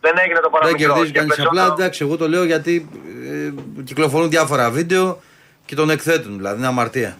δεν 0.05 0.13
έγινε 0.23 0.39
το 0.45 0.49
Δεν 0.51 0.51
παραμικρό. 0.59 0.79
κερδίζει 0.93 1.11
Και 1.11 1.17
κανείς 1.19 1.33
απλά. 1.33 1.49
περισσότερο- 1.49 1.73
Εντάξει, 1.79 1.99
εγώ 2.05 2.15
το 2.21 2.27
λέω 2.33 2.43
γιατί 2.53 2.73
ε, 3.31 3.81
κυκλοφορούν 3.89 4.29
διάφορα 4.35 4.65
βίντεο 4.77 5.05
και 5.67 5.75
τον 5.79 5.89
εκθέτουν. 5.95 6.33
Δηλαδή 6.39 6.57
είναι 6.57 6.67
αμαρτία. 6.73 7.11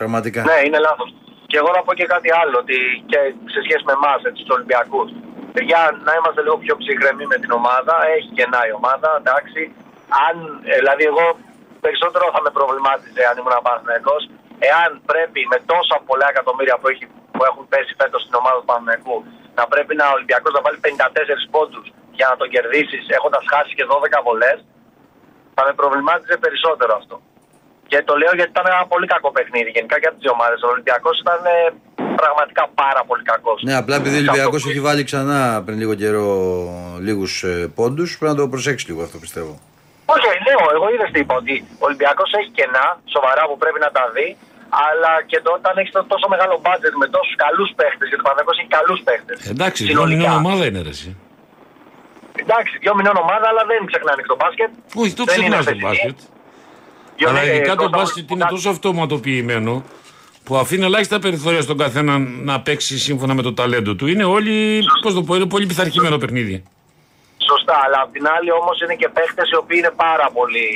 Πραγματικά. 0.00 0.40
Ναι, 0.50 0.58
είναι 0.66 0.78
λάθος. 0.88 1.08
Και 1.50 1.56
εγώ 1.60 1.70
να 1.76 1.82
πω 1.86 1.92
και 2.00 2.06
κάτι 2.14 2.28
άλλο, 2.40 2.56
ότι 2.64 2.76
και 3.10 3.18
σε 3.54 3.60
σχέση 3.66 3.82
με 3.88 3.94
εμάς, 3.98 4.18
τους 4.38 4.50
Ολυμπιακούς. 4.56 5.08
Για 5.70 5.82
να 6.06 6.12
είμαστε 6.18 6.40
λίγο 6.46 6.56
πιο 6.64 6.74
ψυχρεμοί 6.80 7.24
με 7.32 7.36
την 7.42 7.50
ομάδα, 7.60 7.94
έχει 8.16 8.28
κενά 8.38 8.60
η 8.70 8.72
ομάδα, 8.80 9.08
εντάξει. 9.22 9.60
Αν, 10.26 10.34
ε, 10.70 10.74
δηλαδή, 10.82 11.04
εγώ 11.12 11.24
περισσότερο 11.84 12.24
θα 12.34 12.40
με 12.46 12.50
προβλημάτιζε 12.58 13.22
αν 13.30 13.34
ήμουν 13.40 13.54
Παναθηναϊκός 13.66 14.22
εάν 14.70 14.90
πρέπει 15.10 15.40
με 15.52 15.58
τόσα 15.72 15.96
πολλά 16.08 16.26
εκατομμύρια 16.32 16.76
που, 16.80 16.86
έχει, 16.92 17.04
που 17.36 17.42
έχουν 17.50 17.64
πέσει 17.72 17.92
φέτος 18.00 18.20
στην 18.24 18.34
ομάδα 18.40 18.56
του 18.60 18.68
Παναθηναϊκού 18.70 19.16
να 19.58 19.64
πρέπει 19.72 19.92
να 20.00 20.04
ο 20.12 20.14
Ολυμπιακός 20.18 20.52
να 20.56 20.60
βάλει 20.64 20.78
54 20.86 21.54
πόντους 21.54 21.86
για 22.18 22.26
να 22.30 22.34
τον 22.40 22.48
κερδίσεις 22.54 23.04
έχοντας 23.16 23.44
χάσει 23.52 23.72
και 23.78 23.84
12 23.92 24.26
βολές, 24.26 24.58
θα 25.56 25.62
με 25.66 25.72
προβλημάτιζε 25.80 26.36
περισσότερο 26.44 26.92
αυτό. 27.00 27.16
Και 27.90 27.98
το 28.08 28.14
λέω 28.20 28.32
γιατί 28.38 28.50
ήταν 28.54 28.66
ένα 28.74 28.84
πολύ 28.92 29.06
κακό 29.14 29.28
παιχνίδι 29.36 29.70
γενικά 29.76 29.96
και 30.00 30.06
από 30.08 30.16
τις 30.16 30.24
δύο 30.24 30.34
ομάδες. 30.38 30.58
Ο 30.66 30.68
Ολυμπιακός 30.74 31.14
ήταν 31.24 31.40
ε, 31.54 31.56
πραγματικά 32.22 32.62
πάρα 32.82 33.02
πολύ 33.08 33.22
κακός. 33.32 33.58
Ναι, 33.68 33.74
απλά 33.82 33.94
επειδή 34.00 34.16
ο 34.16 34.18
Ολυμπιακός 34.18 34.62
έχει 34.70 34.80
βάλει 34.88 35.02
ξανά 35.10 35.62
πριν 35.66 35.76
λίγο 35.82 35.94
καιρό 36.02 36.28
λίγους 37.06 37.44
πόντους, 37.74 38.18
πρέπει 38.18 38.34
να 38.34 38.40
το 38.40 38.48
προσέξει 38.48 38.84
λίγο 38.90 39.02
αυτό 39.02 39.18
πιστεύω. 39.18 39.54
Όχι, 40.12 40.26
λέω, 40.46 40.62
εγώ 40.76 40.86
είδε 40.92 41.06
τι 41.12 41.18
είπα, 41.22 41.34
ότι 41.42 41.54
ο 41.82 41.84
Ολυμπιακός 41.88 42.28
έχει 42.38 42.50
κενά 42.58 42.86
σοβαρά 43.14 43.42
που 43.48 43.56
πρέπει 43.62 43.80
να 43.86 43.90
τα 43.96 44.04
δει. 44.14 44.28
Αλλά 44.88 45.12
και 45.30 45.38
το, 45.44 45.50
όταν 45.58 45.72
έχεις 45.80 45.92
τόσο 46.12 46.26
μεγάλο 46.34 46.54
μπάτζετ 46.62 46.94
με 47.02 47.06
τόσους 47.14 47.34
καλούς 47.44 47.70
παίχτες, 47.78 48.06
γιατί 48.10 48.22
ο 48.24 48.26
Παναγιώ 48.28 48.52
έχει 48.60 48.70
καλούς 48.78 49.00
παίχτες. 49.06 49.36
Εντάξει, 49.54 49.80
δύο 49.90 50.04
μηνών 50.10 50.32
ομάδα 50.42 50.64
είναι 50.68 50.80
ρε. 50.88 50.92
εσύ. 50.96 51.10
Εντάξει, 52.42 52.72
δύο 52.82 52.94
μηνών 52.98 53.16
ομάδα, 53.24 53.46
αλλά 53.50 53.62
δεν 53.70 53.78
ξεχνάνε 53.90 54.20
και 54.24 54.30
το 54.34 54.38
μπάσκετ. 54.40 54.70
Όχι, 55.02 55.12
το 55.18 55.24
Δεν 55.24 55.36
είναι 55.36 55.56
ξεχνάς 55.58 55.64
το 55.64 55.70
χθεσινή. 55.70 55.86
μπάσκετ. 55.88 56.16
Διότι, 57.16 57.32
Αλλά 57.32 57.40
ε, 57.46 57.48
ειδικά 57.54 57.74
το 57.74 57.82
Κώστα, 57.82 57.96
μπάσκετ 57.98 58.30
είναι 58.30 58.46
τόσο 58.54 58.68
αυτοματοποιημένο 58.74 59.72
που 60.44 60.56
αφήνει 60.56 60.84
ελάχιστα 60.84 61.18
περιθώρια 61.18 61.62
στον 61.66 61.76
καθένα 61.78 62.18
να 62.18 62.60
παίξει 62.60 62.98
σύμφωνα 62.98 63.34
με 63.34 63.42
το 63.42 63.52
ταλέντο 63.54 63.94
του. 63.94 64.06
Είναι 64.06 64.24
όλοι, 64.24 64.84
πώς 65.02 65.14
το 65.14 65.22
πω, 65.22 65.34
είναι 65.34 65.46
πολύ 65.46 65.66
πειθαρχημένο 65.66 66.16
παιχνίδι. 66.18 66.62
Σωστά, 67.50 67.76
αλλά 67.84 67.98
απ' 68.04 68.12
την 68.16 68.24
άλλη 68.34 68.50
όμως 68.60 68.76
είναι 68.82 68.96
και 69.02 69.08
παίχτες 69.16 69.46
οι 69.50 69.56
οποίοι 69.62 69.78
είναι 69.82 69.94
πάρα 70.06 70.26
πολύ 70.36 70.66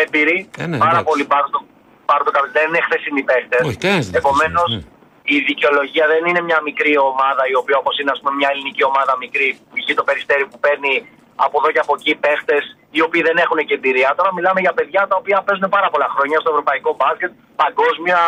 έμπειροι. 0.00 0.38
Ε, 0.62 0.66
ναι, 0.66 0.78
πάρα 0.84 0.90
εντάξει. 0.90 1.08
πολύ 1.10 1.24
πάρουν 1.32 1.50
το, 1.54 1.60
πάρουν 2.10 2.24
το 2.28 2.32
καπιτάν. 2.36 2.52
Δεν 2.58 2.66
είναι 2.68 2.80
χθεσινοί 2.86 3.22
παίχτες. 3.30 3.62
Όχι, 3.68 3.78
κανένας 3.84 4.04
δεν 4.04 4.14
είναι 4.14 4.22
Επομένως, 4.22 4.68
χθεσινός, 4.70 5.34
η 5.34 5.36
δικαιολογία 5.50 6.04
δεν 6.12 6.22
είναι 6.28 6.42
μια 6.48 6.60
μικρή 6.68 6.94
ομάδα 7.10 7.42
η 7.52 7.54
οποία 7.60 7.76
όπως 7.82 7.94
είναι 7.98 8.12
ας 8.14 8.18
πούμε, 8.20 8.32
μια 8.40 8.50
ελληνική 8.54 8.84
ομάδα 8.90 9.12
μικρή, 9.24 9.48
π.χ. 9.72 9.86
το 10.00 10.04
περιστέρι 10.08 10.44
που 10.50 10.58
παίρνει 10.64 10.92
από 11.46 11.54
εδώ 11.60 11.68
και 11.74 11.82
από 11.84 11.92
εκεί 11.98 12.12
παίχτες 12.24 12.62
οι 12.94 13.00
οποίοι 13.06 13.22
δεν 13.28 13.36
έχουν 13.44 13.58
και 13.66 13.74
εμπειρία. 13.78 14.08
Τώρα 14.18 14.30
μιλάμε 14.36 14.60
για 14.64 14.72
παιδιά 14.78 15.02
τα 15.10 15.16
οποία 15.20 15.38
παίζουν 15.46 15.68
πάρα 15.76 15.88
πολλά 15.92 16.08
χρόνια 16.16 16.38
στο 16.40 16.50
ευρωπαϊκό 16.54 16.90
μπάσκετ, 16.98 17.30
παγκόσμια. 17.62 18.20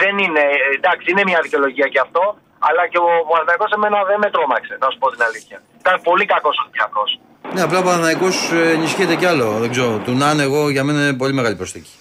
Δεν 0.00 0.14
είναι, 0.24 0.44
εντάξει, 0.76 1.06
είναι 1.10 1.24
μια 1.30 1.40
δικαιολογία 1.42 1.88
και 1.92 2.00
αυτό, 2.06 2.22
αλλά 2.66 2.82
και 2.90 2.98
ο 3.06 3.08
Παναγιώ 3.30 3.66
εμένα 3.76 3.98
δεν 4.10 4.18
με 4.24 4.28
τρόμαξε, 4.34 4.74
να 4.82 4.86
σου 4.90 4.98
πω 5.02 5.06
την 5.14 5.22
αλήθεια. 5.28 5.58
Ήταν 5.82 5.94
πολύ 6.08 6.24
κακός 6.32 6.54
ο 6.58 6.62
Ολυμπιακός. 6.64 7.10
Ναι, 7.54 7.62
απλά 7.66 7.78
ο 7.82 7.84
Παναναϊκό 7.88 8.28
ενισχύεται 8.76 9.14
κι 9.20 9.28
άλλο. 9.32 9.46
Δεν 9.62 9.70
ξέρω. 9.74 9.90
Του 10.04 10.12
να 10.20 10.26
είναι 10.32 10.44
εγώ 10.48 10.60
για 10.74 10.82
μένα 10.86 10.98
είναι 11.04 11.18
πολύ 11.22 11.34
μεγάλη 11.38 11.56
προσθήκη. 11.60 11.92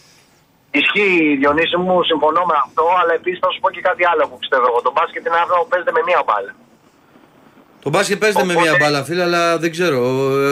Ισχύει, 0.71 1.35
Διονύση 1.39 1.77
μου, 1.77 1.95
συμφωνώ 2.11 2.41
με 2.51 2.55
αυτό, 2.65 2.85
αλλά 3.01 3.13
επίσης 3.19 3.39
θα 3.43 3.49
σου 3.51 3.59
πω 3.59 3.69
και 3.75 3.81
κάτι 3.81 4.03
άλλο 4.11 4.23
που 4.29 4.37
πιστεύω 4.41 4.65
εγώ. 4.71 4.79
Το 4.87 4.91
μπάσκετ 4.95 5.25
είναι 5.25 5.39
αυτό 5.45 5.55
που 5.61 5.67
παίζεται 5.71 5.93
με 5.97 6.01
μία 6.05 6.21
μπάλα. 6.25 6.51
Το 7.83 7.89
μπάσκετ 7.89 8.17
παίζεται 8.19 8.45
με 8.45 8.53
μια 8.53 8.75
μπάλα, 8.79 9.03
φίλε, 9.03 9.23
αλλά 9.23 9.57
δεν 9.57 9.71
ξέρω. 9.71 9.99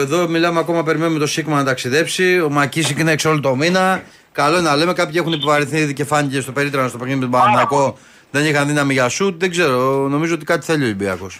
Εδώ 0.04 0.28
μιλάμε 0.28 0.58
ακόμα, 0.58 0.82
περιμένουμε 0.82 1.18
το 1.18 1.26
Σίγμα 1.26 1.56
να 1.56 1.64
ταξιδέψει. 1.64 2.40
Ο 2.40 2.50
Μακίσικ 2.50 2.98
είναι 2.98 3.12
έξω 3.12 3.30
όλο 3.30 3.40
το 3.40 3.54
μήνα. 3.54 4.02
Καλό 4.32 4.58
είναι 4.58 4.68
να 4.68 4.76
λέμε. 4.76 4.92
Κάποιοι 4.92 5.14
έχουν 5.18 5.32
επιβαρυνθεί 5.32 5.76
ήδη 5.76 5.92
και 5.92 6.04
φάνηκε 6.04 6.40
στο 6.40 6.52
περίτρανο 6.52 6.88
στο 6.88 6.98
παιχνίδι 6.98 7.18
με 7.18 7.24
τον 7.24 7.40
Παναναϊκό. 7.40 7.98
Δεν 8.34 8.42
είχαν 8.48 8.66
δύναμη 8.70 8.92
για 8.98 9.08
σουτ. 9.08 9.34
Δεν 9.42 9.50
ξέρω. 9.54 9.78
Νομίζω 10.14 10.32
ότι 10.34 10.44
κάτι 10.44 10.64
θέλει 10.68 10.82
ο 10.82 10.88
Ολυμπιακός. 10.90 11.34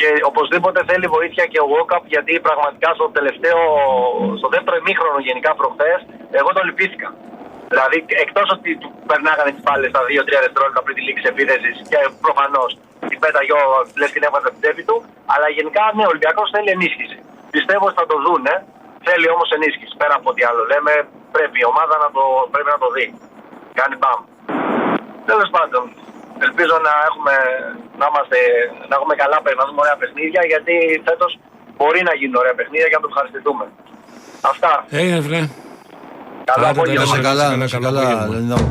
Και 0.00 0.08
οπωσδήποτε 0.30 0.80
θέλει 0.88 1.06
βοήθεια 1.16 1.44
και 1.52 1.58
ο 1.64 1.66
Walkup 1.72 2.04
γιατί 2.14 2.32
πραγματικά 2.46 2.88
στο 2.98 3.06
τελευταίο, 3.18 3.60
στο 4.40 4.48
δεύτερο 4.54 4.76
ημίχρονο 4.82 5.18
γενικά 5.28 5.50
προχθές, 5.60 5.98
εγώ 6.40 6.50
το 6.56 6.62
λυπήθηκα. 6.68 7.08
Δηλαδή, 7.72 7.98
εκτός 8.24 8.48
ότι 8.56 8.70
του 8.82 8.88
περνάγανε 9.10 9.50
τις 9.54 9.62
μπάλες 9.64 9.88
στα 9.92 10.02
2-3 10.08 10.38
δευτερόλεπτα 10.44 10.80
πριν 10.84 10.94
τη 10.96 11.02
λήξη 11.08 11.24
επίθεσης 11.32 11.76
και 11.90 11.98
προφανώς 12.24 12.70
την 13.10 13.18
πέταγε 13.22 13.52
ο 13.60 13.62
λες 14.00 14.10
την 14.14 14.22
έβαζε 14.26 14.46
από 14.48 14.56
την 14.56 14.62
τσέπη 14.62 14.82
του. 14.88 14.96
Αλλά 15.32 15.46
γενικά, 15.58 15.82
ναι, 15.96 16.04
ο 16.08 16.10
Ολυμπιακός 16.12 16.46
θέλει 16.54 16.70
ενίσχυση. 16.76 17.18
Πιστεύω 17.56 17.84
ότι 17.88 17.96
θα 18.00 18.06
το 18.10 18.16
δούνε. 18.26 18.54
Θέλει 19.06 19.26
όμως 19.34 19.48
ενίσχυση. 19.56 19.92
Πέρα 20.02 20.14
από 20.20 20.28
ό,τι 20.32 20.42
άλλο 20.48 20.62
λέμε, 20.72 20.92
πρέπει 21.36 21.56
η 21.64 21.66
ομάδα 21.72 21.94
να 22.04 22.08
το, 22.16 22.24
πρέπει 22.52 22.70
να 22.74 22.78
το 22.82 22.88
δει. 22.96 23.06
Κάνει 23.78 23.94
μπαμ. 24.00 24.20
Τέλος 25.30 25.48
πάντων, 25.56 25.82
ελπίζω 26.46 26.76
να 26.86 26.92
έχουμε, 27.08 27.34
να 28.00 28.04
είμαστε, 28.10 28.38
να 28.90 28.94
έχουμε 28.98 29.14
καλά 29.22 29.36
παιχνίδια, 29.42 29.60
να 29.62 29.66
δούμε 29.68 29.80
ωραία 29.84 29.98
παιχνίδια 30.02 30.42
γιατί 30.52 30.74
φέτος 31.08 31.30
μπορεί 31.78 32.00
να 32.08 32.14
γίνουν 32.20 32.36
ωραία 32.42 32.54
παιχνίδια 32.58 32.88
και 32.90 32.96
να 32.98 33.02
το 33.04 33.08
ευχαριστηθούμε. 33.12 33.64
Αυτά. 34.52 34.70
Έγινε, 35.00 35.18
βρε. 35.26 35.40
Καλό 36.50 36.64
Άντε, 36.66 36.74
απόγευμα. 36.80 37.04
να 37.04 37.10
Σε 37.10 37.16
σε 37.16 37.22
καλά, 37.28 37.42
καλά, 37.44 37.56
να 37.62 37.66
σε 37.72 37.78
καλό 37.84 37.98
καλά. 37.98 38.00
απόγευμα. 38.00 38.32
Λεωνίδα 38.34 38.56
μου. 38.62 38.68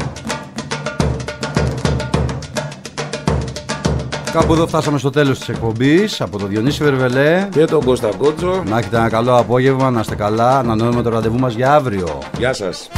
Κάπου 4.31 4.53
εδώ 4.53 4.67
φτάσαμε 4.67 4.97
στο 4.97 5.09
τέλος 5.09 5.37
της 5.39 5.49
εκπομπής 5.49 6.21
από 6.21 6.37
τον 6.37 6.47
Διονύση 6.47 6.83
Βερβελέ 6.83 7.47
Και 7.51 7.65
τον 7.65 7.83
Κώστα 7.85 8.09
Κότσο. 8.17 8.63
Να 8.65 8.77
έχετε 8.77 8.97
ένα 8.97 9.09
καλό 9.09 9.37
απόγευμα, 9.37 9.89
να 9.91 9.99
είστε 9.99 10.15
καλά, 10.15 10.51
να 10.51 10.59
ανανεώνουμε 10.59 11.01
το 11.01 11.09
ραντεβού 11.09 11.39
μας 11.39 11.53
για 11.53 11.73
αύριο. 11.73 12.19
Γεια 12.37 12.53
σας. 12.53 12.89